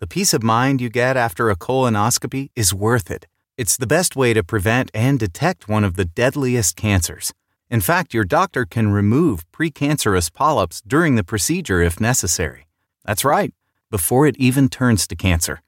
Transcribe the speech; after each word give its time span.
The 0.00 0.06
peace 0.06 0.32
of 0.32 0.42
mind 0.42 0.80
you 0.80 0.88
get 0.88 1.18
after 1.18 1.50
a 1.50 1.56
colonoscopy 1.56 2.48
is 2.56 2.72
worth 2.72 3.10
it. 3.10 3.26
It's 3.58 3.76
the 3.76 3.86
best 3.86 4.16
way 4.16 4.32
to 4.32 4.42
prevent 4.42 4.90
and 4.94 5.18
detect 5.18 5.68
one 5.68 5.84
of 5.84 5.96
the 5.96 6.06
deadliest 6.06 6.74
cancers. 6.74 7.34
In 7.68 7.82
fact, 7.82 8.14
your 8.14 8.24
doctor 8.24 8.64
can 8.64 8.92
remove 8.92 9.44
precancerous 9.52 10.32
polyps 10.32 10.80
during 10.86 11.16
the 11.16 11.22
procedure 11.22 11.82
if 11.82 12.00
necessary. 12.00 12.66
That's 13.04 13.26
right, 13.26 13.52
before 13.90 14.26
it 14.26 14.38
even 14.38 14.70
turns 14.70 15.06
to 15.06 15.14
cancer. 15.14 15.60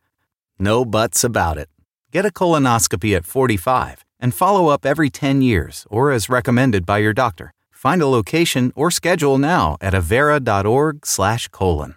No 0.59 0.87
buts 0.87 1.25
about 1.25 1.59
it. 1.59 1.69
Get 2.11 2.25
a 2.25 2.31
colonoscopy 2.31 3.15
at 3.15 3.27
45 3.27 4.03
and 4.19 4.35
follow 4.35 4.69
up 4.69 4.87
every 4.87 5.11
10 5.11 5.43
years 5.43 5.87
or 5.91 6.11
as 6.11 6.31
recommended 6.31 6.87
by 6.87 6.97
your 6.97 7.13
doctor. 7.13 7.53
Find 7.71 8.01
a 8.01 8.07
location 8.07 8.73
or 8.75 8.91
schedule 8.91 9.37
now 9.37 9.77
at 9.83 9.93
avera.org/colon. 9.93 11.97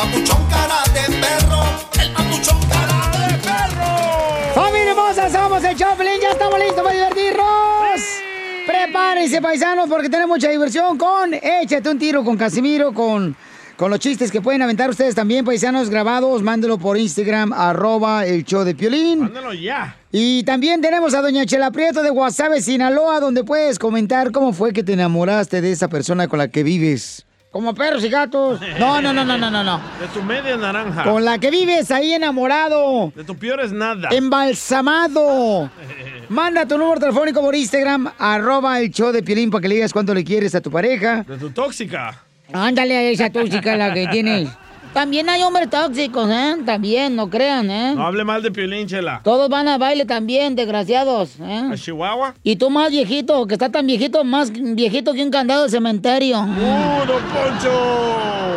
papuchón 0.00 0.46
cara 0.48 0.82
de 0.94 1.14
perro, 1.18 1.62
el 2.00 2.12
papuchón 2.12 2.58
cara 2.70 3.28
de 3.28 3.34
perro. 3.38 4.54
¡Familia 4.54 4.90
hermosa! 4.92 5.28
Somos 5.28 5.62
el 5.62 5.76
Choplin, 5.76 6.20
ya 6.22 6.30
estamos 6.30 6.58
listos 6.58 6.82
para 6.82 6.94
divertirnos. 6.94 8.00
Prepárense, 8.66 9.42
paisanos, 9.42 9.90
porque 9.90 10.08
tenemos 10.08 10.36
mucha 10.36 10.48
diversión 10.48 10.96
con 10.96 11.34
Échate 11.34 11.90
un 11.90 11.98
tiro 11.98 12.24
con 12.24 12.38
Casimiro, 12.38 12.94
con, 12.94 13.36
con 13.76 13.90
los 13.90 13.98
chistes 13.98 14.30
que 14.30 14.40
pueden 14.40 14.62
aventar 14.62 14.88
ustedes 14.88 15.14
también, 15.14 15.44
paisanos 15.44 15.90
grabados. 15.90 16.42
Mándelo 16.42 16.78
por 16.78 16.96
Instagram, 16.96 17.52
arroba 17.52 18.24
el 18.24 18.44
show 18.44 18.64
de 18.64 18.74
Piolín. 18.74 19.20
Mándalo 19.20 19.52
ya. 19.52 19.98
Y 20.12 20.44
también 20.44 20.80
tenemos 20.80 21.12
a 21.12 21.20
Doña 21.20 21.44
Chela 21.44 21.70
Prieto 21.72 22.02
de 22.02 22.08
Guasave, 22.08 22.62
Sinaloa, 22.62 23.20
donde 23.20 23.44
puedes 23.44 23.78
comentar 23.78 24.32
cómo 24.32 24.54
fue 24.54 24.72
que 24.72 24.82
te 24.82 24.94
enamoraste 24.94 25.60
de 25.60 25.72
esa 25.72 25.88
persona 25.88 26.26
con 26.26 26.38
la 26.38 26.48
que 26.48 26.62
vives. 26.62 27.26
Como 27.50 27.74
perros 27.74 28.04
y 28.04 28.08
gatos. 28.08 28.60
No, 28.78 29.02
no, 29.02 29.12
no, 29.12 29.24
no, 29.24 29.36
no, 29.36 29.50
no, 29.50 29.64
no. 29.64 29.80
De 30.00 30.06
tu 30.14 30.22
media 30.22 30.56
naranja. 30.56 31.02
Con 31.02 31.24
la 31.24 31.38
que 31.38 31.50
vives 31.50 31.90
ahí 31.90 32.12
enamorado. 32.12 33.12
De 33.16 33.24
tu 33.24 33.36
peor 33.36 33.60
es 33.60 33.72
nada. 33.72 34.08
Embalsamado. 34.12 35.68
Manda 36.28 36.64
tu 36.64 36.78
número 36.78 37.00
telefónico 37.00 37.40
por 37.40 37.56
Instagram, 37.56 38.12
arroba 38.18 38.78
el 38.78 38.92
show 38.92 39.10
de 39.10 39.24
Piolín 39.24 39.50
para 39.50 39.62
que 39.62 39.68
le 39.68 39.74
digas 39.74 39.92
cuánto 39.92 40.14
le 40.14 40.22
quieres 40.22 40.54
a 40.54 40.60
tu 40.60 40.70
pareja. 40.70 41.24
De 41.24 41.36
tu 41.38 41.50
tóxica. 41.50 42.22
Ándale 42.52 42.96
a 42.96 43.02
esa 43.10 43.30
tóxica 43.30 43.76
la 43.76 43.92
que 43.92 44.06
tienes. 44.06 44.48
También 44.92 45.28
hay 45.28 45.42
hombres 45.42 45.70
tóxicos, 45.70 46.28
¿eh? 46.28 46.56
También, 46.66 47.14
no 47.14 47.30
crean, 47.30 47.70
¿eh? 47.70 47.94
No 47.94 48.06
hable 48.06 48.24
mal 48.24 48.42
de 48.42 48.50
Piolín, 48.50 48.88
Chela. 48.88 49.20
Todos 49.22 49.48
van 49.48 49.68
a 49.68 49.78
baile 49.78 50.04
también, 50.04 50.56
desgraciados, 50.56 51.36
¿eh? 51.40 51.70
¿A 51.72 51.76
Chihuahua? 51.76 52.34
Y 52.42 52.56
tú 52.56 52.70
más 52.70 52.90
viejito, 52.90 53.46
que 53.46 53.54
está 53.54 53.70
tan 53.70 53.86
viejito, 53.86 54.24
más 54.24 54.50
viejito 54.52 55.12
que 55.12 55.22
un 55.22 55.30
candado 55.30 55.62
de 55.64 55.70
cementerio. 55.70 56.40
¡Uh, 56.40 57.06
don 57.06 57.22
Poncho! 57.22 58.50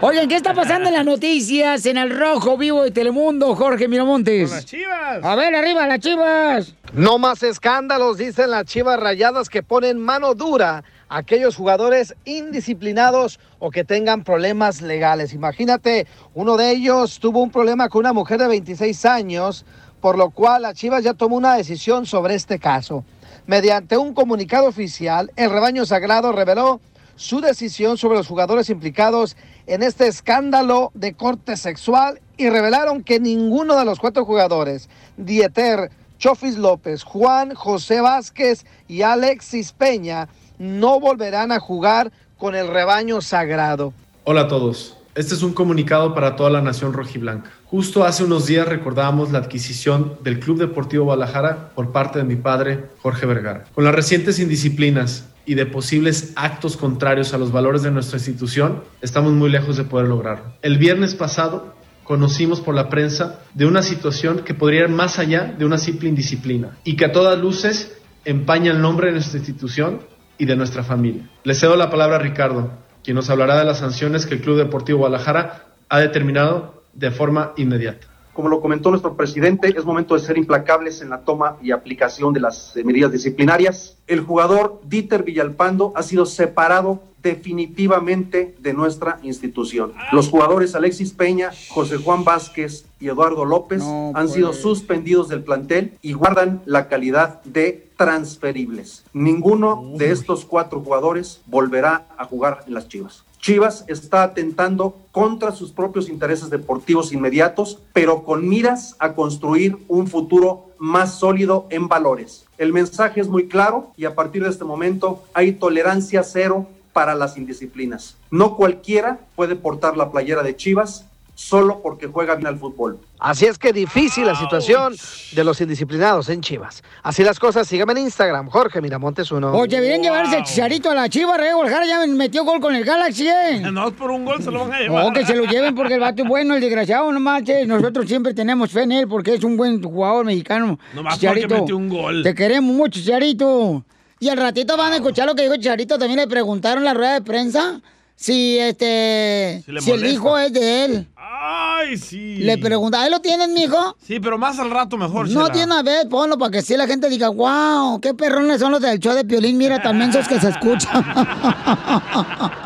Oigan, 0.00 0.28
¿qué 0.28 0.36
está 0.36 0.54
pasando 0.54 0.88
en 0.90 0.94
las 0.94 1.04
noticias 1.04 1.86
en 1.86 1.96
el 1.96 2.10
Rojo 2.10 2.56
Vivo 2.56 2.84
de 2.84 2.92
Telemundo, 2.92 3.56
Jorge 3.56 3.88
Miramontes? 3.88 4.50
Con 4.50 4.56
las 4.56 4.66
chivas. 4.66 5.24
A 5.24 5.34
ver, 5.34 5.54
arriba 5.56 5.86
las 5.88 5.98
chivas. 5.98 6.74
No 6.92 7.18
más 7.18 7.42
escándalos, 7.42 8.18
dicen 8.18 8.50
las 8.50 8.66
chivas 8.66 9.00
rayadas 9.00 9.48
que 9.48 9.62
ponen 9.62 9.98
mano 9.98 10.34
dura 10.34 10.84
aquellos 11.14 11.54
jugadores 11.54 12.16
indisciplinados 12.24 13.38
o 13.60 13.70
que 13.70 13.84
tengan 13.84 14.24
problemas 14.24 14.82
legales. 14.82 15.32
Imagínate, 15.32 16.08
uno 16.34 16.56
de 16.56 16.72
ellos 16.72 17.20
tuvo 17.20 17.40
un 17.40 17.50
problema 17.50 17.88
con 17.88 18.00
una 18.00 18.12
mujer 18.12 18.40
de 18.40 18.48
26 18.48 19.04
años, 19.04 19.64
por 20.00 20.18
lo 20.18 20.30
cual 20.30 20.62
la 20.62 20.74
chivas 20.74 21.04
ya 21.04 21.14
tomó 21.14 21.36
una 21.36 21.54
decisión 21.54 22.04
sobre 22.04 22.34
este 22.34 22.58
caso. 22.58 23.04
Mediante 23.46 23.96
un 23.96 24.12
comunicado 24.12 24.66
oficial, 24.66 25.30
el 25.36 25.50
rebaño 25.50 25.86
sagrado 25.86 26.32
reveló 26.32 26.80
su 27.14 27.40
decisión 27.40 27.96
sobre 27.96 28.18
los 28.18 28.26
jugadores 28.26 28.68
implicados 28.68 29.36
en 29.68 29.84
este 29.84 30.08
escándalo 30.08 30.90
de 30.94 31.14
corte 31.14 31.56
sexual 31.56 32.20
y 32.36 32.48
revelaron 32.50 33.04
que 33.04 33.20
ninguno 33.20 33.76
de 33.76 33.84
los 33.84 34.00
cuatro 34.00 34.24
jugadores, 34.24 34.88
Dieter, 35.16 35.92
Chofis 36.18 36.56
López, 36.56 37.04
Juan 37.04 37.54
José 37.54 38.00
Vázquez 38.00 38.64
y 38.88 39.02
Alexis 39.02 39.72
Peña, 39.72 40.28
no 40.58 41.00
volverán 41.00 41.52
a 41.52 41.60
jugar 41.60 42.12
con 42.38 42.54
el 42.54 42.68
rebaño 42.68 43.20
sagrado. 43.20 43.92
Hola 44.24 44.42
a 44.42 44.48
todos. 44.48 44.96
Este 45.14 45.34
es 45.34 45.42
un 45.42 45.52
comunicado 45.52 46.12
para 46.12 46.34
toda 46.34 46.50
la 46.50 46.60
nación 46.60 46.92
rojiblanca. 46.92 47.50
Justo 47.66 48.04
hace 48.04 48.24
unos 48.24 48.46
días 48.46 48.66
recordábamos 48.66 49.30
la 49.30 49.38
adquisición 49.38 50.18
del 50.22 50.40
Club 50.40 50.58
Deportivo 50.58 51.04
Guadalajara 51.04 51.70
por 51.74 51.92
parte 51.92 52.18
de 52.18 52.24
mi 52.24 52.34
padre, 52.34 52.86
Jorge 53.00 53.24
Vergara. 53.24 53.64
Con 53.74 53.84
las 53.84 53.94
recientes 53.94 54.40
indisciplinas 54.40 55.28
y 55.46 55.54
de 55.54 55.66
posibles 55.66 56.32
actos 56.34 56.76
contrarios 56.76 57.32
a 57.32 57.38
los 57.38 57.52
valores 57.52 57.82
de 57.82 57.92
nuestra 57.92 58.18
institución, 58.18 58.82
estamos 59.02 59.32
muy 59.32 59.50
lejos 59.50 59.76
de 59.76 59.84
poder 59.84 60.08
lograrlo. 60.08 60.46
El 60.62 60.78
viernes 60.78 61.14
pasado 61.14 61.74
conocimos 62.02 62.60
por 62.60 62.74
la 62.74 62.88
prensa 62.88 63.40
de 63.54 63.66
una 63.66 63.82
situación 63.82 64.40
que 64.40 64.54
podría 64.54 64.82
ir 64.82 64.88
más 64.88 65.20
allá 65.20 65.54
de 65.56 65.64
una 65.64 65.78
simple 65.78 66.08
indisciplina 66.08 66.76
y 66.82 66.96
que 66.96 67.04
a 67.04 67.12
todas 67.12 67.38
luces 67.38 67.96
empaña 68.24 68.72
el 68.72 68.80
nombre 68.80 69.08
de 69.08 69.12
nuestra 69.14 69.38
institución 69.38 70.00
y 70.38 70.46
de 70.46 70.56
nuestra 70.56 70.82
familia. 70.82 71.28
Le 71.44 71.54
cedo 71.54 71.76
la 71.76 71.90
palabra 71.90 72.16
a 72.16 72.20
Ricardo, 72.20 72.70
quien 73.02 73.14
nos 73.16 73.30
hablará 73.30 73.58
de 73.58 73.64
las 73.64 73.78
sanciones 73.78 74.26
que 74.26 74.34
el 74.34 74.40
Club 74.40 74.58
Deportivo 74.58 75.00
Guadalajara 75.00 75.66
ha 75.88 76.00
determinado 76.00 76.82
de 76.92 77.10
forma 77.10 77.52
inmediata. 77.56 78.06
Como 78.34 78.48
lo 78.48 78.60
comentó 78.60 78.90
nuestro 78.90 79.16
presidente, 79.16 79.72
es 79.76 79.84
momento 79.84 80.14
de 80.14 80.20
ser 80.20 80.36
implacables 80.36 81.00
en 81.00 81.10
la 81.10 81.20
toma 81.20 81.56
y 81.62 81.70
aplicación 81.70 82.34
de 82.34 82.40
las 82.40 82.76
eh, 82.76 82.82
medidas 82.84 83.12
disciplinarias. 83.12 83.96
El 84.08 84.20
jugador 84.20 84.80
Dieter 84.84 85.22
Villalpando 85.22 85.92
ha 85.94 86.02
sido 86.02 86.26
separado 86.26 87.00
definitivamente 87.22 88.54
de 88.58 88.74
nuestra 88.74 89.18
institución. 89.22 89.94
Los 90.12 90.28
jugadores 90.28 90.74
Alexis 90.74 91.12
Peña, 91.12 91.50
José 91.70 91.96
Juan 91.96 92.22
Vázquez 92.22 92.84
y 93.00 93.08
Eduardo 93.08 93.46
López 93.46 93.82
No, 93.82 94.12
han 94.14 94.28
sido 94.28 94.52
suspendidos 94.52 95.28
del 95.28 95.42
plantel 95.42 95.96
y 96.02 96.12
guardan 96.12 96.60
la 96.66 96.88
calidad 96.88 97.42
de 97.44 97.88
transferibles. 97.96 99.04
Ninguno 99.14 99.92
de 99.96 100.10
estos 100.10 100.44
cuatro 100.44 100.80
jugadores 100.80 101.40
volverá 101.46 102.06
a 102.18 102.26
jugar 102.26 102.64
en 102.66 102.74
las 102.74 102.88
Chivas. 102.88 103.23
Chivas 103.44 103.84
está 103.88 104.22
atentando 104.22 104.96
contra 105.12 105.52
sus 105.52 105.70
propios 105.70 106.08
intereses 106.08 106.48
deportivos 106.48 107.12
inmediatos, 107.12 107.78
pero 107.92 108.24
con 108.24 108.48
miras 108.48 108.96
a 108.98 109.12
construir 109.12 109.76
un 109.86 110.06
futuro 110.06 110.70
más 110.78 111.18
sólido 111.18 111.66
en 111.68 111.86
valores. 111.86 112.46
El 112.56 112.72
mensaje 112.72 113.20
es 113.20 113.28
muy 113.28 113.46
claro 113.46 113.92
y 113.98 114.06
a 114.06 114.14
partir 114.14 114.44
de 114.44 114.48
este 114.48 114.64
momento 114.64 115.22
hay 115.34 115.52
tolerancia 115.52 116.22
cero 116.22 116.66
para 116.94 117.14
las 117.14 117.36
indisciplinas. 117.36 118.16
No 118.30 118.56
cualquiera 118.56 119.18
puede 119.36 119.56
portar 119.56 119.98
la 119.98 120.10
playera 120.10 120.42
de 120.42 120.56
Chivas 120.56 121.04
solo 121.34 121.80
porque 121.82 122.06
juega 122.06 122.34
bien 122.36 122.46
al 122.46 122.58
fútbol. 122.58 122.98
Así 123.18 123.46
es 123.46 123.58
que 123.58 123.72
difícil 123.72 124.26
la 124.26 124.34
situación 124.34 124.94
de 125.32 125.44
los 125.44 125.60
indisciplinados 125.60 126.28
en 126.28 126.40
Chivas. 126.40 126.82
Así 127.02 127.24
las 127.24 127.38
cosas, 127.38 127.66
síganme 127.66 127.92
en 127.92 127.98
Instagram, 127.98 128.48
Jorge 128.48 128.80
Miramontes 128.80 129.30
uno. 129.32 129.52
Oye, 129.52 129.76
deberían 129.76 130.02
llevarse 130.02 130.36
el 130.38 130.44
chicharito 130.44 130.90
a 130.90 130.94
la 130.94 131.08
chiva, 131.08 131.36
Rey 131.36 131.52
Guadalajara 131.52 131.86
ya 131.86 132.06
metió 132.06 132.44
gol 132.44 132.60
con 132.60 132.74
el 132.74 132.84
Galaxy, 132.84 133.28
¿eh? 133.28 133.60
No, 133.72 133.90
por 133.92 134.10
un 134.10 134.24
gol 134.24 134.42
se 134.42 134.50
lo 134.50 134.60
van 134.60 134.72
a 134.74 134.78
llevar. 134.80 135.04
No, 135.04 135.12
que 135.12 135.26
se 135.26 135.34
lo 135.34 135.44
lleven 135.44 135.74
porque 135.74 135.94
el 135.94 136.00
vato 136.00 136.22
es 136.22 136.28
bueno, 136.28 136.54
el 136.54 136.60
desgraciado, 136.60 137.10
no 137.10 137.20
manches. 137.20 137.66
Nosotros 137.66 138.06
siempre 138.06 138.34
tenemos 138.34 138.70
fe 138.70 138.82
en 138.82 138.92
él 138.92 139.08
porque 139.08 139.34
es 139.34 139.44
un 139.44 139.56
buen 139.56 139.82
jugador 139.82 140.24
mexicano. 140.24 140.78
Nomás 140.94 141.18
porque 141.18 141.46
metió 141.48 141.76
un 141.76 141.88
gol. 141.88 142.22
Te 142.22 142.34
queremos 142.34 142.74
mucho, 142.74 143.00
Chicharito. 143.00 143.84
Y 144.20 144.28
al 144.28 144.36
ratito 144.36 144.76
van 144.76 144.92
a 144.92 144.96
escuchar 144.96 145.26
lo 145.26 145.34
que 145.34 145.42
dijo 145.42 145.56
Chicharito. 145.56 145.98
También 145.98 146.20
le 146.20 146.28
preguntaron 146.28 146.78
en 146.78 146.84
la 146.84 146.94
rueda 146.94 147.14
de 147.14 147.22
prensa 147.22 147.80
si 148.16 148.58
este 148.58 149.62
Si 149.66 149.80
si 149.80 149.90
el 149.90 150.06
hijo 150.06 150.38
es 150.38 150.52
de 150.52 150.84
él. 150.84 151.08
Ay, 151.16 151.98
sí. 151.98 152.36
Le 152.36 152.56
pregunta, 152.58 153.02
¿ahí 153.02 153.10
lo 153.10 153.20
tienes, 153.20 153.48
mijo? 153.48 153.96
Sí, 154.06 154.18
pero 154.20 154.38
más 154.38 154.58
al 154.58 154.70
rato 154.70 154.96
mejor, 154.96 155.28
No 155.28 155.50
tiene 155.50 155.66
una 155.66 155.82
vez, 155.82 156.06
ponlo 156.06 156.38
para 156.38 156.50
que 156.50 156.62
sí 156.62 156.76
la 156.76 156.86
gente 156.86 157.08
diga, 157.08 157.28
wow, 157.28 158.00
qué 158.00 158.14
perrones 158.14 158.60
son 158.60 158.72
los 158.72 158.80
del 158.80 158.98
show 158.98 159.14
de 159.14 159.24
Piolín, 159.24 159.58
mira 159.58 159.82
también 159.82 160.10
esos 160.10 160.26
que 160.28 160.40
se 160.40 160.48
escuchan. 160.48 161.04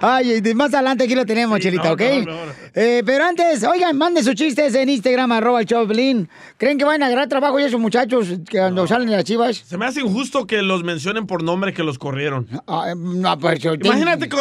Ay, 0.00 0.40
de- 0.40 0.54
más 0.54 0.72
adelante 0.74 1.04
aquí 1.04 1.14
lo 1.14 1.24
tenemos, 1.26 1.58
Chelita, 1.60 1.88
no, 1.88 1.92
¿ok? 1.94 2.00
no, 2.00 2.32
no, 2.32 2.46
no. 2.46 2.52
Eh, 2.74 3.02
pero 3.04 3.24
antes, 3.24 3.64
oigan, 3.64 3.96
manden 3.96 4.22
sus 4.22 4.34
chistes 4.34 4.74
en 4.74 4.88
Instagram, 4.88 5.32
arroba 5.32 5.60
el. 5.64 6.28
¿Creen 6.56 6.78
que 6.78 6.84
van 6.84 7.02
a 7.02 7.06
agarrar 7.06 7.28
trabajo 7.28 7.58
ya 7.58 7.66
esos 7.66 7.80
muchachos 7.80 8.28
que 8.48 8.58
cuando 8.58 8.86
salen 8.86 9.08
de 9.08 9.16
las 9.16 9.24
chivas? 9.24 9.56
Se 9.56 9.76
me 9.76 9.86
hace 9.86 10.00
injusto 10.00 10.46
que 10.46 10.62
los 10.62 10.84
mencionen 10.84 11.26
por 11.26 11.42
nombre 11.42 11.72
que 11.72 11.82
los 11.82 11.98
corrieron. 11.98 12.46
Ah, 12.66 12.94
no, 12.96 13.38
pues, 13.38 13.64
Imagínate 13.64 14.28
que, 14.28 14.36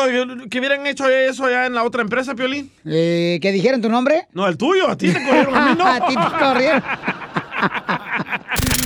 que 0.49 0.59
hubieran 0.59 0.85
hecho 0.85 1.09
eso 1.09 1.45
allá 1.45 1.65
en 1.65 1.73
la 1.73 1.83
otra 1.83 2.01
empresa, 2.01 2.35
Piolín. 2.35 2.71
Eh, 2.85 3.39
¿Que 3.41 3.51
dijeron 3.51 3.81
tu 3.81 3.89
nombre? 3.89 4.27
No, 4.33 4.47
el 4.47 4.57
tuyo, 4.57 4.89
a 4.89 4.97
ti 4.97 5.09
te 5.11 5.23
corrieron, 5.23 5.55
a 5.55 5.69
mí 5.69 5.75
no. 5.77 5.87
a 5.87 6.07
ti 6.07 6.15
te 6.15 6.43
corrieron. 6.45 6.83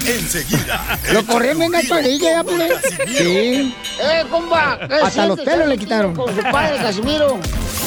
Enseguida. 0.06 1.00
Lo 1.14 1.26
corrieron 1.26 1.60
bien 1.60 1.72
gacho 1.72 1.96
ahí, 1.96 2.20
ya, 2.20 2.44
pues. 2.44 2.72
Sí. 3.08 3.76
¡Eh, 4.00 4.24
compa! 4.30 4.80
¿qué 4.88 4.96
Hasta 4.96 5.28
los 5.28 5.40
pelos 5.40 5.60
le 5.60 5.64
¿Sabes 5.66 5.80
quitaron. 5.80 6.16
Con 6.16 6.36
su 6.36 6.42
padre, 6.42 6.78
Casimiro. 6.78 7.40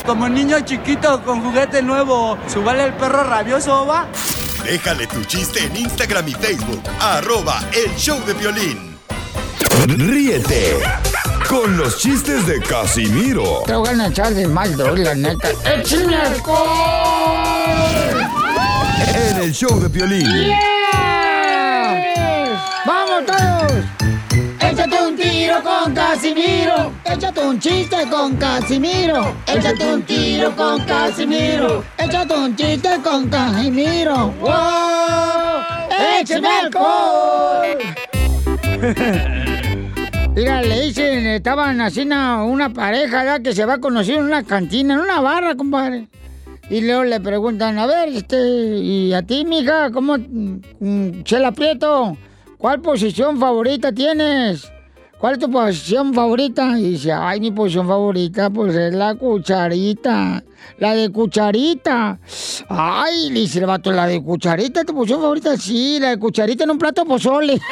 Como 0.06 0.28
niño 0.28 0.61
chiquito 0.61 1.22
con 1.25 1.43
juguete 1.43 1.82
nuevo, 1.82 2.38
¿subale 2.52 2.84
el 2.84 2.94
perro 2.94 3.25
rabioso, 3.25 3.87
va? 3.87 4.06
Déjale 4.64 5.06
tu 5.06 5.25
chiste 5.25 5.64
en 5.64 5.76
Instagram 5.76 6.28
y 6.28 6.32
Facebook. 6.32 6.82
Arroba 7.00 7.62
El 7.72 7.94
Show 7.96 8.22
de 8.25 8.34
Violín. 8.34 8.99
Ríete 9.87 10.78
con 11.49 11.76
los 11.76 11.99
chistes 11.99 12.46
de 12.46 12.58
Casimiro 12.61 13.64
Te 13.66 13.75
voy 13.75 13.88
a 13.88 14.06
echar 14.06 14.32
de 14.32 14.46
mal, 14.46 14.76
la 14.76 15.14
neta. 15.14 15.49
¡Échame 15.64 16.16
alcohol! 16.16 17.75
en 19.14 19.37
el 19.43 19.52
show 19.52 19.81
de 19.81 19.88
Piolín. 19.88 20.26
¡Vamos 20.26 20.74
todos! 23.37 23.85
Échate 24.61 25.03
un 25.03 25.17
tiro 25.17 25.63
con 25.63 25.95
Casimiro. 25.95 26.93
Échate 27.05 27.41
un 27.41 27.59
chiste 27.59 27.97
con 28.11 28.37
Casimiro. 28.37 29.35
Échate 29.47 29.95
un 29.95 30.03
tiro 30.03 30.55
con 30.57 30.85
Casimiro. 30.85 31.85
Échate 31.99 32.35
un 32.35 32.57
chiste 32.57 32.91
con 33.03 33.29
Casimiro. 33.29 34.33
¡Wow! 34.41 35.63
¡Échame 36.21 36.49
alcohol! 36.49 37.79
Mira, 40.35 40.63
le 40.63 40.81
dicen, 40.83 41.27
estaban 41.27 41.81
así 41.81 42.01
una, 42.01 42.43
una 42.43 42.69
pareja 42.69 43.25
ya 43.25 43.39
que 43.41 43.55
se 43.55 43.65
va 43.65 43.75
a 43.75 43.79
conocer 43.79 44.17
en 44.17 44.25
una 44.25 44.43
cantina, 44.43 44.95
en 44.95 45.01
una 45.01 45.21
barra, 45.21 45.55
compadre. 45.55 46.09
Y 46.71 46.81
luego 46.81 47.05
le 47.05 47.21
preguntan, 47.21 47.79
a 47.79 47.87
ver, 47.87 48.09
este, 48.09 48.37
y 48.37 49.13
a 49.13 49.23
ti, 49.23 49.45
mija, 49.45 49.91
¿cómo, 49.93 50.17
mm, 50.17 51.23
Chela 51.23 51.53
Prieto, 51.53 52.17
cuál 52.64 52.81
posición 52.81 53.38
favorita 53.38 53.93
tienes? 53.93 54.72
¿Cuál 55.19 55.34
es 55.34 55.38
tu 55.38 55.50
posición 55.50 56.14
favorita? 56.14 56.78
Y 56.78 56.93
dice, 56.93 57.12
ay, 57.12 57.38
mi 57.38 57.50
posición 57.50 57.87
favorita, 57.87 58.49
pues 58.49 58.75
es 58.75 58.94
la 58.94 59.14
cucharita. 59.16 60.43
La 60.78 60.94
de 60.94 61.12
cucharita. 61.12 62.19
Ay, 62.70 63.28
le 63.28 63.40
dice 63.40 63.58
el 63.58 63.66
vato, 63.66 63.93
la 63.93 64.06
de 64.06 64.22
cucharita, 64.22 64.82
tu 64.82 64.94
posición 64.94 65.20
favorita, 65.20 65.58
sí, 65.58 65.99
la 66.00 66.08
de 66.08 66.19
cucharita 66.19 66.64
en 66.64 66.70
un 66.70 66.78
plato 66.78 67.02
de 67.02 67.06
pozole. 67.06 67.61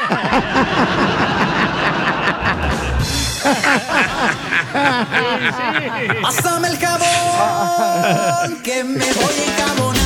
Pásame 6.21 6.69
el 6.69 6.77
jabón, 6.77 8.63
que 8.63 8.85
me 8.85 8.99
voy 8.99 9.39
a 9.39 9.45
encabonar. 9.53 10.02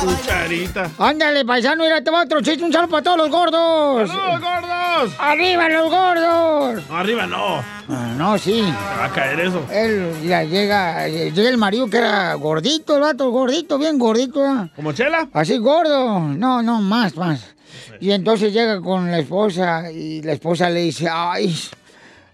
Cucharita. 0.00 0.90
Ándale, 0.98 1.44
paisano, 1.44 1.84
mira, 1.84 2.02
te 2.02 2.10
va 2.10 2.22
otro 2.22 2.40
chiste, 2.40 2.64
un 2.64 2.72
saludo 2.72 2.90
para 2.90 3.02
todos 3.02 3.16
los 3.18 3.30
gordos. 3.30 4.10
¡Saludos, 4.10 4.40
gordos! 4.40 5.14
¡Arriba 5.18 5.68
los 5.68 5.90
gordos! 5.90 6.82
No, 6.88 6.96
arriba 6.96 7.26
no. 7.26 7.58
Ah, 7.88 8.14
no, 8.16 8.38
sí. 8.38 8.62
Te 8.62 8.98
va 8.98 9.04
a 9.06 9.12
caer 9.12 9.40
eso. 9.40 9.64
Él 9.70 10.12
ya 10.26 10.42
llega, 10.44 11.08
llega 11.08 11.48
el 11.48 11.58
marido 11.58 11.88
que 11.88 11.98
era 11.98 12.34
gordito, 12.34 12.96
el 12.96 13.02
vato 13.02 13.30
gordito, 13.30 13.78
bien 13.78 13.98
gordito. 13.98 14.40
¿verdad? 14.40 14.70
¿Como 14.76 14.92
Chela? 14.92 15.28
Así 15.32 15.58
gordo. 15.58 16.20
No, 16.20 16.62
no, 16.62 16.80
más, 16.80 17.16
más. 17.16 17.54
Y 18.00 18.12
entonces 18.12 18.52
llega 18.52 18.80
con 18.80 19.10
la 19.10 19.18
esposa 19.18 19.90
y 19.90 20.22
la 20.22 20.32
esposa 20.32 20.70
le 20.70 20.80
dice, 20.80 21.08
ay, 21.10 21.54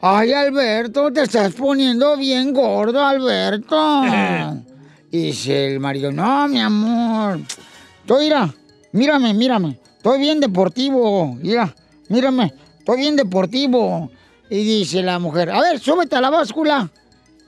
ay 0.00 0.32
Alberto, 0.32 1.12
te 1.12 1.22
estás 1.22 1.52
poniendo 1.54 2.16
bien 2.16 2.52
gordo, 2.52 3.04
Alberto. 3.04 4.02
y 5.10 5.22
dice 5.22 5.72
el 5.72 5.80
marido, 5.80 6.12
no, 6.12 6.46
mi 6.48 6.60
amor, 6.60 7.40
estoy, 8.00 8.24
mira, 8.24 8.54
mírame, 8.92 9.34
mírame, 9.34 9.78
estoy 9.96 10.20
bien 10.20 10.40
deportivo, 10.40 11.34
mira, 11.34 11.74
mírame, 12.08 12.54
estoy 12.78 12.98
bien 12.98 13.16
deportivo. 13.16 14.10
Y 14.48 14.64
dice 14.64 15.02
la 15.02 15.18
mujer, 15.20 15.50
a 15.50 15.60
ver, 15.60 15.78
súbete 15.78 16.16
a 16.16 16.20
la 16.20 16.28
báscula. 16.28 16.90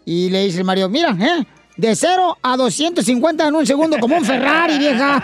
Y 0.05 0.31
le 0.31 0.45
dice 0.45 0.59
el 0.59 0.65
marido, 0.65 0.89
mira, 0.89 1.17
¿eh? 1.21 1.45
De 1.77 1.97
0 1.97 2.39
a 2.43 2.57
250 2.57 3.49
en 3.49 3.55
un 3.57 3.67
segundo, 3.67 3.99
como 3.99 4.17
un 4.17 4.25
Ferrari, 4.25 4.79
vieja. 4.79 5.21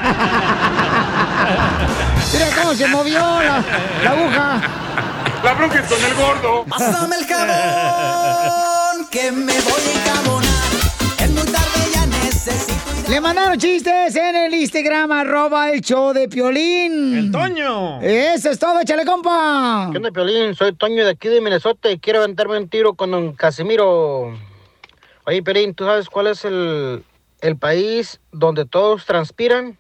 Mira 2.33 2.47
cómo 2.61 2.75
se 2.75 2.87
movió 2.89 3.21
la, 3.21 3.65
la 4.03 4.11
aguja. 4.11 4.61
La 5.45 5.55
bronca 5.55 5.79
es 5.79 5.87
con 5.87 6.03
el 6.03 6.15
gordo. 6.15 6.65
Pásame 6.69 7.17
el 7.17 7.27
jabón, 7.27 9.07
que 9.11 9.31
me 9.31 9.53
voy 9.53 9.83
a 9.87 9.93
encabonar. 10.01 10.51
Es 11.19 11.31
muy 11.31 11.45
tarde, 11.45 11.78
Le 13.09 13.21
mandaron 13.23 13.59
chistes 13.59 14.15
en 14.17 14.37
el 14.37 14.53
Instagram, 14.53 15.11
arroba 15.13 15.71
el 15.71 15.81
show 15.81 16.13
de 16.13 16.29
Piolín. 16.29 17.17
El 17.17 17.33
Toño. 17.33 18.03
Eso 18.03 18.51
es 18.51 18.59
todo, 18.59 18.81
échale, 18.81 19.07
compa. 19.07 19.89
¿Qué 19.91 19.97
onda, 19.97 20.11
Piolín? 20.11 20.55
Soy 20.55 20.75
Toño 20.75 21.05
de 21.05 21.13
aquí 21.13 21.29
de 21.29 21.41
Minnesota 21.41 21.91
y 21.91 21.99
quiero 21.99 22.19
aventarme 22.19 22.59
un 22.59 22.69
tiro 22.69 22.93
con 22.95 23.11
don 23.11 23.33
Casimiro. 23.33 24.39
Oye, 25.25 25.43
Piolín, 25.43 25.75
¿tú 25.75 25.85
sabes 25.85 26.11
cuál 26.11 26.27
es 26.27 26.45
el, 26.45 27.03
el 27.41 27.57
país 27.57 28.21
donde 28.31 28.67
todos 28.67 29.07
transpiran? 29.07 29.79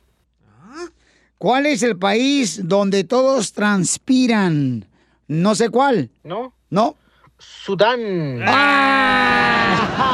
¿Cuál 1.36 1.66
es 1.66 1.82
el 1.82 1.98
país 1.98 2.66
donde 2.66 3.04
todos 3.04 3.52
transpiran? 3.52 4.86
No 5.26 5.54
sé 5.54 5.68
cuál. 5.68 6.08
¿No? 6.24 6.54
¿No? 6.70 6.96
Sudán. 7.38 8.00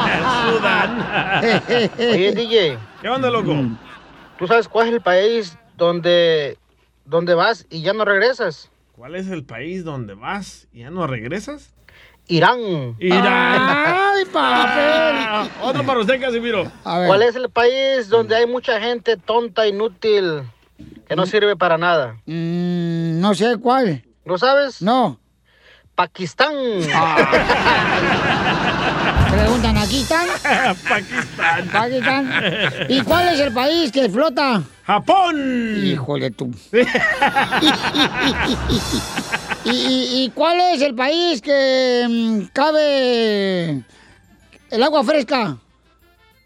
El 0.05 0.29
Sudán. 0.53 1.89
Oye, 1.97 2.31
DJ, 2.33 2.77
¿Qué 3.05 3.09
onda, 3.09 3.29
loco? 3.29 3.53
Mm. 3.53 3.77
¿tú 4.39 4.47
sabes 4.47 4.67
cuál 4.67 4.87
es 4.87 4.93
el 4.95 5.01
país 5.01 5.55
donde, 5.77 6.57
donde 7.05 7.35
vas 7.35 7.67
y 7.69 7.83
ya 7.83 7.93
no 7.93 8.03
regresas? 8.03 8.71
¿Cuál 8.93 9.13
es 9.13 9.27
el 9.27 9.43
país 9.43 9.85
donde 9.85 10.15
vas 10.15 10.67
y 10.73 10.79
ya 10.79 10.89
no 10.89 11.05
regresas? 11.05 11.71
Irán. 12.27 12.95
Irán. 12.97 13.27
¡Ay, 13.27 14.25
papel! 14.25 15.15
Ah, 15.19 15.47
Otro 15.61 15.85
para 15.85 15.99
usted, 15.99 16.19
Casimiro. 16.19 16.71
A 16.83 16.97
ver. 16.97 17.07
¿Cuál 17.07 17.21
es 17.21 17.35
el 17.35 17.51
país 17.51 18.09
donde 18.09 18.37
hay 18.37 18.47
mucha 18.47 18.81
gente 18.81 19.17
tonta, 19.17 19.67
inútil, 19.67 20.41
que 21.07 21.15
no 21.15 21.27
sirve 21.27 21.55
para 21.55 21.77
nada? 21.77 22.15
Mm, 22.25 23.19
no 23.19 23.35
sé 23.35 23.57
cuál. 23.57 24.03
¿No 24.25 24.39
sabes? 24.39 24.81
No. 24.81 25.19
Pakistán. 25.93 26.55
Preguntan, 29.35 29.77
¿aquí 29.77 30.01
están? 30.01 30.27
Pakistán. 30.87 31.67
Pakistán. 31.71 32.31
¿Y 32.89 33.01
cuál 33.01 33.27
es 33.33 33.39
el 33.41 33.51
país 33.53 33.91
que 33.91 34.09
flota? 34.09 34.63
Japón. 34.85 35.75
Híjole 35.83 36.31
tú. 36.31 36.51
¿Y, 39.65 39.69
y, 39.69 40.23
y 40.25 40.31
cuál 40.33 40.59
es 40.73 40.81
el 40.81 40.93
país 40.95 41.41
que 41.41 42.05
mm, 42.07 42.45
cabe 42.53 43.81
el 44.71 44.83
agua 44.83 45.03
fresca? 45.03 45.57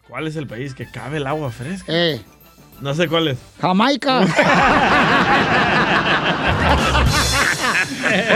¿Cuál 0.08 0.28
es 0.28 0.36
el 0.36 0.48
país 0.48 0.74
que 0.74 0.90
cabe 0.90 1.18
el 1.18 1.28
agua 1.28 1.52
fresca? 1.52 1.86
Eh, 1.94 2.22
No 2.82 2.94
sé 2.96 3.08
cuál 3.08 3.28
es. 3.28 3.38
Jamaica. 3.62 4.22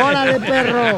¡Órale, 0.06 0.40
perro! 0.40 0.98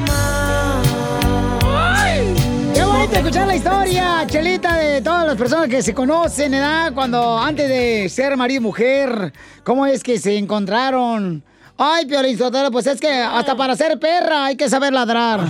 escuchar 3.09 3.47
la 3.47 3.55
historia, 3.55 4.27
Chelita, 4.27 4.75
de 4.75 5.01
todas 5.01 5.25
las 5.25 5.35
personas 5.35 5.67
que 5.67 5.81
se 5.81 5.93
conocen, 5.93 6.51
¿verdad? 6.51 6.93
Cuando 6.93 7.37
antes 7.37 7.67
de 7.67 8.07
ser 8.09 8.37
marido 8.37 8.59
y 8.59 8.63
mujer, 8.63 9.33
¿cómo 9.63 9.87
es 9.87 10.03
que 10.03 10.19
se 10.19 10.37
encontraron? 10.37 11.43
Ay, 11.77 12.05
Piolín 12.05 12.37
Sotelo, 12.37 12.71
pues 12.71 12.85
es 12.85 13.01
que 13.01 13.11
hasta 13.11 13.55
para 13.55 13.75
ser 13.75 13.99
perra 13.99 14.45
hay 14.45 14.55
que 14.55 14.69
saber 14.69 14.93
ladrar. 14.93 15.41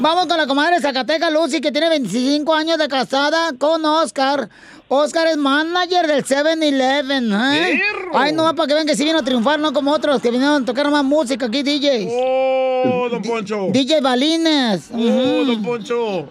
Vamos 0.00 0.26
con 0.26 0.36
la 0.36 0.46
comadre 0.46 0.76
de 0.76 0.80
Zacatecas, 0.80 1.32
Lucy, 1.32 1.60
que 1.60 1.72
tiene 1.72 1.88
25 1.88 2.54
años 2.54 2.78
de 2.78 2.86
casada 2.86 3.52
con 3.58 3.84
Oscar. 3.84 4.48
Oscar 4.86 5.26
es 5.26 5.36
manager 5.36 6.06
del 6.06 6.24
7-Eleven. 6.24 7.32
¿eh? 7.32 7.82
Ay, 8.14 8.32
no, 8.32 8.54
para 8.54 8.68
que 8.68 8.74
vean 8.74 8.86
que 8.86 8.94
sí 8.94 9.04
vino 9.04 9.18
a 9.18 9.22
triunfar, 9.24 9.58
no 9.58 9.72
como 9.72 9.90
otros 9.90 10.22
que 10.22 10.30
vinieron 10.30 10.62
a 10.62 10.64
tocar 10.64 10.88
más 10.90 11.04
música 11.04 11.46
aquí, 11.46 11.64
DJs. 11.64 12.12
¡Oh, 12.12 13.08
don 13.10 13.22
Poncho! 13.22 13.66
DJ 13.70 14.00
Balines. 14.00 14.88
¡Oh, 14.92 15.44
don 15.44 15.62
Poncho! 15.64 16.28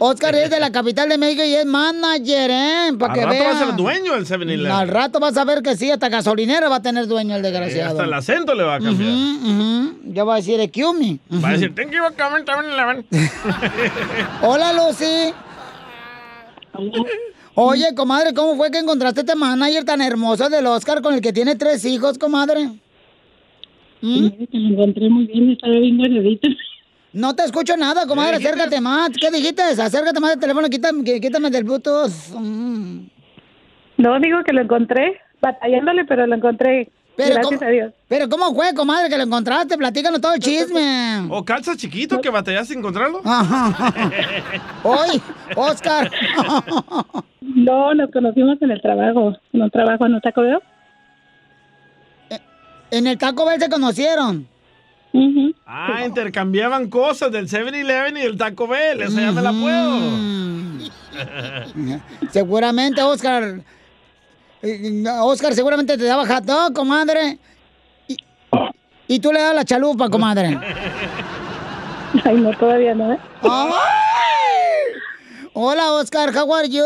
Oscar 0.00 0.34
es 0.36 0.48
de 0.50 0.60
la 0.60 0.70
capital 0.70 1.08
de 1.08 1.18
México 1.18 1.42
y 1.44 1.54
es 1.54 1.66
manager, 1.66 2.50
¿eh? 2.52 2.92
Para 2.98 3.14
Al 3.14 3.18
que 3.18 3.24
rato 3.26 3.44
va 3.44 3.50
a 3.50 3.58
ser 3.66 3.76
dueño 3.76 4.14
del 4.14 4.26
7-Eleven. 4.26 4.70
Al 4.70 4.88
rato 4.88 5.18
vas 5.18 5.36
a 5.36 5.44
ver 5.44 5.60
que 5.62 5.76
sí, 5.76 5.90
hasta 5.90 6.08
gasolinera 6.08 6.68
va 6.68 6.76
a 6.76 6.82
tener 6.82 7.08
dueño 7.08 7.34
el 7.34 7.44
Eh, 7.44 7.50
desgraciado. 7.50 7.90
Hasta 7.90 8.04
el 8.04 8.12
acento 8.12 8.54
le 8.54 8.62
va 8.62 8.76
a 8.76 8.80
cambiar. 8.80 9.10
Ujú, 9.10 9.50
ujú. 9.50 9.94
Ya 10.12 10.22
va 10.24 10.34
a 10.34 10.36
decir, 10.36 10.60
excuse 10.60 10.98
me. 10.98 11.18
Va 11.42 11.48
a 11.48 11.52
decir, 11.52 11.74
thank 11.74 11.90
you 11.90 11.98
for 11.98 12.14
coming, 12.14 12.44
7-Eleven. 12.44 13.06
Hola, 14.42 14.72
Lucy. 14.72 15.32
Oye, 17.54 17.92
comadre, 17.96 18.32
¿cómo 18.34 18.54
fue 18.56 18.70
que 18.70 18.78
encontraste 18.78 19.20
este 19.22 19.34
manager 19.34 19.84
tan 19.84 20.00
hermoso 20.00 20.48
del 20.48 20.66
Oscar 20.66 21.02
con 21.02 21.14
el 21.14 21.20
que 21.20 21.32
tiene 21.32 21.56
tres 21.56 21.84
hijos, 21.84 22.18
comadre? 22.18 22.66
¿Mm? 24.00 24.28
Que 24.28 24.58
lo 24.58 24.68
encontré 24.74 25.08
muy 25.08 25.26
bien, 25.26 25.50
estaba 25.50 25.74
bien 25.74 25.96
guardadito. 25.98 26.46
No 27.12 27.34
te 27.34 27.42
escucho 27.44 27.76
nada, 27.76 28.06
comadre, 28.06 28.36
acércate 28.36 28.80
más. 28.80 29.10
¿Qué 29.18 29.30
dijiste? 29.30 29.62
Acércate 29.62 30.20
más 30.20 30.30
del 30.32 30.40
teléfono, 30.40 30.68
quítame, 30.68 31.02
quí- 31.04 31.20
quítame 31.20 31.50
del 31.50 31.64
Bluetooth. 31.64 32.10
Mm. 32.34 33.06
No, 33.96 34.20
digo 34.20 34.38
que 34.44 34.52
lo 34.52 34.60
encontré, 34.62 35.20
batallándole, 35.40 36.04
pero 36.04 36.26
lo 36.26 36.34
encontré. 36.36 36.90
Pero 37.16 37.34
Gracias 37.34 37.58
¿cómo- 37.58 37.68
a 37.68 37.72
Dios. 37.72 37.92
Pero 38.06 38.28
¿cómo 38.28 38.54
fue, 38.54 38.72
comadre, 38.74 39.08
que 39.08 39.16
lo 39.16 39.24
encontraste? 39.24 39.76
Platícanos 39.76 40.20
todo 40.20 40.34
el 40.34 40.40
chisme. 40.40 41.26
¿O 41.30 41.44
calza 41.44 41.74
chiquito 41.76 42.20
que 42.20 42.30
batallaste 42.30 42.74
en 42.74 42.78
encontrarlo? 42.80 43.20
Hoy, 44.84 45.20
Oscar. 45.56 46.10
No, 47.40 47.94
nos 47.94 48.10
conocimos 48.12 48.56
en 48.62 48.70
el 48.70 48.80
trabajo. 48.80 49.32
En 49.52 49.62
un 49.62 49.70
trabajo 49.70 50.06
en 50.06 50.14
un 50.14 50.20
taco 50.20 50.42
Bell. 50.42 50.58
En 52.90 53.06
el 53.06 53.18
Taco 53.18 53.44
Bell 53.46 53.60
se 53.60 53.68
conocieron. 53.68 54.46
Ah, 55.66 56.02
intercambiaban 56.04 56.88
cosas 56.88 57.32
del 57.32 57.48
7-Eleven 57.48 58.16
y 58.16 58.20
del 58.22 58.36
Taco 58.36 58.66
Bell. 58.66 59.02
Esa 59.02 59.20
ya 59.20 59.32
me 59.32 59.42
la 59.42 59.52
puedo. 59.52 59.98
Seguramente, 62.30 63.02
Oscar. 63.02 63.60
eh, 64.62 65.04
Oscar 65.22 65.54
seguramente 65.54 65.96
te 65.98 66.04
daba 66.04 66.40
dog, 66.40 66.72
comadre. 66.74 67.38
Y, 68.06 68.16
y 69.08 69.18
tú 69.20 69.32
le 69.32 69.40
das 69.40 69.54
la 69.54 69.64
chalupa, 69.64 70.08
comadre. 70.08 70.58
Ay, 72.24 72.36
no, 72.36 72.50
todavía 72.56 72.94
no, 72.94 73.12
¿eh? 73.12 73.18
Ay. 73.42 75.00
Hola, 75.52 75.92
Oscar, 75.92 76.30
how 76.34 76.54
are 76.54 76.68
you? 76.68 76.84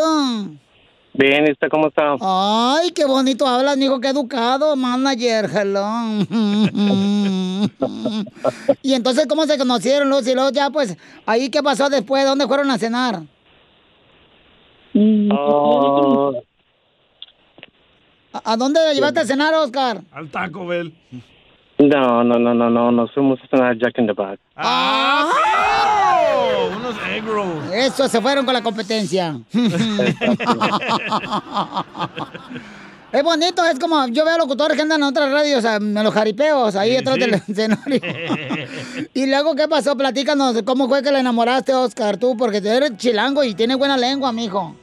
Bien, 1.14 1.47
¿y 1.47 1.52
usted 1.52 1.69
cómo 1.69 1.88
está? 1.88 2.16
Ay, 2.21 2.90
qué 2.92 3.04
bonito 3.04 3.47
hablas, 3.47 3.76
mijo, 3.76 4.00
qué 4.00 4.09
educado, 4.09 4.75
manager, 4.76 5.45
hello. 5.54 5.87
y 8.83 8.95
entonces, 8.95 9.26
¿cómo 9.26 9.45
se 9.45 9.59
conocieron, 9.59 10.09
Lucy? 10.09 10.31
Y 10.31 10.35
luego 10.35 10.50
ya, 10.50 10.71
pues, 10.71 10.97
ahí, 11.26 11.50
¿qué 11.50 11.62
pasó 11.62 11.90
después? 11.90 12.25
¿Dónde 12.25 12.47
fueron 12.47 12.71
a 12.71 12.78
cenar? 12.78 13.21
Oh, 15.31 16.33
¿A, 18.33 18.52
a 18.52 18.57
dónde 18.57 18.81
la 18.81 18.95
llevaste 18.95 19.21
a 19.21 19.26
cenar, 19.26 19.52
Oscar? 19.54 20.00
Al 20.12 20.31
Taco 20.31 20.66
Bell. 20.66 20.95
no, 21.78 22.25
no, 22.25 22.38
no, 22.38 22.54
no, 22.54 22.71
no, 22.71 22.90
nos 22.90 23.12
fuimos 23.12 23.38
a 23.42 23.47
cenar 23.49 23.76
Jack 23.78 23.99
in 23.99 24.07
the 24.07 24.12
Box. 24.14 24.38
¡Ah, 24.57 25.31
Unos 26.76 26.96
egg 27.11 27.25
rolls. 27.25 27.72
Eso, 27.72 28.08
se 28.08 28.20
fueron 28.20 28.44
con 28.44 28.54
la 28.54 28.62
competencia. 28.62 29.38
Es 33.12 33.22
bonito, 33.22 33.62
es 33.66 33.78
como, 33.78 34.06
yo 34.08 34.25
veo 34.25 34.38
locutores 34.38 34.75
que 34.75 34.82
andan 34.82 35.02
en 35.02 35.08
otras 35.08 35.30
radios, 35.30 35.62
en 35.66 35.92
los 35.92 36.14
jaripeos, 36.14 36.75
ahí 36.76 36.92
Sí, 36.92 36.96
detrás 36.96 37.16
sí. 37.16 37.20
del 37.20 37.34
escenario. 37.46 38.00
y 39.14 39.26
luego, 39.26 39.54
¿qué 39.54 39.68
pasó? 39.68 39.94
Platícanos, 39.94 40.62
¿cómo 40.62 40.88
fue 40.88 41.02
que 41.02 41.12
le 41.12 41.20
enamoraste, 41.20 41.75
Oscar, 41.75 42.16
tú? 42.16 42.38
Porque 42.38 42.62
tú 42.62 42.68
eres 42.68 42.96
chilango 42.96 43.44
y 43.44 43.54
tienes 43.54 43.76
buena 43.76 43.99
lengua, 43.99 44.32
mijo. 44.32 44.75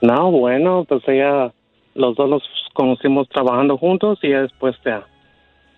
No, 0.00 0.30
bueno, 0.30 0.86
pues 0.88 1.02
ella, 1.08 1.52
los 1.94 2.16
dos 2.16 2.30
nos 2.30 2.42
conocimos 2.72 3.28
trabajando 3.28 3.76
juntos 3.76 4.18
y 4.22 4.30
ya 4.30 4.40
después 4.40 4.74
ya, 4.82 5.06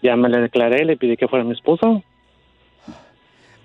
ya 0.05 0.15
me 0.15 0.29
le 0.29 0.39
declaré, 0.41 0.85
le 0.85 0.97
pedí 0.97 1.17
que 1.17 1.27
fuera 1.27 1.45
mi 1.45 1.53
esposo. 1.55 2.01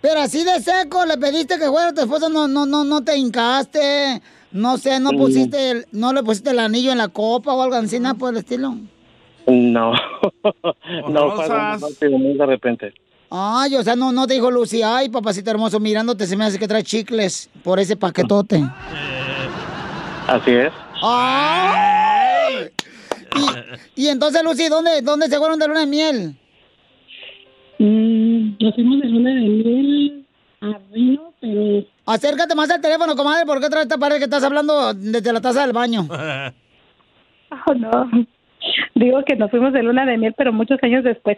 Pero 0.03 0.19
así 0.19 0.43
de 0.43 0.59
seco, 0.61 1.05
le 1.05 1.17
pediste 1.17 1.57
que 1.57 1.65
fuera 1.69 1.93
tu 1.93 2.01
esposa, 2.01 2.27
no, 2.27 2.45
no, 2.45 2.65
no, 2.65 2.83
no 2.83 3.05
te 3.05 3.15
hincaste, 3.17 4.21
no 4.51 4.77
sé, 4.77 4.99
no 4.99 5.11
pusiste, 5.11 5.71
el- 5.71 5.85
no 5.93 6.11
le 6.11 6.21
pusiste 6.23 6.49
el 6.49 6.59
anillo 6.59 6.91
en 6.91 6.97
la 6.97 7.07
copa 7.07 7.53
o 7.53 7.61
algo 7.61 7.75
así, 7.77 8.01
nada 8.01 8.13
por 8.15 8.33
el 8.33 8.39
estilo. 8.39 8.75
No, 9.47 9.93
no, 11.09 11.31
fue 11.97 12.09
muy 12.09 12.33
de 12.37 12.45
repente. 12.45 12.93
Ay, 13.29 13.77
o 13.77 13.83
sea, 13.83 13.95
no, 13.95 14.11
no 14.11 14.27
te 14.27 14.33
dijo 14.33 14.51
Lucy, 14.51 14.81
ay, 14.83 15.07
papacito 15.07 15.49
hermoso, 15.51 15.79
mirándote 15.79 16.27
se 16.27 16.35
me 16.35 16.43
hace 16.43 16.59
que 16.59 16.67
trae 16.67 16.83
chicles 16.83 17.49
por 17.63 17.79
ese 17.79 17.95
paquetote. 17.95 18.61
Así 20.27 20.51
es. 20.51 20.73
¡Ay! 21.01 22.69
Y, 23.95 24.03
y 24.03 24.07
entonces, 24.09 24.43
Lucy, 24.43 24.67
¿dónde, 24.67 25.01
¿dónde 25.01 25.27
se 25.29 25.37
fueron 25.37 25.59
de 25.59 25.67
luna 25.69 25.79
de 25.79 25.85
miel? 25.87 26.35
Mm, 27.83 28.55
nos 28.61 28.75
fuimos 28.75 29.01
de 29.01 29.09
luna 29.09 29.29
de 29.31 29.41
miel 29.41 30.25
a 30.61 30.79
Reno, 30.89 31.33
pero... 31.41 31.85
Acércate 32.05 32.55
más 32.55 32.69
al 32.69 32.79
teléfono, 32.79 33.13
comadre, 33.13 33.45
porque 33.45 33.65
otra 33.65 33.79
vez 33.79 33.89
te 33.89 33.97
parece 33.97 34.19
que 34.19 34.25
estás 34.25 34.43
hablando 34.45 34.93
desde 34.93 35.33
la 35.33 35.41
taza 35.41 35.61
del 35.61 35.73
baño. 35.73 36.07
Oh, 37.67 37.73
no. 37.75 38.09
Digo 38.95 39.23
que 39.27 39.35
nos 39.35 39.51
fuimos 39.51 39.73
de 39.73 39.83
luna 39.83 40.07
de 40.07 40.17
miel, 40.17 40.33
pero 40.35 40.51
muchos 40.51 40.79
años 40.81 41.03
después. 41.03 41.37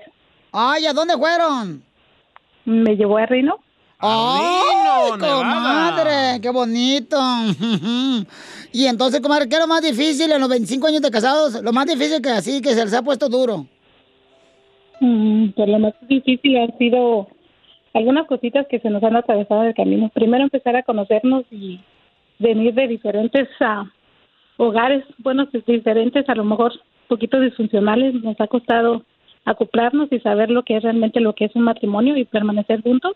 Ay, 0.54 0.86
¿a 0.86 0.94
dónde 0.94 1.18
fueron? 1.18 1.84
Me 2.64 2.96
llevó 2.96 3.18
a 3.18 3.26
Reno. 3.26 3.60
¡Ay, 4.00 5.20
comadre! 5.20 6.40
¡Qué 6.42 6.50
bonito! 6.52 7.18
y 8.72 8.86
entonces, 8.86 9.20
comadre, 9.20 9.50
¿qué 9.50 9.56
es 9.56 9.62
lo 9.62 9.68
más 9.68 9.82
difícil 9.82 10.32
en 10.32 10.40
los 10.40 10.48
25 10.48 10.88
años 10.88 11.02
de 11.02 11.12
casados? 11.12 11.62
Lo 11.62 11.74
más 11.74 11.86
difícil 11.86 12.22
que 12.22 12.30
así, 12.30 12.62
que 12.62 12.74
se 12.74 12.86
les 12.86 12.94
ha 12.94 13.02
puesto 13.02 13.28
duro. 13.28 13.68
Mm, 15.00 15.50
pues 15.50 15.70
lo 15.70 15.80
más 15.80 15.94
difícil 16.08 16.58
han 16.58 16.78
sido 16.78 17.28
algunas 17.94 18.28
cositas 18.28 18.66
que 18.70 18.80
se 18.80 18.90
nos 18.90 19.04
han 19.04 19.16
atravesado 19.16 19.62
en 19.62 19.68
el 19.70 19.74
camino. 19.76 20.10
Primero 20.14 20.44
empezar 20.44 20.76
a 20.76 20.84
conocernos 20.84 21.44
y 21.52 21.80
venir 22.40 22.74
de 22.74 22.88
diferentes 22.88 23.48
ah, 23.62 23.86
hogares, 24.58 25.04
bueno, 25.20 25.48
diferentes, 25.68 26.28
a 26.30 26.36
lo 26.36 26.44
mejor 26.44 26.72
un 26.74 27.08
poquito 27.08 27.40
disfuncionales. 27.40 28.14
Nos 28.16 28.40
ha 28.40 28.48
costado 28.48 29.04
acoplarnos 29.46 30.12
y 30.12 30.20
saber 30.20 30.50
lo 30.50 30.64
que 30.64 30.78
es 30.78 30.84
realmente 30.84 31.20
lo 31.20 31.34
que 31.34 31.46
es 31.46 31.56
un 31.56 31.62
matrimonio 31.64 32.18
y 32.18 32.26
permanecer 32.26 32.82
juntos. 32.82 33.14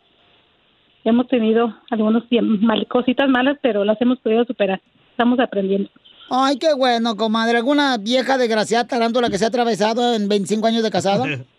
Hemos 1.03 1.27
tenido 1.27 1.73
algunos 1.89 2.23
tiem- 2.29 2.59
mal- 2.59 2.85
cositas 2.87 3.29
malas, 3.29 3.57
pero 3.61 3.83
las 3.85 3.99
hemos 4.01 4.19
podido 4.19 4.43
superar. 4.45 4.81
Estamos 5.11 5.39
aprendiendo. 5.39 5.89
Ay, 6.29 6.57
qué 6.59 6.73
bueno, 6.77 7.15
comadre. 7.15 7.57
¿Alguna 7.57 7.97
vieja 7.97 8.37
desgraciada 8.37 8.85
tarántula 8.87 9.29
que 9.29 9.37
se 9.37 9.45
ha 9.45 9.47
atravesado 9.47 10.13
en 10.13 10.27
25 10.29 10.67
años 10.67 10.83
de 10.83 10.91
casado? 10.91 11.25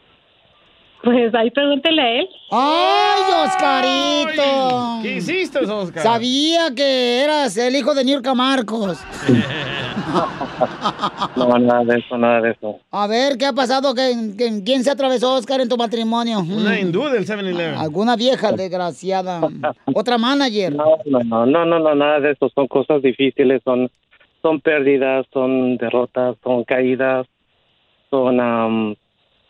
Pues 1.02 1.35
ahí 1.35 1.50
pregúntele 1.50 2.02
a 2.02 2.11
él. 2.21 2.28
¡Ay, 2.50 3.23
Oscarito! 3.47 4.99
¿Qué 5.02 5.16
hiciste, 5.16 5.59
Oscar? 5.61 6.02
Sabía 6.02 6.75
que 6.76 7.23
eras 7.23 7.57
el 7.57 7.75
hijo 7.75 7.95
de 7.95 8.04
Niurka 8.04 8.35
Marcos. 8.35 8.99
No, 11.37 11.59
nada 11.59 11.85
de 11.85 11.99
eso, 11.99 12.19
nada 12.19 12.40
de 12.40 12.50
eso. 12.50 12.80
A 12.90 13.07
ver, 13.07 13.38
¿qué 13.38 13.47
ha 13.47 13.52
pasado? 13.52 13.95
¿Qué- 13.95 14.33
qué- 14.37 14.62
¿Quién 14.64 14.83
se 14.85 14.90
atravesó, 14.90 15.35
Oscar, 15.35 15.61
en 15.61 15.69
tu 15.69 15.76
matrimonio? 15.76 16.40
Una 16.40 16.78
hindú 16.78 17.04
del 17.09 17.25
7-Eleven. 17.26 17.76
Alguna 17.78 18.16
vieja 18.16 18.52
desgraciada. 18.52 19.40
Otra 19.95 20.19
manager. 20.19 20.75
No, 20.75 20.97
no, 21.07 21.21
no, 21.21 21.47
no, 21.47 21.64
no, 21.64 21.78
no, 21.78 21.95
nada 21.95 22.21
de 22.21 22.33
eso. 22.33 22.49
Son 22.54 22.66
cosas 22.66 23.00
difíciles, 23.02 23.62
son, 23.64 23.90
son 24.42 24.61
pérdidas, 24.61 25.26
son 25.33 25.76
derrotas, 25.76 26.37
son 26.42 26.64
caídas, 26.64 27.26
son 28.11 28.40
am, 28.40 28.97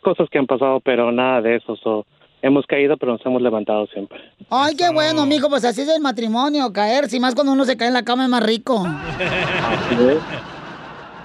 cosas 0.01 0.29
que 0.29 0.37
han 0.37 0.47
pasado, 0.47 0.79
pero 0.81 1.11
nada 1.11 1.41
de 1.41 1.55
eso. 1.55 1.75
So, 1.77 2.05
hemos 2.41 2.65
caído, 2.65 2.97
pero 2.97 3.13
nos 3.13 3.25
hemos 3.25 3.41
levantado 3.41 3.87
siempre. 3.87 4.19
Ay, 4.49 4.75
qué 4.75 4.89
bueno, 4.91 5.25
mijo, 5.25 5.49
pues 5.49 5.63
así 5.63 5.81
es 5.81 5.89
el 5.89 6.01
matrimonio, 6.01 6.73
caerse, 6.73 7.17
y 7.17 7.19
más 7.19 7.35
cuando 7.35 7.53
uno 7.53 7.65
se 7.65 7.77
cae 7.77 7.87
en 7.87 7.93
la 7.93 8.03
cama 8.03 8.23
es 8.23 8.29
más 8.29 8.45
rico. 8.45 8.85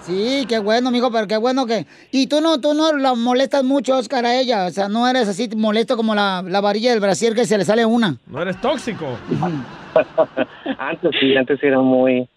Sí, 0.07 0.45
qué 0.49 0.61
bueno, 0.61 0.93
mijo, 0.93 1.11
pero 1.11 1.27
qué 1.27 1.37
bueno 1.37 1.67
que... 1.67 1.85
Y 2.13 2.29
tú 2.29 2.41
no, 2.41 2.61
tú 2.61 2.75
no 2.75 2.93
la 2.93 3.17
molestas 3.17 3.65
mucho, 3.65 3.97
Oscar, 3.97 4.25
a 4.25 4.39
ella, 4.39 4.67
o 4.67 4.71
sea, 4.71 4.89
no 4.89 5.09
eres 5.09 5.27
así 5.27 5.49
molesto 5.57 5.97
como 5.97 6.15
la, 6.15 6.45
la 6.47 6.61
varilla 6.61 6.93
del 6.93 7.01
brasier 7.01 7.35
que 7.35 7.45
se 7.45 7.59
le 7.59 7.65
sale 7.65 7.85
una. 7.85 8.17
No 8.29 8.41
eres 8.41 8.61
tóxico. 8.61 9.05
antes 10.79 11.11
sí, 11.19 11.37
antes 11.37 11.61
era 11.61 11.81
muy, 11.81 12.29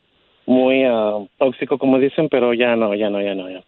muy 0.48 0.84
ah, 0.84 1.20
tóxico, 1.38 1.78
como 1.78 2.00
dicen, 2.00 2.28
pero 2.28 2.56
ya 2.56 2.76
no, 2.76 2.96
ya 2.96 3.12
no, 3.12 3.22
ya 3.22 3.36
no, 3.36 3.48
ya. 3.48 3.62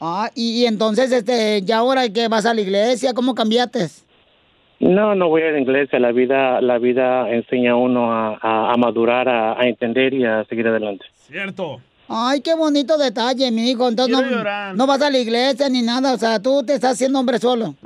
Ah, 0.00 0.30
y, 0.34 0.62
y 0.62 0.66
entonces, 0.66 1.12
este, 1.12 1.62
ya 1.62 1.78
ahora 1.78 2.08
que 2.08 2.28
vas 2.28 2.46
a 2.46 2.54
la 2.54 2.60
iglesia, 2.62 3.12
¿cómo 3.12 3.34
cambiaste? 3.34 3.88
No, 4.80 5.14
no 5.14 5.28
voy 5.28 5.42
a 5.42 5.50
la 5.50 5.60
iglesia. 5.60 5.98
La 5.98 6.10
vida, 6.12 6.60
la 6.62 6.78
vida 6.78 7.28
enseña 7.30 7.72
a 7.72 7.76
uno 7.76 8.10
a, 8.12 8.38
a- 8.40 8.72
a 8.72 8.76
madurar, 8.78 9.28
a, 9.28 9.60
a 9.60 9.66
entender 9.68 10.14
y 10.14 10.24
a 10.24 10.44
seguir 10.44 10.66
adelante. 10.68 11.04
Cierto. 11.28 11.80
Ay, 12.08 12.40
qué 12.40 12.54
bonito 12.54 12.96
detalle, 12.98 13.50
mi 13.52 13.70
hijo. 13.70 13.86
Entonces 13.88 14.16
Quiero 14.16 14.30
no, 14.30 14.36
llorar. 14.38 14.74
no 14.74 14.86
vas 14.86 15.00
a 15.02 15.10
la 15.10 15.18
iglesia 15.18 15.68
ni 15.68 15.82
nada. 15.82 16.14
O 16.14 16.18
sea, 16.18 16.40
tú 16.40 16.62
te 16.64 16.74
estás 16.74 16.92
haciendo 16.92 17.20
hombre 17.20 17.38
solo. 17.38 17.74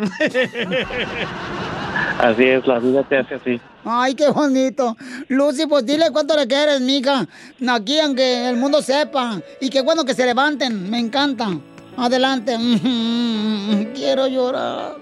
Así 2.20 2.44
es, 2.44 2.66
la 2.66 2.78
vida 2.78 3.02
te 3.02 3.18
hace 3.18 3.34
así. 3.34 3.60
Ay, 3.84 4.14
qué 4.14 4.28
bonito. 4.30 4.96
Lucy, 5.28 5.66
pues 5.66 5.84
dile 5.84 6.06
cuánto 6.12 6.36
le 6.36 6.46
quieres, 6.46 6.80
mija. 6.80 7.26
Aquí, 7.68 7.98
aunque 7.98 8.48
el 8.48 8.56
mundo 8.56 8.80
sepa. 8.80 9.40
Y 9.60 9.68
qué 9.68 9.82
bueno 9.82 10.04
que 10.04 10.14
se 10.14 10.24
levanten. 10.24 10.88
Me 10.90 10.98
encanta. 10.98 11.48
Adelante. 11.96 12.56
Quiero 13.94 14.26
llorar. 14.26 14.96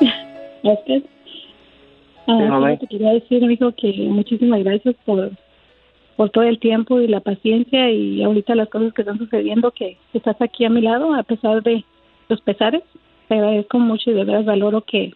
Gracias. 0.62 1.02
Ah, 2.26 2.76
te 2.80 2.86
quería 2.86 3.12
decir, 3.12 3.44
mijo, 3.46 3.72
que 3.72 3.92
muchísimas 4.08 4.64
gracias 4.64 4.94
por, 5.04 5.30
por 6.16 6.30
todo 6.30 6.44
el 6.44 6.58
tiempo 6.58 7.00
y 7.00 7.06
la 7.06 7.20
paciencia 7.20 7.90
y 7.90 8.22
ahorita 8.22 8.54
las 8.54 8.70
cosas 8.70 8.94
que 8.94 9.02
están 9.02 9.18
sucediendo, 9.18 9.70
que 9.72 9.98
estás 10.14 10.40
aquí 10.40 10.64
a 10.64 10.70
mi 10.70 10.80
lado 10.80 11.12
a 11.12 11.22
pesar 11.22 11.62
de 11.62 11.84
los 12.28 12.40
pesares. 12.40 12.82
Te 13.28 13.34
agradezco 13.34 13.78
mucho 13.78 14.10
y 14.10 14.14
de 14.14 14.24
verdad 14.24 14.44
valoro 14.44 14.80
que, 14.82 15.12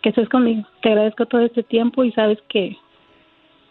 que 0.00 0.08
estés 0.08 0.28
conmigo. 0.30 0.66
Te 0.80 0.90
agradezco 0.90 1.26
todo 1.26 1.42
este 1.42 1.62
tiempo 1.62 2.04
y 2.04 2.12
sabes 2.12 2.38
que 2.48 2.74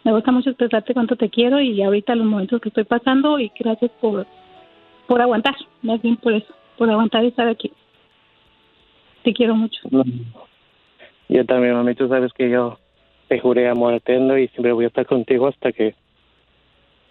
me 0.04 0.12
gusta 0.12 0.30
mucho 0.30 0.50
expresarte 0.50 0.94
cuánto 0.94 1.16
te 1.16 1.30
quiero 1.30 1.60
y 1.60 1.82
ahorita 1.82 2.14
los 2.14 2.26
momentos 2.26 2.60
que 2.60 2.68
estoy 2.68 2.84
pasando 2.84 3.40
y 3.40 3.50
gracias 3.58 3.90
por, 4.00 4.26
por 5.06 5.20
aguantar, 5.20 5.54
más 5.82 6.00
bien 6.02 6.16
por 6.16 6.34
eso, 6.34 6.52
por 6.76 6.90
aguantar 6.90 7.24
y 7.24 7.28
estar 7.28 7.48
aquí. 7.48 7.72
Te 9.22 9.32
quiero 9.32 9.54
mucho. 9.54 9.80
Yo 11.28 11.46
también, 11.46 11.74
mami, 11.74 11.94
tú 11.94 12.08
sabes 12.08 12.32
que 12.32 12.50
yo 12.50 12.78
te 13.28 13.40
juré 13.40 13.68
amor 13.68 13.94
eterno 13.94 14.38
y 14.38 14.48
siempre 14.48 14.72
voy 14.72 14.84
a 14.84 14.88
estar 14.88 15.06
contigo 15.06 15.48
hasta 15.48 15.72
que 15.72 15.94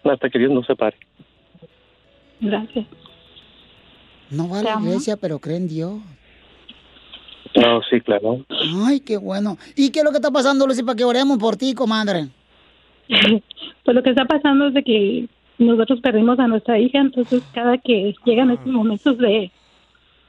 hasta 0.04 0.28
que 0.28 0.38
Dios 0.38 0.52
nos 0.52 0.66
separe. 0.66 0.96
Gracias. 2.40 2.86
No 4.30 4.48
va 4.48 4.60
a 4.60 4.62
la 4.62 4.80
iglesia, 4.80 5.16
pero 5.16 5.38
cree 5.38 5.56
en 5.56 5.68
Dios. 5.68 5.94
No, 7.56 7.82
sí, 7.88 8.00
claro. 8.00 8.44
Ay, 8.86 9.00
qué 9.00 9.16
bueno. 9.16 9.56
¿Y 9.76 9.90
qué 9.90 10.00
es 10.00 10.04
lo 10.04 10.10
que 10.10 10.16
está 10.16 10.30
pasando, 10.30 10.66
Lucy, 10.66 10.82
para 10.82 10.96
que 10.96 11.04
oremos 11.04 11.38
por 11.38 11.56
ti, 11.56 11.74
comadre? 11.74 12.28
Pues 13.84 13.94
lo 13.94 14.02
que 14.02 14.10
está 14.10 14.24
pasando 14.24 14.68
es 14.68 14.72
de 14.72 14.82
que 14.82 15.28
nosotros 15.58 16.00
perdimos 16.00 16.38
a 16.38 16.48
nuestra 16.48 16.78
hija, 16.78 16.98
entonces 16.98 17.42
cada 17.52 17.78
que 17.78 18.14
llegan 18.24 18.50
estos 18.50 18.72
momentos 18.72 19.18
de, 19.18 19.50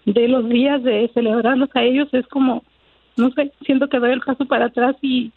de 0.05 0.27
los 0.27 0.47
días 0.49 0.83
de 0.83 1.09
celebrarlos 1.13 1.69
a 1.73 1.83
ellos 1.83 2.07
es 2.11 2.27
como, 2.27 2.63
no 3.17 3.31
sé, 3.31 3.51
siento 3.65 3.89
que 3.89 3.99
doy 3.99 4.11
el 4.11 4.21
paso 4.21 4.45
para 4.45 4.65
atrás 4.65 4.95
y 5.01 5.31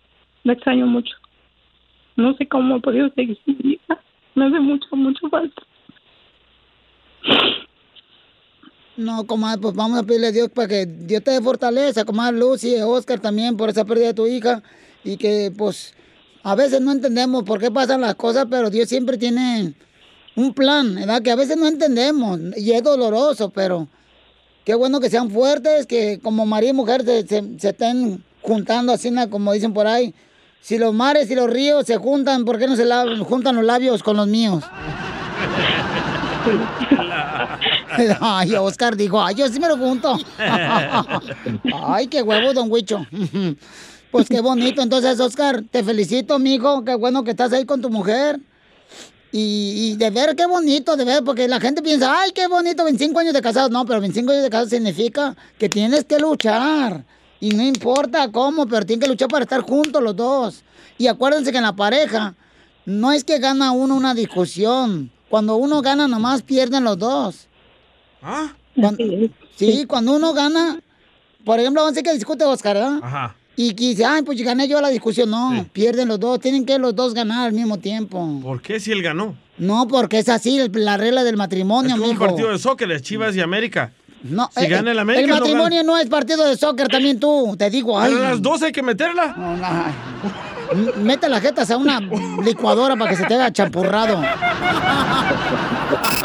me 0.45 0.53
extraño 0.53 0.87
mucho. 0.87 1.15
No 2.17 2.35
sé 2.35 2.47
cómo 2.47 2.77
he 2.77 2.81
podido 2.81 3.09
seguir 3.15 3.39
sin 3.45 3.59
mi 3.63 3.73
hija. 3.75 3.99
Me 4.35 4.47
hace 4.47 4.61
mucho, 4.61 4.89
mucho 4.93 5.29
falta. 5.29 5.63
No, 8.97 9.25
comadre, 9.25 9.61
pues 9.63 9.75
vamos 9.75 9.99
a 9.99 10.03
pedirle 10.03 10.27
a 10.27 10.33
Dios 10.33 10.49
para 10.49 10.67
que 10.67 10.85
Dios 10.85 11.23
te 11.23 11.31
dé 11.31 11.41
fortaleza, 11.41 12.05
comadre 12.05 12.37
Lucy, 12.37 12.75
Oscar 12.83 13.21
también 13.21 13.57
por 13.57 13.69
esa 13.69 13.85
pérdida 13.85 14.09
de 14.09 14.15
tu 14.15 14.27
hija. 14.27 14.61
Y 15.05 15.17
que, 15.17 15.53
pues, 15.57 15.95
a 16.51 16.55
veces 16.55 16.81
no 16.81 16.93
entendemos 16.93 17.45
por 17.45 17.59
qué 17.61 17.71
pasan 17.71 18.01
las 18.01 18.15
cosas, 18.15 18.47
pero 18.51 18.71
Dios 18.71 18.89
siempre 18.89 19.17
tiene 19.19 19.75
un 20.37 20.55
plan, 20.55 20.95
¿verdad? 20.95 21.23
Que 21.23 21.31
a 21.31 21.37
veces 21.37 21.57
no 21.57 21.67
entendemos 21.67 22.39
y 22.57 22.73
es 22.73 22.83
doloroso, 22.83 23.51
pero 23.51 23.89
qué 24.65 24.75
bueno 24.75 25.01
que 25.01 25.11
sean 25.11 25.31
fuertes, 25.31 25.87
que 25.87 26.21
como 26.23 26.47
marido 26.47 26.73
y 26.73 26.77
mujer 26.77 27.05
se, 27.05 27.27
se- 27.27 27.69
estén 27.69 28.23
juntando 28.43 28.93
así, 28.93 29.13
como 29.31 29.53
dicen 29.53 29.73
por 29.75 29.87
ahí. 29.87 30.15
Si 30.61 30.79
los 30.79 30.93
mares 30.95 31.31
y 31.31 31.35
los 31.35 31.49
ríos 31.49 31.87
se 31.87 31.97
juntan, 31.97 32.45
¿por 32.45 32.59
qué 32.59 32.67
no 32.67 32.77
se 32.77 32.87
juntan 33.25 33.57
los 33.57 33.65
labios 33.65 34.03
con 34.03 34.17
los 34.17 34.27
míos? 34.27 34.65
Ay, 38.21 38.55
Oscar 38.55 38.97
dijo, 38.97 39.23
ay, 39.23 39.35
yo 39.35 39.49
sí 39.49 39.59
me 39.61 39.69
lo 39.69 39.77
junto. 39.77 40.17
Ay, 41.87 42.07
qué 42.07 42.23
huevo, 42.23 42.53
don 42.55 42.71
Huicho. 42.71 43.05
Pues 44.11 44.29
qué 44.29 44.41
bonito. 44.41 44.81
Entonces, 44.83 45.21
Oscar, 45.21 45.63
te 45.71 45.83
felicito, 45.85 46.39
mijo. 46.39 46.85
Qué 46.85 46.95
bueno 46.95 47.25
que 47.25 47.31
estás 47.33 47.53
ahí 47.53 47.65
con 47.65 47.81
tu 47.83 47.91
mujer. 47.91 48.41
Y, 49.31 49.93
y 49.93 49.97
de 49.97 50.09
ver 50.11 50.35
qué 50.35 50.47
bonito, 50.47 50.97
de 50.97 51.05
ver, 51.05 51.23
porque 51.23 51.47
la 51.49 51.61
gente 51.61 51.83
piensa, 51.83 52.19
ay, 52.23 52.31
qué 52.35 52.47
bonito, 52.47 52.83
25 52.85 53.19
años 53.19 53.35
de 53.35 53.43
casados. 53.43 53.71
No, 53.71 53.85
pero 53.85 54.01
25 54.01 54.31
años 54.33 54.43
de 54.43 54.49
casados 54.51 54.71
significa 54.71 55.37
que 55.59 55.69
tienes 55.69 56.05
que 56.05 56.19
luchar. 56.19 57.05
Y 57.41 57.51
no 57.51 57.63
importa 57.63 58.33
cómo, 58.33 58.67
pero 58.67 58.87
tienen 58.87 59.01
que 59.03 59.09
luchar 59.09 59.29
para 59.29 59.45
estar 59.45 59.61
juntos 59.61 60.03
los 60.03 60.17
dos. 60.17 60.63
Y 60.97 61.07
acuérdense 61.09 61.53
que 61.53 61.59
en 61.59 61.65
la 61.65 61.77
pareja 61.77 62.35
no 62.87 63.13
es 63.13 63.23
que 63.23 63.39
gana 63.39 63.71
uno 63.73 63.95
una 63.95 64.15
discusión. 64.15 65.11
Cuando 65.29 65.57
uno 65.57 65.83
gana, 65.83 66.09
nomás 66.09 66.41
pierden 66.43 66.85
los 66.85 66.99
dos. 66.99 67.49
¿Ah? 68.23 68.55
Cuando- 68.75 69.05
sí, 69.57 69.85
cuando 69.87 70.17
uno 70.17 70.33
gana, 70.33 70.81
por 71.45 71.61
ejemplo, 71.61 71.83
vamos 71.83 71.91
a 71.93 71.95
decir 72.01 72.05
que 72.11 72.15
discute 72.17 72.45
Oscar, 72.47 72.77
¿verdad? 72.77 72.99
Ajá. 73.03 73.37
Y 73.61 73.73
dice, 73.73 74.05
ay, 74.05 74.23
pues 74.23 74.41
gané 74.41 74.69
yo 74.69 74.81
la 74.81 74.89
discusión. 74.89 75.31
No, 75.31 75.67
pierden 75.73 76.07
los 76.07 76.21
dos. 76.21 76.39
Tienen 76.39 76.65
que 76.65 76.79
los 76.79 76.95
dos 76.95 77.13
ganar 77.13 77.49
al 77.49 77.53
mismo 77.53 77.77
tiempo. 77.79 78.39
¿Por 78.41 78.63
qué 78.63 78.79
si 78.79 78.93
él 78.93 79.03
ganó? 79.03 79.35
No, 79.59 79.89
porque 79.89 80.21
es 80.21 80.29
así 80.29 80.61
el- 80.61 80.71
la 80.73 80.97
regla 80.97 81.25
del 81.25 81.37
matrimonio, 81.37 81.91
Es 81.97 82.01
como 82.01 82.13
un 82.13 82.19
partido 82.19 82.51
de 82.53 82.59
sócer, 82.61 82.89
es 82.93 83.03
Chivas 83.03 83.35
y 83.35 83.41
América. 83.41 83.91
No, 84.23 84.49
si 84.57 84.65
eh, 84.65 84.69
gana 84.69 84.93
el 84.93 84.97
el 84.97 84.99
América, 85.01 85.27
no 85.27 85.35
gana. 85.35 85.41
matrimonio 85.45 85.83
no, 85.83 85.99
es 85.99 86.09
partido 86.09 86.47
de 86.47 86.57
soccer 86.57 86.87
también 86.87 87.19
tú, 87.19 87.57
te 87.59 87.69
digo. 87.69 87.99
Ay, 87.99 88.13
Pero 88.13 88.27
a 88.27 88.31
las 88.31 88.43
12 88.43 88.67
hay 88.67 88.73
que 88.73 88.83
meterla. 88.85 89.35
No, 89.37 89.57
no, 89.57 89.85
Mete 90.97 91.29
las 91.29 91.41
jetas 91.41 91.71
a 91.71 91.77
una 91.77 92.01
licuadora 92.43 92.97
para 92.97 93.11
que 93.11 93.17
se 93.17 93.25
te 93.25 93.35
haga 93.35 93.53
champurrado. 93.53 94.23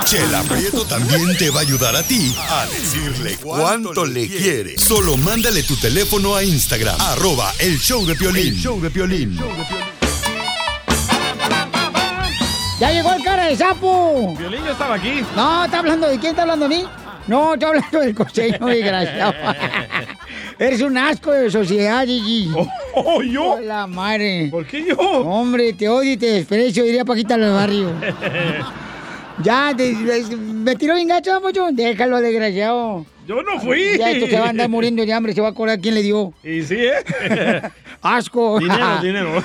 Chela 0.05 0.41
Prieto 0.43 0.85
también 0.85 1.37
te 1.37 1.49
va 1.49 1.59
a 1.59 1.61
ayudar 1.61 1.95
a 1.95 2.03
ti 2.03 2.35
a 2.49 2.65
decirle 2.65 3.37
cuánto 3.41 4.05
le 4.05 4.27
quiere. 4.27 4.77
Solo 4.77 5.17
mándale 5.17 5.63
tu 5.63 5.75
teléfono 5.77 6.35
a 6.35 6.43
Instagram, 6.43 6.99
arroba 6.99 7.53
el 7.59 7.79
show 7.79 8.05
de 8.05 8.15
Piolín. 8.15 8.53
El 8.53 8.59
show 8.59 8.81
de 8.81 8.89
Piolín. 8.89 9.39
¡Ya 12.79 12.91
llegó 12.91 13.13
el 13.13 13.23
cara 13.23 13.45
de 13.45 13.55
sapo! 13.55 14.35
Violín 14.37 14.63
ya 14.65 14.71
estaba 14.71 14.95
aquí. 14.95 15.23
No, 15.35 15.65
¿está 15.65 15.79
hablando 15.79 16.07
de 16.07 16.19
quién? 16.19 16.31
¿Está 16.31 16.41
hablando 16.41 16.67
de 16.67 16.75
mí? 16.75 16.85
No, 17.27 17.53
está 17.53 17.67
hablando 17.67 17.99
del 17.99 18.13
costeño, 18.13 18.65
desgraciado. 18.65 19.33
Eres 20.59 20.81
un 20.81 20.97
asco 20.97 21.31
de 21.31 21.49
sociedad, 21.49 22.05
Gigi. 22.05 22.51
Oh, 22.95 23.21
¿yo? 23.23 23.53
Hola, 23.53 23.87
madre. 23.87 24.47
¿Por 24.51 24.65
qué 24.65 24.85
yo? 24.85 24.95
Hombre, 24.97 25.73
te 25.73 25.89
odio 25.89 26.11
y 26.13 26.17
te 26.17 26.27
desprecio, 26.27 26.83
diría 26.83 27.03
Paquita 27.05 27.37
del 27.37 27.51
barrio. 27.51 27.91
Ya, 29.43 29.73
te- 29.75 29.95
te- 29.95 30.35
me 30.37 30.75
tiró 30.75 30.93
bien 30.93 31.07
gacho, 31.07 31.41
mucho. 31.41 31.67
Déjalo, 31.71 32.21
desgraciado. 32.21 33.03
Yo 33.27 33.41
no 33.41 33.59
fui. 33.59 33.97
Ya 33.97 34.11
esto 34.11 34.27
se 34.27 34.39
va 34.39 34.45
a 34.45 34.49
andar 34.49 34.69
muriendo 34.69 35.03
de 35.03 35.11
hambre, 35.11 35.33
se 35.33 35.41
va 35.41 35.47
a 35.47 35.51
acordar 35.51 35.79
quién 35.79 35.95
le 35.95 36.03
dio. 36.03 36.33
Y 36.43 36.61
sí, 36.61 36.75
¿eh? 36.77 37.61
Asco. 38.03 38.59
dinero, 38.59 38.99
dinero. 39.01 39.43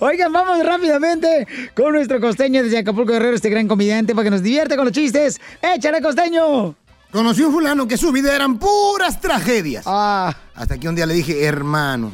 Oigan, 0.00 0.32
vamos 0.32 0.64
rápidamente 0.66 1.46
con 1.74 1.92
nuestro 1.92 2.20
costeño 2.20 2.64
desde 2.64 2.78
Acapulco 2.78 3.12
Guerrero, 3.12 3.36
este 3.36 3.48
gran 3.48 3.68
comediante, 3.68 4.12
para 4.12 4.24
que 4.24 4.30
nos 4.30 4.42
divierta 4.42 4.74
con 4.74 4.86
los 4.86 4.92
chistes. 4.92 5.40
¡Échale, 5.62 6.02
costeño! 6.02 6.74
Conocí 7.10 7.42
un 7.42 7.52
fulano 7.52 7.88
que 7.88 7.96
su 7.96 8.12
vida 8.12 8.34
eran 8.34 8.58
puras 8.58 9.20
tragedias. 9.20 9.84
Ah. 9.86 10.34
Hasta 10.54 10.78
que 10.78 10.88
un 10.88 10.94
día 10.94 11.06
le 11.06 11.14
dije, 11.14 11.44
hermano, 11.44 12.12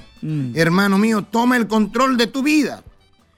hermano 0.55 0.99
mío, 0.99 1.23
toma 1.23 1.57
el 1.57 1.67
control 1.67 2.17
de 2.17 2.29
tu 2.29 2.43
vida. 2.43 2.83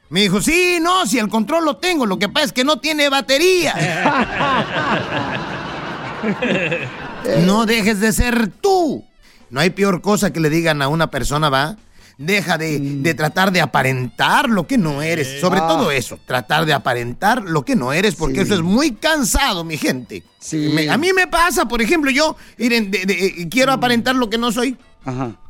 Me 0.08 0.20
dijo, 0.20 0.40
sí, 0.40 0.78
no, 0.80 1.06
si 1.06 1.18
el 1.18 1.28
control 1.28 1.64
lo 1.64 1.76
tengo, 1.78 2.06
lo 2.06 2.18
que 2.18 2.28
pasa 2.28 2.46
es 2.46 2.52
que 2.52 2.64
no 2.64 2.78
tiene 2.78 3.08
batería. 3.08 3.74
no 7.46 7.66
dejes 7.66 8.00
de 8.00 8.12
ser 8.12 8.48
tú. 8.48 9.04
No 9.50 9.60
hay 9.60 9.70
peor 9.70 10.02
cosa 10.02 10.32
que 10.32 10.40
le 10.40 10.50
digan 10.50 10.82
a 10.82 10.88
una 10.88 11.10
persona, 11.10 11.48
va. 11.48 11.76
Deja 12.18 12.56
de, 12.56 12.78
de 12.80 13.14
tratar 13.14 13.52
de 13.52 13.60
aparentar 13.60 14.48
lo 14.48 14.66
que 14.66 14.78
no 14.78 15.02
eres. 15.02 15.38
Sobre 15.40 15.60
Ah. 15.60 15.68
todo 15.68 15.90
eso, 15.90 16.18
tratar 16.24 16.64
de 16.64 16.72
aparentar 16.72 17.42
lo 17.42 17.62
que 17.64 17.76
no 17.76 17.92
eres, 17.92 18.14
porque 18.14 18.40
eso 18.40 18.54
es 18.54 18.62
muy 18.62 18.92
cansado, 18.92 19.64
mi 19.64 19.76
gente. 19.76 20.22
Me- 20.52 20.88
a 20.88 20.96
mí 20.96 21.12
me 21.12 21.26
pasa, 21.26 21.66
por 21.66 21.82
ejemplo, 21.82 22.10
yo 22.10 22.34
miren, 22.56 22.90
de- 22.90 23.04
de- 23.04 23.26
eh, 23.26 23.48
quiero 23.50 23.72
aparentar 23.72 24.14
lo 24.14 24.30
que 24.30 24.38
no 24.38 24.50
soy. 24.50 24.76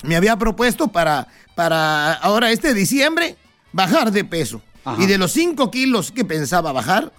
Me 0.03 0.17
había 0.17 0.37
propuesto 0.37 0.89
para, 0.89 1.29
para 1.55 2.13
ahora 2.15 2.51
este 2.51 2.75
diciembre 2.75 3.37
bajar 3.73 4.11
de 4.11 4.25
peso. 4.25 4.61
Y 4.99 5.07
de 5.07 5.19
los 5.19 5.33
5 5.33 5.71
kilos 5.71 6.11
que 6.13 6.25
pensaba 6.25 6.73
bajar, 6.73 7.13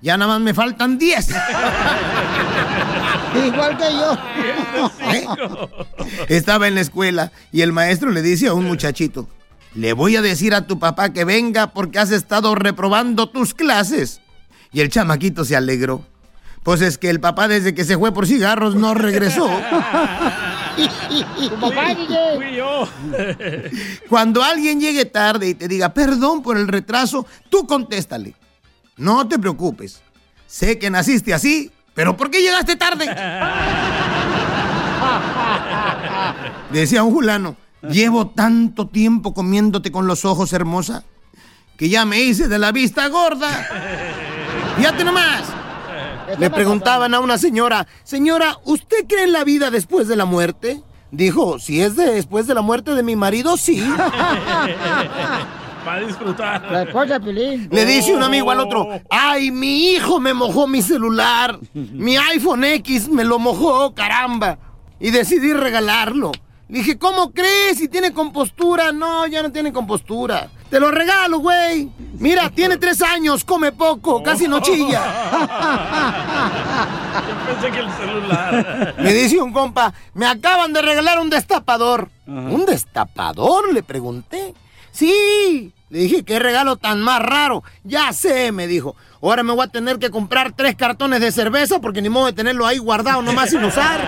ya 0.00 0.16
nada 0.16 0.32
más 0.34 0.40
me 0.40 0.54
faltan 0.54 0.96
10. 0.98 1.28
Igual 3.34 3.78
que 3.78 3.84
yo. 3.92 4.18
Estaba 6.28 6.68
en 6.68 6.74
la 6.74 6.80
escuela 6.80 7.32
y 7.50 7.62
el 7.62 7.72
maestro 7.72 8.10
le 8.10 8.22
dice 8.22 8.48
a 8.48 8.54
un 8.54 8.64
muchachito, 8.64 9.28
le 9.74 9.92
voy 9.92 10.16
a 10.16 10.22
decir 10.22 10.54
a 10.54 10.66
tu 10.66 10.78
papá 10.78 11.12
que 11.12 11.24
venga 11.24 11.68
porque 11.68 11.98
has 11.98 12.10
estado 12.10 12.54
reprobando 12.54 13.28
tus 13.28 13.54
clases. 13.54 14.20
Y 14.72 14.80
el 14.80 14.88
chamaquito 14.88 15.44
se 15.44 15.56
alegró. 15.56 16.04
Pues 16.62 16.80
es 16.80 16.96
que 16.96 17.10
el 17.10 17.20
papá 17.20 17.48
desde 17.48 17.74
que 17.74 17.84
se 17.84 17.98
fue 17.98 18.12
por 18.12 18.26
cigarros 18.26 18.74
no 18.74 18.94
regresó. 18.94 19.50
Tu 21.36 21.60
papá, 21.60 21.94
DJ. 21.94 22.36
Fui 22.36 22.56
yo. 22.56 22.88
Cuando 24.08 24.42
alguien 24.42 24.80
llegue 24.80 25.04
tarde 25.04 25.48
y 25.48 25.54
te 25.54 25.68
diga 25.68 25.92
perdón 25.92 26.42
por 26.42 26.56
el 26.56 26.68
retraso, 26.68 27.26
tú 27.50 27.66
contéstale. 27.66 28.34
No 28.96 29.26
te 29.26 29.38
preocupes. 29.38 30.02
Sé 30.46 30.78
que 30.78 30.90
naciste 30.90 31.34
así, 31.34 31.72
pero 31.94 32.16
¿por 32.16 32.30
qué 32.30 32.40
llegaste 32.40 32.76
tarde? 32.76 33.06
Decía 36.70 37.02
un 37.02 37.12
fulano, 37.12 37.56
llevo 37.82 38.28
tanto 38.28 38.86
tiempo 38.88 39.34
comiéndote 39.34 39.90
con 39.92 40.06
los 40.06 40.24
ojos, 40.24 40.52
hermosa, 40.52 41.04
que 41.76 41.88
ya 41.88 42.04
me 42.04 42.20
hice 42.20 42.48
de 42.48 42.58
la 42.58 42.72
vista 42.72 43.08
gorda. 43.08 43.48
Fíjate 44.76 45.04
nomás. 45.04 45.42
Le 46.38 46.48
preguntaban 46.50 47.12
a 47.14 47.20
una 47.20 47.36
señora, 47.36 47.86
señora, 48.04 48.56
¿usted 48.64 49.06
cree 49.08 49.24
en 49.24 49.32
la 49.32 49.44
vida 49.44 49.70
después 49.70 50.08
de 50.08 50.16
la 50.16 50.24
muerte? 50.24 50.82
Dijo, 51.10 51.58
si 51.58 51.82
es 51.82 51.94
de- 51.96 52.14
después 52.14 52.46
de 52.46 52.54
la 52.54 52.62
muerte 52.62 52.94
de 52.94 53.02
mi 53.02 53.16
marido, 53.16 53.58
sí. 53.58 53.84
Para 55.84 56.06
disfrutar. 56.06 56.70
La 56.70 56.82
esposa 56.82 57.18
de 57.18 57.20
Piolín. 57.20 57.68
Le 57.70 57.84
dice 57.84 58.14
un 58.14 58.22
amigo 58.22 58.50
al 58.50 58.60
otro, 58.60 58.88
ay, 59.10 59.50
mi 59.50 59.90
hijo 59.90 60.20
me 60.20 60.32
mojó 60.32 60.66
mi 60.66 60.80
celular, 60.82 61.58
mi 61.74 62.16
iPhone 62.16 62.64
X 62.64 63.08
me 63.08 63.24
lo 63.24 63.38
mojó, 63.38 63.94
caramba, 63.94 64.58
y 65.00 65.10
decidí 65.10 65.52
regalarlo. 65.52 66.32
Le 66.68 66.78
dije, 66.78 66.98
¿cómo 66.98 67.32
crees? 67.32 67.76
Si 67.78 67.88
tiene 67.88 68.14
compostura. 68.14 68.92
No, 68.92 69.26
ya 69.26 69.42
no 69.42 69.52
tiene 69.52 69.72
compostura. 69.74 70.48
Te 70.70 70.80
lo 70.80 70.90
regalo, 70.90 71.40
güey. 71.40 71.90
Mira, 72.14 72.48
tiene 72.48 72.78
tres 72.78 73.02
años, 73.02 73.44
come 73.44 73.72
poco, 73.72 74.22
casi 74.22 74.48
no 74.48 74.60
chilla. 74.60 75.02
Yo 77.28 77.52
pensé 77.52 77.70
que 77.70 77.78
el 77.78 77.92
celular. 77.92 78.94
Me 78.98 79.12
dice 79.12 79.38
un 79.42 79.52
compa, 79.52 79.92
me 80.14 80.24
acaban 80.24 80.72
de 80.72 80.80
regalar 80.80 81.18
un 81.18 81.28
destapador. 81.28 82.08
¿Un 82.26 82.64
destapador? 82.64 83.70
Le 83.74 83.82
pregunté. 83.82 84.54
Sí. 84.92 85.72
Le 85.90 85.98
dije, 85.98 86.22
qué 86.24 86.38
regalo 86.38 86.76
tan 86.76 87.02
más 87.02 87.20
raro. 87.20 87.62
Ya 87.84 88.12
sé, 88.12 88.52
me 88.52 88.66
dijo. 88.66 88.94
Ahora 89.20 89.42
me 89.42 89.52
voy 89.52 89.64
a 89.64 89.68
tener 89.68 89.98
que 89.98 90.10
comprar 90.10 90.52
tres 90.52 90.74
cartones 90.76 91.20
de 91.20 91.32
cerveza 91.32 91.80
porque 91.80 92.00
ni 92.00 92.08
modo 92.08 92.26
de 92.26 92.32
tenerlo 92.32 92.66
ahí 92.66 92.78
guardado 92.78 93.20
nomás 93.22 93.50
sin 93.50 93.62
usar. 93.64 94.00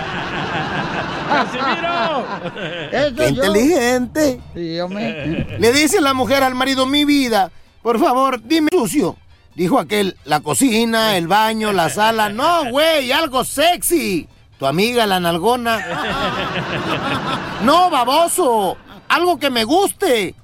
Qué 2.91 3.27
inteligente. 3.29 4.41
Sí, 4.53 4.79
hombre. 4.79 5.57
Le 5.59 5.73
dice 5.73 6.01
la 6.01 6.13
mujer 6.13 6.43
al 6.43 6.55
marido, 6.55 6.85
mi 6.85 7.05
vida, 7.05 7.51
por 7.81 7.99
favor, 7.99 8.41
dime 8.43 8.69
sucio. 8.71 9.15
Dijo 9.55 9.79
aquel, 9.79 10.17
la 10.25 10.41
cocina, 10.41 11.15
el 11.17 11.27
baño, 11.27 11.71
la 11.71 11.89
sala. 11.89 12.29
No, 12.29 12.69
güey, 12.71 13.11
algo 13.11 13.45
sexy. 13.45 14.27
Tu 14.59 14.65
amiga, 14.65 15.05
la 15.05 15.19
nalgona. 15.19 15.79
No, 17.63 17.89
baboso. 17.89 18.77
Algo 19.07 19.39
que 19.39 19.49
me 19.49 19.63
guste. 19.63 20.35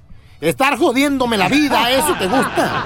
Estar 0.42 0.76
jodiéndome 0.76 1.36
la 1.38 1.48
vida, 1.48 1.88
eso 1.90 2.14
te 2.18 2.26
gusta. 2.26 2.84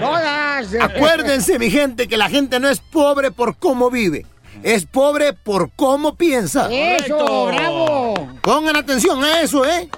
Todas. 0.00 0.74
Acuérdense, 0.80 1.58
mi 1.58 1.70
gente, 1.70 2.08
que 2.08 2.16
la 2.16 2.30
gente 2.30 2.58
no 2.58 2.68
es 2.70 2.80
pobre 2.80 3.30
por 3.30 3.56
cómo 3.56 3.90
vive. 3.90 4.24
Es 4.62 4.86
pobre 4.86 5.34
por 5.34 5.70
cómo 5.76 6.14
piensa. 6.14 6.68
Eso, 6.72 7.16
Correcto. 7.18 7.46
bravo. 7.46 8.28
Pongan 8.42 8.76
atención 8.76 9.22
a 9.22 9.42
eso, 9.42 9.64
¿eh? 9.66 9.88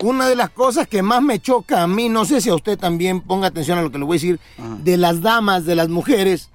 Una 0.00 0.28
de 0.28 0.36
las 0.36 0.50
cosas 0.50 0.86
que 0.86 1.02
más 1.02 1.22
me 1.22 1.40
choca 1.40 1.82
a 1.82 1.86
mí, 1.86 2.08
no 2.10 2.24
sé 2.26 2.40
si 2.42 2.50
a 2.50 2.54
usted 2.54 2.78
también 2.78 3.20
ponga 3.22 3.48
atención 3.48 3.78
a 3.78 3.82
lo 3.82 3.90
que 3.90 3.98
le 3.98 4.04
voy 4.04 4.16
a 4.16 4.20
decir, 4.20 4.40
de 4.58 4.96
las 4.98 5.22
damas, 5.22 5.64
de 5.64 5.74
las 5.74 5.88
mujeres, 5.88 6.50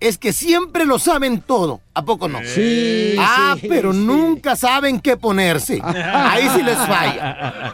es 0.00 0.16
que 0.16 0.32
siempre 0.32 0.86
lo 0.86 0.98
saben 1.00 1.40
todo. 1.42 1.80
¿A 1.92 2.02
poco 2.04 2.28
no? 2.28 2.38
Sí, 2.44 3.16
Ah, 3.18 3.56
sí, 3.60 3.66
pero 3.68 3.92
sí. 3.92 3.98
nunca 3.98 4.54
saben 4.56 5.00
qué 5.00 5.16
ponerse. 5.16 5.82
Ahí 5.84 6.48
sí 6.54 6.62
les 6.62 6.78
falla. 6.78 7.66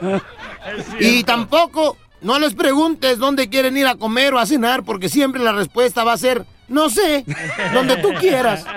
Y 1.00 1.24
tampoco 1.24 1.96
no 2.20 2.38
les 2.38 2.54
preguntes 2.54 3.18
dónde 3.18 3.48
quieren 3.48 3.76
ir 3.76 3.86
a 3.86 3.96
comer 3.96 4.34
o 4.34 4.38
a 4.38 4.46
cenar, 4.46 4.82
porque 4.84 5.08
siempre 5.08 5.42
la 5.42 5.52
respuesta 5.52 6.04
va 6.04 6.14
a 6.14 6.18
ser, 6.18 6.46
no 6.68 6.88
sé, 6.90 7.24
donde 7.72 7.96
tú 7.98 8.12
quieras. 8.18 8.64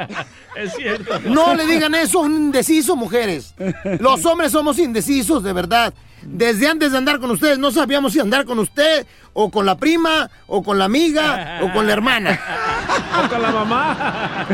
Es 0.57 0.73
cierto. 0.73 1.19
No 1.19 1.53
le 1.53 1.67
digan 1.67 1.93
eso 1.93 2.17
a 2.17 2.23
un 2.23 2.33
indeciso, 2.33 2.95
mujeres. 2.95 3.53
Los 3.99 4.25
hombres 4.25 4.51
somos 4.51 4.79
indecisos, 4.79 5.43
de 5.43 5.53
verdad. 5.53 5.93
Desde 6.23 6.67
antes 6.67 6.91
de 6.91 6.97
andar 6.97 7.19
con 7.19 7.29
ustedes 7.29 7.59
no 7.59 7.69
sabíamos 7.69 8.13
si 8.13 8.19
andar 8.19 8.45
con 8.45 8.57
usted, 8.57 9.05
o 9.33 9.51
con 9.51 9.67
la 9.67 9.77
prima, 9.77 10.31
o 10.47 10.63
con 10.63 10.79
la 10.79 10.85
amiga, 10.85 11.59
o 11.61 11.71
con 11.71 11.85
la 11.85 11.93
hermana. 11.93 12.39
O 13.23 13.29
con 13.29 13.41
la 13.41 13.51
mamá. 13.51 14.47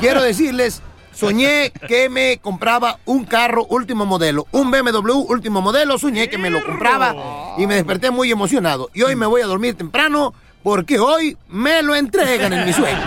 Quiero 0.00 0.22
decirles, 0.22 0.82
soñé 1.18 1.72
que 1.88 2.08
me 2.08 2.38
compraba 2.38 2.98
un 3.04 3.24
carro 3.24 3.66
último 3.70 4.06
modelo, 4.06 4.46
un 4.52 4.70
BMW 4.70 5.24
último 5.28 5.60
modelo, 5.60 5.98
soñé 5.98 6.28
que 6.28 6.38
me 6.38 6.48
lo 6.48 6.64
compraba 6.64 7.14
y 7.58 7.66
me 7.66 7.74
desperté 7.74 8.12
muy 8.12 8.30
emocionado. 8.30 8.88
Y 8.94 9.02
hoy 9.02 9.16
me 9.16 9.26
voy 9.26 9.42
a 9.42 9.46
dormir 9.46 9.76
temprano 9.76 10.32
porque 10.62 11.00
hoy 11.00 11.36
me 11.48 11.82
lo 11.82 11.96
entregan 11.96 12.52
en 12.52 12.64
mi 12.64 12.72
sueño. 12.72 13.00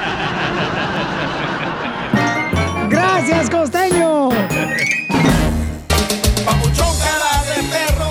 Gracias, 2.89 3.49
costeño. 3.49 4.29
Papuchón 6.45 6.97
cara 6.99 7.43
de 7.45 7.63
perro, 7.69 8.09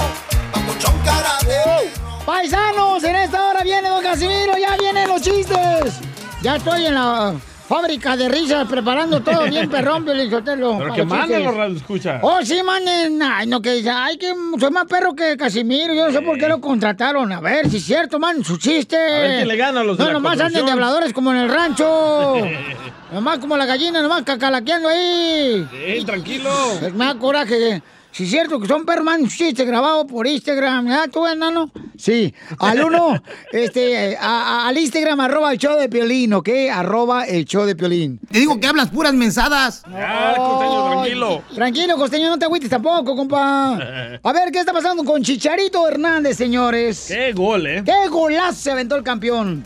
papuchón 0.50 0.94
cara 1.04 1.36
de 1.42 1.90
Paisanos, 2.24 3.04
en 3.04 3.16
esta 3.16 3.48
hora 3.50 3.62
viene 3.62 3.90
don 3.90 4.02
Casimiro, 4.02 4.54
ya 4.56 4.78
vienen 4.78 5.08
los 5.08 5.20
chistes. 5.20 6.00
Ya 6.40 6.56
estoy 6.56 6.86
en 6.86 6.94
la 6.94 7.34
fábrica 7.70 8.16
de 8.16 8.28
risas 8.28 8.66
preparando 8.68 9.20
todo 9.20 9.44
bien 9.44 9.70
perrón, 9.74 10.04
Piolín 10.04 10.28
Sotelo. 10.28 10.76
Pero 10.76 10.92
que 10.92 11.04
manden 11.04 11.44
los 11.44 11.54
radioescuchas. 11.54 12.18
Oh, 12.20 12.40
sí, 12.42 12.60
manden. 12.64 13.22
Ay, 13.22 13.46
no, 13.46 13.62
que 13.62 13.74
dice, 13.74 13.90
ay, 13.90 14.16
que 14.18 14.32
soy 14.58 14.70
más 14.72 14.86
perro 14.86 15.14
que 15.14 15.36
Casimiro. 15.36 15.94
Yo 15.94 16.06
no 16.06 16.12
sé 16.12 16.20
por 16.20 16.36
qué 16.36 16.48
lo 16.48 16.60
contrataron. 16.60 17.30
A 17.30 17.40
ver, 17.40 17.70
si 17.70 17.76
es 17.76 17.84
cierto, 17.84 18.18
man, 18.18 18.42
su 18.42 18.56
chiste. 18.56 18.96
A 18.96 19.20
ver 19.20 19.36
quién 19.36 19.48
le 19.48 19.56
gana 19.56 19.80
a 19.82 19.84
los 19.84 19.96
de 19.96 20.02
No, 20.02 20.08
la 20.08 20.14
nomás 20.14 20.40
anden 20.40 20.66
de 20.66 20.72
habladores 20.72 21.12
como 21.12 21.30
en 21.30 21.38
el 21.38 21.48
rancho. 21.48 22.38
nomás 23.12 23.38
como 23.38 23.56
la 23.56 23.66
gallina, 23.66 24.02
nomás 24.02 24.22
cacalaqueando 24.22 24.88
ahí. 24.88 25.64
Sí, 25.70 26.04
tranquilo. 26.04 26.50
Es- 26.82 26.92
Me 26.92 27.04
da 27.04 27.14
coraje. 27.14 27.80
Si 28.12 28.24
es 28.24 28.30
cierto 28.30 28.58
que 28.60 28.66
son 28.66 28.84
perros, 28.84 29.04
man, 29.04 29.22
su 29.30 29.36
chiste 29.36 29.64
grabado 29.64 30.04
por 30.06 30.26
Instagram. 30.26 30.88
¿Ah, 30.88 31.04
tú, 31.10 31.26
enano? 31.26 31.70
Sí. 31.96 32.34
Al 32.58 32.82
uno, 32.84 33.22
este, 33.52 34.16
a- 34.16 34.64
a- 34.64 34.68
al 34.68 34.76
Instagram, 34.78 35.20
arroba 35.20 35.52
el 35.52 35.58
show 35.58 35.78
de 35.78 35.88
Piolín, 35.88 36.32
¿ok? 36.34 36.48
Arroba 36.72 37.24
el 37.24 37.44
show 37.44 37.64
de 37.64 37.76
Piolín. 37.76 38.18
Te 38.30 38.40
digo 38.40 38.58
que 38.58 38.66
hablas 38.66 38.88
puras 38.90 39.14
mensadas. 39.14 39.82
Ah, 39.86 40.34
costeño, 40.36 40.90
tranquilo. 40.90 41.42
Tranquilo, 41.54 41.96
costeño, 41.96 42.28
no 42.30 42.38
te 42.38 42.46
agüites 42.46 42.68
tampoco, 42.68 43.14
compa. 43.14 43.74
A 44.22 44.32
ver, 44.32 44.50
¿qué 44.50 44.58
está 44.58 44.72
pasando 44.72 45.04
con 45.04 45.22
Chicharito 45.22 45.86
Hernández, 45.86 46.36
señores? 46.36 47.04
Qué 47.08 47.32
gol, 47.32 47.66
¿eh? 47.68 47.82
¿Qué 47.84 48.08
golazo 48.08 48.54
se 48.60 48.70
aventó 48.72 48.96
el 48.96 49.04
campeón? 49.04 49.64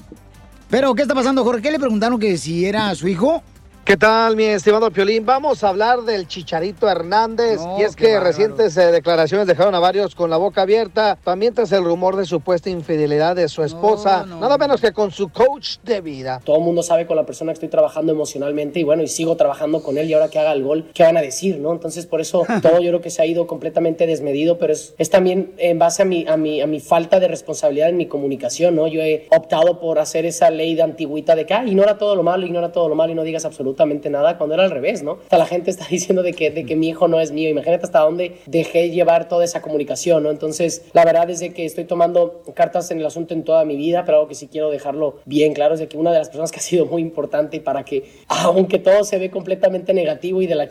Pero, 0.69 0.95
¿qué 0.95 1.03
está 1.03 1.15
pasando, 1.15 1.45
Jorge? 1.45 1.63
¿Qué 1.63 1.71
le 1.71 1.79
preguntaron 1.79 2.19
que 2.19 2.37
si 2.37 2.67
era 2.67 2.95
su 2.95 3.09
hijo? 3.09 3.43
¿Qué 3.85 3.99
tal, 3.99 4.35
mi 4.35 4.45
estimado 4.45 4.91
Piolín? 4.91 5.27
Vamos 5.27 5.63
a 5.63 5.69
hablar 5.69 6.05
del 6.05 6.27
Chicharito 6.27 6.89
Hernández. 6.89 7.61
No, 7.61 7.79
y 7.79 7.83
es 7.83 7.95
que 7.95 8.15
bárbaro. 8.15 8.25
recientes 8.25 8.75
eh, 8.79 8.91
declaraciones 8.91 9.47
dejaron 9.47 9.75
a 9.75 9.79
varios 9.79 10.15
con 10.15 10.31
la 10.31 10.39
boca 10.39 10.63
abierta, 10.63 11.19
también 11.23 11.53
tras 11.53 11.71
el 11.71 11.85
rumor 11.85 12.17
de 12.17 12.25
supuesta 12.25 12.71
infidelidad 12.71 13.37
de 13.37 13.47
su 13.47 13.63
esposa, 13.63 14.25
nada 14.25 14.57
menos 14.57 14.81
que 14.81 14.95
con 14.95 15.11
su 15.11 15.29
coach 15.29 15.77
de 15.83 16.01
vida. 16.01 16.41
Todo 16.43 16.57
el 16.57 16.63
mundo 16.63 16.83
sabe 16.83 17.07
con 17.07 17.17
la 17.17 17.27
persona 17.27 17.53
que 17.53 17.57
estoy 17.57 17.69
trabajando 17.69 18.11
emocionalmente 18.11 18.81
y 18.81 18.85
bueno, 18.85 19.03
y 19.03 19.07
sigo 19.07 19.37
trabajando 19.37 19.83
con 19.83 19.99
él 19.99 20.09
y 20.09 20.15
ahora 20.15 20.31
que 20.31 20.39
haga 20.39 20.53
el 20.53 20.63
gol, 20.63 20.87
¿qué 20.95 21.03
van 21.03 21.19
a 21.19 21.21
decir, 21.21 21.59
no? 21.59 21.71
Entonces 21.71 22.07
por 22.07 22.23
eso 22.23 22.47
todo 22.63 22.81
yo 22.81 22.89
creo 22.89 23.03
que 23.03 23.11
se 23.11 23.21
ha 23.21 23.27
ido 23.27 23.47
completamente 23.47 24.07
desmedido, 24.07 24.57
pero 24.57 24.73
es, 24.73 24.95
es 24.97 25.11
también 25.11 25.53
en 25.59 25.79
base 25.79 26.01
a 26.01 26.05
mi, 26.07 26.27
a, 26.27 26.39
mi, 26.39 26.63
a 26.63 26.67
mi 26.67 26.81
falta 26.81 27.21
de 27.21 27.29
responsabilidad 27.29 27.91
en 27.91 27.99
mi 27.99 28.07
comunicación, 28.07 28.77
¿no? 28.77 28.87
Yo 28.87 29.03
he 29.03 29.29
optado 29.31 29.79
por 29.79 29.99
hacer 29.99 30.25
esa 30.25 30.49
ley 30.49 30.75
de 30.75 30.81
antigüita 30.81 31.37
de 31.37 31.45
que, 31.45 31.53
ah, 31.53 31.67
ignora 31.67 31.99
todo 31.99 32.17
lo 32.17 32.23
malo, 32.23 32.47
ignora 32.47 32.73
todo 32.73 32.89
lo 32.89 32.95
malo 32.95 33.13
y 33.13 33.15
no 33.15 33.25
digas 33.25 33.45
absolutamente 33.45 33.74
nada, 34.11 34.39
cuando 34.39 34.55
era 34.55 34.65
al 34.65 34.71
revés, 34.71 35.03
¿no? 35.03 35.19
Hasta 35.23 35.39
la 35.39 35.47
gente 35.47 35.71
está 35.71 35.87
diciendo 35.91 36.23
de 36.23 36.33
que, 36.33 36.51
de 36.51 36.65
que 36.65 36.77
mi 36.77 36.89
hijo 36.89 37.09
no 37.09 37.21
es 37.21 37.33
mío, 37.33 37.49
imagínate 37.49 37.85
hasta 37.85 38.01
dónde 38.01 38.39
dejé 38.47 38.91
llevar 38.91 39.29
toda 39.29 39.45
esa 39.45 39.63
comunicación, 39.63 40.23
¿no? 40.23 40.31
Entonces, 40.31 40.83
la 40.93 41.05
verdad 41.05 41.29
es 41.31 41.41
que 41.41 41.65
estoy 41.65 41.85
tomando 41.85 42.43
cartas 42.55 42.91
en 42.91 43.01
el 43.01 43.07
asunto 43.07 43.35
en 43.35 43.45
toda 43.45 43.65
mi 43.65 43.77
vida, 43.77 44.05
pero 44.05 44.19
algo 44.19 44.29
que 44.29 44.35
sí 44.35 44.49
quiero 44.49 44.71
dejarlo 44.71 45.17
bien 45.25 45.53
claro 45.55 45.75
es 45.75 45.81
de 45.81 45.89
que 45.89 45.97
una 45.97 46.13
de 46.13 46.19
las 46.19 46.29
personas 46.29 46.51
que 46.51 46.59
ha 46.59 46.63
sido 46.63 46.87
muy 46.87 47.03
importante 47.03 47.61
para 47.61 47.85
que, 47.85 48.05
aunque 48.29 48.79
todo 48.79 49.05
se 49.05 49.19
ve 49.19 49.31
completamente 49.31 49.95
negativo 49.95 50.43
y 50.43 50.47
de 50.47 50.55
la 50.55 50.69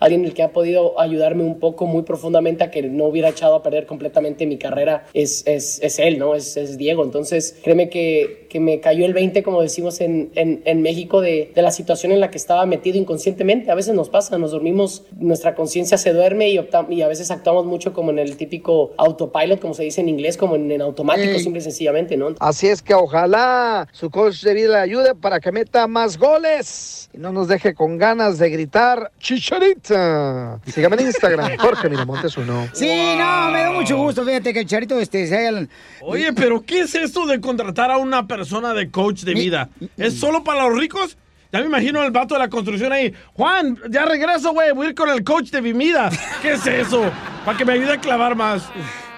alguien 0.00 0.24
el 0.24 0.34
que 0.34 0.42
ha 0.42 0.52
podido 0.52 0.98
ayudarme 1.00 1.42
un 1.44 1.58
poco 1.58 1.86
muy 1.86 2.02
profundamente 2.02 2.64
a 2.64 2.70
que 2.70 2.82
no 2.82 3.04
hubiera 3.04 3.28
echado 3.30 3.54
a 3.54 3.62
perder 3.62 3.86
completamente 3.86 4.46
mi 4.46 4.58
carrera 4.58 5.04
es, 5.14 5.42
es, 5.46 5.80
es 5.82 5.98
él, 5.98 6.18
¿no? 6.18 6.34
Es, 6.34 6.56
es 6.56 6.76
Diego. 6.78 7.04
Entonces, 7.04 7.56
créeme 7.62 7.88
que, 7.88 8.46
que 8.50 8.60
me 8.60 8.80
cayó 8.80 9.04
el 9.06 9.14
20, 9.14 9.42
como 9.42 9.62
decimos 9.62 10.00
en, 10.00 10.30
en, 10.34 10.62
en 10.64 10.82
México, 10.82 11.20
de, 11.20 11.52
de 11.54 11.62
la 11.62 11.70
situación 11.70 12.12
en 12.12 12.20
la 12.20 12.30
que 12.30 12.38
estaba 12.38 12.66
metido 12.66 12.98
inconscientemente. 12.98 13.70
A 13.70 13.74
veces 13.74 13.94
nos 13.94 14.08
pasa, 14.08 14.38
nos 14.38 14.50
dormimos, 14.52 15.04
nuestra 15.18 15.54
conciencia 15.54 15.98
se 15.98 16.12
duerme 16.12 16.50
y, 16.50 16.58
opta- 16.58 16.86
y 16.90 17.02
a 17.02 17.08
veces 17.08 17.30
actuamos 17.30 17.66
mucho 17.66 17.92
como 17.92 18.10
en 18.10 18.18
el 18.18 18.36
típico 18.36 18.92
autopilot, 18.96 19.60
como 19.60 19.74
se 19.74 19.82
dice 19.84 20.00
en 20.00 20.08
inglés, 20.08 20.36
como 20.36 20.56
en, 20.56 20.70
en 20.70 20.82
automático, 20.82 21.32
Ey. 21.32 21.40
simple 21.40 21.60
y 21.60 21.62
sencillamente, 21.62 22.16
¿no? 22.16 22.34
Así 22.40 22.68
es 22.68 22.82
que 22.82 22.94
ojalá 22.94 23.88
su 23.92 24.10
coach 24.10 24.42
de 24.42 24.54
vida 24.54 24.68
le 24.74 24.78
ayude 24.78 25.14
para 25.14 25.40
que 25.40 25.52
meta 25.52 25.86
más 25.86 26.18
goles 26.18 27.08
y 27.12 27.18
no 27.18 27.32
nos 27.32 27.48
deje 27.48 27.74
con 27.74 27.98
ganas 27.98 28.38
de 28.38 28.50
gritar 28.50 29.10
Chicharito. 29.18 29.73
Bonita. 29.74 30.60
Sígame 30.66 30.96
en 30.96 31.06
Instagram, 31.06 31.56
Jorge 31.58 31.88
Miramontes 31.88 32.36
uno. 32.36 32.68
Sí, 32.72 33.14
no, 33.18 33.50
me 33.50 33.60
da 33.60 33.72
mucho 33.72 33.96
gusto, 33.96 34.24
fíjate 34.24 34.52
que 34.52 34.60
el 34.60 34.66
Charito 34.66 34.98
este 34.98 35.26
se 35.26 35.36
haya... 35.36 35.66
Oye, 36.02 36.32
pero 36.32 36.62
¿qué 36.62 36.80
es 36.80 36.94
esto 36.94 37.26
de 37.26 37.40
contratar 37.40 37.90
a 37.90 37.98
una 37.98 38.26
persona 38.26 38.74
de 38.74 38.90
coach 38.90 39.22
de 39.22 39.34
vida? 39.34 39.68
¿Es 39.96 40.14
solo 40.18 40.44
para 40.44 40.68
los 40.68 40.78
ricos? 40.78 41.16
Ya 41.52 41.60
me 41.60 41.66
imagino 41.66 42.02
el 42.02 42.10
vato 42.10 42.34
de 42.34 42.40
la 42.40 42.48
construcción 42.48 42.92
ahí. 42.92 43.14
Juan, 43.34 43.78
ya 43.88 44.04
regreso, 44.04 44.52
güey. 44.52 44.72
Voy 44.72 44.86
a 44.86 44.88
ir 44.90 44.94
con 44.96 45.08
el 45.08 45.22
coach 45.22 45.50
de 45.50 45.62
mi 45.62 45.72
vida. 45.72 46.10
¿Qué 46.42 46.54
es 46.54 46.66
eso? 46.66 47.08
Para 47.44 47.56
que 47.56 47.64
me 47.64 47.74
ayude 47.74 47.92
a 47.92 48.00
clavar 48.00 48.34
más. 48.34 48.64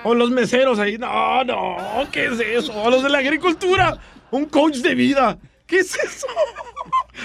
O 0.05 0.15
los 0.15 0.31
meseros 0.31 0.79
ahí. 0.79 0.99
No, 0.99 1.43
no. 1.45 1.77
¿Qué 2.13 2.27
es 2.27 2.39
eso? 2.39 2.75
O 2.75 2.91
los 2.91 3.03
de 3.03 3.09
la 3.09 3.19
agricultura. 3.19 3.97
Un 4.31 4.45
coach 4.45 4.77
de 4.77 4.95
vida. 4.95 5.39
¿Qué 5.67 5.79
es 5.81 5.97
eso? 5.97 6.27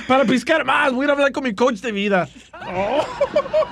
Para 0.07 0.25
piscar 0.25 0.65
más. 0.65 0.91
Voy 0.91 1.03
a 1.03 1.05
ir 1.05 1.09
a 1.09 1.13
hablar 1.13 1.31
con 1.31 1.43
mi 1.43 1.53
coach 1.53 1.79
de 1.79 1.91
vida. 1.91 2.27
No. 2.53 3.05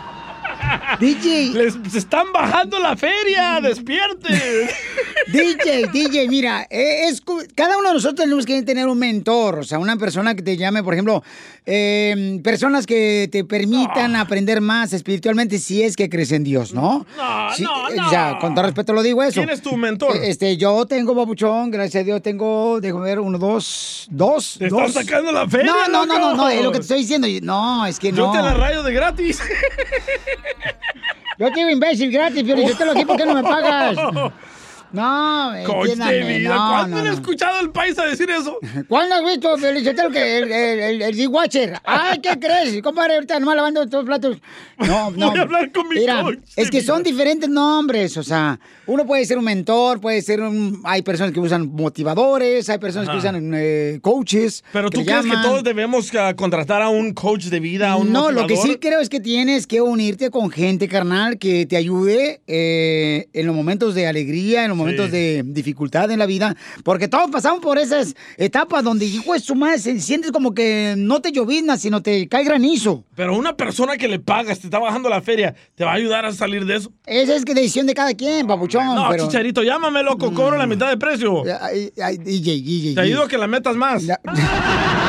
DJ. 0.99 1.51
Les 1.53 1.75
están 1.95 2.31
bajando 2.33 2.79
la 2.79 2.95
feria. 2.95 3.59
Despierte. 3.61 4.29
DJ, 5.27 5.87
DJ, 5.91 6.27
mira, 6.27 6.65
eh, 6.69 7.07
es, 7.07 7.21
cada 7.55 7.77
uno 7.77 7.89
de 7.89 7.93
nosotros 7.95 8.15
tenemos 8.25 8.45
que 8.45 8.61
tener 8.63 8.87
un 8.87 8.97
mentor, 8.97 9.59
o 9.59 9.63
sea, 9.63 9.77
una 9.77 9.95
persona 9.97 10.33
que 10.33 10.41
te 10.41 10.57
llame, 10.57 10.81
por 10.81 10.93
ejemplo, 10.93 11.23
eh, 11.67 12.39
personas 12.43 12.87
que 12.87 13.29
te 13.31 13.43
permitan 13.43 14.15
aprender 14.15 14.59
más 14.59 14.91
espiritualmente 14.93 15.59
si 15.59 15.83
es 15.83 15.95
que 15.95 16.09
crees 16.09 16.31
en 16.31 16.43
Dios, 16.43 16.73
¿no? 16.73 17.05
No, 17.15 17.53
Sí, 17.55 17.63
no, 17.63 17.89
no. 17.89 18.11
Ya, 18.11 18.37
con 18.39 18.55
todo 18.55 18.65
respeto 18.65 18.93
lo 18.93 19.03
digo 19.03 19.21
eso. 19.21 19.33
¿Quién 19.41 19.49
es 19.51 19.61
tu 19.61 19.75
mentor? 19.77 20.15
Eh, 20.15 20.29
Este, 20.29 20.57
yo 20.57 20.85
tengo 20.87 21.13
babuchón, 21.13 21.69
gracias 21.69 22.01
a 22.01 22.05
Dios 22.05 22.21
tengo, 22.23 22.79
déjame 22.81 23.03
ver, 23.05 23.19
uno, 23.19 23.37
dos, 23.37 24.07
dos, 24.09 24.55
Te 24.57 24.67
dos. 24.67 24.87
estás 24.87 25.05
sacando 25.05 25.31
la 25.31 25.47
feria, 25.47 25.71
No, 25.71 25.87
no, 25.89 26.05
no, 26.07 26.19
no, 26.19 26.33
no, 26.35 26.49
es 26.49 26.63
lo 26.63 26.71
que 26.71 26.77
te 26.79 26.83
estoy 26.83 26.99
diciendo. 27.01 27.27
No, 27.43 27.85
es 27.85 27.99
que 27.99 28.11
Yo 28.11 28.27
no. 28.27 28.31
te 28.31 28.39
la 28.41 28.53
rayo 28.55 28.81
de 28.83 28.93
gratis. 28.93 29.39
Yo 31.37 31.47
te 31.47 31.55
digo 31.55 31.69
imbécil 31.69 32.11
gratis, 32.11 32.43
pero 32.45 32.61
yo 32.61 32.75
te 32.75 32.85
lo 32.85 32.91
aquí, 32.91 33.05
¿por 33.05 33.15
qué 33.15 33.25
no 33.25 33.35
me 33.35 33.43
pagas? 33.43 33.97
No, 34.91 35.51
Coach 35.65 35.89
de 35.89 36.23
vida. 36.23 36.49
no, 36.55 36.69
¿Cuándo 36.69 36.97
no, 36.97 37.03
no. 37.03 37.13
escuchado 37.13 37.59
al 37.59 37.71
paisa 37.71 38.05
decir 38.05 38.29
eso? 38.29 38.57
¿Cuándo 38.87 39.15
has 39.15 39.23
visto, 39.23 39.55
que 40.11 40.37
el, 40.39 40.51
el, 40.51 40.79
el, 40.79 41.01
el 41.01 41.17
D-Watcher? 41.17 41.79
Ay, 41.83 42.19
¿qué 42.19 42.39
crees? 42.39 42.81
Compadre, 42.81 43.15
ahorita 43.15 43.39
nomás 43.39 43.55
lavando 43.55 43.85
todos 43.87 44.05
los 44.05 44.19
platos. 44.19 44.37
No, 44.79 45.11
no. 45.15 45.29
Voy 45.29 45.39
a 45.39 45.41
hablar 45.43 45.71
con 45.71 45.87
mi 45.89 45.95
Mira, 45.95 46.21
coach 46.23 46.39
es 46.55 46.71
que 46.71 46.81
son 46.81 47.03
diferentes 47.03 47.49
nombres, 47.49 48.17
o 48.17 48.23
sea, 48.23 48.59
uno 48.87 49.05
puede 49.05 49.25
ser 49.25 49.37
un 49.37 49.45
mentor, 49.45 50.01
puede 50.01 50.21
ser 50.21 50.41
un... 50.41 50.81
Hay 50.83 51.03
personas 51.03 51.31
que 51.33 51.39
usan 51.39 51.67
motivadores, 51.67 52.69
hay 52.69 52.79
personas 52.79 53.09
que 53.09 53.17
usan 53.17 53.51
eh, 53.53 53.99
coaches. 54.01 54.63
Pero 54.73 54.89
tú 54.89 55.05
crees 55.05 55.25
que 55.25 55.37
todos 55.43 55.63
debemos 55.63 56.13
ah, 56.15 56.35
contratar 56.35 56.81
a 56.81 56.89
un 56.89 57.13
coach 57.13 57.45
de 57.45 57.59
vida, 57.59 57.91
a 57.91 57.97
un 57.97 58.11
No, 58.11 58.31
lo 58.31 58.47
que 58.47 58.57
sí 58.57 58.77
creo 58.77 58.99
es 58.99 59.09
que 59.09 59.19
tienes 59.19 59.67
que 59.67 59.81
unirte 59.81 60.31
con 60.31 60.49
gente, 60.49 60.87
carnal, 60.87 61.37
que 61.37 61.65
te 61.65 61.77
ayude 61.77 62.41
eh, 62.47 63.27
en 63.33 63.45
los 63.45 63.55
momentos 63.55 63.93
de 63.93 64.07
alegría, 64.07 64.63
en 64.63 64.69
los 64.69 64.77
momentos 64.79 65.11
de 65.11 65.43
dificultad 65.45 66.09
en 66.09 66.19
la 66.19 66.25
vida, 66.25 66.55
porque 66.83 67.07
todos 67.07 67.29
pasamos 67.29 67.59
por 67.61 67.77
esas 67.77 68.15
etapas 68.37 68.83
donde, 68.83 69.05
hijo 69.05 69.33
de 69.33 69.39
su 69.39 69.55
madre, 69.55 69.77
se 69.79 69.99
sientes 69.99 70.31
como 70.31 70.53
que 70.53 70.95
no 70.97 71.21
te 71.21 71.31
llovizna, 71.31 71.77
sino 71.77 72.01
te 72.01 72.27
cae 72.27 72.43
granizo. 72.43 73.05
Pero 73.15 73.37
una 73.37 73.55
persona 73.55 73.97
que 73.97 74.07
le 74.07 74.19
pagas, 74.19 74.59
te 74.59 74.67
está 74.67 74.79
bajando 74.79 75.09
la 75.09 75.21
feria, 75.21 75.53
¿te 75.75 75.83
va 75.83 75.91
a 75.91 75.95
ayudar 75.95 76.25
a 76.25 76.33
salir 76.33 76.65
de 76.65 76.77
eso? 76.77 76.91
Esa 77.05 77.35
es 77.35 77.45
decisión 77.45 77.85
de 77.85 77.93
cada 77.93 78.13
quien, 78.13 78.47
papuchón. 78.47 78.95
No, 78.95 79.07
pero... 79.09 79.25
Mm. 79.25 79.27
chicharito, 79.27 79.63
llámame, 79.63 80.01
loco, 80.03 80.33
cobro 80.33 80.57
la 80.57 80.65
mitad 80.65 80.89
de 80.89 80.97
precio. 80.97 81.43
Ay, 81.61 81.91
ay, 82.01 82.17
DJ, 82.17 82.61
DJ. 82.61 82.95
Te 82.95 83.01
ayudo 83.01 83.23
a 83.23 83.27
que 83.27 83.37
la 83.37 83.47
metas 83.47 83.75
más. 83.75 84.03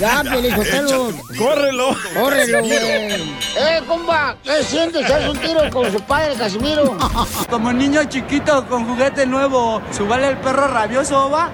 Ya, 0.00 0.22
Pielichotelo. 0.22 1.12
Córrelo. 1.38 1.96
Córrelo, 2.14 2.60
güey. 2.60 2.72
Eh, 2.72 3.82
compa, 3.86 4.36
¿qué 4.42 4.62
sientes? 4.64 5.08
¿Haz 5.10 5.28
un 5.28 5.38
tiro 5.38 5.70
con 5.70 5.90
su 5.90 6.00
padre, 6.00 6.34
Casimiro? 6.34 6.96
Como 7.50 7.72
niño 7.72 8.04
chiquito 8.04 8.66
con 8.68 8.86
juguete 8.86 9.26
nuevo, 9.26 9.80
¿subale 9.96 10.28
el 10.28 10.36
perro 10.38 10.66
rabioso, 10.68 11.30
va? 11.30 11.50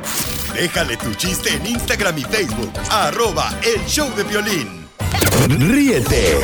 Déjale 0.54 0.96
tu 0.96 1.14
chiste 1.14 1.54
en 1.54 1.66
Instagram 1.66 2.18
y 2.18 2.22
Facebook. 2.24 2.72
Arroba 2.90 3.52
el 3.62 3.84
show 3.86 4.08
de 4.16 4.24
violín. 4.24 4.88
Ríete 5.48 6.40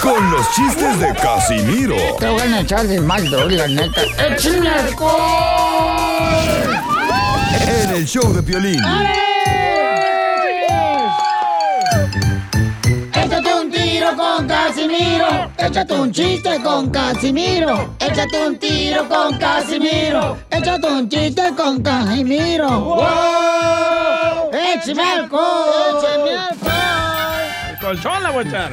con 0.00 0.30
los 0.30 0.50
chistes 0.54 0.98
de 0.98 1.14
Casimiro 1.14 1.96
Te 2.18 2.28
voy 2.28 2.40
a 2.40 2.60
echar 2.60 2.86
de 2.86 3.00
mal, 3.00 3.30
la 3.30 3.68
neta. 3.68 4.02
¡Échame 4.18 4.68
alcohol! 4.68 6.04
en 7.66 7.90
el 7.90 8.06
show 8.06 8.32
de 8.32 8.42
Piolín. 8.42 8.80
Échate 8.80 9.43
tiro 14.04 14.16
con 14.16 14.46
Casimiro. 14.46 15.50
Échate 15.56 15.94
un 15.94 16.12
chiste 16.12 16.60
con 16.62 16.90
Casimiro. 16.90 17.94
Échate 17.98 18.46
un 18.46 18.58
tiro 18.58 19.08
con 19.08 19.38
Casimiro. 19.38 20.38
Échate 20.50 20.86
un 20.86 21.08
chiste 21.08 21.54
con 21.56 21.82
Casimiro. 21.82 22.80
¡Wow! 22.80 24.50
¡Échame 24.52 25.02
alcohol! 25.02 25.98
¡Échame 25.98 26.36
alcohol! 26.36 26.70
El 27.70 27.78
colchón 27.78 28.22
la 28.22 28.30
voy 28.30 28.44
a 28.44 28.48
echar. 28.48 28.72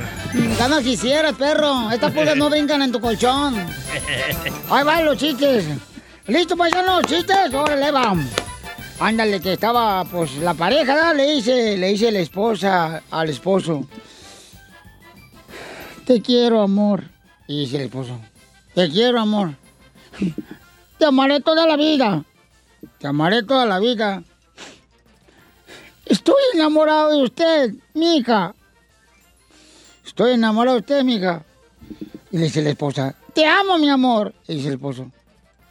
Ganas 0.60 0.82
quisieras, 0.82 1.34
perro. 1.34 1.92
Estas 1.92 2.12
pulgas 2.12 2.36
no 2.36 2.50
brincan 2.50 2.82
en 2.82 2.92
tu 2.92 3.00
colchón. 3.00 3.56
Ahí 4.70 4.84
van 4.84 5.06
los 5.06 5.18
chistes. 5.18 5.66
¿Listo, 6.28 6.58
paisanos? 6.58 7.04
¿Chistes? 7.04 7.54
Órale, 7.54 7.92
vamos. 7.92 8.26
Ándale, 9.00 9.40
que 9.40 9.54
estaba, 9.54 10.04
pues, 10.06 10.36
la 10.36 10.54
pareja, 10.54 10.94
¿verdad? 10.94 11.16
Le 11.16 11.36
dice, 11.36 11.78
le 11.78 11.88
dice 11.88 12.12
la 12.12 12.20
esposa 12.20 13.02
al 13.10 13.30
esposo. 13.30 13.86
Te 16.12 16.22
quiero, 16.22 16.62
amor. 16.62 17.06
Y 17.48 17.62
dice 17.62 17.78
el 17.78 17.84
esposo. 17.84 18.20
Te 18.76 18.90
quiero, 18.90 19.18
amor. 19.18 19.56
Te 21.00 21.06
amaré 21.06 21.40
toda 21.40 21.66
la 21.66 21.78
vida. 21.78 22.26
Te 23.00 23.08
amaré 23.08 23.44
toda 23.44 23.66
la 23.66 23.80
vida. 23.80 24.22
Estoy 26.06 26.42
enamorado 26.54 27.12
de 27.12 27.24
usted, 27.24 27.74
mija. 27.94 28.54
Estoy 30.06 30.32
enamorado 30.32 30.76
de 30.76 30.82
usted, 30.82 31.04
mija. 31.06 31.46
Y 32.30 32.40
le 32.40 32.44
dice 32.44 32.62
la 32.62 32.72
esposa, 32.72 33.16
te 33.34 33.46
amo, 33.46 33.78
mi 33.78 33.90
amor. 33.90 34.34
Y 34.50 34.56
dice 34.56 34.68
el 34.68 34.74
esposo, 34.74 35.10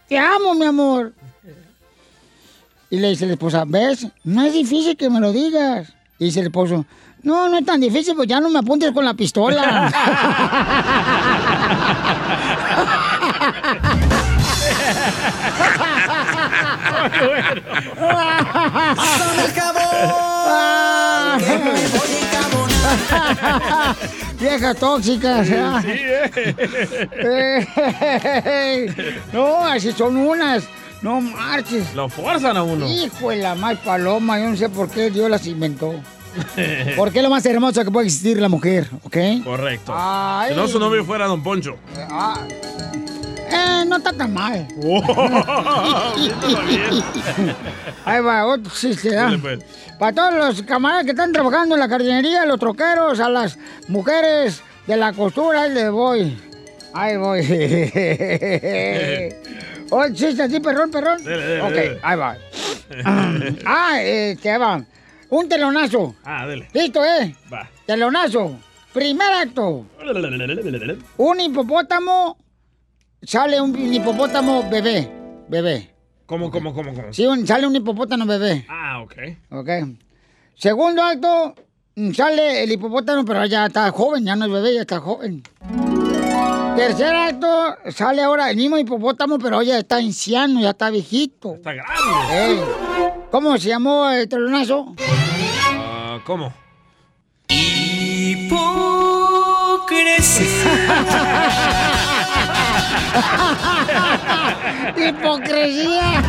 te 0.08 0.18
amo, 0.18 0.54
mi 0.54 0.64
amor. 0.64 1.12
Y 2.88 2.96
le 2.96 3.10
dice 3.10 3.26
la 3.26 3.34
esposa, 3.34 3.64
¿ves? 3.66 4.06
No 4.24 4.42
es 4.42 4.54
difícil 4.54 4.96
que 4.96 5.10
me 5.10 5.20
lo 5.20 5.32
digas. 5.32 5.92
Y 6.18 6.24
dice 6.24 6.40
el 6.40 6.46
esposo, 6.46 6.86
no, 7.22 7.48
no 7.48 7.58
es 7.58 7.64
tan 7.64 7.80
difícil, 7.80 8.14
pues 8.14 8.28
ya 8.28 8.40
no 8.40 8.50
me 8.50 8.58
apuntes 8.58 8.92
con 8.92 9.04
la 9.04 9.14
pistola. 9.14 9.90
Viejas 24.40 24.76
tóxicas. 24.76 25.48
¿eh? 25.50 25.66
no, 29.32 29.64
así 29.66 29.92
son 29.92 30.16
unas. 30.16 30.64
No 31.02 31.20
marches. 31.20 31.94
Lo 31.94 32.08
forzan 32.08 32.56
a 32.56 32.62
uno. 32.62 32.86
Hijo 32.88 33.30
de 33.30 33.36
la 33.36 33.54
más 33.54 33.78
paloma, 33.78 34.38
yo 34.38 34.50
no 34.50 34.56
sé 34.56 34.68
por 34.68 34.90
qué 34.90 35.10
Dios 35.10 35.30
las 35.30 35.46
inventó. 35.46 35.94
Porque 36.96 37.18
es 37.18 37.22
lo 37.22 37.30
más 37.30 37.44
hermoso 37.46 37.84
que 37.84 37.90
puede 37.90 38.06
existir 38.06 38.40
la 38.40 38.48
mujer, 38.48 38.88
¿ok? 39.04 39.16
Correcto. 39.44 39.92
Ay. 39.94 40.50
Si 40.50 40.56
no, 40.56 40.68
su 40.68 40.78
novio 40.78 41.04
fuera 41.04 41.26
Don 41.26 41.42
Poncho. 41.42 41.76
Ah. 42.10 42.46
Eh, 43.52 43.84
no 43.86 43.96
está 43.96 44.12
tan 44.12 44.32
mal. 44.32 44.66
Viéndolo 46.16 46.62
bien. 46.62 47.02
Ahí 48.04 48.22
va, 48.22 48.46
otro 48.46 48.72
chiste, 48.72 49.16
¿ah? 49.16 49.24
Dale, 49.24 49.38
pues. 49.38 49.58
Para 49.98 50.14
todos 50.14 50.34
los 50.34 50.62
camaradas 50.62 51.04
que 51.04 51.10
están 51.10 51.32
trabajando 51.32 51.74
en 51.74 51.80
la 51.80 51.88
jardinería, 51.88 52.46
los 52.46 52.58
troqueros, 52.58 53.18
a 53.20 53.28
las 53.28 53.58
mujeres 53.88 54.62
de 54.86 54.96
la 54.96 55.12
costura, 55.12 55.62
ahí 55.62 55.74
les 55.74 55.90
voy. 55.90 56.38
Ahí 56.94 57.16
voy. 57.16 57.40
Otro 59.90 60.14
chiste 60.14 60.42
así, 60.44 60.60
perrón, 60.60 60.90
perrón. 60.90 61.22
Dele, 61.24 61.44
dele, 61.44 61.62
ok, 61.62 61.98
ahí 62.02 62.16
va. 62.16 62.36
ah, 63.66 64.00
este, 64.00 64.50
ahí 64.50 64.58
va. 64.58 64.84
Un 65.30 65.48
telonazo. 65.48 66.14
Ah, 66.24 66.46
dele. 66.46 66.68
Listo, 66.72 67.04
¿eh? 67.04 67.34
Va. 67.52 67.68
Telonazo. 67.86 68.56
Primer 68.92 69.32
acto. 69.32 69.86
Un 71.18 71.40
hipopótamo. 71.40 72.36
Sale 73.22 73.60
un 73.60 73.76
hipopótamo 73.94 74.68
bebé. 74.68 75.08
Bebé. 75.48 75.90
¿Cómo, 76.26 76.50
cómo, 76.50 76.72
cómo, 76.74 76.94
cómo? 76.94 77.12
Sí, 77.12 77.26
un- 77.26 77.46
sale 77.46 77.66
un 77.66 77.76
hipopótamo 77.76 78.24
bebé. 78.26 78.64
Ah, 78.68 79.00
ok. 79.02 79.14
Ok. 79.50 79.68
Segundo 80.54 81.02
acto, 81.02 81.54
mm, 81.96 82.12
sale 82.12 82.62
el 82.64 82.72
hipopótamo, 82.72 83.24
pero 83.24 83.44
ya 83.46 83.66
está 83.66 83.90
joven, 83.90 84.24
ya 84.24 84.36
no 84.36 84.46
es 84.46 84.52
bebé, 84.52 84.74
ya 84.74 84.80
está 84.82 85.00
joven. 85.00 85.42
Tercer 86.80 87.14
acto, 87.14 87.76
sale 87.90 88.22
ahora 88.22 88.48
el 88.48 88.56
mismo 88.56 88.78
hipopótamo, 88.78 89.38
pero 89.38 89.60
ya 89.60 89.76
está 89.76 89.96
anciano, 89.96 90.60
ya 90.60 90.70
está 90.70 90.88
viejito. 90.88 91.56
Está 91.56 91.74
grande. 91.74 91.92
Ey. 92.32 92.58
¿Cómo 93.30 93.58
se 93.58 93.68
llamó 93.68 94.08
el 94.08 94.26
telonazo? 94.26 94.94
Ah, 94.98 96.20
¿Cómo? 96.24 96.54
Hipopótamo. 97.48 98.80
¡Hipocresía! 104.96 106.22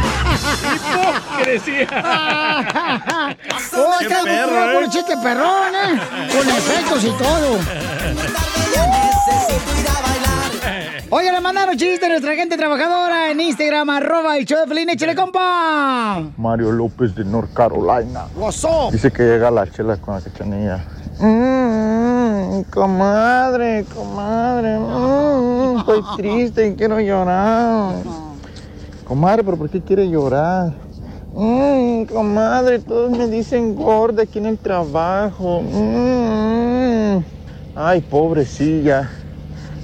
¡Hipocresía! 1.38 1.88
¡Oh, 3.78 3.96
Qué 4.00 4.06
está 4.06 4.24
perro, 4.24 4.72
¿eh? 4.72 4.78
un 4.84 4.90
chiste 4.90 5.16
perrón, 5.18 5.76
eh! 5.76 6.00
Con 6.30 6.50
efectos 6.50 7.04
y 7.06 7.12
todo. 7.12 7.60
Oye, 11.10 11.32
le 11.32 11.42
mandaron 11.42 11.76
chistes 11.76 12.04
a 12.04 12.10
nuestra 12.10 12.36
gente 12.36 12.56
trabajadora 12.58 13.32
en 13.32 13.42
Instagram, 13.42 13.90
arroba 13.90 14.38
el 14.38 14.46
show 14.46 14.60
de 14.60 14.68
Pelín, 14.68 14.90
échale 14.90 15.16
compa. 15.16 16.22
Mario 16.38 16.72
López 16.72 17.14
de 17.16 17.26
North 17.26 17.52
Carolina. 17.54 18.28
What's 18.36 18.64
up? 18.64 18.92
Dice 18.92 19.12
que 19.12 19.24
llega 19.24 19.52
la 19.52 19.70
chela 19.70 19.98
con 19.98 20.16
la 20.16 20.22
cachanilla. 20.22 20.86
Mm, 21.20 22.62
comadre, 22.72 23.86
comadre, 23.94 24.80
mm, 24.80 25.80
estoy 25.80 26.02
triste 26.18 26.68
y 26.68 26.76
quiero 26.76 27.00
llorar. 27.00 27.96
Comadre, 29.06 29.44
pero 29.44 29.58
¿por 29.58 29.70
qué 29.70 29.82
quiere 29.82 30.10
llorar? 30.10 30.72
Mm, 31.34 32.06
comadre, 32.06 32.80
todos 32.80 33.12
me 33.12 33.28
dicen 33.28 33.76
gorda 33.76 34.24
aquí 34.24 34.40
en 34.40 34.46
el 34.46 34.58
trabajo. 34.58 35.62
Mm, 35.62 37.20
ay, 37.76 38.02
pobrecilla. 38.02 39.10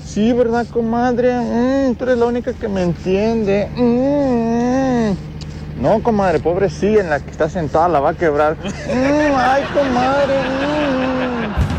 Sí, 0.07 0.31
¿verdad, 0.31 0.65
comadre? 0.71 1.33
Mm, 1.33 1.95
tú 1.95 2.05
eres 2.05 2.17
la 2.17 2.27
única 2.27 2.53
que 2.53 2.69
me 2.69 2.81
entiende. 2.81 3.67
Mm. 3.75 5.11
No, 5.81 6.01
comadre, 6.01 6.39
pobrecilla, 6.39 7.01
en 7.01 7.09
la 7.09 7.19
que 7.19 7.29
está 7.29 7.49
sentada 7.49 7.89
la 7.89 7.99
va 7.99 8.11
a 8.11 8.13
quebrar. 8.13 8.55
Mm, 8.55 9.35
ay, 9.35 9.63
comadre. 9.73 10.35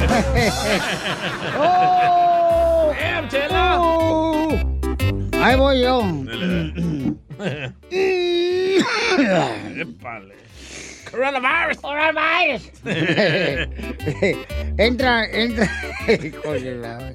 ¡Oh! 1.58 2.92
¡Oh! 3.50 4.50
Ahí 5.42 5.56
voy 5.56 5.80
yo. 5.80 6.02
Coronavirus. 11.10 11.78
Coronavirus. 11.80 12.70
entra, 14.78 15.24
entra. 15.26 15.70
La- 16.80 17.12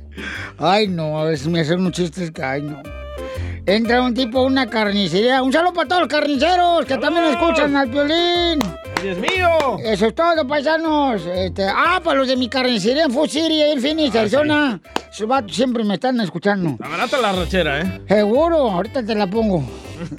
Ay, 0.60 0.88
no, 0.88 1.20
a 1.20 1.26
veces 1.26 1.48
me 1.48 1.62
hacen 1.62 1.80
unos 1.80 1.94
chistes 1.94 2.30
que, 2.32 2.44
ay, 2.44 2.62
no. 2.62 2.82
Entra 3.66 4.02
un 4.02 4.14
tipo 4.14 4.40
a 4.40 4.44
una 4.44 4.68
carnicería. 4.70 5.42
Un 5.42 5.52
saludo 5.54 5.74
para 5.74 5.88
todos 5.88 6.02
los 6.02 6.10
carniceros 6.10 6.86
que 6.86 6.98
también 6.98 7.26
escuchan 7.28 7.76
al 7.76 7.90
violín. 7.90 8.60
¡Dios 9.02 9.18
mío! 9.18 9.78
Eso 9.84 10.08
es 10.08 10.16
todo, 10.16 10.46
paisanos. 10.48 11.26
Este, 11.26 11.64
ah, 11.68 12.00
para 12.04 12.20
los 12.20 12.28
de 12.28 12.36
mi 12.36 12.50
carnicería 12.50 13.06
en 13.06 13.12
Food 13.12 13.30
City, 13.30 13.62
ahí 13.62 13.72
en 13.72 13.82
Phoenix, 13.82 14.16
Arizona. 14.16 14.80
Esos 15.10 15.28
vatos 15.28 15.56
siempre 15.56 15.84
me 15.86 15.94
están 15.96 16.20
escuchando. 16.22 16.72
Está 16.72 16.88
barata 16.90 17.18
la 17.20 17.32
rachera, 17.32 17.82
¿eh? 17.82 18.02
Seguro, 18.08 18.70
ahorita 18.70 19.04
te 19.06 19.16
la 19.16 19.28
pongo. 19.28 19.64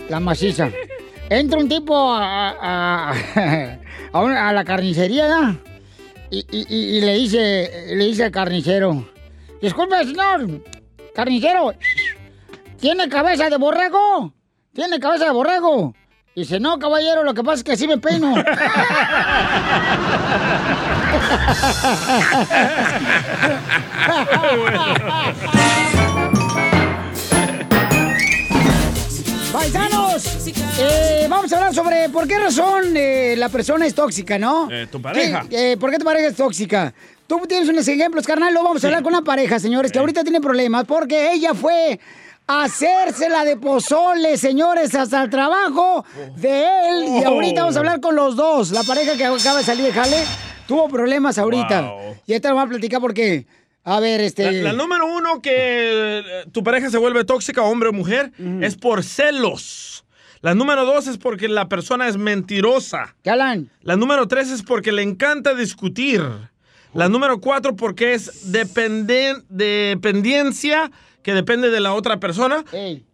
La 0.09 0.21
maciza. 0.21 0.71
Entra 1.29 1.59
un 1.59 1.69
tipo 1.69 1.95
a, 2.15 2.51
a, 2.61 3.15
a 4.13 4.21
una- 4.23 4.53
la 4.53 4.65
carnicería, 4.65 5.29
¿ya? 5.29 5.57
Y, 5.57 5.74
y- 6.31 6.47
y- 6.51 6.97
y 6.97 7.01
le 7.01 7.15
dice, 7.15 7.87
le 7.95 8.05
dice 8.05 8.25
al 8.25 8.31
carnicero, 8.31 9.09
disculpe, 9.61 9.97
señor, 10.05 10.63
carnicero, 11.15 11.73
¿tiene 12.81 13.09
cabeza 13.09 13.49
de 13.51 13.57
borrego? 13.57 14.33
¿Tiene 14.73 14.99
cabeza 14.99 15.27
de 15.27 15.31
borrego? 15.33 15.95
Dice, 16.35 16.59
no, 16.59 16.79
caballero, 16.81 17.23
lo 17.23 17.33
que 17.33 17.45
pasa 17.45 17.57
es 17.59 17.65
que 17.65 17.73
así 17.73 17.87
me 17.87 17.99
peino. 17.99 18.35
Paisanos, 29.55 30.49
eh, 30.81 31.27
vamos 31.31 31.53
a 31.53 31.57
hablar 31.59 31.73
sobre 31.73 32.09
por 32.09 32.27
qué 32.27 32.41
razón 32.41 32.97
eh, 32.97 33.37
la 33.39 33.49
persona 33.49 33.87
es 33.87 33.95
tóxica, 33.95 34.37
¿no? 34.37 34.69
Eh, 34.69 34.89
tu 34.91 35.01
pareja. 35.01 35.47
¿Qué- 35.49 35.73
eh, 35.73 35.77
¿Por 35.77 35.93
qué 35.93 35.99
tu 35.99 36.05
pareja 36.05 36.27
es 36.27 36.35
tóxica? 36.35 36.93
Tú 37.29 37.39
tienes 37.49 37.69
unos 37.69 37.87
ejemplos, 37.87 38.27
carnal. 38.27 38.53
Luego 38.53 38.67
vamos 38.67 38.83
a 38.83 38.89
hablar 38.89 39.05
con 39.05 39.15
una 39.15 39.23
pareja, 39.23 39.61
señores, 39.61 39.93
que 39.93 40.01
ahorita 40.01 40.25
tiene 40.25 40.41
problemas 40.41 40.87
porque 40.87 41.33
ella 41.33 41.55
fue 41.55 42.01
a 42.49 42.65
hacérsela 42.65 43.45
de 43.45 43.57
pozole, 43.57 44.37
señores, 44.39 44.93
hasta 44.97 45.23
el 45.23 45.31
trabajo 45.31 46.05
de 46.35 46.65
él. 46.89 47.05
Y 47.21 47.23
ahorita 47.23 47.61
vamos 47.61 47.77
a 47.77 47.79
hablar 47.79 48.01
con 48.01 48.17
los 48.17 48.35
dos. 48.35 48.73
La 48.73 48.83
pareja 48.83 49.17
que 49.17 49.25
acaba 49.25 49.59
de 49.59 49.65
salir 49.65 49.85
de 49.85 49.93
jale 49.93 50.17
tuvo 50.67 50.89
problemas 50.89 51.39
ahorita. 51.39 51.81
Wow. 51.81 52.17
Y 52.27 52.33
ahorita 52.33 52.49
vamos 52.53 52.65
a 52.65 52.69
platicar 52.71 53.01
por 53.01 53.15
qué. 53.15 53.47
A 53.85 54.01
ver, 54.01 54.21
este... 54.21 54.51
La, 54.51 54.73
la 54.73 54.73
número 54.73 55.07
uno 55.07 55.43
que 55.43 55.53
eh, 56.21 56.23
tu 56.53 56.63
pareja 56.65 56.89
se 56.91 56.99
vuelve 56.99 57.25
tóxica, 57.25 57.63
hombre 57.63 57.91
o 57.91 57.93
mujer, 57.93 58.33
es 58.63 58.77
por 58.77 59.05
celos. 59.05 60.05
La 60.41 60.55
número 60.55 60.85
dos 60.85 61.07
es 61.07 61.17
porque 61.19 61.49
la 61.49 61.69
persona 61.69 62.09
es 62.09 62.17
mentirosa. 62.17 63.15
¿Qué 63.23 63.31
hablan? 63.31 63.71
La 63.83 63.97
número 63.97 64.27
tres 64.29 64.51
es 64.51 64.63
porque 64.63 64.93
le 64.93 65.03
encanta 65.03 65.55
discutir. 65.55 66.23
La 66.95 67.09
número 67.09 67.41
cuatro 67.41 67.77
porque 67.77 68.15
es 68.15 68.53
dependen- 68.53 69.45
dependencia 69.49 70.91
que 71.25 71.33
depende 71.33 71.71
de 71.71 71.81
la 71.81 71.95
otra 71.95 72.21
persona. 72.21 72.65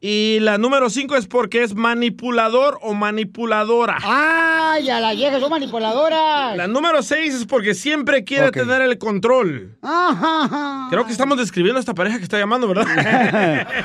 Y 0.01 0.39
la 0.41 0.59
número 0.59 0.91
cinco 0.91 1.15
es 1.17 1.27
porque 1.27 1.63
es 1.63 1.75
manipulador 1.75 2.79
o 2.83 2.93
manipuladora. 2.93 3.99
¡Ay, 4.03 4.91
a 4.91 5.01
la 5.01 5.15
vieja 5.15 5.39
son 5.39 5.49
manipuladoras! 5.49 6.57
La 6.57 6.67
número 6.67 7.03
seis 7.03 7.35
es 7.35 7.47
porque 7.47 7.73
siempre 7.73 8.25
quiere 8.25 8.51
tener 8.51 8.83
el 8.83 8.99
control. 8.99 9.79
Ajá. 9.81 10.89
Creo 10.91 11.07
que 11.07 11.13
estamos 11.13 11.39
describiendo 11.39 11.79
a 11.79 11.81
esta 11.81 11.95
pareja 11.95 12.19
que 12.19 12.25
está 12.25 12.39
llamando, 12.39 12.69
¿verdad? 12.69 13.67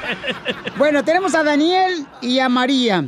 Bueno, 0.77 1.05
tenemos 1.05 1.33
a 1.35 1.43
Daniel 1.43 2.05
y 2.21 2.39
a 2.39 2.49
María. 2.49 3.05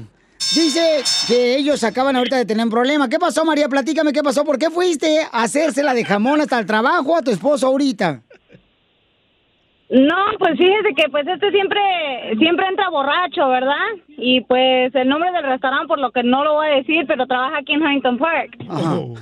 Dice 0.56 1.04
que 1.28 1.58
ellos 1.58 1.84
acaban 1.84 2.16
ahorita 2.16 2.38
de 2.38 2.46
tener 2.46 2.64
un 2.64 2.72
problema. 2.72 3.10
¿Qué 3.10 3.20
pasó, 3.20 3.44
María? 3.44 3.68
Platícame 3.68 4.14
qué 4.14 4.24
pasó. 4.24 4.46
¿Por 4.46 4.58
qué 4.58 4.70
fuiste 4.70 5.20
a 5.32 5.44
hacérsela 5.44 5.94
de 5.94 6.06
jamón 6.06 6.40
hasta 6.40 6.58
el 6.60 6.66
trabajo 6.66 7.18
a 7.18 7.22
tu 7.22 7.32
esposo 7.32 7.68
ahorita? 7.68 8.22
No, 9.90 10.16
pues 10.38 10.58
fíjese 10.58 10.94
que 10.96 11.08
pues 11.10 11.26
este 11.28 11.50
siempre 11.52 11.80
siempre 12.40 12.68
entra 12.68 12.90
borracho, 12.90 13.48
¿verdad? 13.48 13.88
Y 14.18 14.42
pues 14.42 14.94
el 14.94 15.08
nombre 15.08 15.32
del 15.32 15.46
restaurante 15.46 15.88
por 15.88 16.00
lo 16.00 16.12
que 16.12 16.24
no 16.24 16.44
lo 16.44 16.56
voy 16.56 16.68
a 16.68 16.76
decir, 16.76 17.06
pero 17.08 17.26
trabaja 17.26 17.60
aquí 17.60 17.74
en 17.74 17.84
Huntington 17.84 18.18
Park. 18.18 18.58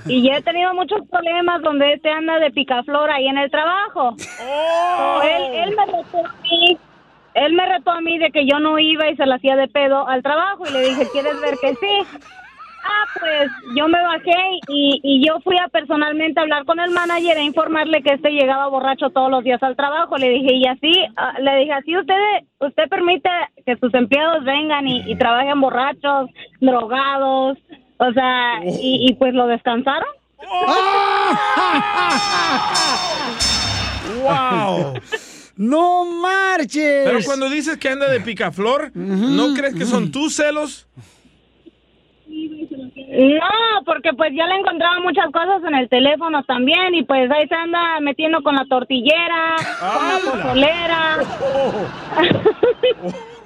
Y 0.08 0.24
ya 0.24 0.38
he 0.38 0.42
tenido 0.42 0.74
muchos 0.74 1.08
problemas 1.08 1.62
donde 1.62 1.94
este 1.94 2.10
anda 2.10 2.40
de 2.40 2.50
picaflor 2.50 3.12
ahí 3.12 3.28
en 3.28 3.38
el 3.38 3.52
trabajo. 3.52 4.16
So, 4.18 5.22
él, 5.22 5.44
él 5.54 5.76
me 5.76 5.86
retó 5.86 6.26
a 6.26 6.34
mí, 6.42 6.78
él 7.36 7.54
me 7.54 7.66
retó 7.68 7.92
a 7.92 8.02
mí 8.02 8.18
de 8.18 8.32
que 8.32 8.48
yo 8.48 8.60
no 8.60 8.80
iba 8.80 9.08
y 9.08 9.16
se 9.18 9.26
la 9.28 9.36
hacía 9.36 9.56
de 9.56 9.68
pedo 9.68 10.08
al 10.08 10.24
trabajo 10.24 10.64
y 10.68 10.74
le 10.74 10.82
dije, 10.82 11.08
¿quieres 11.12 11.40
ver 11.42 11.58
que 11.62 11.76
sí? 11.76 12.20
Ah, 12.88 13.06
pues 13.20 13.50
yo 13.76 13.88
me 13.88 14.00
bajé 14.00 14.36
y, 14.68 15.00
y 15.02 15.26
yo 15.26 15.40
fui 15.44 15.58
a 15.58 15.68
personalmente 15.70 16.40
hablar 16.40 16.66
con 16.66 16.80
el 16.80 16.92
manager 16.92 17.36
e 17.38 17.44
informarle 17.44 18.04
que 18.04 18.14
este 18.14 18.30
llegaba 18.30 18.68
borracho 18.68 19.10
todos 19.10 19.32
los 19.32 19.44
días 19.44 19.62
al 19.64 19.76
trabajo. 19.76 20.18
Le 20.18 20.30
dije, 20.30 20.54
y 20.54 20.68
así, 20.68 20.94
ah, 21.18 21.34
le 21.40 21.56
dije, 21.62 21.74
así 21.74 21.98
usted, 21.98 22.14
usted 22.60 22.88
permite 22.88 23.30
que 23.66 23.76
sus 23.78 23.92
empleados 23.96 24.44
vengan 24.44 24.88
y, 24.88 25.02
y 25.12 25.16
trabajen 25.18 25.60
borrachos, 25.60 26.30
drogados, 26.62 27.58
o 27.98 28.12
sea, 28.14 28.60
y, 28.64 29.08
y 29.10 29.14
pues 29.16 29.34
lo 29.34 29.48
descansaron. 29.48 30.10
¡Wow! 34.22 34.94
¡No 35.58 36.06
marches! 36.06 37.02
Pero 37.06 37.20
cuando 37.26 37.50
dices 37.50 37.78
que 37.78 37.90
anda 37.90 38.08
de 38.10 38.20
picaflor, 38.20 38.92
¿no 38.94 39.56
crees 39.56 39.74
que 39.74 39.86
son 39.86 40.12
tus 40.12 40.36
celos? 40.36 40.88
No, 42.36 43.84
porque 43.86 44.12
pues 44.14 44.32
ya 44.36 44.46
le 44.48 44.56
encontraba 44.56 45.00
muchas 45.00 45.26
cosas 45.32 45.64
en 45.68 45.76
el 45.76 45.88
teléfono 45.90 46.44
también 46.44 46.94
y 46.96 47.04
pues 47.04 47.30
ahí 47.32 47.48
se 47.48 47.56
anda 47.56 48.00
metiendo 48.02 48.42
con 48.44 48.56
la 48.56 48.66
tortillera, 48.66 49.56
con 49.80 50.08
la 50.08 50.18
pozolera. 50.20 51.18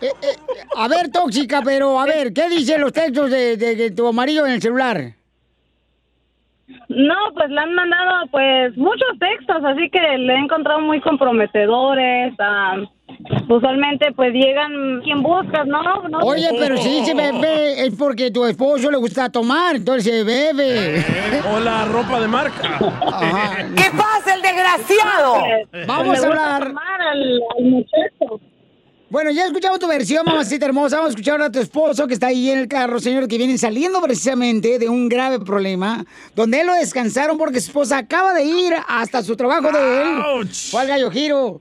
Eh, 0.01 0.07
A 0.77 0.87
ver, 0.87 1.11
tóxica, 1.11 1.61
pero 1.61 1.99
a 1.99 2.05
ver, 2.05 2.31
¿qué 2.33 2.47
dicen 2.47 2.79
los 2.79 2.93
textos 2.93 3.29
de, 3.29 3.57
de- 3.57 3.75
de 3.75 3.91
tu 3.91 4.07
amarillo 4.07 4.45
en 4.45 4.53
el 4.53 4.61
celular? 4.61 5.11
No, 6.89 7.15
pues 7.33 7.49
le 7.49 7.59
han 7.59 7.73
mandado 7.73 8.27
pues 8.31 8.75
muchos 8.77 9.07
textos, 9.19 9.63
así 9.63 9.89
que 9.89 9.99
le 10.17 10.33
he 10.33 10.37
encontrado 10.37 10.79
muy 10.81 10.99
comprometedores. 11.01 12.33
ah, 12.39 12.77
usualmente 13.47 14.11
pues 14.15 14.31
llegan 14.33 15.01
quien 15.03 15.21
buscas, 15.23 15.65
¿no? 15.67 15.81
No 16.09 16.19
Oye, 16.19 16.47
sé. 16.49 16.55
pero 16.59 16.77
si 16.77 16.89
dice 16.99 17.13
bebé 17.15 17.85
es 17.85 17.95
porque 17.95 18.29
tu 18.31 18.45
esposo 18.45 18.91
le 18.91 18.97
gusta 18.97 19.29
tomar, 19.29 19.75
entonces 19.77 20.23
bebe. 20.25 21.03
O 21.53 21.59
la 21.59 21.85
ropa 21.85 22.19
de 22.19 22.27
marca. 22.27 22.77
¿Qué 23.75 23.89
pasa, 23.97 24.35
el 24.35 24.41
desgraciado? 24.41 25.43
Vamos 25.87 26.23
a 26.23 26.27
hablar. 26.27 26.67
tomar 26.67 27.01
al, 27.01 27.39
al 27.57 27.63
muchacho. 27.65 28.39
Bueno, 29.09 29.31
ya 29.31 29.45
escuchamos 29.45 29.79
tu 29.79 29.87
versión, 29.87 30.23
mamacita 30.23 30.67
hermosa. 30.67 30.97
Vamos 30.97 31.09
a 31.09 31.13
escuchar 31.13 31.31
ahora 31.31 31.45
a 31.45 31.51
tu 31.51 31.59
esposo 31.59 32.05
que 32.05 32.13
está 32.13 32.27
ahí 32.27 32.51
en 32.51 32.59
el 32.59 32.67
carro, 32.67 32.99
señor, 32.99 33.27
que 33.27 33.39
viene 33.39 33.57
saliendo 33.57 33.99
precisamente 34.01 34.77
de 34.77 34.87
un 34.87 35.09
grave 35.09 35.39
problema, 35.39 36.05
donde 36.35 36.61
él 36.61 36.67
lo 36.67 36.73
descansaron 36.73 37.35
porque 37.35 37.59
su 37.59 37.69
esposa 37.69 37.97
acaba 37.97 38.35
de 38.35 38.43
ir 38.43 38.71
hasta 38.87 39.23
su 39.23 39.35
trabajo 39.35 39.71
de 39.71 40.01
él. 40.03 40.47
Fue 40.69 40.81
al 40.81 40.87
gallo 40.87 41.09
giro. 41.09 41.59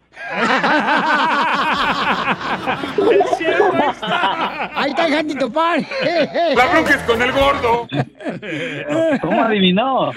Ahí 4.74 4.90
está 4.90 5.06
el 5.06 5.14
Jantito 5.14 5.50
Pan. 5.50 5.86
La 6.54 6.66
bronca 6.66 6.94
es 6.94 7.02
con 7.02 7.22
el 7.22 7.32
gordo. 7.32 7.88
¿Cómo 9.20 9.42
adivinó? 9.42 10.12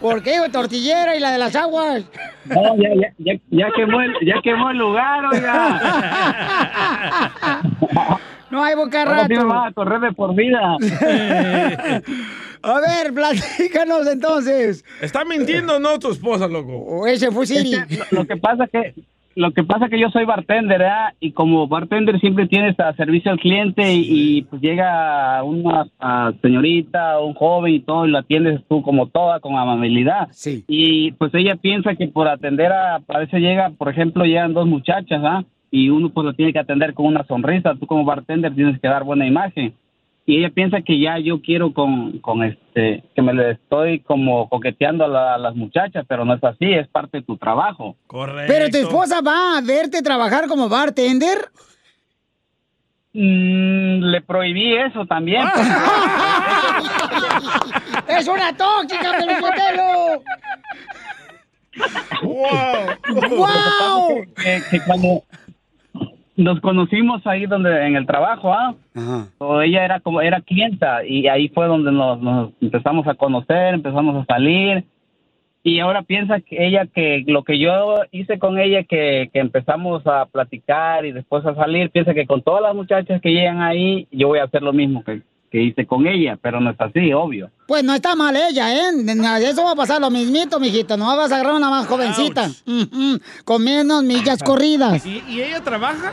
¿Por 0.00 0.22
qué? 0.22 0.40
Tortillera 0.52 1.16
y 1.16 1.20
la 1.20 1.32
de 1.32 1.38
las 1.38 1.56
aguas. 1.56 2.04
No, 2.44 2.76
ya, 2.76 2.90
ya, 2.94 3.12
ya, 3.18 3.34
ya 3.50 3.70
quemó 3.74 4.00
el, 4.02 4.14
ya 4.26 4.40
quemó 4.42 4.70
el 4.70 4.78
lugar, 4.78 5.24
oiga. 5.26 5.80
No 8.54 8.62
hay 8.62 8.76
boca 8.76 9.04
rato. 9.04 9.48
van 9.48 9.66
a 9.66 9.72
correr 9.72 10.00
de 10.00 10.12
por 10.12 10.32
vida. 10.36 10.76
A 12.62 12.80
ver, 12.80 13.12
platícanos 13.12 14.06
entonces. 14.06 14.84
Está 15.02 15.24
mintiendo, 15.24 15.80
¿no? 15.80 15.98
Tu 15.98 16.12
esposa, 16.12 16.46
loco. 16.46 16.72
O 16.72 17.04
ese 17.04 17.32
fue 17.32 17.46
lo, 17.46 18.20
lo 18.20 18.24
que 18.26 18.36
pasa 18.36 18.68
que 18.68 18.94
lo 19.34 19.50
que 19.50 19.64
pasa 19.64 19.88
que 19.88 19.98
yo 19.98 20.08
soy 20.10 20.24
bartender, 20.24 20.78
¿verdad? 20.78 21.14
Y 21.18 21.32
como 21.32 21.66
bartender 21.66 22.20
siempre 22.20 22.46
tienes 22.46 22.78
a 22.78 22.94
servicio 22.94 23.32
al 23.32 23.40
cliente 23.40 23.92
y, 23.92 24.36
y, 24.38 24.42
pues 24.42 24.62
llega 24.62 25.42
una 25.42 25.88
a 25.98 26.32
señorita, 26.40 27.18
un 27.18 27.34
joven 27.34 27.74
y 27.74 27.80
todo 27.80 28.06
y 28.06 28.12
la 28.12 28.20
atiendes 28.20 28.60
tú 28.68 28.82
como 28.82 29.08
toda 29.08 29.40
con 29.40 29.56
amabilidad. 29.56 30.28
Sí. 30.30 30.62
Y 30.68 31.10
pues 31.12 31.34
ella 31.34 31.56
piensa 31.56 31.96
que 31.96 32.06
por 32.06 32.28
atender 32.28 32.70
a 32.70 33.00
a 33.08 33.18
veces 33.18 33.40
llega, 33.40 33.70
por 33.70 33.88
ejemplo, 33.88 34.24
llegan 34.24 34.54
dos 34.54 34.68
muchachas, 34.68 35.20
¿ah? 35.24 35.44
Y 35.76 35.90
uno 35.90 36.08
pues 36.10 36.24
lo 36.24 36.34
tiene 36.34 36.52
que 36.52 36.60
atender 36.60 36.94
con 36.94 37.06
una 37.06 37.24
sonrisa, 37.26 37.74
tú 37.74 37.84
como 37.88 38.04
bartender 38.04 38.54
tienes 38.54 38.80
que 38.80 38.86
dar 38.86 39.02
buena 39.02 39.26
imagen. 39.26 39.74
Y 40.24 40.38
ella 40.38 40.50
piensa 40.50 40.82
que 40.82 41.00
ya 41.00 41.18
yo 41.18 41.42
quiero 41.42 41.72
con, 41.74 42.20
con 42.20 42.44
este, 42.44 43.02
que 43.12 43.20
me 43.22 43.34
le 43.34 43.50
estoy 43.50 43.98
como 43.98 44.48
coqueteando 44.48 45.04
a, 45.04 45.08
la- 45.08 45.34
a 45.34 45.38
las 45.38 45.56
muchachas, 45.56 46.04
pero 46.08 46.24
no 46.24 46.34
es 46.34 46.44
así, 46.44 46.72
es 46.72 46.86
parte 46.86 47.18
de 47.18 47.24
tu 47.24 47.36
trabajo. 47.36 47.96
Correcto. 48.06 48.52
Pero 48.52 48.68
tu 48.70 48.76
esposa 48.78 49.20
va 49.20 49.58
a 49.58 49.60
verte 49.62 50.00
trabajar 50.00 50.46
como 50.46 50.68
bartender. 50.68 51.38
Mm, 53.12 53.98
le 54.12 54.20
prohibí 54.22 54.76
eso 54.76 55.04
también. 55.06 55.42
¡Es 58.08 58.28
una 58.28 58.56
tóxica, 58.56 59.10
Pelizotelo! 59.18 60.22
¡Wow! 62.22 63.36
¡Wow! 63.36 64.24
Que, 64.36 64.62
que 64.70 64.80
cuando 64.86 65.22
nos 66.36 66.60
conocimos 66.60 67.26
ahí 67.26 67.46
donde 67.46 67.86
en 67.86 67.96
el 67.96 68.06
trabajo, 68.06 68.52
¿ah? 68.52 68.74
O 69.38 69.60
ella 69.60 69.84
era 69.84 70.00
como 70.00 70.20
era 70.20 70.40
clienta 70.40 71.04
y 71.04 71.28
ahí 71.28 71.48
fue 71.48 71.66
donde 71.66 71.92
nos, 71.92 72.20
nos 72.20 72.50
empezamos 72.60 73.06
a 73.06 73.14
conocer, 73.14 73.74
empezamos 73.74 74.16
a 74.16 74.24
salir. 74.24 74.84
Y 75.62 75.80
ahora 75.80 76.02
piensa 76.02 76.40
que 76.40 76.66
ella 76.66 76.86
que 76.86 77.24
lo 77.26 77.42
que 77.42 77.58
yo 77.58 78.02
hice 78.10 78.38
con 78.38 78.58
ella 78.58 78.82
que, 78.82 79.30
que 79.32 79.38
empezamos 79.38 80.06
a 80.06 80.26
platicar 80.26 81.06
y 81.06 81.12
después 81.12 81.46
a 81.46 81.54
salir 81.54 81.90
piensa 81.90 82.12
que 82.12 82.26
con 82.26 82.42
todas 82.42 82.62
las 82.62 82.74
muchachas 82.74 83.20
que 83.22 83.32
llegan 83.32 83.62
ahí 83.62 84.06
yo 84.10 84.28
voy 84.28 84.40
a 84.40 84.44
hacer 84.44 84.62
lo 84.62 84.72
mismo. 84.72 85.02
Que, 85.04 85.22
que 85.54 85.62
hice 85.62 85.86
con 85.86 86.04
ella, 86.04 86.36
pero 86.42 86.58
no 86.58 86.70
es 86.70 86.80
así, 86.80 87.12
obvio. 87.12 87.48
Pues 87.68 87.84
no 87.84 87.94
está 87.94 88.16
mal 88.16 88.34
ella, 88.34 88.74
¿eh? 88.74 88.90
Eso 89.48 89.62
va 89.62 89.70
a 89.70 89.76
pasar 89.76 90.00
lo 90.00 90.10
mismito, 90.10 90.58
mijito. 90.58 90.96
No 90.96 91.16
vas 91.16 91.30
a 91.30 91.36
agarrar 91.36 91.54
una 91.54 91.70
más 91.70 91.86
jovencita. 91.86 92.50
Ujú, 92.66 93.20
Con 93.44 93.62
menos 93.62 94.02
millas 94.02 94.42
corridas. 94.42 95.06
¿Y, 95.06 95.22
y 95.28 95.42
ella 95.42 95.60
trabaja? 95.60 96.12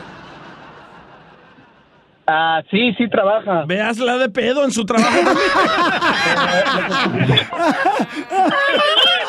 Ah, 2.24 2.62
sí, 2.70 2.94
sí 2.96 3.10
trabaja. 3.10 3.64
Veas 3.66 3.98
la 3.98 4.16
de 4.16 4.28
pedo 4.28 4.64
en 4.64 4.70
su 4.70 4.84
trabajo. 4.84 5.10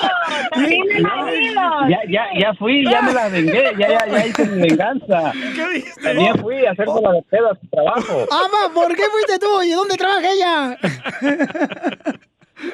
Ya, 1.90 2.00
ya, 2.10 2.26
ya 2.40 2.54
fui, 2.56 2.84
ya 2.86 3.02
me 3.02 3.14
la 3.14 3.30
vengué, 3.30 3.72
ya, 3.78 3.88
ya, 3.90 4.06
ya 4.08 4.28
hice 4.28 4.46
mi 4.48 4.62
venganza. 4.70 5.32
También 6.04 6.38
fui 6.40 6.66
a 6.66 6.72
hacerme 6.72 7.02
la 7.02 7.12
de 7.14 7.22
pedo 7.24 7.52
a 7.52 7.56
su 7.60 7.68
trabajo. 7.68 8.26
Ama, 8.32 8.74
¿por 8.74 8.96
qué 8.96 9.04
fuiste 9.12 9.40
tú? 9.40 9.62
¿Y 9.64 9.72
dónde 9.72 9.96
trabaja 9.98 10.28
ella? 10.32 10.78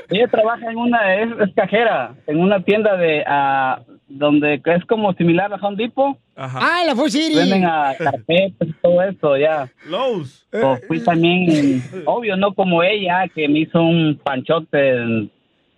Ella 0.10 0.28
trabaja 0.28 0.70
en 0.70 0.78
una, 0.78 1.16
es, 1.16 1.30
es 1.48 1.54
cajera, 1.56 2.14
en 2.28 2.40
una 2.40 2.62
tienda 2.64 2.96
de, 2.96 3.24
ah, 3.26 3.80
donde 4.08 4.62
es 4.64 4.86
como 4.86 5.14
similar 5.14 5.52
a 5.52 5.56
Home 5.56 5.78
Depot. 5.78 6.16
Ah, 6.36 6.84
la 6.86 6.96
Food 6.96 7.10
City. 7.10 7.36
Venden 7.36 7.66
a 7.66 7.96
carpetas 7.98 8.68
y 8.68 8.74
todo 8.74 9.02
eso, 9.02 9.38
ya. 9.38 9.68
Lowe's. 9.88 10.46
O 10.54 10.78
fui 10.88 11.00
también, 11.04 11.82
obvio, 12.06 12.36
no 12.38 12.54
como 12.54 12.84
ella, 12.84 13.28
que 13.34 13.48
me 13.48 13.60
hizo 13.60 13.82
un 13.82 14.20
panchote 14.24 14.90
en- 14.90 15.32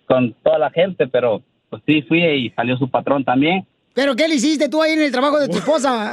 con 0.06 0.34
toda 0.42 0.58
la 0.58 0.70
gente, 0.70 1.06
pero 1.06 1.40
pues 1.72 1.82
sí 1.86 2.02
fui 2.02 2.22
y 2.22 2.50
salió 2.50 2.76
su 2.76 2.86
patrón 2.90 3.24
también. 3.24 3.66
¿Pero 3.94 4.14
qué 4.14 4.28
le 4.28 4.34
hiciste 4.34 4.68
tú 4.68 4.82
ahí 4.82 4.92
en 4.92 5.00
el 5.00 5.10
trabajo 5.10 5.38
de 5.40 5.48
tu 5.48 5.56
esposa? 5.62 6.12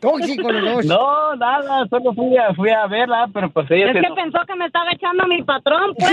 Tóxico 0.00 0.52
los 0.52 0.74
dos. 0.76 0.84
No, 0.86 1.34
nada, 1.34 1.84
solo 1.90 2.14
fui 2.14 2.36
a, 2.36 2.54
fui 2.54 2.70
a 2.70 2.86
verla, 2.86 3.28
pero 3.34 3.50
pues 3.50 3.68
ella 3.72 3.86
Es 3.90 3.94
que 3.94 4.14
pensó 4.14 4.38
que 4.46 4.54
me 4.54 4.66
estaba 4.66 4.92
echando 4.92 5.24
a 5.24 5.26
mi 5.26 5.42
patrón, 5.42 5.94
pues. 5.98 6.12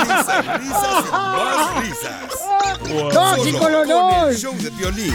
Risas, 0.00 0.60
risas 0.60 1.12
más 1.12 1.80
risas. 1.82 2.48
Tóxico 3.12 3.58
Solo 3.58 3.84
los 3.84 3.88
con 3.88 4.14
el 4.14 4.26
dos. 4.28 4.40
show 4.40 4.54
de 4.56 4.70
Piolín. 4.70 5.14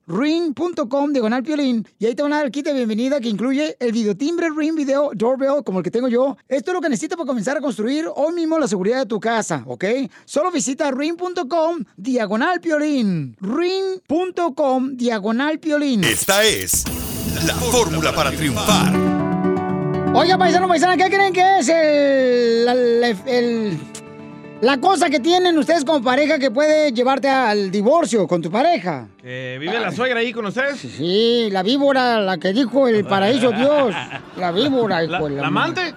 ring.com 0.11 1.13
diagonal 1.13 1.43
piolín 1.43 1.87
y 1.99 2.05
ahí 2.05 2.15
te 2.15 2.21
van 2.23 2.33
a 2.33 2.37
dar 2.37 2.45
el 2.45 2.51
kit 2.51 2.65
de 2.65 2.73
bienvenida 2.73 3.19
que 3.19 3.29
incluye 3.29 3.75
el 3.79 3.91
videotimbre 3.91 4.49
Ring 4.55 4.75
Video 4.75 5.11
Doorbell 5.15 5.63
como 5.63 5.79
el 5.79 5.83
que 5.83 5.91
tengo 5.91 6.07
yo. 6.07 6.37
Esto 6.47 6.71
es 6.71 6.75
lo 6.75 6.81
que 6.81 6.89
necesitas 6.89 7.17
para 7.17 7.27
comenzar 7.27 7.57
a 7.57 7.61
construir 7.61 8.05
hoy 8.15 8.33
mismo 8.33 8.59
la 8.59 8.67
seguridad 8.67 8.99
de 8.99 9.05
tu 9.05 9.19
casa, 9.19 9.63
¿ok? 9.65 9.85
Solo 10.25 10.51
visita 10.51 10.91
ring.com 10.91 11.83
diagonal 11.97 12.59
piolín. 12.61 13.35
ring.com 13.41 14.95
diagonal 14.97 15.59
piolín. 15.59 16.03
Esta 16.03 16.43
es 16.43 16.83
la 17.45 17.53
fórmula 17.55 18.13
para 18.13 18.31
triunfar. 18.31 18.93
Oiga, 20.13 20.37
paisano, 20.37 20.67
paisana, 20.67 20.97
¿qué 20.97 21.05
creen 21.09 21.31
que 21.33 21.59
es 21.59 21.69
el, 21.69 23.17
el- 23.25 23.79
la 24.61 24.79
cosa 24.79 25.09
que 25.09 25.19
tienen 25.19 25.57
ustedes 25.57 25.83
como 25.83 26.03
pareja 26.03 26.39
que 26.39 26.51
puede 26.51 26.91
llevarte 26.91 27.27
al 27.27 27.71
divorcio 27.71 28.27
con 28.27 28.41
tu 28.41 28.49
pareja? 28.51 29.07
Eh, 29.23 29.57
¿Vive 29.59 29.79
la 29.79 29.91
suegra 29.91 30.19
ahí 30.19 30.31
con 30.31 30.45
ustedes? 30.45 30.79
Sí, 30.79 31.49
la 31.51 31.63
víbora, 31.63 32.19
la 32.19 32.37
que 32.37 32.53
dijo 32.53 32.87
el 32.87 33.03
paraíso 33.07 33.51
Dios. 33.51 33.93
La 34.37 34.51
víbora, 34.51 35.03
hijo 35.03 35.29
¿La, 35.29 35.35
la 35.35 35.41
la 35.41 35.47
amante? 35.47 35.93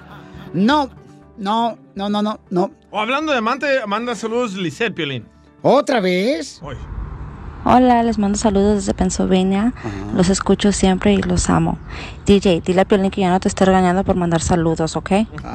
No, 0.55 0.89
no, 1.37 1.79
no, 1.95 2.09
no, 2.09 2.23
no, 2.23 2.41
no. 2.51 2.71
O 2.91 3.01
hablando 3.01 3.33
de 3.33 3.39
amante, 3.39 3.67
manda 3.87 4.15
saludos 4.15 4.55
Lisette 4.55 4.95
Piolín. 4.95 5.27
¿Otra 5.63 6.01
vez? 6.01 6.61
Hola, 7.67 8.03
les 8.03 8.19
mando 8.19 8.37
saludos 8.37 8.77
desde 8.77 8.93
Pennsylvania. 8.93 9.73
Los 10.15 10.29
escucho 10.29 10.71
siempre 10.71 11.15
y 11.15 11.23
los 11.23 11.49
amo. 11.49 11.79
DJ, 12.27 12.61
dile 12.65 12.83
a 12.83 12.85
Piolín 12.85 13.11
que 13.11 13.23
ya 13.23 13.31
no 13.31 13.41
te 13.41 13.49
esté 13.49 13.65
regañando 13.65 14.05
por 14.05 14.17
mandar 14.17 14.43
saludos, 14.43 14.97
¿ok? 14.97 15.11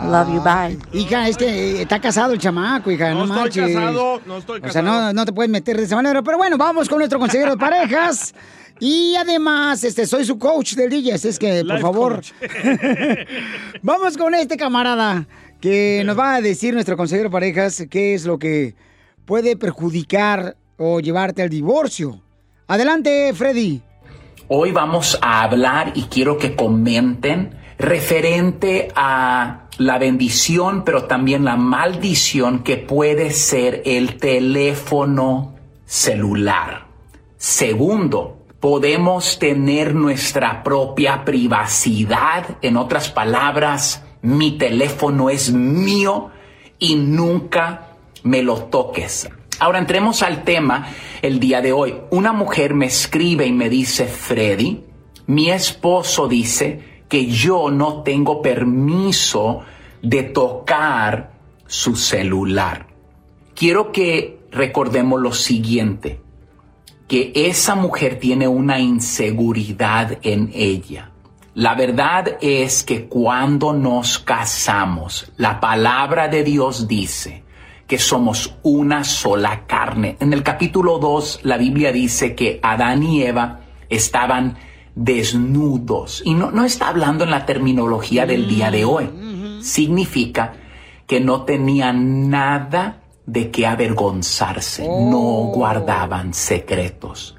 Love 0.06 0.34
you, 0.34 0.42
bye. 0.42 0.80
Hija, 0.92 1.28
es 1.28 1.38
que 1.38 1.84
está 1.84 2.00
casado 2.02 2.34
el 2.34 2.40
chamaco, 2.40 2.90
hija, 2.90 3.12
no, 3.14 3.26
No 3.28 3.46
estoy 3.46 3.62
manches. 3.62 3.76
casado, 3.76 4.22
no 4.26 4.38
estoy 4.40 4.58
O 4.58 4.62
sea, 4.72 4.82
casado. 4.82 5.02
no, 5.02 5.14
no 5.14 5.26
te 5.26 5.34
puedes 5.34 5.52
meter 5.52 5.78
de 5.78 5.84
esa 5.84 5.96
manera. 5.98 6.24
Pero 6.24 6.38
bueno, 6.38 6.58
vamos 6.58 6.90
con 6.90 6.98
nuestro 6.98 7.20
consejero 7.20 7.52
de 7.52 7.58
parejas. 7.60 8.34
Y 8.80 9.16
además, 9.16 9.84
este, 9.84 10.08
soy 10.08 10.26
su 10.26 10.40
coach 10.40 10.74
del 10.74 10.90
DJ, 10.90 11.14
así 11.14 11.28
es 11.28 11.38
que, 11.38 11.58
por 11.64 11.66
Life 11.66 11.82
favor, 11.82 12.22
vamos 13.84 14.18
con 14.18 14.34
este 14.34 14.58
camarada 14.58 15.28
que 15.62 16.02
nos 16.06 16.18
va 16.18 16.36
a 16.36 16.42
decir 16.42 16.74
nuestro 16.74 16.96
consejero 16.98 17.30
de 17.30 17.34
parejas 17.34 17.84
qué 17.90 18.14
es 18.16 18.26
lo 18.26 18.40
que 18.40 18.76
puede 19.26 19.58
perjudicar 19.58 20.56
o 20.80 21.00
llevarte 21.00 21.44
al 21.44 21.50
divorcio. 21.50 22.20
Adelante, 22.68 23.32
Freddy. 23.34 23.82
Hoy 24.48 24.72
vamos 24.72 25.18
a 25.22 25.44
hablar 25.44 25.92
y 25.96 26.04
quiero 26.04 26.38
que 26.38 26.56
comenten 26.56 27.56
referente 27.78 28.90
a 28.96 29.68
la 29.78 29.98
bendición, 29.98 30.84
pero 30.84 31.06
también 31.06 31.46
la 31.46 31.56
maldición 31.56 32.64
que 32.64 32.78
puede 32.78 33.32
ser 33.32 33.84
el 33.86 34.18
teléfono 34.18 35.56
celular. 35.86 36.88
Segundo, 37.38 38.46
podemos 38.60 39.40
tener 39.40 39.96
nuestra 39.96 40.64
propia 40.64 41.24
privacidad. 41.24 42.58
En 42.62 42.76
otras 42.76 43.10
palabras, 43.10 44.04
mi 44.22 44.58
teléfono 44.58 45.30
es 45.30 45.52
mío 45.52 46.32
y 46.78 46.96
nunca 46.96 47.96
me 48.24 48.44
lo 48.44 48.66
toques. 48.66 49.30
Ahora 49.60 49.80
entremos 49.80 50.24
al 50.24 50.44
tema 50.44 50.88
el 51.22 51.40
día 51.40 51.62
de 51.62 51.74
hoy. 51.74 51.96
Una 52.12 52.32
mujer 52.32 52.74
me 52.74 52.86
escribe 52.86 53.46
y 53.46 53.52
me 53.52 53.70
dice, 53.70 54.06
Freddy, 54.08 54.86
mi 55.28 55.50
esposo 55.50 56.30
dice 56.30 57.04
que 57.10 57.26
yo 57.26 57.70
no 57.70 58.02
tengo 58.02 58.42
permiso 58.42 59.62
de 60.02 60.24
tocar 60.24 61.34
su 61.68 61.98
celular. 61.98 62.88
Quiero 63.54 63.92
que 63.92 64.40
recordemos 64.50 65.20
lo 65.20 65.34
siguiente, 65.34 66.22
que 67.10 67.34
esa 67.36 67.76
mujer 67.76 68.18
tiene 68.18 68.48
una 68.48 68.80
inseguridad 68.80 70.20
en 70.22 70.52
ella. 70.54 71.12
La 71.56 71.76
verdad 71.76 72.38
es 72.40 72.86
que 72.86 73.08
cuando 73.08 73.74
nos 73.74 74.20
casamos, 74.20 75.34
la 75.36 75.60
palabra 75.60 76.30
de 76.30 76.46
Dios 76.46 76.88
dice 76.88 77.44
que 77.90 77.98
somos 77.98 78.56
una 78.62 79.04
sola 79.04 79.66
carne. 79.66 80.16
En 80.20 80.32
el 80.32 80.44
capítulo 80.44 81.00
2, 81.00 81.40
la 81.42 81.58
Biblia 81.58 81.92
dice 81.92 82.36
que 82.36 82.60
Adán 82.62 83.02
y 83.02 83.24
Eva 83.24 83.62
estaban 83.90 84.60
desnudos. 84.94 86.22
Y 86.24 86.36
no, 86.36 86.52
no 86.52 86.66
está 86.66 86.90
hablando 86.90 87.24
en 87.24 87.32
la 87.32 87.48
terminología 87.48 88.28
del 88.28 88.48
día 88.48 88.70
de 88.70 88.86
hoy. 88.86 89.10
Significa 89.64 90.54
que 91.08 91.20
no 91.20 91.46
tenían 91.46 92.30
nada 92.30 93.02
de 93.26 93.50
qué 93.50 93.66
avergonzarse, 93.66 94.88
no 94.88 95.50
guardaban 95.52 96.36
secretos. 96.36 97.38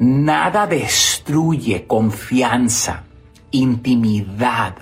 Nada 0.00 0.66
destruye 0.66 1.86
confianza, 1.86 3.04
intimidad 3.52 4.74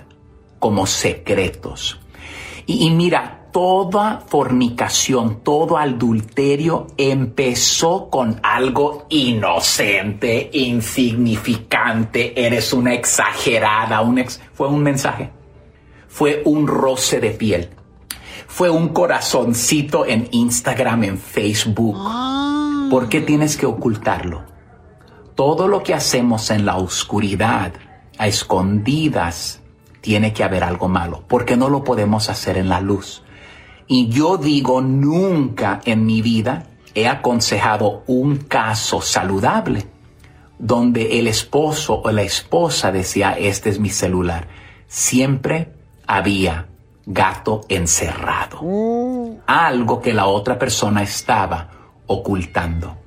como 0.57 0.87
secretos. 0.87 1.99
Y, 2.65 2.87
y 2.87 2.89
mira, 2.89 3.42
toda 3.53 4.23
fornicación, 4.27 5.41
todo 5.43 5.77
adulterio 5.77 6.87
empezó 6.97 8.09
con 8.09 8.39
algo 8.41 9.05
inocente, 9.09 10.49
insignificante, 10.51 12.45
eres 12.45 12.73
una 12.73 12.95
exagerada, 12.95 14.01
un 14.01 14.17
ex 14.17 14.41
fue 14.53 14.67
un 14.67 14.81
mensaje, 14.81 15.29
fue 16.07 16.41
un 16.45 16.65
roce 16.67 17.19
de 17.19 17.29
piel, 17.29 17.69
fue 18.47 18.71
un 18.71 18.89
corazoncito 18.89 20.07
en 20.07 20.27
Instagram, 20.31 21.03
en 21.03 21.17
Facebook. 21.19 21.97
¿Por 22.89 23.07
qué 23.07 23.21
tienes 23.21 23.55
que 23.55 23.67
ocultarlo? 23.67 24.45
Todo 25.35 25.67
lo 25.67 25.83
que 25.83 25.93
hacemos 25.93 26.49
en 26.49 26.65
la 26.65 26.77
oscuridad, 26.77 27.73
a 28.17 28.27
escondidas, 28.27 29.61
tiene 30.01 30.33
que 30.33 30.43
haber 30.43 30.63
algo 30.63 30.87
malo, 30.87 31.23
porque 31.27 31.55
no 31.55 31.69
lo 31.69 31.83
podemos 31.83 32.29
hacer 32.29 32.57
en 32.57 32.67
la 32.67 32.81
luz. 32.81 33.23
Y 33.87 34.09
yo 34.09 34.37
digo, 34.37 34.81
nunca 34.81 35.81
en 35.85 36.05
mi 36.05 36.21
vida 36.21 36.67
he 36.95 37.07
aconsejado 37.07 38.03
un 38.07 38.37
caso 38.37 39.01
saludable 39.01 39.87
donde 40.59 41.19
el 41.19 41.27
esposo 41.27 42.01
o 42.03 42.11
la 42.11 42.21
esposa 42.21 42.91
decía, 42.91 43.33
este 43.33 43.69
es 43.69 43.79
mi 43.79 43.89
celular. 43.89 44.47
Siempre 44.87 45.73
había 46.07 46.67
gato 47.05 47.61
encerrado. 47.67 48.61
Algo 49.45 50.01
que 50.01 50.13
la 50.13 50.27
otra 50.27 50.57
persona 50.57 51.03
estaba 51.03 51.69
ocultando. 52.07 52.97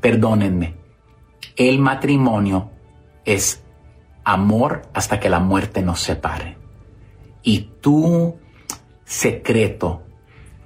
Perdónenme, 0.00 0.74
el 1.56 1.78
matrimonio 1.78 2.70
es 3.24 3.62
amor 4.24 4.82
hasta 4.94 5.20
que 5.20 5.28
la 5.28 5.40
muerte 5.40 5.82
nos 5.82 6.00
separe. 6.00 6.56
Y 7.42 7.72
tu 7.80 8.38
secreto 9.04 10.05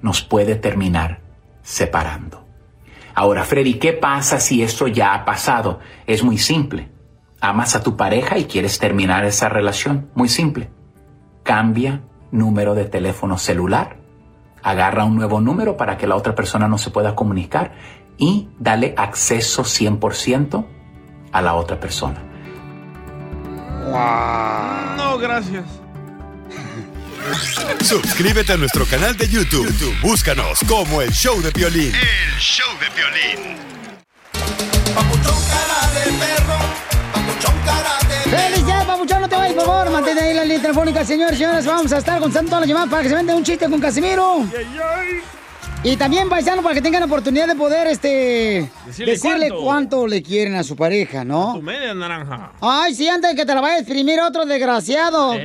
nos 0.02 0.22
puede 0.22 0.56
terminar 0.56 1.20
separando. 1.62 2.44
Ahora, 3.14 3.44
Freddy, 3.44 3.74
¿qué 3.74 3.92
pasa 3.92 4.40
si 4.40 4.62
esto 4.62 4.86
ya 4.86 5.14
ha 5.14 5.24
pasado? 5.24 5.80
Es 6.06 6.22
muy 6.22 6.38
simple. 6.38 6.90
Amas 7.40 7.74
a 7.74 7.82
tu 7.82 7.96
pareja 7.96 8.38
y 8.38 8.44
quieres 8.44 8.78
terminar 8.78 9.24
esa 9.24 9.48
relación. 9.48 10.10
Muy 10.14 10.28
simple. 10.28 10.70
Cambia 11.42 12.02
número 12.30 12.74
de 12.74 12.84
teléfono 12.84 13.38
celular. 13.38 13.96
Agarra 14.62 15.04
un 15.04 15.16
nuevo 15.16 15.40
número 15.40 15.76
para 15.76 15.96
que 15.96 16.06
la 16.06 16.16
otra 16.16 16.34
persona 16.34 16.68
no 16.68 16.78
se 16.78 16.90
pueda 16.90 17.14
comunicar 17.14 17.72
y 18.18 18.48
dale 18.58 18.94
acceso 18.96 19.64
100% 19.64 20.66
a 21.32 21.42
la 21.42 21.54
otra 21.54 21.80
persona. 21.80 22.22
No, 24.96 25.18
gracias. 25.18 25.79
Suscríbete 27.84 28.52
a 28.52 28.56
nuestro 28.56 28.86
canal 28.86 29.16
de 29.16 29.28
YouTube. 29.28 29.66
YouTube, 29.66 30.00
Búscanos 30.00 30.60
como 30.68 31.02
el 31.02 31.10
show 31.12 31.40
de 31.42 31.50
violín. 31.50 31.92
El 31.94 32.38
show 32.40 32.68
de 32.78 32.88
violín. 32.94 33.56
¡Felicidades, 38.30 38.86
papuchón! 38.86 39.20
No 39.22 39.28
te 39.28 39.36
vayas, 39.36 39.54
por 39.54 39.66
favor. 39.66 39.90
Mantente 39.90 40.22
ahí 40.22 40.34
la 40.34 40.44
línea 40.44 40.62
telefónica, 40.62 41.04
señores 41.04 41.36
señores. 41.36 41.66
Vamos 41.66 41.92
a 41.92 41.98
estar 41.98 42.20
contestando 42.20 42.50
todas 42.50 42.60
las 42.62 42.68
llamadas 42.68 42.90
para 42.90 43.02
que 43.02 43.08
se 43.08 43.14
venda 43.14 43.34
un 43.34 43.44
chiste 43.44 43.68
con 43.68 43.80
Casimiro. 43.80 44.46
Y 45.82 45.96
también, 45.96 46.28
paisano, 46.28 46.62
para 46.62 46.74
que 46.74 46.82
tengan 46.82 47.00
la 47.00 47.06
oportunidad 47.06 47.46
de 47.48 47.54
poder, 47.54 47.86
este... 47.86 48.70
Decirle 48.86 49.12
Decirle, 49.12 49.48
cuánto. 49.48 49.64
cuánto. 49.64 50.06
le 50.06 50.22
quieren 50.22 50.54
a 50.56 50.62
su 50.62 50.76
pareja, 50.76 51.24
¿no? 51.24 51.54
Tu 51.54 51.62
media 51.62 51.94
naranja. 51.94 52.52
Ay, 52.60 52.94
sí, 52.94 53.08
antes 53.08 53.30
de 53.30 53.36
que 53.36 53.46
te 53.46 53.54
la 53.54 53.62
vaya 53.62 53.76
a 53.76 53.78
exprimir 53.78 54.20
otro 54.20 54.44
desgraciado. 54.44 55.32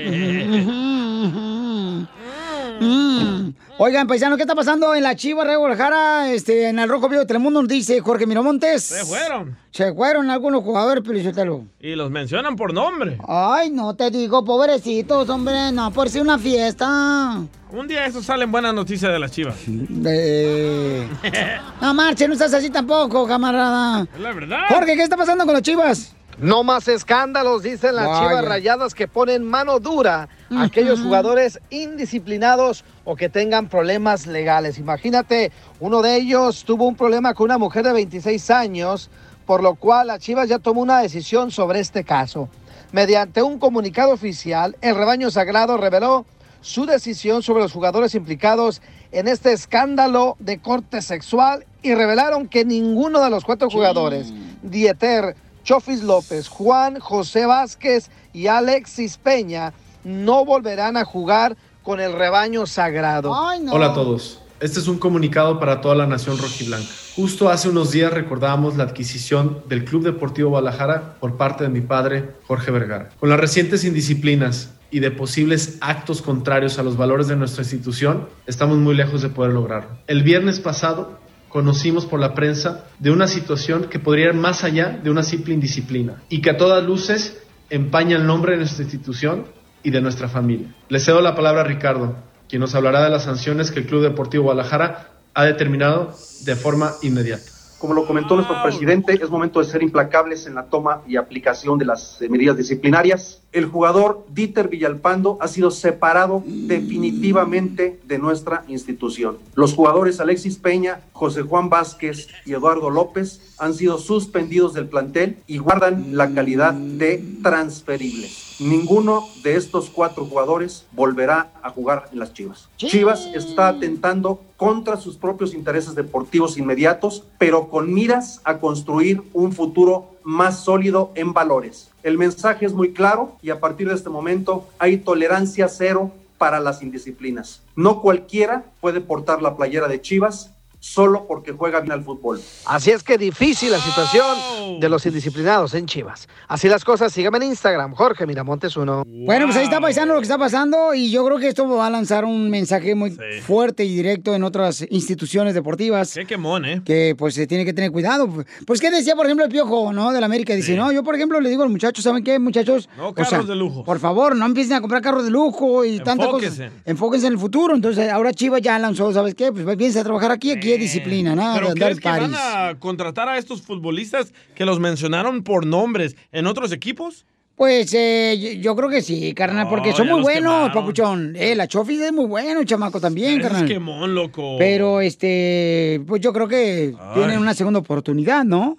Mm. 2.77 3.53
Oigan, 3.77 4.07
paisano, 4.07 4.37
¿qué 4.37 4.43
está 4.43 4.55
pasando 4.55 4.95
en 4.95 5.03
la 5.03 5.17
Chiva 5.17 5.43
de 5.43 5.57
Guadalajara? 5.57 6.31
Este, 6.31 6.69
en 6.69 6.79
el 6.79 6.87
Rojo 6.87 7.09
Vivo 7.09 7.19
de 7.19 7.25
Telemundo 7.27 7.61
nos 7.61 7.67
dice 7.69 7.99
Jorge 7.99 8.25
Miramontes. 8.25 8.83
Se 8.83 9.03
fueron. 9.03 9.57
Se 9.71 9.93
fueron 9.93 10.29
algunos 10.29 10.63
jugadores, 10.63 11.03
Pelichotelo. 11.03 11.65
Y 11.81 11.93
los 11.95 12.09
mencionan 12.09 12.55
por 12.55 12.73
nombre. 12.73 13.17
Ay, 13.27 13.71
no 13.71 13.93
te 13.93 14.09
digo, 14.11 14.45
pobrecitos, 14.45 15.27
hombre, 15.29 15.73
no, 15.73 15.91
por 15.91 16.09
si 16.09 16.21
una 16.21 16.39
fiesta. 16.39 17.41
Un 17.69 17.87
día 17.89 18.05
esos 18.05 18.25
salen 18.25 18.49
buenas 18.49 18.73
noticias 18.73 19.11
de 19.11 19.19
las 19.19 19.31
chivas. 19.31 19.57
Eh, 19.67 21.09
No 21.81 21.93
marche, 21.93 22.29
no 22.29 22.33
estás 22.33 22.53
así 22.53 22.69
tampoco, 22.69 23.27
camarada. 23.27 24.07
Es 24.15 24.21
la 24.21 24.31
verdad. 24.31 24.59
Jorge, 24.69 24.95
¿qué 24.95 25.03
está 25.03 25.17
pasando 25.17 25.43
con 25.43 25.53
los 25.53 25.61
chivas? 25.63 26.15
No 26.37 26.63
más 26.63 26.87
escándalos, 26.87 27.63
dicen 27.63 27.95
las 27.95 28.07
Vaya. 28.07 28.19
chivas 28.29 28.45
rayadas 28.45 28.93
que 28.95 29.09
ponen 29.09 29.43
mano 29.43 29.79
dura 29.81 30.29
aquellos 30.57 31.01
jugadores 31.01 31.59
indisciplinados 31.69 32.83
o 33.03 33.15
que 33.15 33.29
tengan 33.29 33.69
problemas 33.69 34.27
legales. 34.27 34.77
Imagínate, 34.77 35.51
uno 35.79 36.01
de 36.01 36.15
ellos 36.15 36.63
tuvo 36.65 36.87
un 36.87 36.95
problema 36.95 37.33
con 37.33 37.45
una 37.45 37.57
mujer 37.57 37.83
de 37.85 37.93
26 37.93 38.49
años, 38.51 39.09
por 39.45 39.61
lo 39.61 39.75
cual 39.75 40.07
la 40.07 40.19
Chivas 40.19 40.49
ya 40.49 40.59
tomó 40.59 40.81
una 40.81 40.99
decisión 40.99 41.51
sobre 41.51 41.79
este 41.79 42.03
caso. 42.03 42.49
Mediante 42.91 43.41
un 43.41 43.59
comunicado 43.59 44.13
oficial, 44.13 44.75
el 44.81 44.95
rebaño 44.95 45.29
sagrado 45.31 45.77
reveló 45.77 46.25
su 46.61 46.85
decisión 46.85 47.43
sobre 47.43 47.61
los 47.61 47.73
jugadores 47.73 48.15
implicados 48.15 48.81
en 49.11 49.27
este 49.27 49.53
escándalo 49.53 50.35
de 50.39 50.59
corte 50.59 51.01
sexual 51.01 51.65
y 51.83 51.93
revelaron 51.93 52.47
que 52.47 52.65
ninguno 52.65 53.23
de 53.23 53.29
los 53.29 53.45
cuatro 53.45 53.69
jugadores, 53.69 54.33
Dieter, 54.63 55.35
Chofis 55.63 56.01
López, 56.01 56.47
Juan 56.47 56.99
José 56.99 57.45
Vázquez 57.45 58.09
y 58.33 58.47
Alexis 58.47 59.17
Peña, 59.17 59.73
no 60.05 60.45
volverán 60.45 60.95
a 60.95 61.03
jugar 61.03 61.57
con 61.83 61.99
el 61.99 62.13
rebaño 62.13 62.65
sagrado. 62.65 63.31
Hola 63.31 63.87
a 63.87 63.93
todos. 63.93 64.39
Este 64.61 64.79
es 64.79 64.87
un 64.87 64.99
comunicado 64.99 65.59
para 65.59 65.81
toda 65.81 65.95
la 65.95 66.07
nación 66.07 66.37
rojiblanca. 66.37 66.87
Justo 67.15 67.49
hace 67.49 67.67
unos 67.67 67.91
días 67.91 68.13
recordábamos 68.13 68.77
la 68.77 68.85
adquisición 68.85 69.63
del 69.67 69.83
Club 69.83 70.03
Deportivo 70.03 70.51
Guadalajara 70.51 71.15
por 71.19 71.35
parte 71.35 71.63
de 71.65 71.69
mi 71.69 71.81
padre, 71.81 72.31
Jorge 72.47 72.71
Vergara. 72.71 73.09
Con 73.19 73.29
las 73.29 73.39
recientes 73.39 73.83
indisciplinas 73.83 74.71
y 74.91 74.99
de 74.99 75.11
posibles 75.11 75.77
actos 75.81 76.21
contrarios 76.21 76.79
a 76.79 76.83
los 76.83 76.95
valores 76.95 77.27
de 77.27 77.35
nuestra 77.35 77.63
institución, 77.63 78.29
estamos 78.47 78.77
muy 78.77 78.95
lejos 78.95 79.21
de 79.21 79.29
poder 79.29 79.51
lograrlo. 79.51 79.89
El 80.07 80.23
viernes 80.23 80.61
pasado 80.61 81.19
conocimos 81.49 82.05
por 82.05 82.19
la 82.19 82.33
prensa 82.33 82.85
de 82.99 83.11
una 83.11 83.27
situación 83.27 83.85
que 83.85 83.99
podría 83.99 84.27
ir 84.27 84.33
más 84.35 84.63
allá 84.63 84.99
de 85.03 85.09
una 85.09 85.23
simple 85.23 85.53
indisciplina 85.53 86.23
y 86.29 86.41
que 86.41 86.51
a 86.51 86.57
todas 86.57 86.83
luces 86.83 87.41
empaña 87.69 88.15
el 88.17 88.25
nombre 88.25 88.53
de 88.53 88.59
nuestra 88.59 88.83
institución 88.83 89.45
y 89.85 89.91
de 89.91 90.01
nuestra 90.01 90.27
familia. 90.27 90.67
Le 90.89 90.99
cedo 90.99 91.21
la 91.21 91.35
palabra 91.35 91.61
a 91.61 91.63
Ricardo, 91.63 92.15
quien 92.49 92.59
nos 92.59 92.73
hablará 92.73 93.03
de 93.03 93.11
las 93.11 93.23
sanciones 93.23 93.71
que 93.71 93.79
el 93.79 93.85
Club 93.85 94.01
Deportivo 94.01 94.45
Guadalajara 94.45 95.11
ha 95.33 95.45
determinado 95.45 96.11
de 96.43 96.55
forma 96.55 96.93
inmediata. 97.03 97.43
Como 97.77 97.93
lo 97.93 98.07
comentó 98.07 98.35
nuestro 98.35 98.63
presidente, 98.63 99.13
es 99.13 99.29
momento 99.29 99.59
de 99.59 99.65
ser 99.65 99.83
implacables 99.83 100.47
en 100.47 100.55
la 100.55 100.63
toma 100.63 101.03
y 101.07 101.17
aplicación 101.17 101.77
de 101.77 101.85
las 101.85 102.17
medidas 102.29 102.57
disciplinarias. 102.57 103.43
El 103.55 103.67
jugador 103.67 104.25
Dieter 104.33 104.67
Villalpando 104.67 105.37
ha 105.39 105.47
sido 105.47 105.71
separado 105.71 106.43
definitivamente 106.45 108.01
de 108.05 108.19
nuestra 108.19 108.65
institución. 108.67 109.37
Los 109.53 109.73
jugadores 109.73 110.19
Alexis 110.19 110.57
Peña, 110.57 110.99
José 111.13 111.41
Juan 111.43 111.69
Vázquez 111.69 112.27
y 112.45 112.51
Eduardo 112.51 112.89
López 112.89 113.55
han 113.57 113.73
sido 113.73 113.97
suspendidos 113.97 114.73
del 114.73 114.89
plantel 114.89 115.37
y 115.47 115.59
guardan 115.59 116.17
la 116.17 116.33
calidad 116.33 116.73
de 116.73 117.23
transferibles. 117.41 118.57
Ninguno 118.59 119.23
de 119.41 119.55
estos 119.55 119.89
cuatro 119.89 120.25
jugadores 120.25 120.85
volverá 120.91 121.53
a 121.63 121.69
jugar 121.69 122.09
en 122.11 122.19
las 122.19 122.33
Chivas. 122.33 122.67
Chivas 122.75 123.29
está 123.33 123.69
atentando 123.69 124.41
contra 124.57 124.97
sus 124.97 125.15
propios 125.15 125.53
intereses 125.53 125.95
deportivos 125.95 126.57
inmediatos, 126.57 127.23
pero 127.37 127.69
con 127.69 127.93
miras 127.93 128.41
a 128.43 128.57
construir 128.57 129.23
un 129.31 129.53
futuro 129.53 130.15
más 130.25 130.63
sólido 130.65 131.11
en 131.15 131.31
valores. 131.31 131.91
El 132.05 132.19
mensaje 132.19 132.67
es 132.67 132.73
muy 132.73 132.93
claro 132.93 133.35
y 133.41 133.49
a 133.49 133.59
partir 133.59 133.87
de 133.87 133.95
este 133.95 134.11
momento 134.11 134.67
hay 134.77 134.97
tolerancia 134.97 135.67
cero 135.67 136.11
para 136.37 136.59
las 136.59 136.83
indisciplinas. 136.83 137.63
No 137.75 137.99
cualquiera 137.99 138.63
puede 138.79 139.01
portar 139.01 139.41
la 139.41 139.57
playera 139.57 139.87
de 139.87 139.99
Chivas 139.99 140.51
solo 140.85 141.25
porque 141.27 141.51
juega 141.51 141.79
bien 141.79 141.93
al 141.93 142.03
fútbol. 142.03 142.39
Así 142.65 142.91
es 142.91 143.01
que 143.01 143.17
difícil 143.17 143.71
la 143.71 143.79
situación 143.79 144.79
de 144.79 144.87
los 144.87 145.03
indisciplinados 145.05 145.73
en 145.73 145.87
Chivas. 145.87 146.27
Así 146.47 146.69
las 146.69 146.85
cosas, 146.85 147.11
síganme 147.11 147.37
en 147.37 147.43
Instagram, 147.43 147.93
Jorge 147.95 148.27
Miramontes 148.27 148.77
uno. 148.77 149.03
Bueno, 149.05 149.45
pues 149.47 149.57
ahí 149.57 149.63
está 149.63 149.81
paisano 149.81 150.13
lo 150.13 150.19
que 150.19 150.25
está 150.25 150.37
pasando 150.37 150.93
y 150.93 151.09
yo 151.09 151.25
creo 151.25 151.39
que 151.39 151.47
esto 151.47 151.67
va 151.67 151.87
a 151.87 151.89
lanzar 151.89 152.23
un 152.23 152.51
mensaje 152.51 152.93
muy 152.93 153.17
fuerte 153.41 153.83
y 153.83 153.95
directo 153.95 154.35
en 154.35 154.43
otras 154.43 154.85
instituciones 154.91 155.55
deportivas. 155.55 156.13
Qué 156.13 156.25
quemón, 156.25 156.65
¿eh? 156.65 156.81
Que 156.85 157.15
pues 157.17 157.33
se 157.33 157.47
tiene 157.47 157.65
que 157.65 157.73
tener 157.73 157.91
cuidado. 157.91 158.29
Pues 158.67 158.79
qué 158.79 158.91
decía, 158.91 159.15
por 159.15 159.25
ejemplo, 159.25 159.43
el 159.45 159.51
Piojo, 159.51 159.91
¿no? 159.91 160.11
De 160.11 160.19
la 160.19 160.27
América. 160.27 160.53
Dice, 160.53 160.75
no, 160.75 160.91
yo 160.91 161.03
por 161.03 161.15
ejemplo 161.15 161.39
le 161.39 161.49
digo 161.49 161.63
a 161.63 161.65
los 161.65 161.71
muchachos, 161.71 162.03
¿saben 162.03 162.23
qué, 162.23 162.37
muchachos? 162.37 162.89
No 162.95 163.09
O 163.09 163.13
carros 163.15 163.29
sea, 163.29 163.41
de 163.41 163.55
lujo. 163.55 163.83
Por 163.83 163.99
favor, 163.99 164.35
no 164.35 164.45
empiecen 164.45 164.73
a 164.73 164.81
comprar 164.81 165.01
carros 165.01 165.23
de 165.25 165.31
lujo 165.31 165.83
y 165.83 165.97
tantas 165.97 166.27
cosas. 166.27 166.59
Enfóquense. 166.59 166.81
Enfóquense 166.85 167.27
en 167.27 167.33
el 167.33 167.39
futuro. 167.39 167.73
Entonces 167.73 168.11
ahora 168.11 168.31
Chivas 168.33 168.61
ya 168.61 168.77
lanzó, 168.77 169.11
¿sabes 169.11 169.33
qué? 169.33 169.51
Pues 169.51 169.65
piensa 169.77 170.01
a 170.01 170.03
trabajar 170.03 170.31
aquí, 170.31 170.51
aquí 170.51 170.74
disciplina, 170.77 171.35
nada 171.35 171.53
de 171.53 171.59
¿Pero 171.59 171.71
andar 171.71 171.95
crees 171.97 172.03
van 172.03 172.33
a 172.35 172.79
contratar 172.79 173.29
a 173.29 173.37
estos 173.37 173.61
futbolistas 173.61 174.33
que 174.55 174.65
los 174.65 174.79
mencionaron 174.79 175.43
por 175.43 175.65
nombres 175.65 176.15
en 176.31 176.47
otros 176.47 176.71
equipos? 176.71 177.25
Pues 177.55 177.93
eh, 177.93 178.59
yo- 178.61 178.75
creo 178.75 178.89
que 178.89 179.01
sí, 179.01 179.33
carnal, 179.33 179.69
porque 179.69 179.93
son 179.93 180.07
ya 180.07 180.11
muy 180.11 180.19
los 180.19 180.23
buenos, 180.23 180.53
quemaron. 180.53 180.73
papuchón. 180.73 181.35
Eh, 181.37 181.55
la 181.55 181.67
Chofis 181.69 182.01
es 182.01 182.11
muy 182.11 182.25
bueno, 182.25 182.61
chamaco, 182.65 182.99
también, 182.99 183.29
Ese 183.35 183.37
es 183.43 183.47
carnal. 183.47 183.65
quemón, 183.65 184.13
loco. 184.13 184.57
Pero, 184.59 184.99
este, 184.99 186.01
pues 186.05 186.21
yo 186.21 186.33
creo 186.33 186.49
que 186.49 186.93
tienen 187.13 187.39
una 187.39 187.53
segunda 187.53 187.79
oportunidad, 187.79 188.43
¿no? 188.43 188.77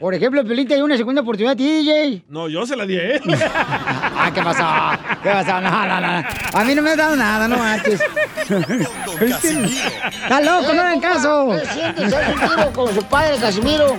Por 0.00 0.14
ejemplo, 0.14 0.44
Pelín 0.44 0.68
te 0.68 0.76
dio 0.76 0.84
una 0.84 0.96
segunda 0.96 1.22
oportunidad 1.22 1.54
a 1.54 1.56
ti, 1.56 1.82
DJ. 1.82 2.22
No, 2.28 2.48
yo 2.48 2.64
se 2.64 2.76
la 2.76 2.86
di 2.86 2.96
a 2.96 3.02
él. 3.14 3.22
ah, 3.54 4.30
¿qué 4.32 4.42
pasó? 4.42 5.20
¿Qué 5.22 5.30
pasó? 5.30 5.60
No, 5.60 5.86
no, 5.86 6.00
no. 6.00 6.28
A 6.52 6.64
mí 6.64 6.74
no 6.74 6.82
me 6.82 6.90
has 6.90 6.96
dado 6.96 7.16
nada, 7.16 7.48
no 7.48 7.58
marches. 7.58 8.00
Está 8.48 10.40
loco, 10.40 10.72
no 10.72 10.80
hagan 10.80 11.00
caso. 11.00 11.48
¿Qué 11.50 11.66
sientes? 11.66 12.12
¿Haz 12.12 12.28
un 12.28 12.48
tiro 12.48 12.72
con 12.72 12.94
su 12.94 13.02
padre, 13.04 13.38
Casimiro? 13.38 13.96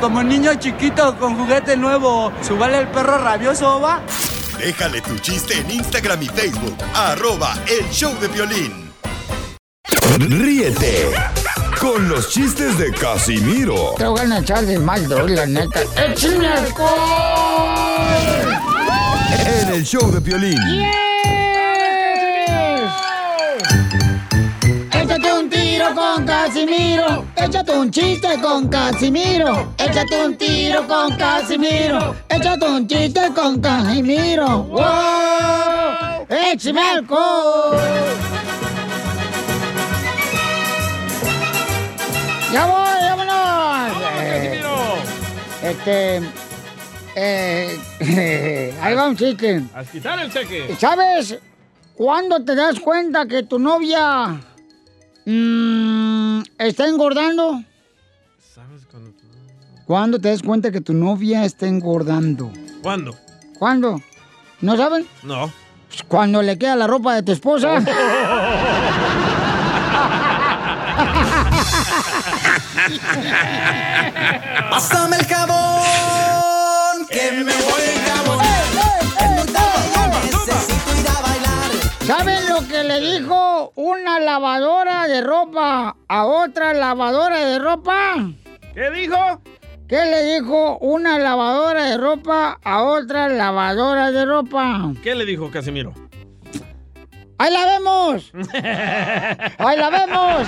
Como 0.00 0.22
niño 0.22 0.54
chiquito 0.56 1.16
con 1.16 1.36
juguete 1.36 1.76
nuevo, 1.76 2.32
¿subale 2.42 2.78
el 2.78 2.88
perro 2.88 3.18
rabioso, 3.18 3.80
va? 3.80 4.02
Déjale 4.58 5.00
tu 5.00 5.16
chiste 5.18 5.58
en 5.58 5.70
Instagram 5.70 6.22
y 6.22 6.26
Facebook. 6.26 6.76
Arroba 6.94 7.54
el 7.68 7.88
show 7.90 8.12
de 8.20 8.28
violín. 8.28 8.90
Ríete 10.18 11.10
con 11.86 12.08
los 12.08 12.28
chistes 12.30 12.76
de 12.78 12.90
Casimiro 12.90 13.94
Te 13.96 14.06
voy 14.06 14.20
a 14.20 14.38
echar 14.38 14.66
de 14.66 14.78
mal, 14.78 15.08
droga, 15.08 15.34
la 15.34 15.46
neta. 15.46 15.80
¡Échame 15.96 16.48
alcohol! 16.48 16.90
en 19.62 19.68
el 19.68 19.84
show 19.84 20.10
de 20.10 20.20
Piolín. 20.20 20.58
Échate 24.92 25.32
un 25.32 25.48
tiro 25.48 25.94
con 25.94 26.26
Casimiro. 26.26 27.24
Échate 27.36 27.72
un 27.72 27.90
chiste 27.90 28.40
con 28.42 28.68
Casimiro. 28.68 29.72
Échate 29.78 30.24
un 30.26 30.36
tiro 30.36 30.86
con 30.88 31.16
Casimiro. 31.16 32.16
Échate 32.28 32.66
un 32.66 32.88
chiste 32.88 33.20
con 33.32 33.60
Casimiro. 33.60 34.64
¡Wow! 34.64 36.26
¡Échame 36.28 36.80
alcohol! 36.80 38.45
¡Ya 42.56 42.64
voy, 42.64 43.02
vámonos! 43.02 43.92
Eh, 44.18 44.62
este. 45.62 46.22
Eh, 47.14 48.74
ahí 48.80 48.94
va 48.94 49.08
un 49.08 49.16
chiste. 49.16 49.62
A 49.74 49.84
quitar 49.84 50.18
el 50.20 50.32
cheque. 50.32 50.74
¿Sabes 50.78 51.38
cuándo 51.94 52.42
te 52.42 52.54
das 52.54 52.80
cuenta 52.80 53.26
que 53.26 53.42
tu 53.42 53.58
novia 53.58 54.40
mm, 55.26 56.40
está 56.56 56.88
engordando? 56.88 57.62
¿Sabes 58.54 58.86
cuándo? 58.90 59.12
¿Cuándo 59.84 60.18
te 60.18 60.30
das 60.30 60.40
cuenta 60.40 60.70
que 60.70 60.80
tu 60.80 60.94
novia 60.94 61.44
está 61.44 61.66
engordando? 61.66 62.50
¿Cuándo? 62.82 63.14
¿Cuándo? 63.58 64.00
¿No 64.62 64.78
saben? 64.78 65.06
No. 65.24 65.52
Pues 65.88 66.04
Cuando 66.08 66.40
le 66.40 66.56
queda 66.56 66.74
la 66.74 66.86
ropa 66.86 67.16
de 67.16 67.22
tu 67.22 67.32
esposa. 67.32 67.84
Pásame 74.70 75.16
el 75.16 75.26
jabón, 75.26 77.06
que 77.10 77.32
me 77.32 77.52
voy 77.52 77.82
a 77.90 78.10
jabonar. 78.10 78.64
Necesito 80.22 81.00
ir 81.00 81.08
a 81.08 81.20
bailar. 81.20 81.70
¿Saben 82.06 82.48
lo 82.48 82.68
que 82.68 82.84
le 82.84 83.00
dijo 83.00 83.72
una 83.74 84.20
lavadora 84.20 85.08
de 85.08 85.20
ropa 85.20 85.96
a 86.06 86.24
otra 86.26 86.74
lavadora 86.74 87.44
de 87.44 87.58
ropa? 87.58 88.14
¿Qué 88.72 88.90
dijo? 88.90 89.40
¿Qué 89.88 90.04
le 90.04 90.22
dijo 90.34 90.78
una 90.78 91.18
lavadora 91.18 91.86
de 91.86 91.96
ropa 91.96 92.60
a 92.62 92.82
otra 92.84 93.28
lavadora 93.28 94.12
de 94.12 94.24
ropa? 94.24 94.92
¿Qué 95.02 95.16
le 95.16 95.24
dijo 95.24 95.50
Casimiro? 95.50 95.92
¡Ahí 97.38 97.52
la 97.52 97.66
vemos! 97.66 98.32
¡Ahí 99.58 99.76
la 99.76 99.90
vemos! 99.90 100.46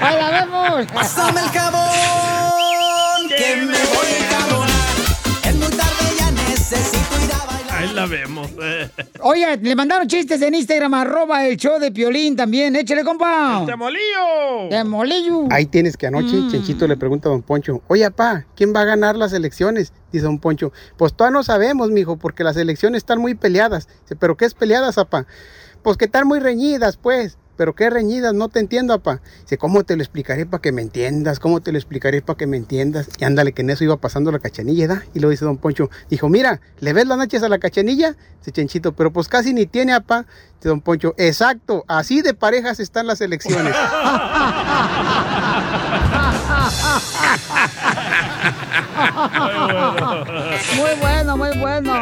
¡Ahí 0.00 0.16
la 0.18 0.30
vemos! 0.30 0.86
Pásame 0.92 1.40
el 1.40 1.48
jabón, 1.48 3.28
que 3.28 3.56
me 3.56 3.66
voy 3.66 4.12
a 4.20 4.34
jabonar. 4.34 4.70
Es 5.44 5.54
muy 5.56 5.68
tarde, 5.68 6.16
ya 6.18 6.30
necesito 6.30 7.24
ir 7.24 7.32
a 7.32 7.46
bailar. 7.46 7.76
Ahí 7.78 7.92
la 7.94 8.06
vemos. 8.06 8.50
Oye, 9.22 9.56
le 9.56 9.74
mandaron 9.74 10.06
chistes 10.06 10.40
en 10.42 10.54
Instagram, 10.54 10.92
arroba 10.94 11.46
el 11.46 11.56
show 11.56 11.78
de 11.78 11.90
Piolín 11.92 12.36
también. 12.36 12.76
Échale, 12.76 13.04
compa. 13.04 13.62
¡Temolillo! 13.66 14.68
¡Temolillo! 14.68 15.46
Ahí 15.50 15.66
tienes 15.66 15.96
que 15.96 16.06
anoche 16.06 16.36
Mm. 16.36 16.50
Chenchito 16.50 16.86
le 16.86 16.96
pregunta 16.96 17.28
a 17.28 17.32
don 17.32 17.42
Poncho, 17.42 17.82
oye, 17.88 18.08
papá, 18.10 18.44
¿quién 18.54 18.74
va 18.74 18.80
a 18.80 18.84
ganar 18.84 19.16
las 19.16 19.32
elecciones? 19.32 19.92
Dice 20.12 20.24
don 20.24 20.38
Poncho, 20.38 20.72
pues 20.96 21.14
todavía 21.14 21.38
no 21.38 21.42
sabemos, 21.42 21.90
mijo, 21.90 22.16
porque 22.18 22.44
las 22.44 22.56
elecciones 22.56 22.98
están 22.98 23.18
muy 23.18 23.34
peleadas. 23.34 23.88
Dice, 24.02 24.16
¿pero 24.16 24.36
qué 24.36 24.44
es 24.44 24.54
peleadas, 24.54 24.96
papá? 24.96 25.26
Pues 25.82 25.96
que 25.96 26.04
están 26.04 26.26
muy 26.28 26.38
reñidas, 26.40 26.96
pues. 26.98 27.38
¿Pero 27.60 27.74
qué 27.74 27.90
reñidas? 27.90 28.32
No 28.32 28.48
te 28.48 28.58
entiendo, 28.58 28.98
papá. 28.98 29.20
Dice, 29.42 29.58
¿cómo 29.58 29.84
te 29.84 29.94
lo 29.94 30.02
explicaré 30.02 30.46
para 30.46 30.62
que 30.62 30.72
me 30.72 30.80
entiendas? 30.80 31.38
¿Cómo 31.38 31.60
te 31.60 31.72
lo 31.72 31.76
explicaré 31.76 32.22
para 32.22 32.38
que 32.38 32.46
me 32.46 32.56
entiendas? 32.56 33.06
Y 33.18 33.24
ándale, 33.26 33.52
que 33.52 33.60
en 33.60 33.68
eso 33.68 33.84
iba 33.84 33.98
pasando 33.98 34.32
la 34.32 34.38
cachanilla, 34.38 34.88
¿da? 34.88 35.02
Y 35.12 35.20
lo 35.20 35.28
dice 35.28 35.44
don 35.44 35.58
Poncho, 35.58 35.90
dijo, 36.08 36.30
mira, 36.30 36.62
¿le 36.78 36.94
ves 36.94 37.06
las 37.06 37.18
nachas 37.18 37.42
a 37.42 37.50
la 37.50 37.58
cachanilla? 37.58 38.16
Dice 38.38 38.52
Chenchito, 38.52 38.92
pero 38.92 39.12
pues 39.12 39.28
casi 39.28 39.52
ni 39.52 39.66
tiene, 39.66 39.92
papá. 40.00 40.24
Dice 40.54 40.70
don 40.70 40.80
Poncho, 40.80 41.14
exacto, 41.18 41.84
así 41.86 42.22
de 42.22 42.32
parejas 42.32 42.80
están 42.80 43.06
las 43.06 43.20
elecciones. 43.20 43.76
Muy 50.76 50.90
bueno, 50.98 51.36
muy 51.36 51.58
bueno. 51.58 51.92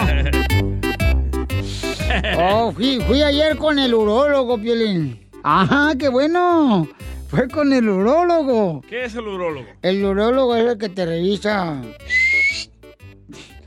Oh, 2.39 2.71
fui, 2.71 3.01
fui 3.01 3.25
ayer 3.25 3.57
con 3.57 3.81
el 3.81 3.93
urólogo, 3.93 4.57
Piolín. 4.57 5.28
Ajá, 5.51 5.95
qué 5.99 6.11
bueno. 6.11 6.87
Fue 7.31 7.49
con 7.49 7.73
el 7.73 7.89
urólogo. 7.89 8.83
¿Qué 8.87 9.07
es 9.07 9.15
el 9.15 9.27
urólogo? 9.27 9.67
El 9.81 10.05
urólogo 10.05 10.55
es 10.55 10.67
el 10.67 10.77
que 10.77 10.91
te 10.91 11.07
revisa. 11.07 11.81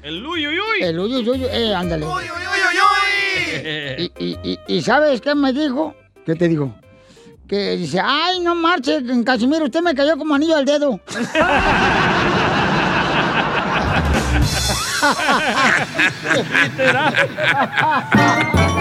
El 0.03 0.23
uy, 0.23 0.47
uy, 0.47 0.59
uy. 0.59 0.83
El 0.83 0.99
uy, 0.99 1.15
uy, 1.15 1.27
uy, 1.27 1.43
eh, 1.51 1.73
ándale. 1.73 2.05
Y, 3.97 4.11
y, 4.17 4.37
y, 4.43 4.59
y 4.67 4.81
¿sabes 4.81 5.21
qué 5.21 5.35
me 5.35 5.53
dijo? 5.53 5.93
¿Qué 6.25 6.33
te 6.35 6.47
dijo? 6.47 6.73
Que 7.47 7.77
dice, 7.77 7.99
ay, 8.03 8.39
no 8.39 8.55
marche, 8.55 9.03
Casimiro, 9.25 9.65
usted 9.65 9.81
me 9.81 9.93
cayó 9.93 10.17
como 10.17 10.33
anillo 10.35 10.55
al 10.57 10.65
dedo. 10.65 10.99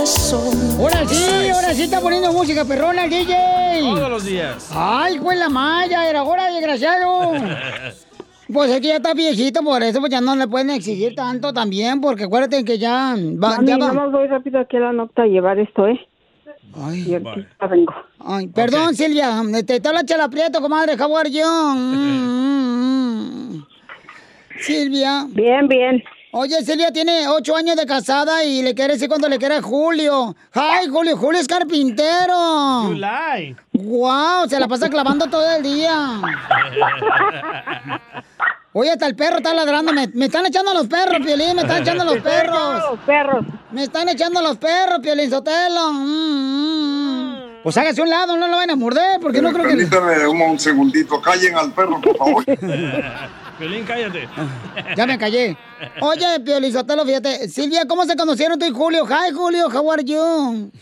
corazón. 0.00 0.78
Ahora 0.78 1.06
sí, 1.06 1.48
ahora 1.50 1.74
sí 1.74 1.82
está 1.82 2.00
poniendo 2.00 2.32
música 2.32 2.64
perrona 2.64 3.04
el 3.04 3.10
DJ. 3.10 3.34
Todos 3.80 4.10
los 4.10 4.24
días. 4.24 4.70
Ay, 4.74 5.18
pues 5.18 5.38
la 5.38 5.48
malla, 5.48 6.08
era 6.08 6.22
hora, 6.22 6.50
desgraciado. 6.52 7.32
Pues 8.52 8.68
es 8.68 8.80
que 8.80 8.88
ya 8.88 8.96
está 8.96 9.14
viejito, 9.14 9.62
por 9.62 9.80
eso 9.80 10.00
pues 10.00 10.10
ya 10.10 10.20
no 10.20 10.34
le 10.34 10.48
pueden 10.48 10.70
exigir 10.70 11.14
tanto 11.14 11.52
también, 11.52 12.00
porque 12.00 12.24
acuérdate 12.24 12.64
que 12.64 12.78
ya 12.78 13.14
va, 13.40 13.58
Mami, 13.58 13.68
ya 13.68 13.76
va. 13.78 13.92
más 13.92 14.10
voy 14.10 14.26
rápido 14.26 14.58
aquí 14.58 14.76
a 14.76 14.80
la 14.80 14.92
nota 14.92 15.22
a 15.22 15.26
llevar 15.26 15.60
esto, 15.60 15.86
¿eh? 15.86 16.04
Ay, 16.74 17.04
y 17.06 17.14
aquí 17.14 17.46
ya 17.60 17.66
vengo. 17.68 17.94
Ay, 18.18 18.48
perdón, 18.48 18.96
Silvia, 18.96 19.40
te 19.64 19.76
está 19.76 19.92
la 19.92 20.04
chela 20.04 20.28
prieto, 20.28 20.60
comadre, 20.60 20.96
how 21.00 21.16
are 21.16 21.30
you? 21.30 21.46
Mm, 21.46 21.94
mm, 21.94 23.54
mm. 23.54 23.66
Silvia. 24.58 25.26
Bien, 25.28 25.68
bien. 25.68 26.02
Oye, 26.32 26.62
Silvia 26.64 26.92
tiene 26.92 27.26
ocho 27.26 27.56
años 27.56 27.74
de 27.76 27.84
casada 27.86 28.44
y 28.44 28.62
le 28.62 28.72
quiere 28.74 28.92
decir 28.94 29.08
cuando 29.08 29.28
le 29.28 29.36
quiere 29.38 29.56
a 29.56 29.62
Julio. 29.62 30.36
¡Ay, 30.52 30.86
Julio! 30.88 31.16
Julio 31.16 31.40
es 31.40 31.48
carpintero. 31.48 32.88
You 32.88 32.94
lie. 32.94 33.56
¡Wow! 33.72 34.48
Se 34.48 34.60
la 34.60 34.68
pasa 34.68 34.88
clavando 34.88 35.26
todo 35.26 35.50
el 35.56 35.62
día. 35.64 36.20
Oye, 38.72 38.92
hasta 38.92 39.06
el 39.08 39.16
perro 39.16 39.38
está 39.38 39.52
ladrando. 39.52 39.92
Me, 39.92 40.06
me 40.14 40.26
están 40.26 40.46
echando 40.46 40.72
los 40.72 40.86
perros, 40.86 41.18
Piolín. 41.26 41.56
Me 41.56 41.62
están 41.62 41.82
echando 41.82 42.04
los 42.04 42.12
Me 42.14 42.18
están 42.20 42.32
echando 42.32 42.52
perros. 42.52 42.90
los 42.90 43.00
perros. 43.00 43.46
Me 43.72 43.82
están 43.82 44.08
echando 44.08 44.40
los 44.42 44.56
perros, 44.58 45.00
Piolín 45.02 45.30
Sotelo. 45.30 45.92
Mm, 45.92 47.34
mm. 47.34 47.40
Pues 47.64 47.76
hágase 47.76 48.00
a 48.00 48.04
un 48.04 48.10
lado, 48.10 48.36
no 48.36 48.46
lo 48.46 48.56
van 48.56 48.70
a 48.70 48.76
morder, 48.76 49.20
porque 49.20 49.42
no 49.42 49.52
creo 49.52 49.64
que... 49.64 49.74
Permítame 49.74 50.26
un 50.28 50.58
segundito, 50.58 51.20
callen 51.20 51.56
al 51.56 51.72
perro, 51.72 52.00
por 52.00 52.16
favor. 52.16 52.44
Piolín, 53.60 53.84
cállate. 53.84 54.26
Ya 54.96 55.06
me 55.06 55.18
callé. 55.18 55.54
Oye, 56.00 56.40
Piolín 56.42 56.72
Sotelo, 56.72 57.04
fíjate. 57.04 57.46
Silvia, 57.46 57.82
¿cómo 57.86 58.04
se 58.04 58.16
conocieron 58.16 58.58
tú 58.58 58.64
y 58.64 58.70
Julio? 58.70 59.04
Hi, 59.04 59.34
Julio, 59.34 59.68
how 59.68 59.92
are 59.92 60.02
you? 60.02 60.72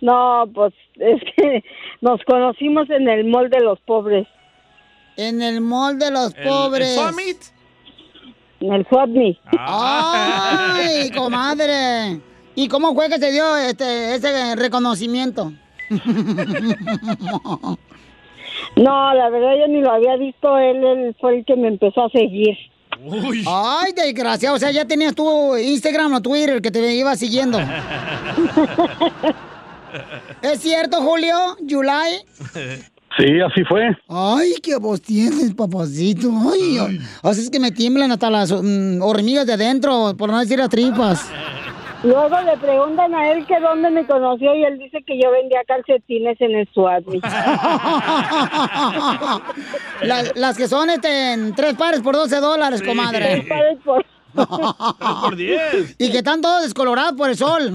No, 0.00 0.44
pues 0.54 0.72
es 0.94 1.20
que 1.36 1.62
nos 2.00 2.24
conocimos 2.24 2.88
en 2.88 3.06
el 3.06 3.26
mall 3.26 3.50
de 3.50 3.60
los 3.60 3.78
pobres. 3.80 4.26
En 5.18 5.42
el 5.42 5.60
mall 5.60 5.98
de 5.98 6.10
los 6.10 6.32
pobres. 6.32 6.98
En 8.60 8.72
el 8.72 8.86
Swapney. 8.88 9.38
¡Ay, 9.58 11.10
comadre! 11.14 12.18
¿Y 12.54 12.66
cómo 12.68 12.94
fue 12.94 13.10
que 13.10 13.18
se 13.18 13.30
dio 13.30 13.58
este, 13.58 14.14
ese 14.14 14.56
reconocimiento? 14.56 15.52
No, 18.76 19.14
la 19.14 19.28
verdad 19.28 19.56
yo 19.58 19.68
ni 19.68 19.80
lo 19.80 19.92
había 19.92 20.16
visto, 20.16 20.56
él, 20.58 20.82
él 20.84 21.16
fue 21.20 21.38
el 21.38 21.44
que 21.44 21.56
me 21.56 21.68
empezó 21.68 22.04
a 22.04 22.10
seguir. 22.10 22.56
Ay, 23.46 23.92
desgraciado. 23.92 24.56
O 24.56 24.58
sea, 24.58 24.70
ya 24.70 24.84
tenías 24.84 25.14
tu 25.14 25.56
Instagram 25.56 26.14
o 26.14 26.20
Twitter 26.20 26.60
que 26.60 26.70
te 26.70 26.94
iba 26.94 27.16
siguiendo. 27.16 27.58
¿Es 30.42 30.60
cierto, 30.60 31.00
Julio? 31.02 31.56
¿July? 31.68 32.20
Sí, 33.16 33.40
así 33.40 33.64
fue. 33.64 33.88
Ay, 34.08 34.54
qué 34.62 34.76
voz 34.76 35.02
tienes, 35.02 35.52
papacito. 35.54 36.30
Ay, 36.52 37.00
haces 37.22 37.50
que 37.50 37.58
me 37.58 37.72
tiemblan 37.72 38.12
hasta 38.12 38.30
las 38.30 38.52
mm, 38.52 39.02
hormigas 39.02 39.46
de 39.46 39.54
adentro, 39.54 40.14
por 40.16 40.30
no 40.30 40.38
decir 40.38 40.58
las 40.58 40.68
tripas. 40.68 41.28
Luego 42.02 42.40
le 42.40 42.56
preguntan 42.56 43.14
a 43.14 43.30
él 43.32 43.44
que 43.46 43.60
dónde 43.60 43.90
me 43.90 44.06
conoció 44.06 44.54
y 44.54 44.64
él 44.64 44.78
dice 44.78 45.02
que 45.06 45.20
yo 45.22 45.30
vendía 45.30 45.60
calcetines 45.66 46.40
en 46.40 46.54
el 46.54 46.68
Swapney. 46.72 47.20
las, 50.02 50.32
las 50.36 50.56
que 50.56 50.66
son 50.66 50.88
este, 50.90 51.32
en 51.34 51.54
tres 51.54 51.74
pares 51.74 52.00
por 52.00 52.14
12 52.14 52.36
dólares, 52.40 52.82
comadre. 52.82 53.18
Tres 53.42 53.46
pares 53.48 53.78
por- 53.84 54.04
por 55.22 55.36
10. 55.36 55.96
Y 55.98 56.10
que 56.10 56.18
están 56.18 56.40
todos 56.40 56.62
descolorados 56.62 57.14
por 57.14 57.28
el 57.30 57.36
sol. 57.36 57.72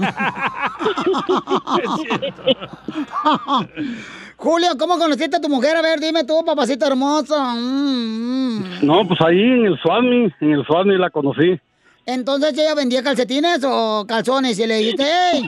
Julio, 4.38 4.68
¿cómo 4.78 4.98
conociste 4.98 5.36
a 5.36 5.40
tu 5.40 5.48
mujer? 5.48 5.76
A 5.76 5.82
ver, 5.82 6.00
dime 6.00 6.24
tú, 6.24 6.42
papacito 6.44 6.86
hermoso. 6.86 7.38
Mm, 7.54 8.58
mm. 8.58 8.64
No, 8.82 9.06
pues 9.06 9.20
ahí 9.20 9.40
en 9.40 9.66
el 9.66 9.78
Swami, 9.80 10.32
en 10.40 10.52
el 10.52 10.64
Swami 10.66 10.96
la 10.98 11.10
conocí. 11.10 11.60
Entonces 12.06 12.56
ella 12.56 12.74
vendía 12.76 13.02
calcetines 13.02 13.64
o 13.64 14.04
calzones 14.06 14.56
y 14.60 14.66
le 14.66 14.76
dijiste, 14.76 15.04
hey, 15.04 15.42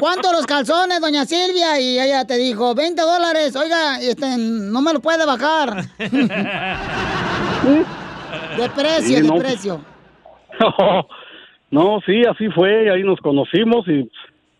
¿cuánto 0.00 0.30
los 0.32 0.46
calzones, 0.46 1.00
doña 1.00 1.24
Silvia? 1.26 1.80
Y 1.80 1.98
ella 1.98 2.24
te 2.24 2.36
dijo, 2.38 2.72
20 2.74 3.02
dólares, 3.02 3.56
oiga, 3.56 4.00
este, 4.00 4.36
no 4.38 4.80
me 4.80 4.92
lo 4.92 5.00
puede 5.00 5.26
bajar. 5.26 5.82
de 5.98 6.08
precio, 8.74 9.02
Sí, 9.02 9.14
de 9.14 9.22
no. 9.28 9.38
precio. 9.38 9.80
no, 11.70 12.00
sí, 12.06 12.22
así 12.30 12.48
fue, 12.54 12.90
ahí 12.90 13.02
nos 13.02 13.18
conocimos 13.20 13.86
y 13.88 14.08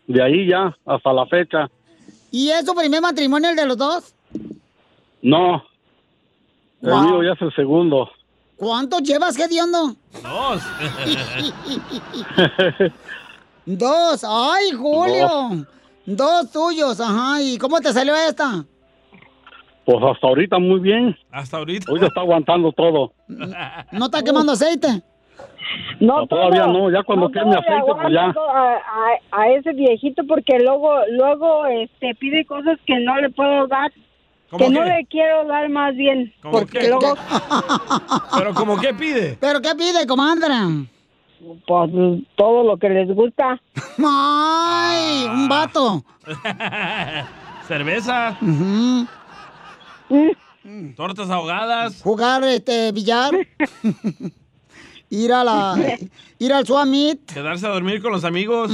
de 0.07 0.23
ahí 0.23 0.47
ya 0.49 0.75
hasta 0.85 1.13
la 1.13 1.25
fecha. 1.27 1.69
¿Y 2.31 2.49
es 2.49 2.65
tu 2.65 2.73
primer 2.75 3.01
matrimonio 3.01 3.49
el 3.49 3.55
de 3.55 3.65
los 3.65 3.77
dos? 3.77 4.13
No, 5.21 5.63
el 6.81 6.89
Wow. 6.89 7.01
mío 7.01 7.23
ya 7.23 7.31
es 7.31 7.41
el 7.41 7.55
segundo. 7.55 8.09
¿Cuántos 8.57 9.01
llevas, 9.03 9.37
Gediondo? 9.37 9.93
Dos. 10.23 10.61
Dos. 13.65 14.23
¡Ay, 14.27 14.71
Julio! 14.71 15.65
Dos 16.05 16.51
tuyos, 16.51 16.99
ajá. 17.01 17.41
¿Y 17.41 17.57
cómo 17.57 17.79
te 17.79 17.91
salió 17.91 18.15
esta? 18.15 18.63
Pues 19.85 19.97
hasta 20.03 20.27
ahorita 20.27 20.59
muy 20.59 20.79
bien. 20.79 21.15
Hasta 21.31 21.57
ahorita. 21.57 21.91
Hoy 21.91 21.99
ya 21.99 22.07
está 22.07 22.21
aguantando 22.21 22.71
todo. 22.71 23.13
¿No 23.27 24.05
está 24.05 24.23
quemando 24.23 24.53
aceite? 24.53 25.01
No, 25.99 26.25
todavía 26.27 26.65
no, 26.65 26.89
ya 26.89 27.03
cuando 27.03 27.29
queme 27.29 27.51
todo 27.51 27.51
le 27.51 27.59
aceite, 27.59 27.91
pues 28.01 28.13
ya. 28.13 28.25
a- 28.27 29.19
a 29.31 29.49
ese 29.49 29.73
viejito 29.73 30.23
porque 30.25 30.57
luego 30.59 30.89
luego 31.11 31.65
este 31.65 32.15
pide 32.15 32.45
cosas 32.45 32.77
que 32.85 32.97
no 32.99 33.17
le 33.19 33.29
puedo 33.29 33.67
dar. 33.67 33.91
¿Cómo 34.49 34.65
Que 34.65 34.71
no 34.71 34.83
le 34.85 35.05
quiero 35.09 35.45
dar 35.45 35.67
más 35.69 35.95
bien. 35.95 36.33
¿Cómo 36.41 36.59
Porque 36.59 36.79
qué? 36.79 36.87
luego... 36.87 37.15
Pero 38.37 38.53
como 38.53 38.79
qué 38.79 38.93
pide? 38.93 39.37
¿Pero 39.39 39.61
qué 39.61 39.75
pide, 39.75 40.07
comadre? 40.07 40.87
Pues 41.67 41.91
todo 42.35 42.63
lo 42.63 42.77
que 42.77 42.89
les 42.89 43.13
gusta. 43.13 43.61
¡Ay! 43.99 45.25
Un 45.25 45.49
vato. 45.49 46.03
Cerveza. 47.67 48.37
Ujú. 48.41 49.07
Tortas 50.95 51.29
ahogadas. 51.29 52.01
Jugar 52.01 52.43
este 52.45 52.91
billar. 52.93 53.33
ir 55.09 55.33
a 55.33 55.43
la. 55.43 55.97
Ir 56.39 56.53
al 56.53 56.65
Suamit. 56.65 57.31
Quedarse 57.33 57.67
a 57.67 57.69
dormir 57.69 58.01
con 58.01 58.11
los 58.13 58.23
amigos. 58.23 58.71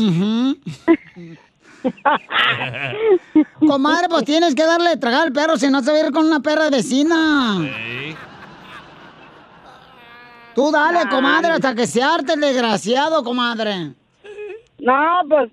Comadre, 3.59 4.07
pues 4.09 4.25
tienes 4.25 4.55
que 4.55 4.65
darle 4.65 4.91
de 4.91 4.97
tragar 4.97 5.23
al 5.23 5.33
perro, 5.33 5.57
si 5.57 5.69
no 5.69 5.81
se 5.81 5.91
va 5.91 5.97
a 5.97 6.05
ir 6.07 6.11
con 6.11 6.25
una 6.25 6.39
perra 6.39 6.69
vecina. 6.69 7.57
Sí. 7.59 8.15
Tú 10.55 10.71
dale, 10.71 11.09
comadre, 11.09 11.53
hasta 11.53 11.73
que 11.73 11.87
se 11.87 12.03
arte 12.03 12.33
el 12.33 12.41
desgraciado, 12.41 13.23
comadre. 13.23 13.93
No, 14.79 15.21
pues 15.27 15.51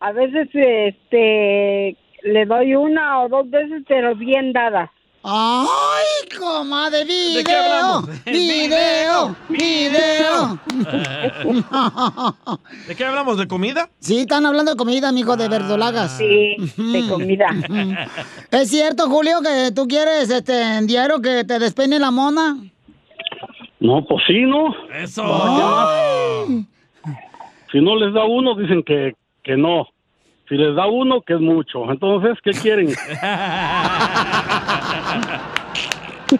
a 0.00 0.12
veces 0.12 0.48
este 0.52 1.96
le 2.22 2.46
doy 2.46 2.74
una 2.74 3.22
o 3.22 3.28
dos 3.28 3.50
veces, 3.50 3.82
pero 3.88 4.14
bien 4.14 4.52
dada. 4.52 4.92
¡Ay, 5.28 6.28
comadre! 6.38 7.04
¿De 7.04 7.42
qué 7.42 7.44
¡Video! 7.50 7.58
hablamos? 7.58 8.08
¡Video! 8.26 9.36
¡Video! 9.48 10.60
¿De 12.86 12.94
qué 12.94 13.04
hablamos? 13.04 13.36
¿De 13.36 13.48
comida? 13.48 13.90
Sí, 13.98 14.20
están 14.20 14.46
hablando 14.46 14.70
de 14.70 14.76
comida, 14.76 15.10
mijo, 15.10 15.36
de 15.36 15.48
verdolagas. 15.48 16.16
Sí, 16.16 16.54
de 16.76 17.08
comida. 17.08 17.46
¿Es 18.52 18.70
cierto, 18.70 19.08
Julio, 19.08 19.40
que 19.42 19.72
tú 19.74 19.88
quieres 19.88 20.30
este 20.30 20.76
en 20.78 20.86
diario 20.86 21.20
que 21.20 21.42
te 21.42 21.58
despeine 21.58 21.98
la 21.98 22.12
mona? 22.12 22.58
No, 23.80 24.04
pues 24.04 24.22
sí, 24.28 24.42
¿no? 24.42 24.76
Eso. 24.94 25.24
Si 27.72 27.80
no 27.80 27.96
les 27.96 28.14
da 28.14 28.24
uno, 28.24 28.54
dicen 28.54 28.84
que, 28.84 29.16
que 29.42 29.56
no. 29.56 29.88
Si 30.48 30.54
les 30.56 30.74
da 30.76 30.86
uno, 30.86 31.22
que 31.22 31.34
es 31.34 31.40
mucho. 31.40 31.90
Entonces, 31.90 32.38
¿qué 32.42 32.52
quieren? 32.52 32.88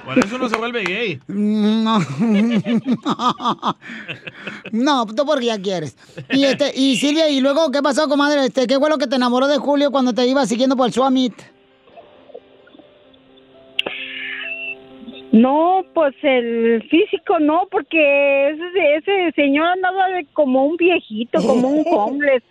Por 0.04 0.18
eso 0.18 0.38
no 0.38 0.48
se 0.48 0.56
vuelve 0.56 0.82
gay. 0.84 1.20
No. 1.28 1.98
No, 4.72 5.06
tú 5.06 5.24
porque 5.24 5.46
ya 5.46 5.60
quieres. 5.60 5.96
Y 6.30 6.44
este, 6.44 6.72
y 6.74 6.96
Silvia, 6.96 7.28
¿y 7.28 7.40
luego 7.40 7.70
qué 7.70 7.82
pasó, 7.82 8.08
comadre? 8.08 8.46
Este, 8.46 8.66
¿qué 8.66 8.78
fue 8.78 8.90
lo 8.90 8.98
que 8.98 9.06
te 9.06 9.16
enamoró 9.16 9.46
de 9.46 9.58
Julio 9.58 9.90
cuando 9.90 10.12
te 10.12 10.26
iba 10.26 10.44
siguiendo 10.44 10.76
por 10.76 10.86
el 10.86 10.92
Suamit? 10.92 11.34
No, 15.32 15.82
pues 15.94 16.14
el 16.22 16.82
físico 16.88 17.38
no, 17.38 17.68
porque 17.70 18.50
ese, 18.50 18.96
ese 18.96 19.32
señor 19.32 19.66
andaba 19.66 20.08
de 20.08 20.26
como 20.32 20.64
un 20.66 20.76
viejito, 20.76 21.40
como 21.46 21.68
un 21.68 21.84
homeless. 21.90 22.42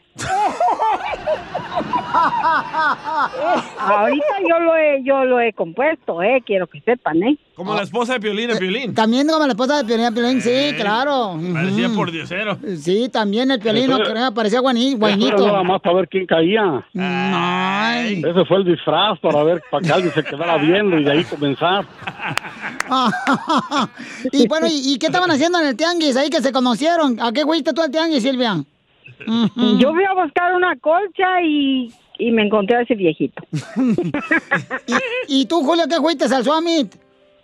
Ahorita 3.77 4.35
yo 4.47 4.59
lo 4.59 4.75
he, 4.75 5.03
yo 5.03 5.25
lo 5.25 5.39
he 5.39 5.53
compuesto, 5.53 6.21
eh, 6.23 6.41
quiero 6.45 6.67
que 6.67 6.79
sepan, 6.81 7.21
eh. 7.23 7.37
Como 7.55 7.73
la 7.73 7.83
esposa 7.83 8.13
de 8.13 8.19
Piolín, 8.19 8.49
de 8.49 8.57
Piolín. 8.57 8.93
También 8.93 9.27
como 9.27 9.45
la 9.45 9.53
esposa 9.53 9.77
de 9.77 9.85
Piolín, 9.85 10.13
Piolín, 10.13 10.41
sí, 10.41 10.49
Eh, 10.51 10.75
claro. 10.77 11.39
Parecía 11.53 11.89
por 11.89 12.11
diosero. 12.11 12.57
Sí, 12.77 13.09
también 13.09 13.51
el 13.51 13.59
Piolín, 13.59 13.89
no 13.89 13.97
parecía 14.33 14.59
Eso 14.59 15.27
era 15.27 15.37
nada 15.47 15.63
más 15.63 15.81
para 15.81 15.95
ver 15.95 16.07
quién 16.09 16.25
caía. 16.25 16.85
Ay. 16.97 18.19
Ese 18.25 18.45
fue 18.45 18.57
el 18.57 18.65
disfraz 18.65 19.19
para 19.19 19.43
ver, 19.43 19.61
para 19.71 19.85
que 19.85 19.91
alguien 19.93 20.13
se 20.13 20.23
quedara 20.23 20.57
viendo 20.57 20.97
y 20.99 21.03
de 21.05 21.11
ahí 21.11 21.23
comenzar. 21.23 21.85
y 24.31 24.47
bueno, 24.47 24.67
¿y, 24.67 24.93
y 24.93 24.97
qué 24.99 25.07
estaban 25.07 25.31
haciendo 25.31 25.59
en 25.59 25.67
el 25.67 25.77
tianguis 25.77 26.15
ahí 26.17 26.29
que 26.29 26.41
se 26.41 26.51
conocieron? 26.51 27.19
¿A 27.21 27.31
qué 27.31 27.43
fuiste 27.43 27.73
tú 27.73 27.81
al 27.81 27.91
tianguis, 27.91 28.23
Silvia? 28.23 28.63
Yo 29.79 29.93
fui 29.93 30.03
a 30.03 30.13
buscar 30.13 30.55
una 30.55 30.75
colcha 30.77 31.41
y, 31.43 31.91
y 32.19 32.31
me 32.31 32.43
encontré 32.45 32.77
a 32.77 32.81
ese 32.81 32.95
viejito. 32.95 33.41
¿Y 35.27 35.45
tú, 35.45 35.61
Julio, 35.63 35.85
qué 35.89 35.97
fuiste 35.97 36.25
al 36.25 36.43
Suamit? 36.43 36.95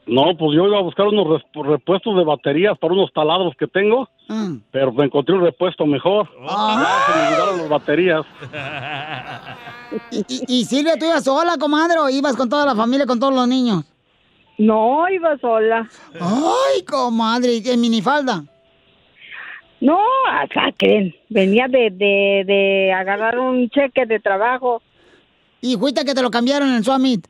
No, 0.08 0.36
pues 0.38 0.56
yo 0.58 0.66
iba 0.68 0.80
a 0.80 0.82
buscar 0.82 1.08
unos 1.08 1.42
repuestos 1.54 2.18
de 2.18 2.24
baterías 2.24 2.78
para 2.80 2.94
unos 2.94 3.12
taladros 3.14 3.54
que 3.58 3.68
tengo, 3.68 4.10
Mm. 4.28 4.58
pero 4.72 4.94
me 4.94 5.06
encontré 5.06 5.36
un 5.36 5.42
repuesto 5.42 5.86
mejor. 5.86 6.30
Ya 6.42 6.88
se 7.06 7.12
me 7.20 7.28
olvidaron 7.28 7.58
las 7.60 7.70
baterías. 7.70 8.26
¿Y, 10.12 10.20
y- 10.20 10.44
y 10.62 10.66
Silvia, 10.66 10.98
tú 10.98 11.06
ibas 11.06 11.24
sola, 11.26 11.58
comadre, 11.60 12.00
o 12.00 12.10
ibas 12.10 12.36
con 12.38 12.48
toda 12.50 12.66
la 12.66 12.74
familia, 12.76 13.06
con 13.06 13.20
todos 13.20 13.34
los 13.34 13.46
niños? 13.48 13.84
No, 14.58 15.08
iba 15.10 15.38
sola. 15.40 15.88
Ay, 16.20 16.84
comadre, 16.86 17.56
¿y 17.56 17.64
qué 17.64 17.76
minifalda? 17.76 18.44
No, 19.82 20.00
acá 20.30 20.72
creen. 20.78 21.14
Venía 21.30 21.68
de, 21.68 21.90
de, 21.90 22.44
de 22.46 22.94
agarrar 22.94 23.40
un 23.40 23.70
cheque 23.70 24.06
de 24.06 24.20
trabajo. 24.20 24.82
¿Y 25.60 25.76
fuiste 25.76 26.06
que 26.06 26.14
te 26.14 26.22
lo 26.22 26.30
cambiaron 26.30 26.70
en 26.74 26.84
Suamit? 26.84 27.28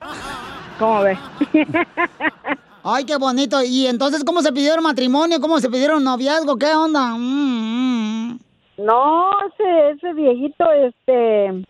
¿Cómo 0.78 1.02
ves? 1.02 1.18
Ay, 2.84 3.06
qué 3.06 3.16
bonito. 3.16 3.64
¿Y 3.64 3.88
entonces 3.88 4.24
cómo 4.24 4.42
se 4.42 4.52
pidieron 4.52 4.84
matrimonio? 4.84 5.40
¿Cómo 5.40 5.60
se 5.60 5.70
pidieron 5.70 6.04
noviazgo? 6.04 6.58
¿Qué 6.58 6.74
onda? 6.74 7.14
Mm, 7.16 8.32
mm. 8.32 8.40
No, 8.80 9.30
ese, 9.48 9.92
ese 9.92 10.14
viejito, 10.14 10.66
este... 10.72 11.52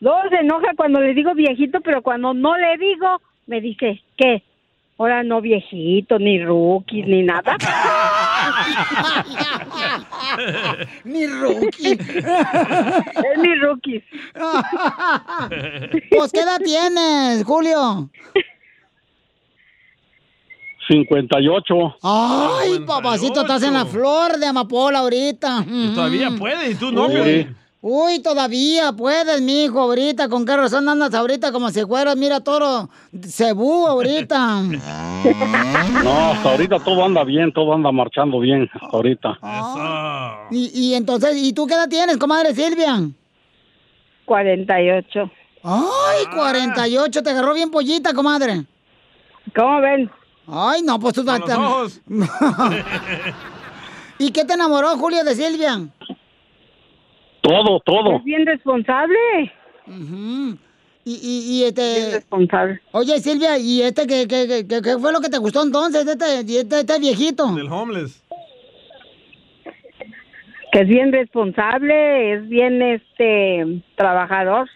Luego 0.00 0.18
se 0.28 0.36
enoja 0.36 0.68
cuando 0.76 1.00
le 1.00 1.14
digo 1.14 1.34
viejito, 1.34 1.80
pero 1.80 2.02
cuando 2.02 2.34
no 2.34 2.56
le 2.58 2.76
digo, 2.76 3.06
me 3.46 3.60
dice, 3.60 4.02
¿qué? 4.18 4.42
Ahora 4.96 5.24
no 5.24 5.40
viejito, 5.40 6.18
ni 6.20 6.38
rookies, 6.44 7.06
ni 7.06 7.22
nada. 7.22 7.56
Ni 11.04 11.26
rookie. 11.26 11.92
es 12.00 13.38
mi 13.38 13.54
rookies. 13.56 14.02
Pues, 16.10 16.32
¿qué 16.32 16.40
edad 16.40 16.58
tienes, 16.64 17.44
Julio? 17.44 18.08
58. 20.88 21.74
Ay, 22.02 22.80
papacito, 22.86 23.40
estás 23.42 23.62
en 23.62 23.74
la 23.74 23.84
flor 23.86 24.38
de 24.38 24.46
amapola 24.46 25.00
ahorita. 25.00 25.64
Todavía 25.94 26.30
Mm. 26.30 26.38
puede, 26.38 26.70
y 26.70 26.74
tú 26.74 26.92
no, 26.92 27.06
Uy. 27.06 27.48
Uy, 27.86 28.20
todavía 28.20 28.92
puedes, 28.92 29.42
mijo, 29.42 29.78
ahorita. 29.78 30.30
¿Con 30.30 30.46
qué 30.46 30.56
razón 30.56 30.88
andas 30.88 31.12
ahorita 31.12 31.52
como 31.52 31.68
si 31.68 31.84
fueras, 31.84 32.16
mira, 32.16 32.40
toro 32.40 32.88
cebú 33.28 33.86
ahorita? 33.86 34.62
No, 36.02 36.32
hasta 36.32 36.50
ahorita 36.50 36.78
todo 36.80 37.04
anda 37.04 37.24
bien, 37.24 37.52
todo 37.52 37.74
anda 37.74 37.92
marchando 37.92 38.40
bien, 38.40 38.70
hasta 38.72 38.86
ahorita. 38.96 39.38
Y, 40.50 40.70
y 40.72 40.94
entonces, 40.94 41.36
¿y 41.36 41.52
tú 41.52 41.66
qué 41.66 41.74
edad 41.74 41.88
tienes, 41.88 42.16
comadre 42.16 42.54
Silvia? 42.54 43.02
48. 44.24 45.30
Ay, 45.62 46.26
48, 46.34 47.22
te 47.22 47.30
agarró 47.30 47.52
bien 47.52 47.70
pollita, 47.70 48.14
comadre. 48.14 48.64
¿Cómo 49.54 49.80
ven? 49.82 50.10
Ay, 50.46 50.80
no, 50.82 50.98
pues 50.98 51.12
tú 51.12 51.24
Con 51.24 51.40
los 51.40 51.50
ojos. 51.50 52.00
¿Y 54.18 54.30
qué 54.30 54.44
te 54.44 54.54
enamoró, 54.54 54.96
Julio, 54.96 55.22
de 55.24 55.34
Silvia? 55.34 55.82
Todo, 57.44 57.78
todo. 57.80 58.16
Es 58.16 58.24
bien 58.24 58.46
responsable. 58.46 59.18
Ujú. 59.86 60.56
Y, 61.04 61.12
y, 61.22 61.58
y 61.60 61.64
este... 61.64 61.82
Bien 61.82 62.12
responsable. 62.12 62.80
Oye, 62.92 63.20
Silvia, 63.20 63.58
¿y 63.58 63.82
este 63.82 64.06
qué, 64.06 64.26
qué, 64.26 64.64
qué- 64.66 64.80
qué- 64.82 64.98
fue 64.98 65.12
lo 65.12 65.20
que 65.20 65.28
te 65.28 65.36
gustó 65.36 65.62
entonces 65.62 66.06
este, 66.06 66.40
este, 66.60 66.80
este 66.80 66.98
viejito? 66.98 67.54
Del 67.54 67.70
homeless. 67.70 68.22
Que 70.72 70.80
es 70.80 70.88
bien 70.88 71.12
responsable, 71.12 72.32
es 72.32 72.48
bien, 72.48 72.80
este, 72.80 73.82
trabajador. 73.96 74.68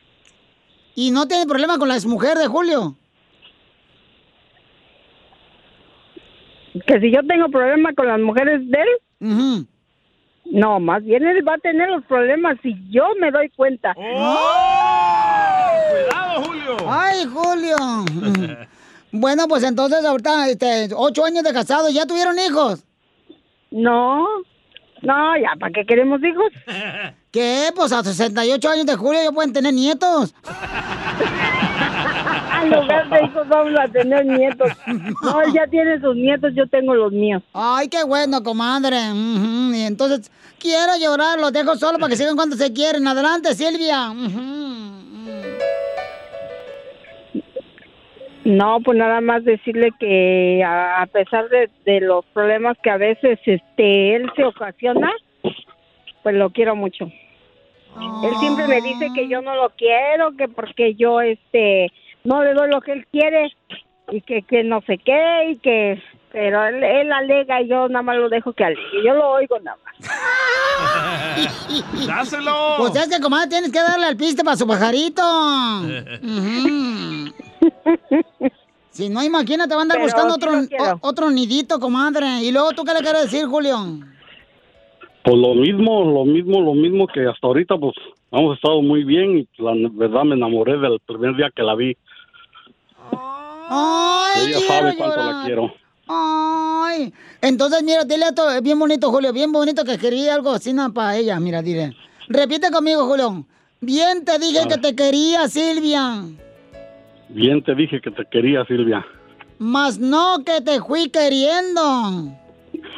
¿Y 0.94 1.10
no 1.10 1.26
tiene 1.26 1.46
problema 1.46 1.78
con 1.78 1.88
la 1.88 1.94
exmujer 1.94 2.36
de 2.36 2.46
Julio? 2.48 2.94
Que 6.86 7.00
si 7.00 7.10
yo 7.10 7.20
tengo 7.26 7.48
problemas 7.48 7.94
con 7.96 8.06
las 8.06 8.20
mujeres 8.20 8.60
de 8.68 8.78
él, 8.78 9.66
no, 10.52 10.80
más 10.80 11.04
bien 11.04 11.26
él 11.26 11.46
va 11.46 11.54
a 11.54 11.58
tener 11.58 11.88
los 11.90 12.04
problemas 12.04 12.56
si 12.62 12.74
yo 12.90 13.04
me 13.20 13.30
doy 13.30 13.48
cuenta. 13.50 13.94
¡Cuidado, 13.94 14.22
Julio! 16.44 16.76
¡Ay, 16.88 17.24
Julio! 17.26 17.76
bueno, 19.12 19.46
pues 19.48 19.62
entonces 19.64 20.04
ahorita, 20.04 20.48
este, 20.48 20.88
ocho 20.94 21.24
años 21.24 21.44
de 21.44 21.52
casado, 21.52 21.90
¿ya 21.90 22.06
tuvieron 22.06 22.38
hijos? 22.38 22.84
No, 23.70 24.26
no, 25.02 25.36
ya, 25.36 25.50
¿para 25.60 25.72
qué 25.72 25.84
queremos 25.84 26.20
hijos? 26.22 26.52
¿Qué? 27.30 27.70
Pues 27.74 27.92
a 27.92 28.02
68 28.02 28.70
años 28.70 28.86
de 28.86 28.96
Julio 28.96 29.22
ya 29.22 29.32
pueden 29.32 29.52
tener 29.52 29.74
nietos. 29.74 30.34
En 32.62 32.70
lugar 32.70 33.08
de 33.10 33.24
hijos 33.24 33.48
vamos 33.48 33.78
a 33.78 33.88
tener 33.88 34.24
nietos. 34.26 34.70
No, 35.22 35.40
él 35.42 35.52
ya 35.52 35.66
tiene 35.66 36.00
sus 36.00 36.16
nietos, 36.16 36.52
yo 36.54 36.66
tengo 36.66 36.94
los 36.94 37.12
míos. 37.12 37.42
Ay, 37.52 37.88
qué 37.88 38.02
bueno, 38.04 38.42
comadre. 38.42 38.96
Ujú, 39.12 39.74
Y 39.74 39.82
entonces, 39.82 40.30
quiero 40.58 40.92
llorar, 41.00 41.38
los 41.38 41.52
dejo 41.52 41.76
solo 41.76 41.98
para 41.98 42.10
que 42.10 42.16
sigan 42.16 42.36
cuando 42.36 42.56
se 42.56 42.72
quieren. 42.72 43.06
Adelante, 43.06 43.54
Silvia. 43.54 44.10
Ujú. 44.10 44.68
No, 48.44 48.78
pues 48.82 48.96
nada 48.96 49.20
más 49.20 49.44
decirle 49.44 49.90
que 50.00 50.62
a, 50.64 51.02
a 51.02 51.06
pesar 51.06 51.48
de, 51.50 51.68
de 51.84 52.00
los 52.00 52.24
problemas 52.26 52.78
que 52.82 52.88
a 52.90 52.96
veces 52.96 53.38
este 53.44 54.16
él 54.16 54.30
se 54.36 54.44
ocasiona, 54.44 55.12
pues 56.22 56.34
lo 56.34 56.50
quiero 56.50 56.74
mucho. 56.74 57.04
Él 58.22 58.32
siempre 58.38 58.66
me 58.68 58.80
dice 58.80 59.08
que 59.14 59.28
yo 59.28 59.42
no 59.42 59.54
lo 59.56 59.70
quiero, 59.70 60.34
que 60.36 60.48
porque 60.48 60.94
yo 60.94 61.20
este 61.20 61.90
no 62.24 62.42
le 62.44 62.54
doy 62.54 62.70
lo 62.70 62.80
que 62.80 62.92
él 62.92 63.06
quiere 63.10 63.52
y 64.10 64.20
que, 64.22 64.42
que 64.42 64.64
no 64.64 64.80
sé 64.82 64.98
qué 64.98 65.50
y 65.50 65.56
que 65.58 66.02
pero 66.30 66.62
él, 66.66 66.82
él 66.84 67.10
alega 67.10 67.62
y 67.62 67.68
yo 67.68 67.88
nada 67.88 68.02
más 68.02 68.16
lo 68.16 68.28
dejo 68.28 68.52
que 68.52 68.62
alegue. 68.64 68.82
Yo 69.04 69.14
lo 69.14 69.30
oigo 69.30 69.58
nada 69.60 69.78
más. 69.82 69.94
¡Dáselo! 72.06 72.74
Pues 72.78 72.94
es 72.96 73.08
que, 73.08 73.20
comadre, 73.22 73.48
tienes 73.48 73.72
que 73.72 73.78
darle 73.80 74.06
al 74.06 74.16
piste 74.16 74.44
para 74.44 74.56
su 74.56 74.66
pajarito. 74.66 75.22
Si 78.90 79.08
no, 79.08 79.22
imagínate, 79.22 79.74
va 79.74 79.80
a 79.80 79.82
andar 79.82 79.98
Pero 79.98 80.06
buscando 80.06 80.34
otro, 80.34 80.50
o- 80.52 80.98
otro 81.08 81.30
nidito, 81.30 81.78
comadre. 81.78 82.26
Y 82.42 82.50
luego, 82.50 82.72
¿tú 82.72 82.82
qué 82.82 82.92
le 82.94 83.00
quieres 83.00 83.30
decir, 83.30 83.46
Julio? 83.46 83.76
Pues 85.22 85.36
lo 85.36 85.54
mismo, 85.54 86.04
lo 86.04 86.24
mismo, 86.24 86.60
lo 86.60 86.74
mismo 86.74 87.06
que 87.06 87.24
hasta 87.26 87.46
ahorita, 87.46 87.76
pues 87.78 87.94
hemos 88.32 88.56
estado 88.56 88.82
muy 88.82 89.04
bien 89.04 89.38
y 89.38 89.48
la 89.62 89.72
verdad 89.92 90.24
me 90.24 90.34
enamoré 90.34 90.78
del 90.78 90.98
primer 91.06 91.36
día 91.36 91.48
que 91.54 91.62
la 91.62 91.76
vi. 91.76 91.96
Ay, 93.70 94.46
Ella 94.46 94.56
quiero 94.58 94.66
sabe 94.68 94.96
cuánto 94.96 95.16
llorar. 95.16 95.34
la 95.34 95.44
quiero. 95.44 95.74
Ay. 96.08 97.12
Entonces, 97.42 97.82
mira, 97.82 98.04
dile 98.04 98.24
a 98.26 98.34
todo, 98.34 98.60
bien 98.62 98.78
bonito, 98.78 99.10
Julio, 99.10 99.32
bien 99.32 99.52
bonito 99.52 99.84
que 99.84 99.98
quería 99.98 100.34
algo 100.34 100.52
así 100.52 100.74
para 100.94 101.16
ella. 101.16 101.38
Mira, 101.38 101.62
dile. 101.62 101.94
Repite 102.28 102.70
conmigo, 102.70 103.06
Julio. 103.06 103.44
Bien 103.80 104.24
te 104.24 104.38
dije 104.38 104.66
que 104.68 104.78
te 104.78 104.96
quería, 104.96 105.46
Silvia. 105.48 106.22
Bien 107.28 107.62
te 107.62 107.74
dije 107.74 108.00
que 108.00 108.10
te 108.10 108.24
quería, 108.30 108.64
Silvia. 108.64 109.06
Mas 109.58 109.98
no 109.98 110.44
que 110.44 110.60
te 110.60 110.80
fui 110.80 111.10
queriendo. 111.10 112.32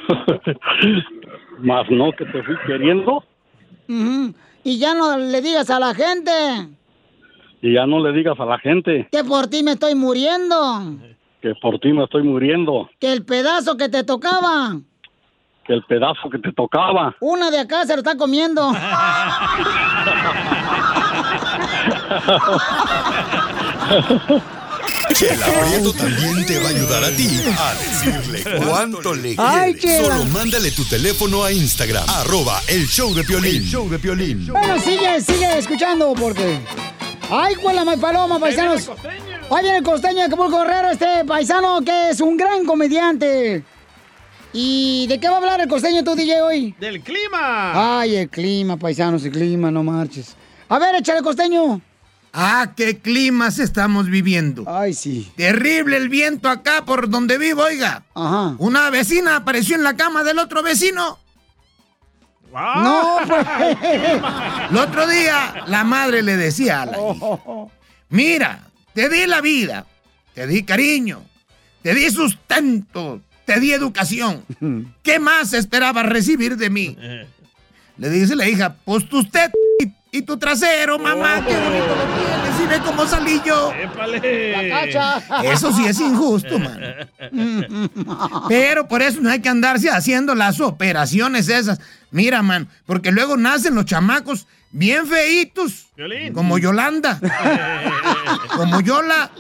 Más 1.59 1.91
no 1.91 2.13
que 2.13 2.25
te 2.27 2.43
fui 2.43 2.57
queriendo. 2.67 3.25
Y 4.63 4.79
ya 4.79 4.95
no 4.95 5.19
le 5.19 5.41
digas 5.43 5.69
a 5.71 5.81
la 5.81 5.95
gente 5.95 6.31
y 7.63 7.75
ya 7.75 7.87
no 7.87 8.01
le 8.01 8.13
digas 8.17 8.39
a 8.39 8.45
la 8.45 8.59
gente. 8.59 9.09
que 9.11 9.25
por 9.25 9.49
ti 9.49 9.63
me 9.63 9.73
estoy 9.73 9.95
muriendo. 9.95 10.97
que 11.43 11.55
por 11.61 11.79
ti 11.79 11.93
me 11.93 12.05
estoy 12.05 12.23
muriendo, 12.23 12.89
Que 12.99 13.13
el 13.13 13.25
pedazo 13.25 13.77
que 13.77 13.89
te 13.89 14.05
tocaba, 14.05 14.77
que 15.67 15.73
el 15.75 15.83
pedazo 15.85 16.29
que 16.31 16.39
te 16.39 16.53
tocaba. 16.53 17.15
una 17.21 17.51
de 17.51 17.59
acá 17.61 17.85
se 17.87 17.93
lo 17.95 17.99
está 18.01 18.17
comiendo. 18.17 18.71
Chela 25.15 25.47
Prieto 25.47 25.93
también 25.93 26.47
te 26.47 26.59
va 26.61 26.67
a 26.67 26.71
ayudar 26.71 27.05
a 27.05 27.11
ti 27.17 27.29
a 27.59 27.75
decirle 27.75 28.65
cuánto 28.65 29.15
le 29.15 29.35
quieres. 29.37 30.07
Solo 30.07 30.25
mándale 30.27 30.71
tu 30.71 30.85
teléfono 30.85 31.45
a 31.45 31.53
Instagram, 31.53 32.05
arroba 32.09 32.61
el 32.69 32.87
show 32.87 33.13
de 33.15 33.25
Piolín. 33.25 33.57
El 33.57 33.65
show 33.69 33.89
de 33.89 33.99
Piolín. 33.99 34.47
Bueno, 34.47 34.79
sigue, 34.79 35.21
sigue 35.21 35.59
escuchando 35.59 36.15
porque. 36.19 36.61
¡Ay, 37.33 37.55
cuela, 37.55 37.85
my 37.85 37.97
paloma, 37.97 38.41
paisanos! 38.41 38.91
Ahí 39.51 39.63
viene 39.63 39.79
el 39.79 39.85
costeño 39.85 40.17
de 40.17 40.23
Acapulco 40.25 40.59
Guerrero, 40.59 40.91
este 40.91 41.25
paisano 41.25 41.81
que 41.83 42.11
es 42.11 42.21
un 42.21 42.37
gran 42.37 42.65
comediante. 42.65 43.65
¿Y 44.53 45.07
de 45.07 45.21
qué 45.21 45.29
va 45.29 45.35
a 45.35 45.39
hablar 45.39 45.61
el 45.61 45.69
costeño 45.69 46.03
tú, 46.03 46.17
DJ, 46.17 46.43
hoy? 46.43 46.75
¡Del 46.81 47.01
clima! 47.03 48.01
Ay, 48.01 48.17
el 48.17 48.29
clima, 48.29 48.77
paisanos, 48.77 49.25
el 49.25 49.31
clima, 49.31 49.71
no 49.71 49.85
marches. 49.85 50.35
A 50.69 50.79
ver, 50.79 50.97
échale 50.97 51.23
costeño. 51.23 51.81
Ah, 52.33 52.73
qué 52.77 52.99
climas 52.99 53.59
estamos 53.59 54.07
viviendo. 54.07 54.65
Ay, 54.67 54.95
sí. 54.95 55.31
Terrible 55.37 55.97
el 55.97 56.09
viento 56.09 56.49
acá 56.49 56.85
por 56.85 57.11
donde 57.11 57.39
vivo, 57.39 57.63
oiga. 57.63 58.05
Ajá. 58.15 58.57
Una 58.59 58.91
vecina 58.91 59.37
apareció 59.37 59.77
en 59.77 59.85
la 59.85 59.97
cama 59.97 60.25
del 60.25 60.39
otro 60.39 60.63
vecino. 60.63 61.19
No, 62.53 63.19
pues. 63.27 63.47
El 64.71 64.77
otro 64.77 65.07
día 65.07 65.65
la 65.67 65.85
madre 65.85 66.23
le 66.23 66.37
decía 66.37 66.83
a 66.83 66.87
la 66.87 66.93
hija, 66.93 67.39
mira, 68.09 68.61
te 68.93 69.09
di 69.09 69.27
la 69.27 69.41
vida, 69.41 69.87
te 70.35 70.47
di 70.47 70.63
cariño, 70.63 71.23
te 71.83 71.95
di 71.95 72.11
sustento, 72.11 73.21
te 73.45 73.61
di 73.61 73.73
educación. 73.73 74.45
¿Qué 75.03 75.19
más 75.19 75.53
esperabas 75.53 76.07
recibir 76.07 76.57
de 76.57 76.71
mí? 76.71 76.97
Le 77.97 78.11
dice 78.11 78.35
la 78.35 78.49
hija, 78.49 78.77
pues 78.85 79.09
tu 79.09 79.21
usted 79.21 79.51
y, 79.79 80.19
y 80.19 80.23
tu 80.23 80.39
trasero, 80.39 80.99
mamá, 80.99 81.45
qué 81.47 81.55
bonito 81.55 81.87
lo 81.87 82.05
tienes 82.17 82.50
ve 82.71 82.81
cómo 82.85 83.07
salí 83.07 83.41
yo. 83.45 83.73
Eso 85.45 85.73
sí 85.73 85.87
es 85.87 86.01
injusto, 86.01 86.59
man. 86.59 86.81
Pero 88.49 88.89
por 88.89 89.03
eso 89.03 89.21
no 89.21 89.31
hay 89.31 89.41
que 89.41 89.49
andarse 89.49 89.91
haciendo 89.91 90.35
las 90.35 90.61
operaciones 90.61 91.49
esas. 91.49 91.81
Mira, 92.11 92.43
man, 92.43 92.69
porque 92.87 93.13
luego 93.13 93.37
nacen 93.37 93.75
los 93.75 93.85
chamacos 93.85 94.47
bien 94.71 95.07
feitos. 95.07 95.89
Violín. 95.97 96.33
Como 96.33 96.59
Yolanda. 96.59 97.21
como 98.57 98.81
Yola, 98.81 99.31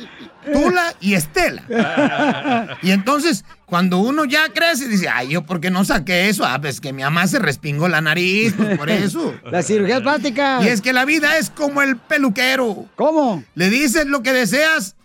Tula 0.52 0.94
y 1.00 1.14
Estela. 1.14 2.76
Y 2.82 2.90
entonces, 2.90 3.44
cuando 3.70 3.98
uno 3.98 4.24
ya 4.24 4.52
crece, 4.52 4.88
dice, 4.88 5.08
ay, 5.08 5.28
¿yo 5.28 5.46
por 5.46 5.60
qué 5.60 5.70
no 5.70 5.84
saqué 5.84 6.28
eso? 6.28 6.44
Ah, 6.44 6.60
pues 6.60 6.80
que 6.80 6.92
mi 6.92 7.02
mamá 7.02 7.26
se 7.28 7.38
respingó 7.38 7.88
la 7.88 8.00
nariz, 8.00 8.52
pues 8.56 8.76
por 8.76 8.90
eso. 8.90 9.32
La 9.50 9.62
cirugía 9.62 10.02
plástica. 10.02 10.58
Y 10.62 10.68
es 10.68 10.80
que 10.80 10.92
la 10.92 11.04
vida 11.04 11.38
es 11.38 11.50
como 11.50 11.80
el 11.80 11.96
peluquero. 11.96 12.86
¿Cómo? 12.96 13.44
Le 13.54 13.70
dices 13.70 14.06
lo 14.06 14.22
que 14.22 14.32
deseas 14.32 14.96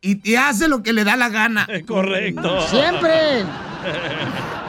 y 0.00 0.16
te 0.16 0.38
hace 0.38 0.68
lo 0.68 0.82
que 0.82 0.92
le 0.92 1.02
da 1.02 1.16
la 1.16 1.28
gana. 1.28 1.66
Correcto. 1.86 2.68
Siempre. 2.68 3.44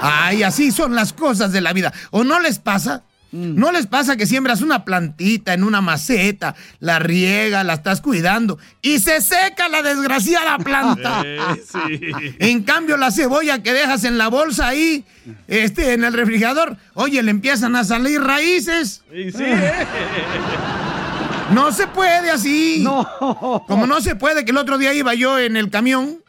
Ay, 0.02 0.43
así 0.43 0.72
son 0.72 0.96
las 0.96 1.14
cosas 1.14 1.52
de 1.52 1.62
la 1.62 1.72
vida. 1.72 1.93
¿O 2.12 2.24
no 2.24 2.39
les 2.39 2.58
pasa? 2.58 3.04
Mm. 3.36 3.60
¿No 3.60 3.74
les 3.74 3.86
pasa 3.86 4.16
que 4.16 4.26
siembras 4.26 4.62
una 4.62 4.86
plantita 4.86 5.54
en 5.54 5.66
una 5.66 5.82
maceta, 5.82 6.56
la 6.80 7.00
riega, 7.00 7.66
la 7.66 7.74
estás 7.74 8.00
cuidando 8.00 8.58
y 8.82 9.00
se 9.00 9.20
seca 9.20 9.68
la 9.68 9.82
desgraciada 9.82 10.58
planta? 10.58 11.24
Eh, 11.26 11.64
sí. 11.70 12.12
En 12.40 12.64
cambio, 12.64 12.98
la 12.98 13.12
cebolla 13.12 13.62
que 13.64 13.74
dejas 13.74 14.04
en 14.04 14.18
la 14.18 14.28
bolsa 14.28 14.68
ahí, 14.68 15.04
este, 15.48 15.94
en 15.94 16.04
el 16.04 16.14
refrigerador, 16.14 16.78
oye, 16.94 17.22
le 17.24 17.32
empiezan 17.32 17.76
a 17.76 17.84
salir 17.84 18.22
raíces. 18.22 19.02
Sí, 19.12 19.44
¿eh? 19.44 19.74
No 21.52 21.72
se 21.72 21.88
puede 21.88 22.32
así. 22.32 22.82
No. 22.84 23.64
Como 23.68 23.88
no 23.88 24.02
se 24.02 24.16
puede 24.16 24.46
que 24.46 24.52
el 24.52 24.58
otro 24.58 24.78
día 24.78 24.94
iba 24.94 25.14
yo 25.14 25.40
en 25.40 25.58
el 25.58 25.70
camión 25.70 26.20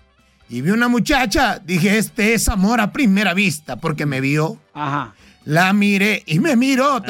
y 0.49 0.61
vi 0.61 0.71
una 0.71 0.89
muchacha, 0.89 1.59
dije, 1.59 1.99
este 1.99 2.35
es 2.35 2.49
amor 2.49 2.81
a 2.81 2.93
primera 2.93 3.35
vista, 3.35 3.77
porque 3.77 4.07
me 4.07 4.21
vio. 4.21 4.59
Ajá 4.75 5.15
la 5.47 5.73
miré 5.73 6.23
y 6.27 6.41
me 6.41 6.57
miró. 6.57 7.01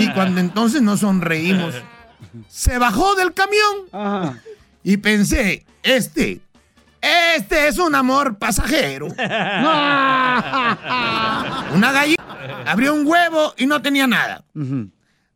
Y 0.00 0.12
cuando 0.12 0.40
entonces 0.40 0.82
nos 0.82 1.00
sonreímos, 1.00 1.74
se 2.48 2.78
bajó 2.78 3.14
del 3.16 3.32
camión 3.32 4.38
y 4.84 4.98
pensé, 4.98 5.64
este, 5.82 6.42
este 7.00 7.68
es 7.68 7.78
un 7.78 7.94
amor 7.94 8.36
pasajero. 8.38 9.06
Una 11.74 11.92
gallina 11.92 12.22
abrió 12.66 12.92
un 12.94 13.06
huevo 13.06 13.54
y 13.56 13.64
no 13.66 13.80
tenía 13.80 14.06
nada. 14.06 14.44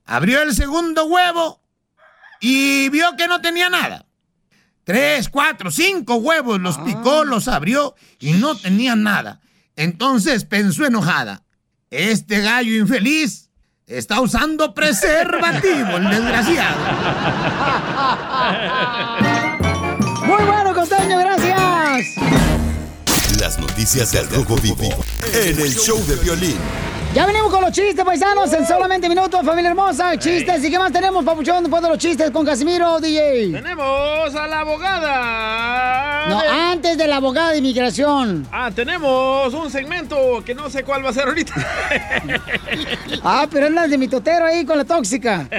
Abrió 0.04 0.42
el 0.42 0.54
segundo 0.54 1.06
huevo 1.06 1.58
y 2.38 2.90
vio 2.90 3.16
que 3.16 3.28
no 3.28 3.40
tenía 3.40 3.70
nada. 3.70 4.04
Tres, 4.84 5.30
cuatro, 5.30 5.70
cinco 5.70 6.16
huevos 6.16 6.60
los 6.60 6.76
picó, 6.76 7.24
los 7.24 7.48
abrió 7.48 7.94
y 8.18 8.32
no 8.32 8.54
tenía 8.54 8.94
nada. 8.94 9.40
Entonces 9.76 10.44
pensó 10.44 10.86
enojada, 10.86 11.42
este 11.90 12.40
gallo 12.40 12.76
infeliz 12.76 13.50
está 13.86 14.20
usando 14.20 14.72
preservativo, 14.72 15.96
el 15.96 16.10
desgraciado. 16.10 16.76
Muy 20.26 20.44
bueno, 20.44 20.74
costeño, 20.74 21.18
gracias. 21.18 22.14
Las 23.40 23.58
noticias 23.58 24.12
del 24.12 24.28
Rojo 24.30 24.56
Vivo 24.56 24.88
en 25.32 25.60
el 25.60 25.74
show 25.74 26.02
de 26.06 26.16
Piolín. 26.18 26.56
Ya 27.14 27.26
venimos 27.26 27.48
con 27.52 27.60
los 27.62 27.70
chistes, 27.70 28.04
paisanos, 28.04 28.52
en 28.52 28.66
solamente 28.66 29.08
minutos, 29.08 29.40
familia 29.46 29.70
hermosa. 29.70 30.18
Chistes. 30.18 30.64
¿Y 30.64 30.70
qué 30.70 30.78
más 30.80 30.90
tenemos, 30.90 31.24
papuchón, 31.24 31.62
después 31.62 31.80
de 31.80 31.88
los 31.88 31.98
chistes 31.98 32.28
con 32.32 32.44
Casimiro, 32.44 32.98
DJ? 32.98 33.52
Tenemos 33.52 34.34
a 34.34 34.48
la 34.48 34.60
abogada. 34.60 36.26
No, 36.28 36.42
de- 36.42 36.48
antes 36.48 36.98
de 36.98 37.06
la 37.06 37.16
abogada 37.16 37.52
de 37.52 37.58
inmigración. 37.58 38.44
Ah, 38.50 38.68
tenemos 38.74 39.54
un 39.54 39.70
segmento 39.70 40.42
que 40.44 40.56
no 40.56 40.68
sé 40.68 40.82
cuál 40.82 41.04
va 41.04 41.10
a 41.10 41.12
ser 41.12 41.28
ahorita. 41.28 41.54
Ah, 43.26 43.46
pero 43.50 43.66
andas 43.68 43.88
de 43.90 43.96
mi 43.96 44.08
totero 44.08 44.44
ahí 44.44 44.64
con 44.66 44.76
la 44.76 44.84
tóxica. 44.84 45.46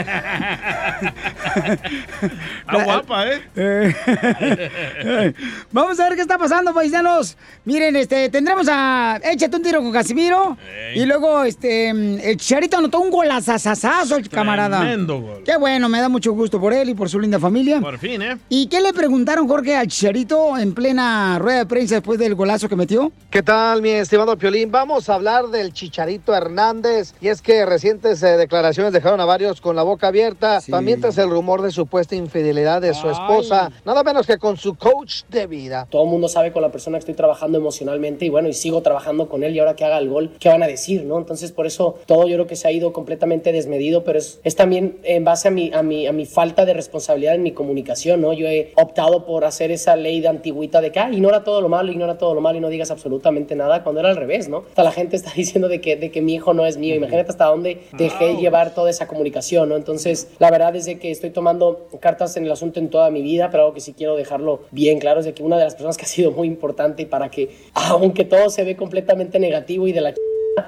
Ah, 2.68 2.84
guapa, 2.84 3.28
¿eh? 3.28 3.42
Eh, 3.56 5.34
Vamos 5.72 6.00
a 6.00 6.06
ver 6.10 6.16
qué 6.16 6.22
está 6.22 6.38
pasando, 6.38 6.74
paisanos. 6.74 7.38
Miren, 7.64 7.96
este, 7.96 8.30
tendremos 8.30 8.68
a 8.70 9.20
Échate 9.24 9.56
un 9.56 9.62
tiro 9.64 9.82
con 9.82 9.92
Casimiro. 9.92 10.58
Y 10.96 11.06
luego, 11.06 11.45
este, 11.46 11.90
el 11.90 12.38
Chicharito 12.38 12.78
anotó 12.78 13.00
un 13.00 13.12
golazazazazo, 13.12 14.18
camarada. 14.30 14.80
Tremendo 14.80 15.22
gol. 15.22 15.44
Qué 15.44 15.58
bueno, 15.58 15.90
me 15.90 16.00
da 16.00 16.10
mucho 16.10 16.34
gusto 16.34 16.60
por 16.60 16.74
él 16.74 16.90
y 16.90 16.94
por 16.94 17.10
su 17.10 17.20
linda 17.20 17.40
familia. 17.40 17.80
Por 17.80 17.98
fin, 17.98 18.22
¿eh? 18.22 18.38
¿Y 18.50 18.68
qué 18.68 18.82
le 18.82 18.94
preguntaron, 18.94 19.48
Jorge, 19.48 19.76
al 19.76 19.88
Chicharito 19.88 20.58
en 20.58 20.74
plena 20.74 21.38
rueda 21.40 21.60
de 21.60 21.66
prensa 21.66 21.96
después 21.96 22.20
del 22.20 22.36
golazo 22.36 22.68
que 22.68 22.76
metió? 22.76 23.12
¿Qué 23.30 23.44
tal, 23.44 23.82
mi 23.82 23.90
estimado 23.90 24.38
Piolín? 24.38 24.72
Vamos 24.72 25.10
a 25.10 25.16
hablar 25.16 25.48
del 25.48 25.74
Chicharito 25.74 26.34
Hernández. 26.36 27.14
Y 27.22 27.28
es 27.28 27.42
que 27.42 27.66
recientes 27.66 28.22
eh, 28.24 28.38
declaraciones 28.38 28.94
dejaron 28.94 29.20
a 29.20 29.26
varios 29.26 29.62
con 29.62 29.76
la 29.76 29.84
boca 29.84 30.08
abierta. 30.08 30.62
También 30.62 31.02
tras 31.02 31.18
el 31.18 31.30
rumor 31.30 31.62
de 31.62 31.72
supuesta 31.72 32.16
infidelidad 32.16 32.82
de 32.82 32.94
su 32.94 33.10
esposa, 33.10 33.72
nada 33.86 34.04
menos 34.04 34.26
que 34.26 34.38
con 34.38 34.58
su 34.58 34.76
coach 34.76 35.24
de 35.30 35.48
vida. 35.48 35.88
Todo 35.90 36.04
el 36.04 36.10
mundo 36.10 36.28
sabe 36.28 36.52
con 36.52 36.62
la 36.62 36.72
persona 36.72 36.98
que 36.98 37.00
estoy 37.00 37.14
trabajando 37.14 37.58
emocionalmente 37.58 38.26
y 38.26 38.30
bueno, 38.30 38.48
y 38.48 38.54
sigo 38.54 38.82
trabajando 38.82 39.28
con 39.28 39.44
él 39.44 39.56
y 39.56 39.60
ahora 39.60 39.76
que 39.76 39.86
haga 39.86 39.98
el 39.98 40.10
gol, 40.10 40.32
¿qué 40.40 40.50
van 40.50 40.64
a 40.64 40.68
decir, 40.68 41.04
no? 41.04 41.18
Entonces 41.18 41.35
por 41.52 41.66
eso 41.68 41.96
todo 42.06 42.28
yo 42.28 42.36
creo 42.36 42.48
que 42.48 42.56
se 42.56 42.68
ha 42.68 42.72
ido 42.72 42.94
completamente 42.94 43.52
desmedido, 43.52 44.04
pero 44.04 44.20
es, 44.20 44.40
es 44.44 44.56
también 44.56 44.98
en 45.04 45.24
base 45.24 45.48
a 45.48 45.52
mi, 45.52 45.72
a, 45.74 45.84
mi, 45.84 46.08
a 46.08 46.12
mi 46.12 46.26
falta 46.26 46.66
de 46.66 46.74
responsabilidad 46.74 47.36
en 47.36 47.44
mi 47.44 47.52
comunicación, 47.52 48.22
¿no? 48.22 48.34
Yo 48.34 48.48
he 48.48 48.72
optado 48.76 49.26
por 49.26 49.46
hacer 49.46 49.72
esa 49.72 49.96
ley 49.96 50.22
de 50.22 50.28
antigüita 50.28 50.82
de 50.82 50.92
que, 50.92 51.00
ah, 51.00 51.10
ignora 51.12 51.44
todo 51.44 51.62
lo 51.62 51.70
malo, 51.70 51.92
ignora 51.92 52.18
todo 52.18 52.34
lo 52.34 52.42
malo 52.42 52.58
y 52.58 52.62
no 52.62 52.70
digas 52.70 52.92
absolutamente 52.92 53.56
nada, 53.56 53.84
cuando 53.84 54.00
era 54.02 54.10
al 54.10 54.16
revés, 54.16 54.50
¿no? 54.50 54.60
Hasta 54.70 54.84
la 54.84 54.92
gente 54.92 55.16
está 55.16 55.32
diciendo 55.36 55.68
de 55.68 55.82
que, 55.82 55.96
de 55.96 56.12
que 56.12 56.22
mi 56.22 56.36
hijo 56.36 56.54
no 56.54 56.66
es 56.66 56.78
mío, 56.78 56.96
imagínate 56.96 57.30
hasta 57.32 57.46
dónde 57.46 57.80
dejé 57.98 58.36
llevar 58.38 58.74
toda 58.74 58.90
esa 58.90 59.08
comunicación, 59.08 59.70
¿no? 59.70 59.76
Entonces, 59.76 60.30
la 60.40 60.52
verdad 60.52 60.76
es 60.76 60.86
de 60.86 61.00
que 61.00 61.12
estoy 61.12 61.30
tomando 61.32 61.88
cartas 62.00 62.36
en 62.38 62.46
el 62.46 62.52
asunto 62.52 62.80
en 62.80 62.90
toda 62.90 63.10
mi 63.12 63.22
vida, 63.22 63.50
pero 63.52 63.64
algo 63.64 63.74
que 63.74 63.82
sí 63.82 63.94
quiero 63.94 64.16
dejarlo 64.16 64.62
bien 64.72 65.00
claro 65.00 65.20
es 65.20 65.26
de 65.26 65.34
que 65.34 65.44
una 65.44 65.58
de 65.58 65.64
las 65.64 65.74
personas 65.76 65.98
que 65.98 66.04
ha 66.04 66.08
sido 66.08 66.32
muy 66.32 66.48
importante 66.48 67.06
para 67.06 67.30
que, 67.30 67.50
aunque 67.74 68.24
todo 68.26 68.50
se 68.50 68.64
ve 68.64 68.76
completamente 68.76 69.40
negativo 69.40 69.88
y 69.88 69.92
de 69.92 70.02
la 70.02 70.12
ch- 70.14 70.18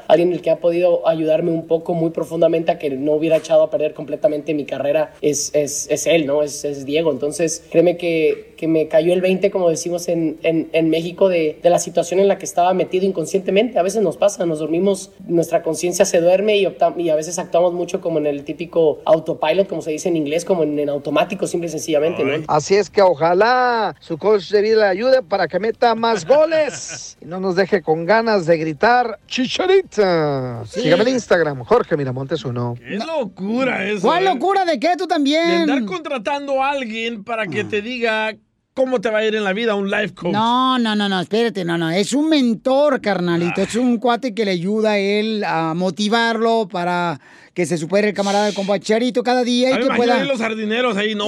alguien 0.08 0.34
el 0.34 0.42
que 0.42 0.50
ha 0.50 0.58
podido 0.58 1.08
ayudarme 1.08 1.52
un 1.52 1.68
poco 1.68 1.94
muy 1.94 2.12
profundamente 2.12 2.72
a 2.72 2.80
que 2.80 2.90
no 2.90 3.14
hubiera 3.14 3.38
echado 3.38 3.64
a 3.64 3.70
perder 3.70 3.94
completamente 3.94 4.54
mi 4.54 4.66
carrera 4.66 5.14
es, 5.22 5.52
es, 5.54 5.88
es 5.90 6.08
él, 6.08 6.26
¿no? 6.26 6.44
Es, 6.44 6.66
es 6.66 6.86
Diego. 6.86 7.12
Entonces, 7.12 7.64
créeme 7.70 7.98
que 7.98 8.56
que 8.58 8.68
me 8.68 8.88
cayó 8.88 9.14
el 9.14 9.22
20, 9.22 9.50
como 9.52 9.70
decimos 9.70 10.08
en, 10.10 10.38
en, 10.44 10.70
en 10.74 10.90
México, 10.90 11.30
de, 11.30 11.60
de 11.64 11.70
la 11.70 11.80
situación 11.80 12.20
en 12.20 12.28
la 12.28 12.38
que 12.38 12.46
estaba 12.46 12.74
metido 12.74 13.06
inconscientemente. 13.06 13.80
A 13.80 13.84
veces 13.84 14.02
nos 14.02 14.18
pasa, 14.18 14.46
nos 14.46 14.60
dormimos, 14.60 15.12
nuestra 15.28 15.64
conciencia 15.64 16.04
se 16.06 16.20
duerme 16.20 16.58
y, 16.58 16.66
opta- 16.66 16.94
y 16.98 17.10
a 17.10 17.16
veces 17.16 17.40
actuamos 17.40 17.74
mucho 17.74 18.02
como 18.02 18.18
en 18.18 18.26
el 18.26 18.44
típico 18.44 19.00
autopilot, 19.06 19.68
como 19.68 19.82
se 19.82 19.92
dice 19.92 20.10
en 20.10 20.18
inglés, 20.18 20.44
como 20.44 20.64
en, 20.64 20.78
en 20.80 20.90
automático, 20.90 21.48
simple 21.48 21.68
y 21.68 21.72
sencillamente, 21.72 22.24
¿no? 22.24 22.44
Así 22.48 22.76
es 22.76 22.90
que 22.90 23.02
ojalá 23.02 23.96
su 24.00 24.18
coach 24.18 24.50
de 24.50 24.62
vida 24.62 24.76
le 24.78 24.86
ayude 24.86 25.22
para 25.22 25.48
que 25.48 25.60
meta 25.60 25.94
más 25.96 26.26
goles 26.26 27.18
y 27.22 27.26
no 27.26 27.40
nos 27.40 27.56
deje 27.56 27.82
con 27.82 28.06
ganas 28.06 28.46
de 28.46 28.58
gritar 28.58 29.20
chicharita. 29.28 30.64
Sí. 30.66 30.82
Sígame 30.82 31.04
en 31.04 31.10
Instagram, 31.10 31.64
Jorge 31.64 31.96
Miramontes 31.98 32.44
uno. 32.46 32.76
¡Qué 32.78 32.96
locura 32.98 33.86
eso! 33.88 34.02
¿Cuál 34.08 34.24
eh! 34.24 34.34
locura 34.34 34.66
de 34.66 34.80
qué 34.80 34.90
tú 34.98 35.04
De 35.04 35.08
también? 35.08 35.42
andar 35.70 35.86
contratando 35.86 36.64
a 36.64 36.72
alguien 36.72 37.24
para 37.24 37.48
que 37.48 37.64
te 37.64 37.82
diga 37.82 38.36
cómo 38.78 39.02
te 39.02 39.10
va 39.10 39.18
a 39.18 39.26
ir 39.26 39.34
en 39.34 39.44
la 39.44 39.54
vida, 39.54 39.74
un 39.74 39.90
life 39.90 40.14
coach. 40.14 40.34
No, 40.34 40.78
no, 40.78 40.96
no, 40.96 41.10
no, 41.10 41.20
espérate, 41.20 41.66
no, 41.66 41.80
no. 41.80 41.90
Es 41.90 42.14
un 42.14 42.30
mentor, 42.30 43.02
carnalito. 43.02 43.60
Es 43.60 43.74
un 43.74 43.98
cuate 43.98 44.36
que 44.36 44.46
le 44.46 44.52
ayuda 44.52 44.92
a 44.92 44.98
él 45.00 45.44
a 45.44 45.74
motivarlo 45.74 46.68
para 46.68 47.20
que 47.58 47.66
se 47.66 47.76
supere 47.76 48.10
el 48.10 48.14
camarada 48.14 48.46
del 48.46 48.54
compa 48.54 48.80
Charito 48.80 49.24
cada 49.24 49.44
día 49.44 49.70
A 49.70 49.72
y 49.72 49.84
mí 49.84 49.90
que 49.90 49.96
pueda. 49.96 50.24
los 50.26 50.38
jardineros 50.38 50.96
ahí, 50.96 51.16
no, 51.16 51.26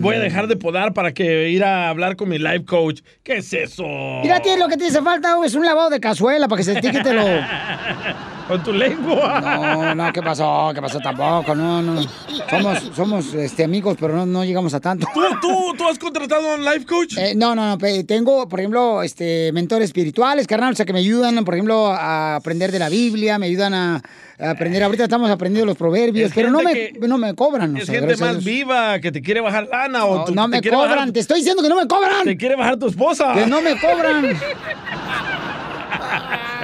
voy 0.00 0.16
a 0.16 0.18
dejar 0.18 0.48
de 0.48 0.56
podar 0.56 0.92
para 0.94 1.14
que 1.14 1.48
ir 1.48 1.62
a 1.62 1.88
hablar 1.88 2.16
con 2.16 2.28
mi 2.28 2.38
life 2.40 2.64
coach. 2.64 3.02
¿Qué 3.22 3.36
es 3.36 3.52
eso? 3.52 3.84
Mira, 4.20 4.42
tío, 4.42 4.56
lo 4.56 4.66
que 4.66 4.76
te 4.76 4.86
hace 4.86 5.00
falta 5.00 5.36
es 5.46 5.54
un 5.54 5.64
lavado 5.64 5.88
de 5.90 6.00
cazuela 6.00 6.48
para 6.48 6.58
que 6.58 6.64
se 6.64 6.74
te 6.74 6.90
quite 6.90 7.14
lo. 7.14 7.22
Con 8.50 8.64
tu 8.64 8.72
lengua. 8.72 9.40
No, 9.40 9.94
no, 9.94 10.12
¿qué 10.12 10.20
pasó? 10.20 10.72
¿Qué 10.74 10.82
pasó 10.82 10.98
tampoco? 10.98 11.54
No, 11.54 11.80
no. 11.80 12.02
Somos, 12.50 12.90
somos 12.96 13.34
este, 13.34 13.62
amigos, 13.62 13.96
pero 14.00 14.16
no, 14.16 14.26
no 14.26 14.44
llegamos 14.44 14.74
a 14.74 14.80
tanto. 14.80 15.06
¿Tú, 15.14 15.20
tú, 15.40 15.74
tú 15.78 15.86
has 15.86 16.00
contratado 16.00 16.50
a 16.50 16.54
un 16.56 16.64
life 16.64 16.84
coach? 16.84 17.16
Eh, 17.16 17.34
no, 17.36 17.54
no, 17.54 17.76
no. 17.76 17.78
Tengo, 18.04 18.48
por 18.48 18.58
ejemplo, 18.58 19.04
este, 19.04 19.52
mentores 19.52 19.84
espirituales, 19.90 20.48
carnal, 20.48 20.72
o 20.72 20.74
sea, 20.74 20.84
que 20.84 20.92
me 20.92 20.98
ayudan, 20.98 21.44
por 21.44 21.54
ejemplo, 21.54 21.92
a 21.92 22.34
aprender 22.34 22.72
de 22.72 22.80
la 22.80 22.88
Biblia, 22.88 23.38
me 23.38 23.46
ayudan 23.46 23.72
a, 23.72 23.96
a 23.96 24.02
aprender. 24.42 24.82
Ahorita 24.82 25.04
estamos 25.04 25.30
aprendiendo 25.30 25.66
los 25.66 25.76
proverbios, 25.76 26.28
Es 26.30 26.34
pero 26.34 26.50
no 26.50 26.62
me, 26.62 26.74
gente 26.74 27.06
no 27.08 27.18
me 27.18 27.34
cobran. 27.34 27.74
o 27.74 27.78
Es 27.78 27.86
sea, 27.86 28.00
gente 28.00 28.16
más 28.16 28.42
viva 28.44 28.98
que 29.00 29.12
te 29.12 29.20
quiere 29.22 29.40
bajar 29.40 29.68
lana 29.70 30.04
o 30.04 30.18
No, 30.18 30.24
tú- 30.24 30.34
no 30.34 30.48
me 30.48 30.60
cobran, 30.62 30.88
bajar- 30.88 31.12
te 31.12 31.20
estoy 31.20 31.38
diciendo 31.38 31.62
que 31.62 31.68
no 31.68 31.76
me 31.76 31.86
cobran. 31.86 32.24
Te 32.24 32.36
quiere 32.36 32.56
bajar 32.56 32.76
tu 32.78 32.86
esposa. 32.88 33.32
Que 33.34 33.46
no 33.46 33.60
me 33.60 33.78
cobran. 33.78 34.36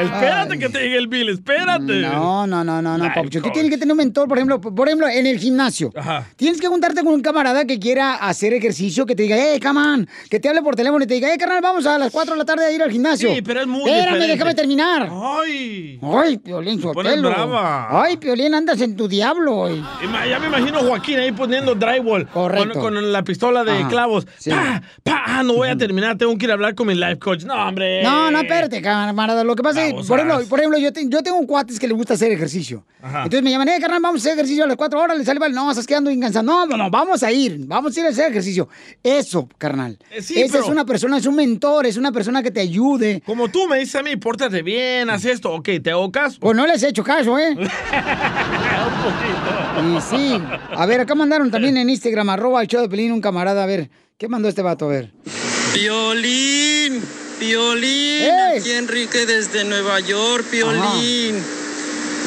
espérate 0.02 0.58
que 0.58 0.68
te 0.68 0.78
llegue 0.80 0.96
el 0.98 1.08
bill, 1.08 1.28
espérate. 1.30 2.00
No, 2.00 2.46
no, 2.46 2.64
no, 2.64 2.82
no, 2.82 2.98
no, 2.98 3.04
papucho. 3.14 3.40
Tú 3.42 3.50
tienes 3.50 3.70
que 3.70 3.78
tener 3.78 3.92
un 3.92 3.98
mentor, 3.98 4.28
por 4.28 4.38
ejemplo, 4.38 4.60
por 4.60 4.88
ejemplo, 4.88 5.08
en 5.08 5.26
el 5.26 5.38
gimnasio. 5.38 5.92
Ajá. 5.96 6.26
Tienes 6.36 6.60
que 6.60 6.66
juntarte 6.68 7.02
con 7.02 7.14
un 7.14 7.22
camarada 7.22 7.64
que 7.64 7.78
quiera 7.78 8.14
hacer 8.16 8.52
ejercicio, 8.52 9.06
que 9.06 9.14
te 9.14 9.22
diga, 9.24 9.36
come 9.62 9.80
on", 9.80 10.08
que 10.30 10.40
te 10.40 10.48
hable 10.48 10.62
por 10.62 10.76
teléfono 10.76 11.04
y 11.04 11.06
te 11.06 11.14
diga, 11.14 11.28
hey, 11.30 11.38
carnal, 11.38 11.60
vamos 11.62 11.86
a 11.86 11.98
las 11.98 12.10
4 12.12 12.34
de 12.34 12.38
la 12.38 12.44
tarde 12.44 12.66
a 12.66 12.70
ir 12.72 12.82
al 12.82 12.90
gimnasio. 12.90 13.32
Sí, 13.34 13.42
pero 13.42 13.60
es 13.60 13.66
muy 13.66 13.80
Espérame, 13.82 14.04
diferente. 14.04 14.26
déjame 14.32 14.54
terminar. 14.54 15.10
Ay. 15.10 16.00
Ay, 16.02 16.38
Piolín, 16.38 16.80
Sotelo. 16.80 17.28
brava. 17.30 18.02
Ay, 18.02 18.16
Piolín, 18.16 18.54
andas 18.54 18.80
en 18.80 18.96
tu 18.96 19.08
diablo. 19.08 19.56
hoy. 19.56 19.82
Ya 20.28 20.38
me 20.38 20.46
imagino 20.46 20.78
a 20.78 20.82
Joaquín 20.82 21.18
ahí 21.18 21.32
poniendo 21.32 21.74
drywall. 21.74 22.26
Correcto. 22.28 22.80
Con, 22.80 22.94
con 22.94 23.12
la 23.12 23.22
pistola 23.22 23.64
de 23.64 23.86
clavos. 23.88 24.26
sí. 24.38 24.50
Pa, 24.50 24.82
pa, 25.02 25.22
ah, 25.26 25.42
no 25.42 25.54
voy 25.54 25.68
a 25.68 25.76
terminar, 25.76 26.16
tengo 26.16 26.36
que 26.36 26.44
ir 26.46 26.50
a 26.50 26.54
hablar 26.54 26.74
con 26.74 26.86
mi 26.86 26.94
life 26.94 27.18
coach. 27.18 27.44
No, 27.44 27.54
hombre. 27.54 28.02
No, 28.02 28.30
no, 28.30 28.40
espérate, 28.40 28.80
camarada. 28.82 29.44
Lo 29.44 29.54
que 29.56 29.62
pasa 29.62 29.84
es, 29.85 29.85
Babosas. 29.92 30.08
por 30.08 30.18
ejemplo, 30.20 30.46
por 30.48 30.58
ejemplo 30.60 30.78
yo, 30.78 30.92
te- 30.92 31.08
yo 31.08 31.22
tengo 31.22 31.38
un 31.38 31.46
cuates 31.46 31.78
que 31.78 31.86
le 31.88 31.94
gusta 31.94 32.14
hacer 32.14 32.32
ejercicio. 32.32 32.84
Ajá. 33.02 33.18
Entonces 33.24 33.42
me 33.42 33.50
llaman, 33.50 33.68
eh, 33.68 33.78
carnal, 33.80 34.00
vamos 34.02 34.20
a 34.20 34.22
hacer 34.22 34.32
ejercicio 34.34 34.64
a 34.64 34.66
las 34.66 34.76
4 34.76 35.00
horas, 35.00 35.16
le 35.18 35.24
sale, 35.24 35.38
vale, 35.38 35.54
no, 35.54 35.70
estás 35.70 35.86
quedando 35.86 36.10
incansado. 36.10 36.44
No, 36.44 36.66
no, 36.66 36.76
no, 36.76 36.90
vamos 36.90 37.22
a 37.22 37.30
ir, 37.32 37.58
vamos 37.66 37.96
a 37.96 38.00
ir 38.00 38.06
a 38.06 38.08
hacer 38.10 38.30
ejercicio. 38.30 38.68
Eso, 39.02 39.48
carnal. 39.58 39.98
Eh, 40.10 40.22
sí, 40.22 40.40
Esa 40.40 40.52
pero- 40.54 40.64
es 40.64 40.70
una 40.70 40.84
persona, 40.84 41.18
es 41.18 41.26
un 41.26 41.34
mentor, 41.36 41.86
es 41.86 41.96
una 41.96 42.12
persona 42.12 42.42
que 42.42 42.50
te 42.50 42.60
ayude. 42.60 43.22
Como 43.24 43.48
tú 43.48 43.66
me 43.68 43.78
dices 43.78 43.94
a 43.96 44.02
mí, 44.02 44.16
pórtate 44.16 44.62
bien, 44.62 45.10
haz 45.10 45.24
esto. 45.24 45.52
Ok, 45.52 45.68
te 45.82 45.90
hago 45.90 46.10
caso. 46.10 46.38
Pues 46.40 46.56
no 46.56 46.66
les 46.66 46.82
he 46.82 46.88
hecho 46.88 47.04
caso, 47.04 47.38
¿eh? 47.38 47.56
Y 49.78 50.00
sí. 50.00 50.40
A 50.74 50.86
ver, 50.86 51.00
acá 51.00 51.14
mandaron 51.14 51.50
también 51.50 51.76
en 51.76 51.90
Instagram, 51.90 52.30
arroba 52.30 52.62
el 52.62 52.68
show 52.68 52.80
de 52.82 52.88
Pelín, 52.88 53.12
un 53.12 53.20
camarada. 53.20 53.62
A 53.62 53.66
ver, 53.66 53.90
¿qué 54.18 54.26
mandó 54.28 54.48
este 54.48 54.62
vato? 54.62 54.86
A 54.86 54.88
ver. 54.88 55.12
Piolín, 55.74 56.75
Piolín, 57.38 58.22
¡Ey! 58.22 58.58
aquí 58.58 58.72
Enrique 58.72 59.26
desde 59.26 59.64
Nueva 59.64 60.00
York, 60.00 60.44
Piolín. 60.50 61.42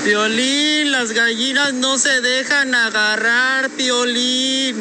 Piolín, 0.04 0.92
las 0.92 1.12
gallinas 1.12 1.74
no 1.74 1.98
se 1.98 2.22
dejan 2.22 2.74
agarrar, 2.76 3.70
Piolín. 3.72 4.76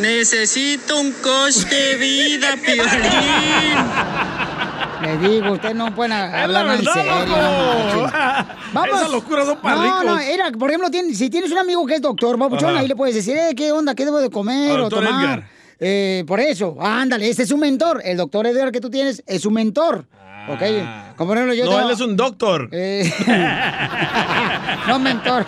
Necesito 0.00 0.98
un 0.98 1.14
de 1.70 1.96
vida, 1.96 2.56
Piolín. 2.64 2.90
Le 5.02 5.16
digo, 5.28 5.52
ustedes 5.52 5.74
no 5.74 5.94
pueden 5.94 6.12
hablar 6.12 6.66
en 6.78 6.84
serio. 6.84 7.26
no. 7.26 8.10
Vamos. 8.72 8.98
Esas 8.98 9.10
locuras 9.10 9.46
son 9.46 9.58
para 9.58 9.76
no, 9.76 9.82
ricos. 9.82 10.04
No, 10.04 10.18
era, 10.18 10.50
por 10.52 10.70
ejemplo, 10.70 10.88
si 11.14 11.28
tienes 11.30 11.50
un 11.50 11.58
amigo 11.58 11.84
que 11.86 11.96
es 11.96 12.02
doctor, 12.02 12.36
babuchón, 12.36 12.70
Ajá. 12.70 12.80
ahí 12.80 12.88
le 12.88 12.94
puedes 12.96 13.14
decir, 13.14 13.36
eh, 13.36 13.54
¿qué 13.56 13.72
onda? 13.72 13.94
¿Qué 13.94 14.04
debo 14.04 14.20
de 14.20 14.30
comer 14.30 14.72
Al 14.72 14.80
o 14.80 14.82
doctor 14.82 15.04
tomar? 15.04 15.24
Edgar. 15.24 15.59
Eh, 15.80 16.24
por 16.26 16.40
eso, 16.40 16.76
ándale, 16.78 17.28
ese 17.28 17.42
es 17.42 17.50
un 17.50 17.60
mentor. 17.60 18.02
El 18.04 18.18
doctor 18.18 18.46
Edgar 18.46 18.70
que 18.70 18.80
tú 18.80 18.90
tienes 18.90 19.22
es 19.26 19.46
un 19.46 19.54
mentor. 19.54 20.06
¿Ok? 20.48 20.62
Como 21.20 21.28
por 21.32 21.36
ejemplo, 21.36 21.54
yo 21.54 21.66
no, 21.66 21.70
tengo- 21.72 21.86
él 21.86 21.90
es 21.94 22.00
un 22.00 22.16
doctor. 22.16 22.70
Eh, 22.72 23.12
no, 24.88 24.98
mentor. 24.98 25.44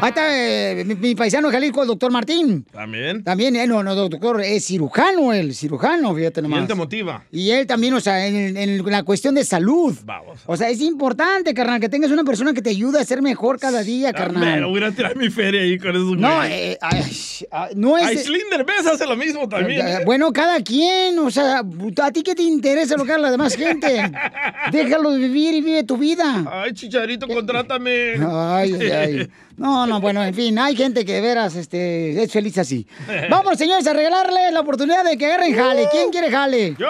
Ahí 0.00 0.08
está 0.08 0.22
eh, 0.34 0.82
mi, 0.86 0.94
mi 0.94 1.14
paisano 1.14 1.50
Jalisco, 1.50 1.82
el 1.82 1.88
doctor 1.88 2.10
Martín. 2.10 2.64
También. 2.72 3.22
También, 3.22 3.54
eh, 3.56 3.66
no, 3.66 3.82
no, 3.82 3.94
doctor, 3.94 4.40
es 4.40 4.64
cirujano, 4.64 5.34
el 5.34 5.54
cirujano, 5.54 6.14
fíjate 6.14 6.40
Y 6.40 6.42
nomás. 6.44 6.60
él 6.62 6.68
te 6.68 6.74
motiva. 6.74 7.22
Y 7.30 7.50
él 7.50 7.66
también, 7.66 7.92
o 7.92 8.00
sea, 8.00 8.26
en, 8.26 8.56
en 8.56 8.82
la 8.90 9.02
cuestión 9.02 9.34
de 9.34 9.44
salud. 9.44 9.94
Vamos. 10.06 10.40
O 10.46 10.56
sea, 10.56 10.70
es 10.70 10.80
importante, 10.80 11.52
carnal, 11.52 11.80
que 11.80 11.90
tengas 11.90 12.10
una 12.10 12.24
persona 12.24 12.54
que 12.54 12.62
te 12.62 12.70
ayude 12.70 12.98
a 12.98 13.04
ser 13.04 13.20
mejor 13.20 13.58
cada 13.60 13.82
día, 13.82 14.14
carnal. 14.14 14.64
voy 14.64 14.76
a 14.76 14.78
ir 14.78 14.84
a 14.84 14.92
tirar 14.92 15.16
mi 15.16 15.28
feria 15.28 15.60
ahí 15.60 15.78
con 15.78 15.90
esos 15.90 16.16
No, 16.16 16.34
güeyes. 16.36 16.78
ay, 16.80 17.04
ay, 17.50 17.72
no 17.76 17.98
es... 17.98 18.06
Ay, 18.06 18.16
Slinder 18.16 18.64
Bess 18.64 18.86
hace 18.86 19.06
lo 19.06 19.16
mismo 19.16 19.46
también. 19.50 19.84
Bueno, 20.06 20.32
cada 20.32 20.62
quien, 20.62 21.18
o 21.18 21.30
sea, 21.30 21.58
¿a 22.02 22.10
ti 22.10 22.22
qué 22.22 22.34
te 22.34 22.42
interesa 22.42 22.96
lo 22.96 23.04
que 23.04 23.12
haga 23.12 23.20
la 23.24 23.30
demás 23.30 23.54
gente? 23.54 24.10
Déjalo 24.84 25.10
vivir 25.12 25.54
y 25.54 25.60
vive 25.60 25.84
tu 25.84 25.96
vida. 25.96 26.44
Ay, 26.50 26.72
chicharito, 26.72 27.26
contrátame. 27.26 28.14
Ay, 28.26 28.74
ay, 28.74 28.90
ay. 28.90 29.28
No, 29.56 29.86
no, 29.86 30.00
bueno, 30.00 30.22
en 30.22 30.34
fin, 30.34 30.58
hay 30.58 30.76
gente 30.76 31.04
que 31.04 31.14
de 31.14 31.20
veras 31.20 31.56
este, 31.56 32.22
es 32.22 32.32
feliz 32.32 32.56
así. 32.58 32.86
Vamos, 33.30 33.58
señores, 33.58 33.86
a 33.86 33.92
regalarle 33.92 34.52
la 34.52 34.60
oportunidad 34.60 35.04
de 35.04 35.16
que 35.16 35.26
agarren 35.26 35.54
jale. 35.54 35.88
¿Quién 35.90 36.10
quiere 36.10 36.30
jale? 36.30 36.76
¡Yo! 36.78 36.88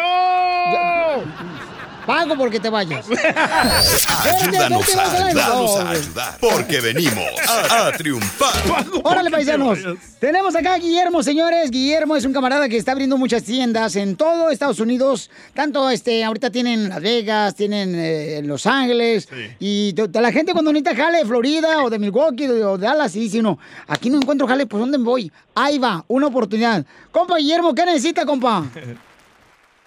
Pago 2.09 2.39
porque 2.39 2.59
te 2.59 2.71
vayas. 2.71 3.05
Ayúdanos 4.41 4.97
a 4.97 5.03
ayudarnos 5.03 5.77
a 5.77 5.91
ayudar. 5.91 6.39
Porque 6.41 6.81
venimos 6.81 7.27
a, 7.47 7.89
a 7.89 7.93
triunfar. 7.93 8.87
Órale, 9.05 9.31
paisanos. 9.31 9.79
Tenemos 10.19 10.57
acá 10.57 10.73
a 10.73 10.79
Guillermo, 10.79 11.23
señores. 11.23 11.71
Guillermo 11.71 12.17
es 12.17 12.25
un 12.25 12.33
camarada 12.33 12.67
que 12.67 12.79
está 12.79 12.93
abriendo 12.93 13.19
muchas 13.19 13.43
tiendas 13.43 13.95
en 13.97 14.17
todo 14.17 14.49
Estados 14.49 14.81
Unidos. 14.81 15.31
Tanto, 15.53 15.91
este, 15.91 16.25
ahorita 16.25 16.49
tienen 16.49 16.89
Las 16.89 17.03
Vegas, 17.03 17.55
tienen 17.55 17.95
eh, 17.95 18.41
Los 18.43 18.65
Ángeles. 18.65 19.29
Y 19.61 19.95
la 20.15 20.33
gente 20.33 20.53
cuando 20.53 20.73
necesita 20.73 20.97
jale 20.97 21.19
de 21.19 21.27
Florida 21.27 21.83
o 21.85 21.91
de 21.91 21.99
Milwaukee 21.99 22.47
o 22.47 22.79
de 22.79 22.87
Dallas 22.87 23.15
y 23.17 23.21
dice 23.21 23.41
uno, 23.41 23.59
aquí 23.87 24.09
no 24.09 24.17
encuentro 24.17 24.49
jale, 24.49 24.65
pues 24.65 24.81
¿dónde 24.81 24.97
voy? 24.97 25.31
Ahí 25.55 25.79
va, 25.79 26.03
una 26.09 26.29
oportunidad. 26.29 26.87
Compa 27.13 27.37
Guillermo, 27.37 27.75
¿qué 27.75 27.85
necesita, 27.85 28.25
compa? 28.25 28.65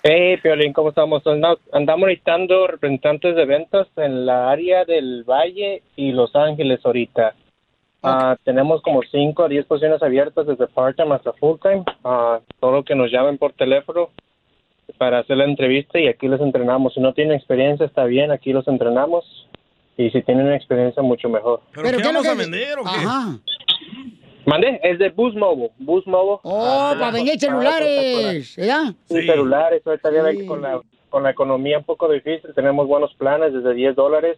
Hey, 0.04 0.38
Piolín, 0.42 0.74
¿cómo 0.74 0.90
estamos? 0.90 1.26
Anda- 1.28 1.58
Andamos 1.74 2.08
necesitando 2.08 2.66
representantes 2.68 3.36
de 3.36 3.46
ventas 3.46 3.88
en 3.98 4.26
la 4.26 4.50
área 4.50 4.84
del 4.86 5.24
Valle 5.24 5.84
y 5.96 6.12
Los 6.12 6.36
Ángeles 6.36 6.80
ahorita. 6.84 7.36
Ah, 8.04 8.36
tenemos 8.44 8.82
como 8.82 9.02
5 9.04 9.44
a 9.44 9.48
10 9.48 9.66
posiciones 9.68 10.02
abiertas 10.02 10.48
desde 10.48 10.66
part-time 10.68 11.14
hasta 11.14 11.34
full-time. 11.34 11.84
Ah, 12.04 12.40
todo 12.60 12.84
que 12.84 12.96
nos 12.96 13.12
llamen 13.12 13.38
por 13.38 13.54
teléfono 13.54 14.10
para 14.98 15.20
hacer 15.20 15.38
la 15.38 15.46
entrevista 15.46 16.00
y 16.00 16.08
aquí 16.08 16.28
los 16.28 16.42
entrenamos. 16.42 16.96
Si 16.96 17.00
no 17.00 17.14
tienen 17.14 17.38
experiencia, 17.38 17.86
está 17.86 18.06
bien, 18.06 18.32
aquí 18.32 18.54
los 18.54 18.68
entrenamos. 18.68 19.48
Y 19.98 20.10
si 20.10 20.24
tienen 20.24 20.52
experiencia, 20.52 21.04
mucho 21.04 21.30
mejor. 21.30 21.62
¿Pero, 21.76 21.84
qué 21.84 21.98
qué 21.98 22.04
lo 22.04 22.10
vamos 22.10 22.28
a 22.28 22.34
vender 22.34 22.80
o 22.80 22.84
qué? 22.84 22.90
Ajá. 22.90 23.38
Mande, 24.46 24.80
es 24.84 24.98
de 25.00 25.10
Boost 25.10 25.38
Mobile. 25.38 25.72
Boost 25.78 26.08
Mobile. 26.08 26.40
Oh, 26.44 26.66
Ah, 26.66 26.96
para 26.98 27.12
vender 27.12 27.38
celulares, 27.40 28.56
¿verdad? 28.58 28.94
Sí, 29.10 29.22
celulares. 29.26 29.82
Ahorita 29.86 30.10
ya 30.12 30.24
con 30.48 30.62
la, 30.62 30.82
con 31.10 31.24
la 31.24 31.30
economía 31.32 31.78
un 31.78 31.84
poco 31.84 32.10
difícil, 32.12 32.54
tenemos 32.56 32.88
buenos 32.88 33.14
planes 33.16 33.54
desde 33.54 33.74
10 33.74 33.96
dólares 33.96 34.38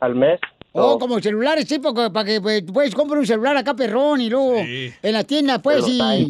al 0.00 0.14
mes. 0.14 0.40
Oh, 0.72 0.98
como 0.98 1.20
celulares, 1.20 1.66
sí, 1.68 1.78
porque, 1.78 2.08
para 2.10 2.24
que 2.26 2.40
pues, 2.40 2.62
puedes 2.72 2.94
comprar 2.94 3.18
un 3.18 3.26
celular 3.26 3.54
acá, 3.56 3.74
perrón, 3.74 4.20
y 4.22 4.30
luego 4.30 4.54
en 4.56 5.12
la 5.12 5.24
tienda, 5.24 5.58
pues, 5.60 5.78
Los 5.80 5.88
y... 5.88 6.28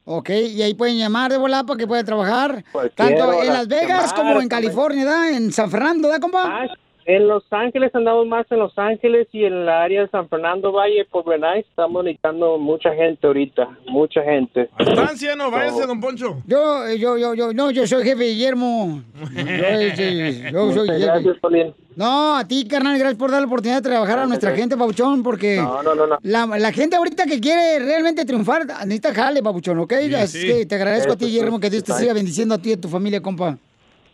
Ok, 0.05 0.29
y 0.31 0.61
ahí 0.61 0.73
pueden 0.73 0.97
llamar 0.97 1.31
de 1.31 1.37
volada 1.37 1.63
para 1.63 1.77
que 1.77 1.87
pueda 1.87 2.03
trabajar. 2.03 2.63
Cualquier 2.73 3.15
Tanto 3.15 3.41
en 3.41 3.53
Las 3.53 3.67
Vegas 3.69 4.11
llamar, 4.11 4.15
como 4.15 4.41
en. 4.41 4.49
California, 4.49 5.05
¿verdad? 5.05 5.29
En 5.31 5.51
San 5.53 5.71
Fernando, 5.71 6.09
¿verdad, 6.09 6.21
compa? 6.21 6.43
Ah, 6.45 6.67
En 7.05 7.27
Los 7.27 7.43
Ángeles 7.51 7.93
andamos 7.93 8.25
más 8.27 8.49
en 8.49 8.59
Los 8.59 8.77
Ángeles 8.77 9.27
y 9.34 9.43
en 9.43 9.65
la 9.65 9.84
área 9.84 10.01
de 10.01 10.07
San 10.09 10.30
Fernando 10.30 10.71
Valle, 10.71 11.05
por 11.11 11.25
Benay, 11.25 11.61
estamos 11.61 12.03
necesitando 12.03 12.57
mucha 12.57 12.93
gente 12.95 13.27
ahorita, 13.27 13.67
mucha 13.88 14.21
gente. 14.23 14.69
Estancia, 14.80 15.35
no, 15.35 15.51
váyase, 15.51 15.85
don 15.85 15.99
Poncho. 15.99 16.38
Yo, 16.47 16.88
eh, 16.88 16.97
yo, 16.97 17.17
yo, 17.17 17.34
yo, 17.34 17.53
no, 17.53 17.71
yo 17.71 17.85
soy 17.85 18.03
jefe 18.03 18.23
Guillermo. 18.23 19.01
Yo, 19.35 19.41
este, 19.41 20.51
yo 20.51 20.71
soy 20.71 20.88
jefe. 20.88 21.05
gracias, 21.05 21.38
Piolín. 21.39 21.73
No, 21.95 22.38
a 22.38 22.47
ti, 22.47 22.65
carnal, 22.67 22.97
gracias 22.97 23.19
por 23.19 23.31
dar 23.31 23.41
la 23.41 23.47
oportunidad 23.47 23.84
de 23.84 23.89
trabajar 23.89 24.19
a 24.19 24.25
nuestra 24.25 24.51
gente, 24.55 24.77
Pabuchón, 24.77 25.23
porque 25.23 25.57
No, 25.57 25.84
no, 25.84 25.93
no, 25.93 26.07
no. 26.07 26.17
La, 26.21 26.45
la 26.45 26.71
gente 26.71 26.95
ahorita 26.95 27.25
que 27.25 27.41
quiere 27.41 27.80
realmente 27.80 28.23
triunfar 28.25 28.65
necesita 28.65 29.13
jale, 29.13 29.43
Pabuchón, 29.43 29.77
¿ok? 29.80 29.93
Así 30.17 30.41
sí. 30.41 30.47
que 30.47 30.65
te 30.65 30.75
agradezco 30.75 31.13
a 31.13 31.15
ti, 31.17 31.25
Guillermo, 31.25 31.59
que 31.59 31.69
Dios 31.69 31.84
te 31.84 31.91
siga 31.93 32.13
bendiciendo 32.13 32.55
a 32.55 32.57
ti 32.57 32.69
y 32.69 32.73
a 32.73 32.81
tu 32.81 32.88
familia, 32.88 33.21
compa. 33.21 33.57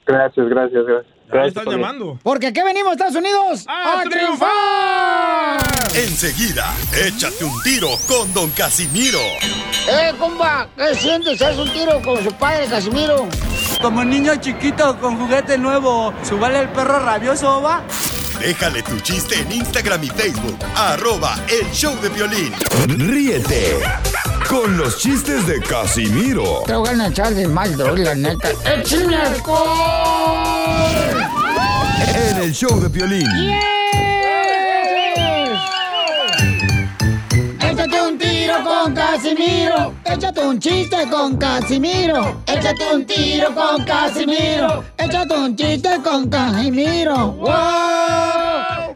Gracias, 0.08 0.50
gracias, 0.50 0.86
gracias. 0.86 1.19
Gracias, 1.32 1.64
Piolín. 1.64 2.20
Porque 2.24 2.48
aquí 2.48 2.62
venimos, 2.62 2.94
Estados 2.94 3.16
Unidos, 3.16 3.66
a, 3.68 4.04
triunfar. 4.10 5.60
Enseguida, 5.94 6.74
échate 7.06 7.44
un 7.44 7.62
tiro 7.62 7.90
con 8.08 8.34
Don 8.34 8.50
Casimiro. 8.52 9.20
¡Eh, 9.88 10.14
compa! 10.18 10.68
¿Qué 10.76 10.96
sientes? 10.96 11.42
¿Haz 11.42 11.58
un 11.58 11.72
tiro 11.72 12.02
con 12.02 12.24
su 12.24 12.32
padre, 12.34 12.68
Casimiro? 12.68 13.28
Como 13.82 14.04
niño 14.04 14.36
chiquito 14.38 15.00
con 15.00 15.18
juguete 15.18 15.58
nuevo, 15.58 16.14
¿subale 16.24 16.62
el 16.62 16.70
perro 16.70 17.00
rabioso, 17.00 17.62
va? 17.62 17.84
Déjale 18.40 18.82
tu 18.84 19.00
chiste 19.00 19.36
en 19.36 19.52
Instagram 19.52 20.04
y 20.04 20.08
Facebook, 20.08 20.58
arroba 20.76 21.36
el 21.48 21.70
show 21.72 21.96
de 22.02 22.10
violín. 22.10 22.54
Ríete 22.88 23.78
con 24.50 24.78
los 24.78 24.98
chistes 24.98 25.46
de 25.46 25.62
Casimiro 25.62 26.64
Te 26.66 26.74
voy 26.74 26.90
a 26.90 27.08
echar 27.08 27.34
de 27.36 27.48
mal, 27.48 27.78
droga, 27.78 28.04
la 28.04 28.16
neta. 28.16 28.50
¡Échame 28.66 29.16
en 32.16 32.38
el 32.38 32.54
show 32.54 32.80
de 32.80 32.90
violín. 32.90 33.28
Échate 37.62 38.02
un 38.02 38.18
tiro 38.18 38.56
con 38.64 38.94
Casimiro. 38.94 39.94
Échate 40.04 40.42
un 40.42 40.60
chiste 40.60 40.98
con 41.10 41.38
Casimiro. 41.38 42.42
Échate 42.48 42.84
un 42.94 43.06
tiro 43.06 43.54
con 43.54 43.86
Casimiro. 43.86 44.84
Échate 44.98 45.34
un 45.34 45.56
chiste 45.56 45.90
con 46.04 46.30
Casimiro. 46.30 47.32
¡Wow! 47.34 48.49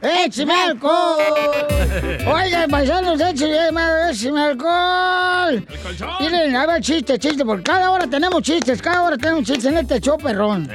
¡Échame 0.04 0.54
alcohol! 0.54 1.18
Oigan, 2.28 2.70
paisanos, 2.70 3.22
échame, 3.22 3.82
échame 4.12 4.42
alcohol. 4.42 5.66
Miren, 6.20 6.56
a 6.56 6.66
ver, 6.66 6.82
chiste, 6.82 7.18
chiste, 7.18 7.46
porque 7.46 7.64
cada 7.64 7.90
hora 7.90 8.06
tenemos 8.08 8.42
chistes, 8.42 8.82
cada 8.82 9.04
hora 9.04 9.18
tenemos 9.18 9.46
chistes 9.46 9.66
en 9.66 9.78
este 9.78 10.02
show, 10.02 10.18
perrón. 10.18 10.70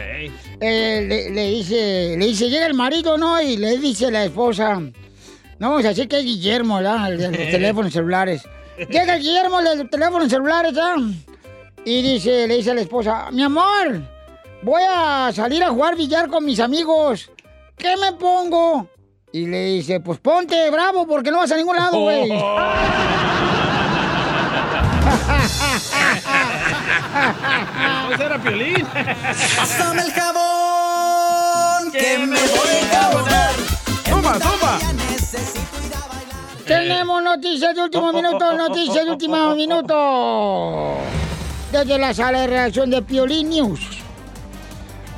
Eh, 0.61 1.07
le, 1.07 1.31
le 1.31 1.47
dice, 1.51 2.17
le 2.19 2.27
dice, 2.27 2.49
llega 2.49 2.67
el 2.67 2.75
marido, 2.75 3.19
¿no? 3.19 3.41
Y 3.43 3.59
le 3.59 3.77
dice 3.77 4.11
la 4.11 4.25
esposa, 4.25 4.81
no 5.59 5.71
vamos 5.71 5.85
a 5.85 5.89
decir 5.89 6.09
que 6.09 6.19
es 6.19 6.25
Guillermo, 6.25 6.77
¿verdad? 6.77 7.13
El 7.13 7.19
de 7.19 7.29
los 7.29 7.37
teléfonos 7.51 7.93
celulares. 7.93 8.43
Llega 8.79 9.17
el 9.17 9.23
Guillermo 9.23 9.59
el 9.59 9.65
de 9.67 9.77
los 9.77 9.91
teléfonos 9.91 10.29
celulares, 10.31 10.73
¿ya? 10.73 10.95
Y 11.85 12.03
dice, 12.03 12.47
le 12.47 12.57
dice 12.57 12.71
a 12.71 12.75
la 12.75 12.81
esposa, 12.81 13.31
mi 13.31 13.43
amor, 13.43 14.03
voy 14.63 14.83
a 14.89 15.31
salir 15.35 15.63
a 15.63 15.69
jugar 15.69 15.97
billar 15.97 16.29
con 16.29 16.45
mis 16.45 16.61
amigos. 16.61 17.31
¿Qué 17.77 17.95
me 17.97 18.13
pongo? 18.13 18.89
Y 19.33 19.47
le 19.47 19.65
dice, 19.67 20.01
pues 20.01 20.19
ponte 20.19 20.71
bravo 20.71 21.07
porque 21.07 21.31
no 21.31 21.39
vas 21.39 21.53
a 21.53 21.57
ningún 21.57 21.77
lado, 21.77 22.01
güey. 22.01 22.33
Pues 28.09 28.21
era 28.21 28.39
Piolín. 28.41 28.87
Pásame 29.57 30.03
el 30.03 30.13
jabón 30.13 31.93
que 31.93 32.19
me 32.19 32.41
voy 32.41 32.69
a. 32.93 33.11
Toma, 34.09 34.39
toma. 34.39 34.79
Tenemos 36.67 37.23
noticias 37.23 37.75
de 37.75 37.83
último 37.83 38.13
minuto, 38.13 38.53
noticias 38.55 39.05
de 39.05 39.11
último 39.11 39.55
minuto. 39.55 40.99
Desde 41.73 41.99
la 41.99 42.15
sala 42.15 42.41
de 42.43 42.47
reacción 42.47 42.91
de 42.91 43.03
Piolín 43.03 43.51
News. 43.51 43.98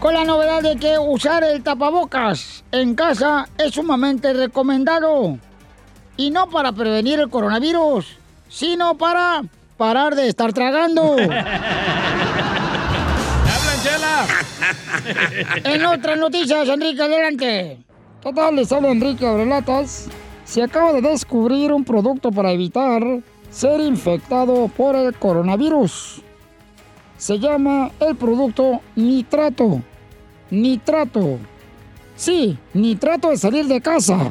Con 0.00 0.14
la 0.14 0.24
novedad 0.24 0.62
de 0.62 0.76
que 0.76 0.98
usar 0.98 1.44
el 1.44 1.62
tapabocas 1.62 2.64
en 2.72 2.94
casa 2.94 3.46
es 3.58 3.74
sumamente 3.74 4.32
recomendado. 4.32 5.36
Y 6.16 6.30
no 6.30 6.48
para 6.48 6.72
prevenir 6.72 7.20
el 7.20 7.28
coronavirus, 7.28 8.16
sino 8.48 8.96
para 8.96 9.42
parar 9.76 10.14
de 10.14 10.28
estar 10.28 10.54
tragando. 10.54 11.02
¡Hablan, 11.12 11.36
Chela! 13.82 14.26
En 15.64 15.84
otras 15.84 16.16
noticias, 16.16 16.66
Enrique, 16.66 17.02
adelante. 17.02 17.78
¿Qué 18.22 18.32
tal? 18.32 18.56
Les 18.56 18.72
habla 18.72 18.92
Enrique 18.92 19.26
Abrelatas. 19.26 20.08
Se 20.44 20.62
acaba 20.62 20.94
de 20.94 21.02
descubrir 21.02 21.74
un 21.74 21.84
producto 21.84 22.32
para 22.32 22.52
evitar 22.52 23.02
ser 23.50 23.80
infectado 23.80 24.68
por 24.68 24.96
el 24.96 25.14
coronavirus. 25.14 26.22
Se 27.18 27.38
llama 27.38 27.90
el 28.00 28.16
producto 28.16 28.80
nitrato. 28.96 29.82
Nitrato. 30.50 31.38
Sí, 32.16 32.58
nitrato 32.74 33.30
de 33.30 33.36
salir 33.36 33.66
de 33.66 33.80
casa. 33.80 34.30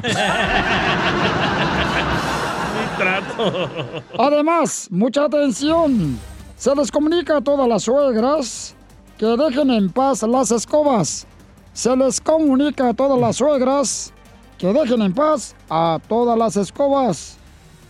Trato. 2.98 3.74
Además, 4.18 4.88
mucha 4.90 5.24
atención. 5.24 6.18
Se 6.56 6.74
les 6.74 6.90
comunica 6.92 7.38
a 7.38 7.40
todas 7.40 7.66
las 7.66 7.84
suegras 7.84 8.76
que 9.18 9.26
dejen 9.26 9.70
en 9.70 9.90
paz 9.90 10.22
las 10.22 10.50
escobas. 10.50 11.26
Se 11.72 11.96
les 11.96 12.20
comunica 12.20 12.90
a 12.90 12.94
todas 12.94 13.18
las 13.18 13.36
suegras 13.36 14.12
que 14.58 14.72
dejen 14.72 15.00
en 15.02 15.14
paz 15.14 15.56
a 15.70 15.98
todas 16.06 16.38
las 16.38 16.56
escobas. 16.56 17.38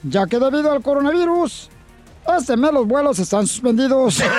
Ya 0.02 0.26
que 0.26 0.38
debido 0.38 0.70
al 0.70 0.82
coronavirus, 0.82 1.68
este 2.38 2.56
mes 2.56 2.72
los 2.72 2.86
vuelos 2.86 3.18
están 3.18 3.46
suspendidos. 3.46 4.22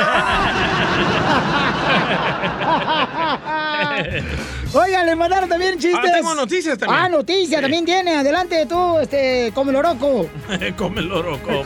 Oigan, 4.73 5.06
le 5.06 5.15
mandaron 5.15 5.49
también 5.49 5.77
chistes. 5.77 5.99
Ah, 6.02 6.14
tengo 6.14 6.35
noticias 6.35 6.77
también. 6.77 7.02
Ah, 7.02 7.10
noticias 7.10 7.61
también 7.61 7.85
tiene. 7.85 8.15
Adelante 8.15 8.65
tú, 8.65 8.99
este, 8.99 9.52
come 9.53 9.72
loroco. 9.72 10.30
Come 10.77 11.02
loroco. 11.02 11.64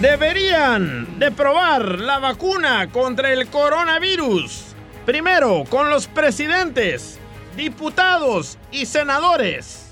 Deberían 0.00 1.18
de 1.18 1.30
probar 1.30 2.00
la 2.00 2.18
vacuna 2.18 2.90
contra 2.90 3.32
el 3.32 3.46
coronavirus. 3.48 4.64
Primero, 5.06 5.64
con 5.68 5.90
los 5.90 6.06
presidentes, 6.06 7.18
diputados 7.56 8.58
y 8.72 8.86
senadores. 8.86 9.83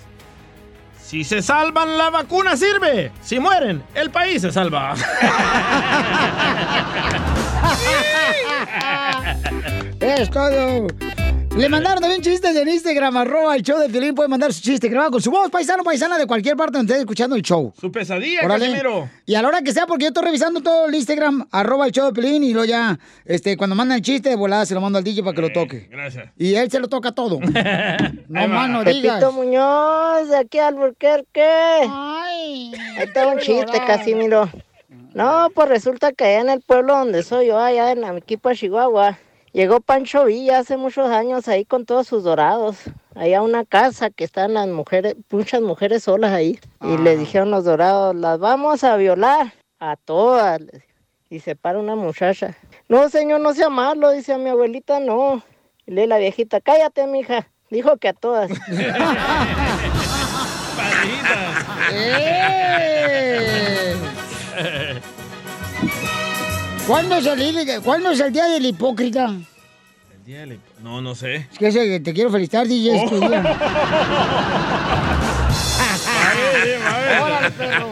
Si 1.12 1.24
se 1.24 1.42
salvan, 1.42 1.98
la 1.98 2.08
vacuna 2.08 2.56
sirve. 2.56 3.12
Si 3.20 3.38
mueren, 3.38 3.82
el 3.94 4.10
país 4.10 4.40
se 4.40 4.50
salva. 4.50 4.94
Es 10.00 10.30
todo. 10.30 10.86
Le 11.56 11.68
mandaron 11.68 12.00
también 12.00 12.22
chistes 12.22 12.56
en 12.56 12.66
Instagram, 12.66 13.14
arroba 13.18 13.54
el 13.54 13.62
show 13.62 13.78
de 13.78 13.88
Piolín. 13.90 14.14
Pueden 14.14 14.30
mandar 14.30 14.54
su 14.54 14.62
chiste 14.62 14.88
grabado 14.88 15.12
con 15.12 15.20
su 15.22 15.30
voz, 15.30 15.50
paisano, 15.50 15.84
paisana, 15.84 16.16
de 16.16 16.26
cualquier 16.26 16.56
parte 16.56 16.78
donde 16.78 16.94
esté 16.94 17.02
escuchando 17.02 17.36
el 17.36 17.42
show. 17.42 17.74
Su 17.78 17.92
pesadilla, 17.92 18.40
Órale. 18.44 18.66
Casimiro. 18.66 19.10
Y 19.26 19.34
a 19.34 19.42
la 19.42 19.48
hora 19.48 19.62
que 19.62 19.72
sea, 19.72 19.86
porque 19.86 20.04
yo 20.04 20.08
estoy 20.08 20.24
revisando 20.24 20.62
todo 20.62 20.86
el 20.86 20.94
Instagram, 20.94 21.46
arroba 21.50 21.86
el 21.86 21.92
show 21.92 22.06
de 22.06 22.12
Piolín, 22.14 22.42
y 22.42 22.54
luego 22.54 22.64
ya, 22.64 22.98
este, 23.26 23.58
cuando 23.58 23.76
mandan 23.76 23.96
el 23.96 24.02
chiste, 24.02 24.30
de 24.30 24.36
volada 24.36 24.64
se 24.64 24.74
lo 24.74 24.80
mando 24.80 24.98
al 24.98 25.04
DJ 25.04 25.22
para 25.22 25.34
que 25.34 25.42
lo 25.42 25.52
toque. 25.52 25.88
Gracias. 25.90 26.30
Y 26.38 26.54
él 26.54 26.70
se 26.70 26.80
lo 26.80 26.88
toca 26.88 27.12
todo. 27.12 27.38
no 28.28 28.48
más 28.48 28.70
no 28.70 28.82
Pepito 28.82 29.02
digas. 29.02 29.32
Muñoz, 29.34 30.30
de 30.30 30.36
aquí 30.38 30.58
al 30.58 30.74
Alburquerque. 30.74 31.42
Ay. 31.88 32.72
Ahí 32.96 33.04
está 33.04 33.26
un 33.26 33.38
chiste, 33.38 33.78
Casimiro. 33.86 34.48
No, 35.14 35.48
pues 35.54 35.68
resulta 35.68 36.12
que 36.12 36.24
allá 36.24 36.40
en 36.40 36.48
el 36.48 36.60
pueblo 36.62 36.96
donde 36.96 37.22
soy 37.22 37.48
yo, 37.48 37.58
allá 37.58 37.92
en 37.92 38.04
Amiquipa, 38.04 38.54
Chihuahua, 38.54 39.18
Llegó 39.52 39.80
Pancho 39.80 40.24
Villa 40.24 40.58
hace 40.60 40.78
muchos 40.78 41.10
años 41.10 41.46
ahí 41.46 41.66
con 41.66 41.84
todos 41.84 42.06
sus 42.06 42.24
dorados. 42.24 42.78
Ahí 43.14 43.34
a 43.34 43.42
una 43.42 43.66
casa 43.66 44.08
que 44.08 44.24
están 44.24 44.54
las 44.54 44.66
mujeres, 44.66 45.14
muchas 45.30 45.60
mujeres 45.60 46.04
solas 46.04 46.32
ahí. 46.32 46.58
Y 46.80 46.96
le 46.96 47.18
dijeron 47.18 47.50
los 47.50 47.64
dorados, 47.64 48.16
las 48.16 48.38
vamos 48.38 48.82
a 48.82 48.96
violar 48.96 49.52
a 49.78 49.96
todas. 49.96 50.62
Y 51.28 51.40
se 51.40 51.54
para 51.54 51.78
una 51.78 51.96
muchacha. 51.96 52.56
No, 52.88 53.10
señor, 53.10 53.40
no 53.40 53.52
sea 53.52 53.68
malo, 53.68 54.10
dice 54.10 54.32
a 54.32 54.38
mi 54.38 54.48
abuelita, 54.48 55.00
no. 55.00 55.42
Y 55.86 55.92
lee 55.92 56.06
la 56.06 56.16
viejita, 56.16 56.62
cállate, 56.62 57.06
mija. 57.06 57.48
Dijo 57.68 57.98
que 57.98 58.08
a 58.08 58.14
todas. 58.14 58.50
¿Cuándo 66.86 67.16
es, 67.16 67.26
el, 67.26 67.82
¿Cuándo 67.82 68.10
es 68.10 68.20
el 68.20 68.32
día 68.32 68.44
del 68.46 68.66
hipócrita? 68.66 69.26
El 69.26 70.24
día 70.24 70.40
del- 70.40 70.60
No, 70.82 71.00
no 71.00 71.14
sé. 71.14 71.48
Es 71.52 71.58
que 71.58 71.68
ese- 71.68 72.00
te 72.00 72.12
quiero 72.12 72.30
felicitar, 72.30 72.66
DJ. 72.66 73.04
es 73.04 73.10
tu 73.10 73.20
día. 73.20 73.42
Órale, 77.22 77.50
perro. 77.52 77.88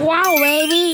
¡Wow, 0.00 0.38
baby! 0.40 0.92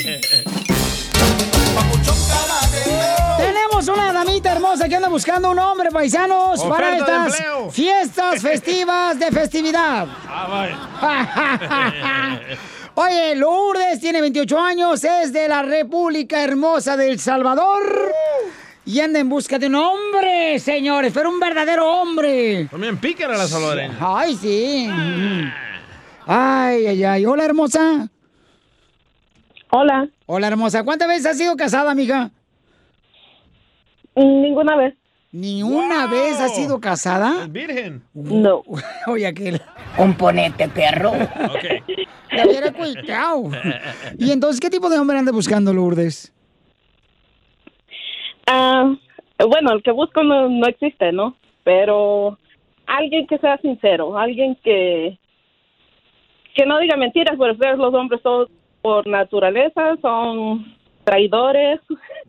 Tenemos 3.38 3.88
una 3.88 4.12
damita 4.12 4.52
hermosa 4.52 4.88
que 4.88 4.96
anda 4.96 5.08
buscando 5.08 5.50
un 5.50 5.58
hombre, 5.58 5.90
paisanos, 5.90 6.60
para 6.62 6.94
Oferta 6.96 7.22
de 7.24 7.28
estas 7.28 7.74
fiestas 7.74 8.42
festivas 8.42 9.18
de 9.18 9.30
festividad. 9.30 10.06
Ah, 10.28 10.46
vaya. 10.48 10.76
Oye, 12.98 13.36
Lourdes 13.36 14.00
tiene 14.00 14.22
28 14.22 14.58
años, 14.58 15.04
es 15.04 15.30
de 15.30 15.48
la 15.48 15.62
República 15.62 16.42
Hermosa 16.42 16.96
del 16.96 17.18
Salvador. 17.18 17.82
Y 18.86 19.00
anda 19.00 19.18
en 19.18 19.28
busca 19.28 19.58
de 19.58 19.66
un 19.66 19.74
hombre, 19.74 20.58
señores, 20.58 21.12
pero 21.12 21.28
un 21.28 21.38
verdadero 21.38 21.86
hombre. 22.00 22.66
También 22.70 22.96
pícara 22.96 23.36
la 23.36 23.46
salvadoreña. 23.46 23.98
Ay, 24.00 24.34
sí. 24.36 24.88
Ay, 26.26 26.86
ay, 26.86 27.04
ay. 27.04 27.26
Hola, 27.26 27.44
hermosa. 27.44 28.08
Hola. 29.72 30.08
Hola, 30.24 30.46
hermosa. 30.46 30.82
¿Cuántas 30.82 31.08
veces 31.08 31.26
has 31.26 31.36
sido 31.36 31.54
casada, 31.54 31.94
mija? 31.94 32.30
Ninguna 34.14 34.74
vez. 34.74 34.94
¿Ni 35.36 35.62
una 35.62 36.06
vez 36.06 36.40
has 36.40 36.56
sido 36.56 36.80
casada? 36.80 37.42
Es 37.42 37.52
virgen. 37.52 38.02
No. 38.14 38.62
Oye, 39.06 39.26
aquel. 39.26 39.60
Componente, 39.94 40.66
perro. 40.66 41.10
Ok. 41.10 41.92
La 42.32 42.46
hubiera 42.46 42.72
cuitado. 42.72 43.50
¿Y 44.18 44.30
entonces 44.30 44.58
qué 44.60 44.70
tipo 44.70 44.88
de 44.88 44.98
hombre 44.98 45.18
anda 45.18 45.32
buscando, 45.32 45.74
Lourdes? 45.74 46.32
Ah, 48.46 48.94
bueno, 49.46 49.72
el 49.74 49.82
que 49.82 49.90
busco 49.90 50.22
no, 50.22 50.48
no 50.48 50.66
existe, 50.68 51.12
¿no? 51.12 51.36
Pero 51.64 52.38
alguien 52.86 53.26
que 53.26 53.36
sea 53.36 53.58
sincero, 53.58 54.18
alguien 54.18 54.56
que 54.64 55.18
que 56.54 56.64
no 56.64 56.78
diga 56.78 56.96
mentiras, 56.96 57.36
porque 57.36 57.52
ustedes 57.52 57.76
los 57.76 57.92
hombres 57.92 58.22
todos 58.22 58.48
por 58.80 59.06
naturaleza 59.06 59.96
son 60.00 60.74
traidores. 61.04 61.80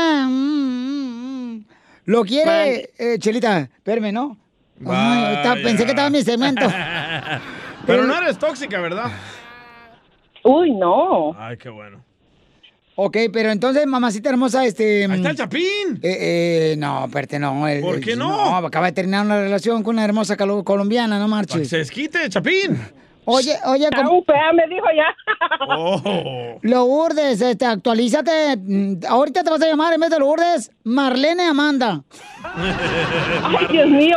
Mm, 2.09 2.11
mm. 2.11 2.13
¿Lo 2.13 2.25
quiere, 2.25 2.91
eh, 2.99 3.19
Chelita? 3.19 3.61
Espérame, 3.77 4.13
¿no? 4.13 4.37
Ay, 4.87 5.35
está- 5.37 5.55
pensé 5.55 5.85
que 5.85 5.91
estaba 5.91 6.07
en 6.07 6.13
mi 6.15 6.23
segmento. 6.23 6.67
Pero 7.87 8.07
no 8.07 8.17
eres 8.19 8.39
tóxica, 8.39 8.81
¿verdad? 8.81 9.11
Uy, 10.45 10.73
no. 10.73 11.35
Ay, 11.39 11.57
qué 11.57 11.69
bueno. 11.69 12.03
Ok, 13.01 13.17
pero 13.33 13.53
entonces, 13.53 13.87
mamacita 13.87 14.29
hermosa, 14.29 14.65
este... 14.67 15.05
Ahí 15.05 15.13
está 15.19 15.31
el 15.31 15.37
Chapín. 15.37 16.01
Eh, 16.03 16.73
eh, 16.73 16.75
no, 16.79 17.05
espérate, 17.05 17.39
no. 17.39 17.69
el- 17.69 17.81
¿Por 17.81 18.01
qué 18.01 18.17
no? 18.17 18.29
No, 18.61 18.67
acaba 18.67 18.87
de 18.87 18.93
terminar 18.93 19.25
una 19.25 19.41
relación 19.41 19.85
con 19.85 19.95
una 19.95 20.05
hermosa 20.05 20.37
colombiana, 20.37 21.17
no 21.19 21.29
marches. 21.29 21.69
se 21.69 21.79
desquite, 21.79 22.29
Chapín. 22.29 22.77
Oye, 23.31 23.59
oye, 23.67 23.91
Aún 23.95 24.25
fea 24.25 24.55
me 24.55 24.67
dijo 24.75 24.87
ya. 24.97 25.15
Oh. 25.69 26.59
Lourdes, 26.63 27.43
este, 27.43 27.67
actualízate. 27.67 28.57
Mm, 28.57 29.01
Ahorita 29.07 29.45
te 29.45 29.51
vas 29.51 29.61
a 29.61 29.67
llamar, 29.67 29.93
en 29.93 30.01
vez 30.01 30.09
de 30.09 30.19
Lourdes, 30.19 30.71
Marlene 30.85 31.43
Amanda. 31.43 32.03
Ay, 32.43 33.67
Dios 33.71 33.87
mío. 33.91 34.17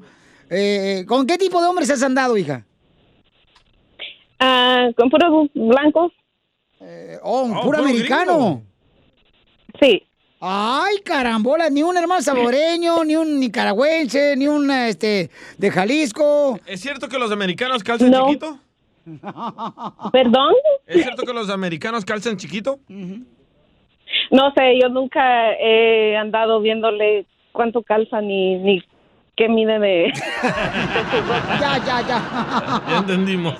Eh, 0.49 1.03
¿Con 1.05 1.27
qué 1.27 1.37
tipo 1.37 1.61
de 1.61 1.67
hombres 1.67 1.89
has 1.89 2.01
andado, 2.01 2.37
hija? 2.37 2.63
Ah, 4.39 4.89
con 4.95 5.09
puros 5.09 5.49
blancos. 5.53 6.11
oh, 7.23 7.41
un 7.43 7.51
Oh, 7.51 7.61
puro 7.61 7.77
puro 7.77 7.77
americano. 7.79 8.63
Sí. 9.81 10.03
Ay, 10.39 10.97
carambola, 11.03 11.69
ni 11.69 11.81
un 11.81 11.97
hermano 11.97 12.21
saboreño, 12.21 13.03
ni 13.03 13.15
un 13.15 13.39
nicaragüense, 13.39 14.35
ni 14.37 14.47
un 14.47 14.69
este 14.69 15.31
de 15.57 15.71
Jalisco. 15.71 16.59
¿Es 16.67 16.79
cierto 16.81 17.07
que 17.09 17.17
los 17.17 17.31
americanos 17.31 17.83
calzan 17.83 18.11
No. 18.11 18.27
chiquito? 18.27 18.59
¿Perdón? 20.11 20.53
¿Es 20.85 21.01
cierto 21.03 21.23
que 21.25 21.33
los 21.33 21.49
americanos 21.49 22.05
calzan 22.05 22.37
chiquito? 22.37 22.79
No 22.89 24.51
sé, 24.55 24.79
yo 24.81 24.89
nunca 24.89 25.53
he 25.53 26.15
andado 26.17 26.59
viéndole 26.61 27.25
cuánto 27.51 27.81
calza 27.81 28.21
ni, 28.21 28.55
ni 28.57 28.83
qué 29.37 29.47
mide 29.47 29.79
de... 29.79 30.13
ya, 31.61 31.77
ya, 31.85 32.07
ya. 32.07 32.83
Ya 32.89 32.97
entendimos. 32.97 33.55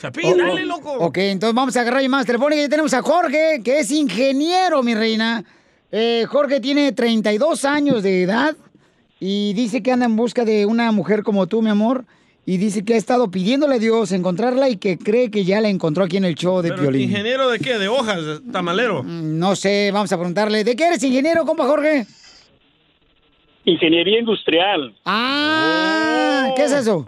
Chapín, 0.00 0.36
dale, 0.38 0.64
loco. 0.64 0.92
Ok, 0.94 1.18
entonces 1.18 1.54
vamos 1.54 1.76
a 1.76 1.82
agarrar 1.82 2.08
más 2.08 2.26
telefónica. 2.26 2.62
Ya 2.62 2.68
tenemos 2.68 2.92
a 2.94 3.02
Jorge, 3.02 3.60
que 3.62 3.80
es 3.80 3.90
ingeniero, 3.90 4.82
mi 4.82 4.94
reina. 4.94 5.44
Eh, 5.92 6.24
Jorge 6.26 6.58
tiene 6.60 6.92
32 6.92 7.64
años 7.66 8.02
de 8.02 8.22
edad 8.22 8.56
y 9.20 9.52
dice 9.52 9.82
que 9.82 9.92
anda 9.92 10.06
en 10.06 10.16
busca 10.16 10.44
de 10.44 10.64
una 10.64 10.90
mujer 10.90 11.22
como 11.22 11.46
tú, 11.46 11.60
mi 11.60 11.68
amor. 11.70 12.06
Y 12.46 12.56
dice 12.56 12.82
que 12.82 12.94
ha 12.94 12.96
estado 12.96 13.30
pidiéndole 13.30 13.74
a 13.76 13.78
Dios 13.78 14.10
encontrarla 14.12 14.70
y 14.70 14.76
que 14.76 14.96
cree 14.96 15.30
que 15.30 15.44
ya 15.44 15.60
la 15.60 15.68
encontró 15.68 16.04
aquí 16.04 16.16
en 16.16 16.24
el 16.24 16.34
show 16.34 16.62
de 16.62 16.70
¿Pero 16.70 16.82
Piolín. 16.82 17.10
¿Ingeniero 17.10 17.50
de 17.50 17.58
qué? 17.58 17.78
¿De 17.78 17.88
hojas? 17.88 18.40
¿Tamalero? 18.50 19.02
No 19.04 19.54
sé, 19.54 19.90
vamos 19.92 20.10
a 20.10 20.16
preguntarle. 20.16 20.64
¿De 20.64 20.74
qué 20.74 20.86
eres 20.86 21.02
ingeniero, 21.02 21.44
compa 21.44 21.66
Jorge? 21.66 22.06
Ingeniería 23.64 24.18
industrial. 24.20 24.94
Ah, 25.04 26.48
¿qué 26.56 26.64
es 26.64 26.72
eso? 26.72 27.04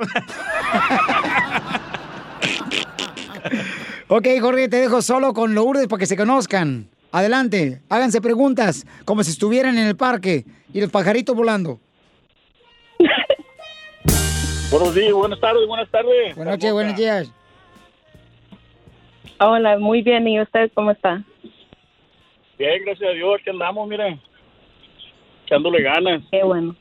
ok, 4.08 4.26
Jorge, 4.40 4.68
te 4.68 4.76
dejo 4.76 5.02
solo 5.02 5.32
con 5.32 5.54
Lourdes 5.54 5.88
para 5.88 6.00
que 6.00 6.06
se 6.06 6.16
conozcan. 6.16 6.88
Adelante, 7.10 7.80
háganse 7.88 8.20
preguntas, 8.20 8.86
como 9.04 9.22
si 9.22 9.30
estuvieran 9.30 9.76
en 9.76 9.86
el 9.86 9.96
parque 9.96 10.44
y 10.72 10.80
los 10.80 10.90
pajaritos 10.90 11.36
volando. 11.36 11.78
Buenos 14.70 14.94
días, 14.94 15.12
buenas 15.12 15.38
tardes, 15.38 15.66
buenas 15.66 15.90
tardes. 15.90 16.34
Buenas 16.34 16.54
noches, 16.54 16.72
buenos 16.72 16.96
días. 16.96 17.30
Hola, 19.38 19.78
muy 19.78 20.00
bien. 20.00 20.26
¿Y 20.26 20.40
usted 20.40 20.70
cómo 20.72 20.92
está? 20.92 21.22
Bien, 22.58 22.82
gracias 22.84 23.10
a 23.10 23.12
Dios, 23.12 23.38
aquí 23.38 23.50
andamos, 23.50 23.86
mira. 23.86 24.18
Echándole 25.44 25.82
ganas. 25.82 26.22
Qué 26.30 26.42
bueno. 26.42 26.76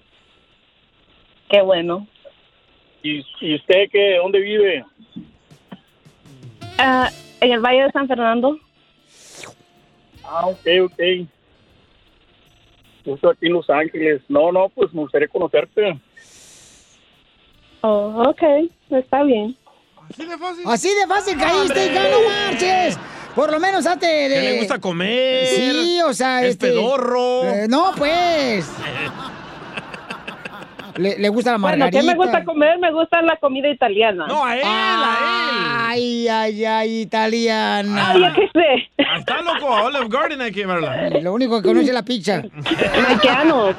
Qué 1.49 1.61
bueno. 1.61 2.07
¿Y, 3.03 3.25
y 3.41 3.55
usted 3.55 3.89
qué? 3.91 4.17
¿Dónde 4.17 4.39
vive? 4.39 4.85
Ah, 6.77 7.09
en 7.39 7.51
el 7.51 7.59
Valle 7.59 7.83
de 7.83 7.91
San 7.91 8.07
Fernando. 8.07 8.57
Ah, 10.23 10.47
ok, 10.47 10.65
ok. 10.83 11.27
Yo 13.03 13.15
estoy 13.15 13.31
aquí 13.31 13.47
en 13.47 13.53
Los 13.53 13.69
Ángeles. 13.69 14.21
No, 14.29 14.51
no, 14.51 14.69
pues 14.69 14.93
me 14.93 15.01
gustaría 15.01 15.27
conocerte. 15.27 15.99
Oh, 17.81 18.23
ok, 18.27 18.43
está 18.91 19.23
bien. 19.23 19.57
Así 20.65 20.89
de 20.89 21.07
fácil 21.07 21.37
caíste, 21.37 21.85
hija, 21.85 22.03
no 22.09 22.29
marches. 22.29 22.99
Por 23.35 23.51
lo 23.51 23.59
menos 23.59 23.85
hazte 23.85 24.05
de... 24.05 24.29
Que 24.35 24.41
le 24.41 24.57
gusta 24.59 24.79
comer. 24.79 25.45
Sí, 25.47 25.99
o 26.05 26.13
sea, 26.13 26.41
Es 26.43 26.49
este... 26.51 26.67
pedorro. 26.67 27.43
eh, 27.45 27.67
no, 27.69 27.91
pues. 27.97 28.69
Le, 30.97 31.17
le 31.17 31.29
gusta 31.29 31.51
la 31.53 31.57
Bueno, 31.57 31.77
margarita. 31.77 31.99
¿qué 32.01 32.05
me 32.05 32.15
gusta 32.15 32.43
comer? 32.43 32.77
Me 32.79 32.91
gusta 32.91 33.21
la 33.21 33.37
comida 33.37 33.69
italiana. 33.69 34.27
No, 34.27 34.43
a 34.45 34.55
él, 34.57 34.61
Ay, 34.65 36.27
ay, 36.27 36.65
ay, 36.65 37.01
italiana. 37.01 38.09
Ay, 38.11 38.21
yo 38.21 38.27
qué 38.35 38.49
sé. 38.53 38.89
Está 39.17 39.41
loco, 39.41 39.73
a 39.73 39.83
Olive 39.83 40.07
Garden 40.09 40.41
hay 40.41 40.51
que 40.51 40.65
verla. 40.65 41.09
Lo 41.21 41.33
único 41.33 41.61
que 41.61 41.67
conoce 41.69 41.87
es 41.87 41.93
la 41.93 42.03
pizza. 42.03 42.41
Mexicanos. 42.53 43.73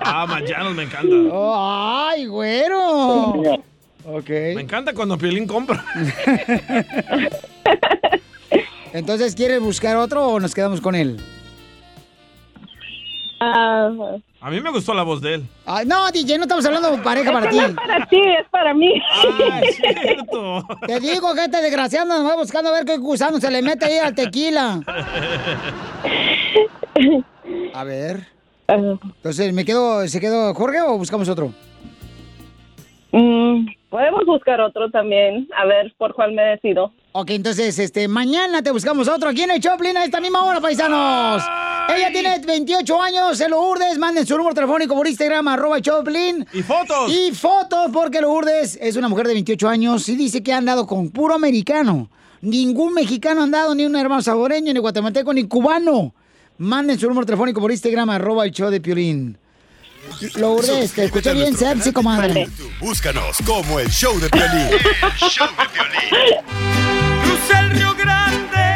Ah, 0.00 0.26
Mayanos 0.28 0.74
me 0.74 0.82
encanta. 0.82 1.14
Oh, 1.32 2.06
ay, 2.10 2.26
güero. 2.26 3.34
Ok. 4.10 4.28
Me 4.30 4.62
encanta 4.62 4.94
cuando 4.94 5.18
Piolín 5.18 5.46
compra. 5.46 5.84
Entonces, 8.92 9.34
¿quieres 9.34 9.60
buscar 9.60 9.96
otro 9.96 10.26
o 10.26 10.40
nos 10.40 10.54
quedamos 10.54 10.80
con 10.80 10.94
él? 10.94 11.20
Ah, 13.40 13.90
A 14.40 14.50
mí 14.50 14.60
me 14.60 14.70
gustó 14.70 14.94
la 14.94 15.02
voz 15.02 15.20
de 15.20 15.34
él. 15.34 15.46
No, 15.86 16.10
DJ, 16.10 16.38
no 16.38 16.44
estamos 16.44 16.64
hablando 16.64 16.90
de 16.90 16.98
pareja 17.02 17.30
para 17.30 17.50
ti. 17.50 17.56
no 17.58 17.66
es 17.66 17.74
para 17.74 18.06
ti, 18.06 18.16
es 18.20 18.48
para 18.50 18.74
mí. 18.74 18.94
Ah, 19.12 19.60
es 19.62 19.76
cierto. 20.04 20.66
Te 20.86 20.98
digo 21.00 21.34
que 21.34 21.44
este 21.44 21.60
desgraciado 21.62 22.06
nos 22.06 22.24
va 22.26 22.34
buscando 22.36 22.70
a 22.70 22.72
ver 22.72 22.84
qué 22.86 22.96
gusano 22.96 23.38
se 23.40 23.50
le 23.50 23.60
mete 23.62 23.84
ahí 23.84 23.98
al 23.98 24.14
tequila. 24.14 24.80
A 27.74 27.84
ver. 27.84 28.26
Entonces, 28.66 29.52
¿me 29.52 29.64
quedo, 29.64 30.06
¿se 30.08 30.18
quedó 30.20 30.52
Jorge 30.54 30.80
o 30.80 30.98
buscamos 30.98 31.28
otro? 31.28 31.52
Mm, 33.12 33.66
podemos 33.88 34.24
buscar 34.26 34.60
otro 34.60 34.90
también. 34.90 35.48
A 35.56 35.66
ver 35.66 35.94
por 35.96 36.14
cuál 36.14 36.32
me 36.32 36.42
decido. 36.42 36.92
Ok, 37.12 37.30
entonces, 37.30 37.78
este, 37.78 38.06
mañana 38.06 38.62
te 38.62 38.70
buscamos 38.70 39.08
otro 39.08 39.30
aquí 39.30 39.42
en 39.42 39.50
el 39.50 39.60
Choplin 39.60 39.96
a 39.96 40.04
esta 40.04 40.20
misma 40.20 40.44
hora, 40.44 40.60
paisanos. 40.60 41.42
Ella 41.88 42.12
tiene 42.12 42.38
28 42.46 43.02
años, 43.02 43.38
se 43.38 43.48
lo 43.48 43.62
urdes, 43.62 43.98
manden 43.98 44.26
su 44.26 44.36
número 44.36 44.54
telefónico 44.54 44.94
por 44.94 45.06
Instagram, 45.06 45.48
arroba 45.48 45.80
Choplin. 45.80 46.46
Y 46.52 46.62
fotos. 46.62 47.10
Y 47.10 47.32
fotos, 47.32 47.90
porque 47.92 48.20
lo 48.20 48.30
urdes 48.30 48.78
es 48.80 48.96
una 48.96 49.08
mujer 49.08 49.26
de 49.26 49.32
28 49.32 49.68
años 49.68 50.08
y 50.08 50.16
dice 50.16 50.42
que 50.42 50.52
ha 50.52 50.58
andado 50.58 50.86
con 50.86 51.10
puro 51.10 51.34
americano. 51.34 52.10
Ningún 52.42 52.94
mexicano 52.94 53.40
ha 53.40 53.44
andado, 53.44 53.74
ni 53.74 53.84
un 53.86 53.96
hermano 53.96 54.22
saboreño, 54.22 54.72
ni 54.72 54.78
guatemalteco, 54.78 55.32
ni 55.32 55.44
cubano. 55.48 56.14
Manden 56.58 56.98
su 56.98 57.08
número 57.08 57.24
telefónico 57.26 57.60
por 57.60 57.70
Instagram, 57.70 58.10
arroba 58.10 58.44
el 58.44 58.52
show 58.52 58.70
de 58.70 58.80
Piolín. 58.80 59.38
Lo 60.36 60.52
urdes, 60.52 60.92
te 60.92 61.04
escuché 61.04 61.32
bien, 61.34 61.56
sexy, 61.56 61.92
comadre. 61.92 62.48
Búscanos 62.80 63.38
como 63.44 63.78
el 63.80 63.88
show 63.90 64.18
de 64.18 64.28
Piolín. 64.30 64.68
Cruza 67.22 67.60
el 67.60 67.70
Río 67.70 67.94
Grande. 67.94 68.67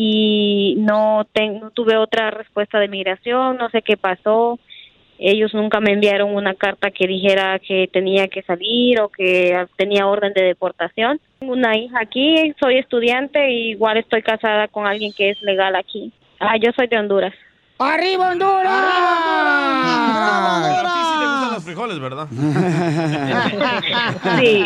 y 0.00 0.76
no, 0.78 1.26
ten- 1.32 1.58
no 1.58 1.70
tuve 1.72 1.96
otra 1.96 2.30
respuesta 2.30 2.78
de 2.78 2.86
migración, 2.86 3.56
no 3.56 3.68
sé 3.70 3.82
qué 3.82 3.96
pasó. 3.96 4.56
Ellos 5.18 5.52
nunca 5.52 5.80
me 5.80 5.90
enviaron 5.92 6.32
una 6.36 6.54
carta 6.54 6.92
que 6.92 7.08
dijera 7.08 7.58
que 7.58 7.88
tenía 7.92 8.28
que 8.28 8.42
salir 8.42 9.00
o 9.00 9.08
que 9.08 9.66
tenía 9.76 10.06
orden 10.06 10.32
de 10.34 10.44
deportación. 10.44 11.18
Tengo 11.40 11.54
una 11.54 11.76
hija 11.76 11.98
aquí, 12.00 12.54
soy 12.60 12.78
estudiante 12.78 13.50
y 13.50 13.70
igual 13.70 13.96
estoy 13.96 14.22
casada 14.22 14.68
con 14.68 14.86
alguien 14.86 15.12
que 15.12 15.30
es 15.30 15.42
legal 15.42 15.74
aquí. 15.74 16.12
Ah, 16.38 16.56
yo 16.56 16.70
soy 16.76 16.86
de 16.86 16.96
Honduras. 16.98 17.34
¡Arriba 17.80 18.30
Honduras! 18.30 18.70
A 18.70 20.62
ti 20.94 21.00
sí 21.00 21.18
te 21.18 21.26
gustan 21.26 21.54
los 21.54 21.64
frijoles, 21.64 21.98
¿verdad? 21.98 22.28
Sí. 24.40 24.64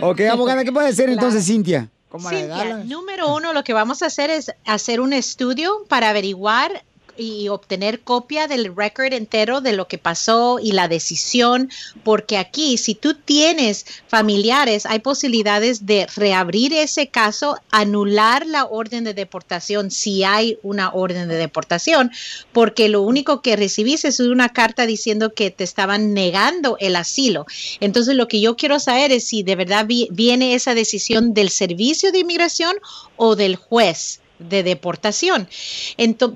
Ok, 0.00 0.20
abogada, 0.32 0.64
¿qué 0.64 0.72
puede 0.72 0.88
hacer 0.88 1.10
entonces, 1.10 1.46
Cintia? 1.46 1.86
Cintia, 2.18 2.78
número 2.84 3.34
uno, 3.34 3.52
lo 3.52 3.62
que 3.62 3.72
vamos 3.72 4.02
a 4.02 4.06
hacer 4.06 4.30
es 4.30 4.52
hacer 4.66 5.00
un 5.00 5.12
estudio 5.12 5.84
para 5.88 6.10
averiguar 6.10 6.84
y 7.16 7.48
obtener 7.48 8.00
copia 8.00 8.46
del 8.46 8.74
record 8.74 9.12
entero 9.12 9.60
de 9.60 9.72
lo 9.72 9.88
que 9.88 9.98
pasó 9.98 10.58
y 10.62 10.72
la 10.72 10.88
decisión, 10.88 11.70
porque 12.04 12.38
aquí 12.38 12.76
si 12.78 12.94
tú 12.94 13.14
tienes 13.14 13.86
familiares, 14.08 14.86
hay 14.86 15.00
posibilidades 15.00 15.86
de 15.86 16.06
reabrir 16.16 16.72
ese 16.72 17.08
caso, 17.08 17.56
anular 17.70 18.46
la 18.46 18.64
orden 18.64 19.04
de 19.04 19.14
deportación 19.14 19.90
si 19.90 20.24
hay 20.24 20.58
una 20.62 20.90
orden 20.92 21.28
de 21.28 21.36
deportación, 21.36 22.10
porque 22.52 22.88
lo 22.88 23.02
único 23.02 23.42
que 23.42 23.56
recibiste 23.56 24.08
es 24.08 24.20
una 24.20 24.50
carta 24.50 24.86
diciendo 24.86 25.32
que 25.34 25.50
te 25.50 25.64
estaban 25.64 26.14
negando 26.14 26.76
el 26.80 26.96
asilo. 26.96 27.46
Entonces 27.80 28.14
lo 28.14 28.28
que 28.28 28.40
yo 28.40 28.56
quiero 28.56 28.78
saber 28.78 29.12
es 29.12 29.24
si 29.24 29.42
de 29.42 29.56
verdad 29.56 29.86
vi- 29.86 30.08
viene 30.10 30.54
esa 30.54 30.74
decisión 30.74 31.34
del 31.34 31.50
servicio 31.50 32.12
de 32.12 32.20
inmigración 32.20 32.76
o 33.16 33.36
del 33.36 33.56
juez 33.56 34.20
de 34.40 34.62
deportación. 34.62 35.48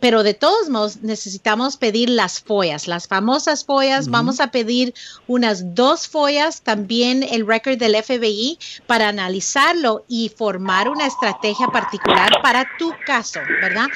Pero 0.00 0.22
de 0.22 0.34
todos 0.34 0.68
modos 0.68 1.02
necesitamos 1.02 1.76
pedir 1.76 2.10
las 2.10 2.40
follas, 2.40 2.86
las 2.86 3.08
famosas 3.08 3.64
follas. 3.64 4.08
Vamos 4.08 4.40
a 4.40 4.50
pedir 4.50 4.94
unas 5.26 5.74
dos 5.74 6.06
follas, 6.06 6.62
también 6.62 7.22
el 7.22 7.46
record 7.46 7.78
del 7.78 7.96
FBI 7.96 8.58
para 8.86 9.08
analizarlo 9.08 10.04
y 10.08 10.28
formar 10.28 10.88
una 10.88 11.06
estrategia 11.06 11.68
particular 11.68 12.30
para 12.42 12.66
tu 12.78 12.92
caso, 13.06 13.40
¿verdad? 13.60 13.86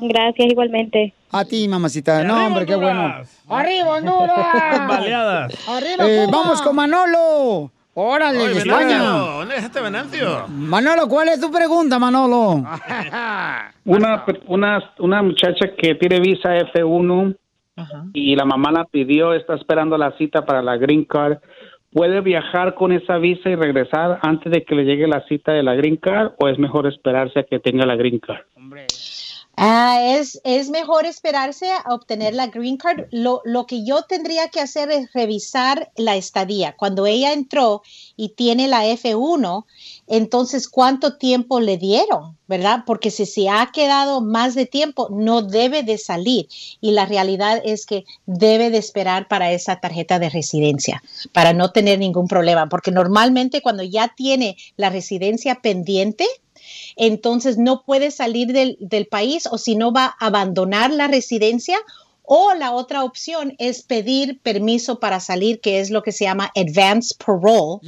Gracias, 0.00 0.48
igualmente. 0.50 1.12
A 1.30 1.44
ti, 1.44 1.68
mamacita. 1.68 2.22
No, 2.24 2.46
hombre, 2.46 2.66
qué 2.66 2.76
bueno. 2.76 3.14
¡Arriba, 3.48 3.88
Honduras! 3.96 4.88
Baleadas. 4.88 5.52
¡Arriba, 5.68 6.08
Eh, 6.08 6.26
Vamos 6.30 6.60
con 6.62 6.76
Manolo. 6.76 7.70
Órale, 7.98 8.38
de 8.38 8.48
Venancio, 8.48 8.72
España. 8.72 8.98
¿Dónde 8.98 9.54
dejaste 9.54 9.80
Venancio? 9.80 10.48
Manolo, 10.48 11.08
¿cuál 11.08 11.28
es 11.28 11.40
tu 11.40 11.50
pregunta, 11.50 11.98
Manolo? 11.98 12.56
Una, 13.86 14.24
una, 14.48 14.92
una 14.98 15.22
muchacha 15.22 15.70
que 15.78 15.94
tiene 15.94 16.20
visa 16.20 16.58
F1 16.74 17.34
y 18.12 18.36
la 18.36 18.44
mamá 18.44 18.70
la 18.70 18.84
pidió, 18.84 19.32
está 19.32 19.54
esperando 19.54 19.96
la 19.96 20.12
cita 20.18 20.44
para 20.44 20.60
la 20.60 20.76
Green 20.76 21.06
Card. 21.06 21.38
¿Puede 21.90 22.20
viajar 22.20 22.74
con 22.74 22.92
esa 22.92 23.16
visa 23.16 23.48
y 23.48 23.54
regresar 23.54 24.18
antes 24.20 24.52
de 24.52 24.62
que 24.64 24.74
le 24.74 24.84
llegue 24.84 25.06
la 25.06 25.24
cita 25.26 25.52
de 25.52 25.62
la 25.62 25.74
Green 25.74 25.96
Card 25.96 26.32
o 26.38 26.48
es 26.48 26.58
mejor 26.58 26.86
esperarse 26.86 27.38
a 27.38 27.44
que 27.44 27.60
tenga 27.60 27.86
la 27.86 27.96
Green 27.96 28.18
Card? 28.18 28.44
Ah, 29.58 30.02
es, 30.02 30.68
mejor 30.68 31.06
esperarse 31.06 31.70
a 31.72 31.94
obtener 31.94 32.34
la 32.34 32.48
green 32.48 32.76
card. 32.76 33.06
Lo 33.10 33.66
que 33.66 33.86
yo 33.86 34.02
tendría 34.02 34.48
que 34.48 34.60
hacer 34.60 34.90
es 34.90 35.10
revisar 35.14 35.90
la 35.96 36.14
estadía. 36.16 36.76
Cuando 36.76 37.06
ella 37.06 37.32
entró 37.32 37.82
y 38.16 38.30
tiene 38.30 38.68
la 38.68 38.84
F1, 38.84 39.64
entonces, 40.08 40.68
¿cuánto 40.68 41.16
tiempo 41.16 41.60
le 41.60 41.78
dieron? 41.78 42.36
¿Verdad? 42.46 42.84
Porque 42.86 43.10
si 43.10 43.24
se 43.24 43.48
ha 43.48 43.70
quedado 43.72 44.20
más 44.20 44.54
de 44.54 44.66
tiempo, 44.66 45.08
no 45.10 45.40
debe 45.40 45.82
de 45.82 45.96
salir. 45.96 46.48
Y 46.82 46.90
la 46.90 47.06
realidad 47.06 47.62
es 47.64 47.86
que 47.86 48.04
debe 48.26 48.68
de 48.68 48.78
esperar 48.78 49.26
para 49.26 49.52
esa 49.52 49.80
tarjeta 49.80 50.18
de 50.18 50.28
residencia, 50.28 51.02
para 51.32 51.54
no 51.54 51.72
tener 51.72 51.98
ningún 51.98 52.28
problema. 52.28 52.68
Porque 52.68 52.90
normalmente 52.90 53.62
cuando 53.62 53.82
ya 53.82 54.12
tiene 54.14 54.58
la 54.76 54.90
residencia 54.90 55.56
pendiente, 55.62 56.26
entonces 56.96 57.58
no 57.58 57.82
puede 57.84 58.10
salir 58.10 58.52
del, 58.52 58.76
del 58.80 59.06
país 59.06 59.48
o 59.50 59.58
si 59.58 59.76
no 59.76 59.92
va 59.92 60.16
a 60.18 60.26
abandonar 60.26 60.90
la 60.90 61.08
residencia 61.08 61.78
o 62.26 62.54
la 62.54 62.72
otra 62.72 63.04
opción 63.04 63.54
es 63.58 63.82
pedir 63.82 64.40
permiso 64.40 64.98
para 64.98 65.20
salir, 65.20 65.60
que 65.60 65.80
es 65.80 65.90
lo 65.90 66.02
que 66.02 66.12
se 66.12 66.24
llama 66.24 66.50
advance 66.56 67.14
parole. 67.24 67.78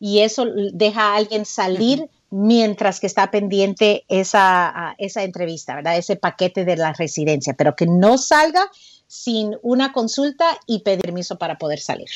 Y 0.00 0.18
eso 0.18 0.46
deja 0.72 1.12
a 1.12 1.16
alguien 1.16 1.44
salir 1.46 2.10
mientras 2.30 3.00
que 3.00 3.06
está 3.06 3.30
pendiente 3.30 4.04
esa, 4.08 4.94
esa 4.98 5.22
entrevista, 5.22 5.76
¿verdad? 5.76 5.96
Ese 5.96 6.16
paquete 6.16 6.64
de 6.64 6.76
la 6.76 6.92
residencia, 6.92 7.54
pero 7.54 7.76
que 7.76 7.86
no 7.86 8.18
salga 8.18 8.68
sin 9.06 9.56
una 9.62 9.92
consulta 9.92 10.58
y 10.66 10.80
pedir 10.80 11.02
permiso 11.02 11.38
para 11.38 11.56
poder 11.56 11.78
salir. 11.78 12.08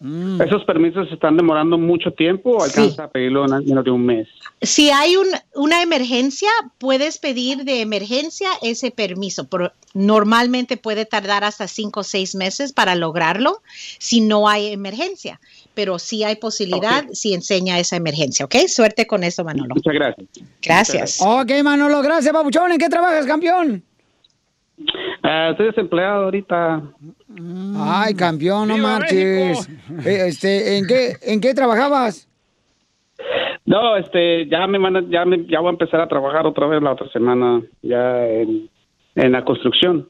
¿Esos 0.00 0.64
permisos 0.64 1.08
se 1.08 1.14
están 1.14 1.36
demorando 1.36 1.76
mucho 1.76 2.12
tiempo 2.12 2.50
o 2.50 2.62
alcanza 2.62 3.04
a 3.04 3.10
pedirlo 3.10 3.44
en 3.46 3.66
menos 3.66 3.84
de 3.84 3.90
un 3.90 4.06
mes? 4.06 4.28
Si 4.62 4.90
hay 4.90 5.16
un- 5.16 5.26
una 5.56 5.82
emergencia, 5.82 6.48
puedes 6.78 7.18
pedir 7.18 7.64
de 7.64 7.80
emergencia 7.80 8.48
ese 8.62 8.92
permiso, 8.92 9.48
pero 9.48 9.72
normalmente 9.94 10.76
puede 10.76 11.04
tardar 11.04 11.42
hasta 11.42 11.66
cinco 11.66 12.00
o 12.00 12.04
seis 12.04 12.36
meses 12.36 12.72
para 12.72 12.94
lograrlo 12.94 13.60
si 13.98 14.20
no 14.20 14.48
hay 14.48 14.68
emergencia, 14.72 15.40
pero 15.74 15.98
sí 15.98 16.22
hay 16.22 16.36
posibilidad 16.36 17.04
si 17.12 17.34
enseña 17.34 17.80
esa 17.80 17.96
emergencia, 17.96 18.44
¿ok? 18.44 18.54
Suerte 18.68 19.06
con 19.08 19.24
eso, 19.24 19.42
Manolo. 19.42 19.74
Muchas 19.74 19.94
gracias. 19.94 20.28
Gracias. 20.62 21.18
Ok, 21.20 21.50
Manolo, 21.64 22.02
gracias, 22.02 22.32
papuchón. 22.32 22.70
¿En 22.70 22.78
qué 22.78 22.88
trabajas, 22.88 23.26
campeón? 23.26 23.82
Ah, 25.22 25.48
estoy 25.50 25.66
desempleado 25.66 26.24
ahorita. 26.24 26.82
Ay, 27.76 28.14
campeón, 28.14 28.68
no 28.68 28.78
marches. 28.78 29.68
Eh, 30.04 30.28
Este, 30.28 30.78
¿en 30.78 30.86
qué, 30.86 31.12
¿En 31.22 31.40
qué 31.40 31.54
trabajabas? 31.54 32.28
No, 33.66 33.96
este, 33.96 34.46
ya 34.48 34.66
me 34.66 34.78
ya 35.10 35.24
me, 35.24 35.44
ya 35.46 35.60
voy 35.60 35.68
a 35.68 35.72
empezar 35.72 36.00
a 36.00 36.08
trabajar 36.08 36.46
otra 36.46 36.66
vez 36.66 36.80
la 36.82 36.92
otra 36.92 37.08
semana, 37.10 37.60
ya 37.82 38.26
en, 38.26 38.70
en 39.14 39.32
la 39.32 39.44
construcción. 39.44 40.08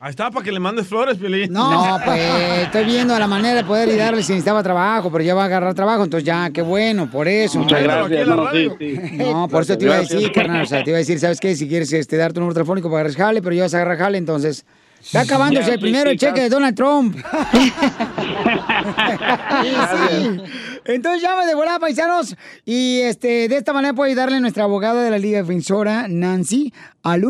Ahí 0.00 0.10
está, 0.10 0.30
para 0.30 0.44
que 0.44 0.52
le 0.52 0.60
mandes 0.60 0.86
flores, 0.86 1.18
Piolín. 1.18 1.52
No, 1.52 1.98
pues 2.04 2.20
estoy 2.62 2.84
viendo 2.84 3.18
la 3.18 3.26
manera 3.26 3.56
de 3.56 3.64
poder 3.64 3.88
ayudarle 3.88 4.22
si 4.22 4.30
necesitaba 4.30 4.62
trabajo, 4.62 5.10
pero 5.10 5.24
ya 5.24 5.34
va 5.34 5.42
a 5.42 5.46
agarrar 5.46 5.74
trabajo, 5.74 6.04
entonces 6.04 6.24
ya, 6.24 6.50
qué 6.50 6.62
bueno, 6.62 7.10
por 7.10 7.26
eso. 7.26 7.58
Muchas 7.58 7.82
¿no? 7.82 8.08
gracias, 8.08 8.28
sí, 8.52 8.70
sí. 8.78 8.96
No, 9.16 9.48
por 9.48 9.62
eso 9.62 9.76
te 9.76 9.86
iba 9.86 9.94
a 9.94 9.96
Gracias. 9.98 10.20
decir, 10.20 10.32
carnal, 10.32 10.62
o 10.62 10.66
sea, 10.66 10.84
te 10.84 10.90
iba 10.90 10.98
a 10.98 11.00
decir, 11.00 11.18
¿sabes 11.18 11.40
qué? 11.40 11.56
Si 11.56 11.66
quieres 11.66 11.92
este, 11.92 12.16
dar 12.16 12.32
tu 12.32 12.38
número 12.38 12.54
telefónico 12.54 12.88
para 12.88 13.00
agarrar 13.00 13.16
jale, 13.16 13.42
pero 13.42 13.56
ya 13.56 13.64
vas 13.64 13.74
a 13.74 13.78
agarrar 13.78 13.98
jale, 13.98 14.18
entonces... 14.18 14.64
Está 15.00 15.20
acabándose 15.20 15.68
Ya, 15.68 15.74
el 15.74 15.78
sí, 15.78 15.82
primero 15.82 16.10
sí, 16.10 16.14
el 16.14 16.18
cheque 16.18 16.40
de 16.40 16.48
Donald 16.48 16.76
Trump. 16.76 17.16
Entonces 20.84 21.22
llama 21.22 21.46
de 21.46 21.54
volada, 21.54 21.78
paisanos. 21.78 22.36
Y 22.64 23.00
este, 23.00 23.48
de 23.48 23.56
esta 23.56 23.72
manera 23.72 23.94
puede 23.94 24.10
ayudarle 24.10 24.40
nuestra 24.40 24.64
abogada 24.64 25.02
de 25.02 25.10
la 25.10 25.18
Liga 25.18 25.38
Defensora, 25.38 26.06
Nancy, 26.08 26.72
al 27.02 27.24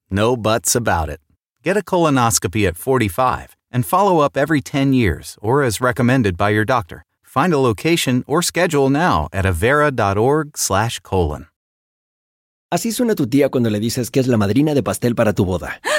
No 0.09 0.35
buts 0.35 0.75
about 0.75 1.09
it. 1.09 1.21
Get 1.63 1.77
a 1.77 1.81
colonoscopy 1.81 2.67
at 2.67 2.77
45 2.77 3.55
and 3.71 3.85
follow 3.85 4.19
up 4.19 4.37
every 4.37 4.61
10 4.61 4.93
years 4.93 5.37
or 5.41 5.63
as 5.63 5.81
recommended 5.81 6.37
by 6.37 6.49
your 6.49 6.65
doctor. 6.65 7.03
Find 7.23 7.53
a 7.53 7.59
location 7.59 8.23
or 8.27 8.41
schedule 8.41 8.89
now 8.89 9.27
at 9.31 9.45
avera.org/colon. 9.45 11.45
Así 12.71 12.91
suena 12.91 13.15
tu 13.15 13.25
tía 13.25 13.49
cuando 13.49 13.71
le 13.71 13.79
dices 13.79 14.11
que 14.11 14.19
es 14.19 14.27
la 14.27 14.37
madrina 14.37 14.75
de 14.75 14.83
pastel 14.83 15.15
para 15.15 15.33
tu 15.33 15.43
boda. 15.43 15.81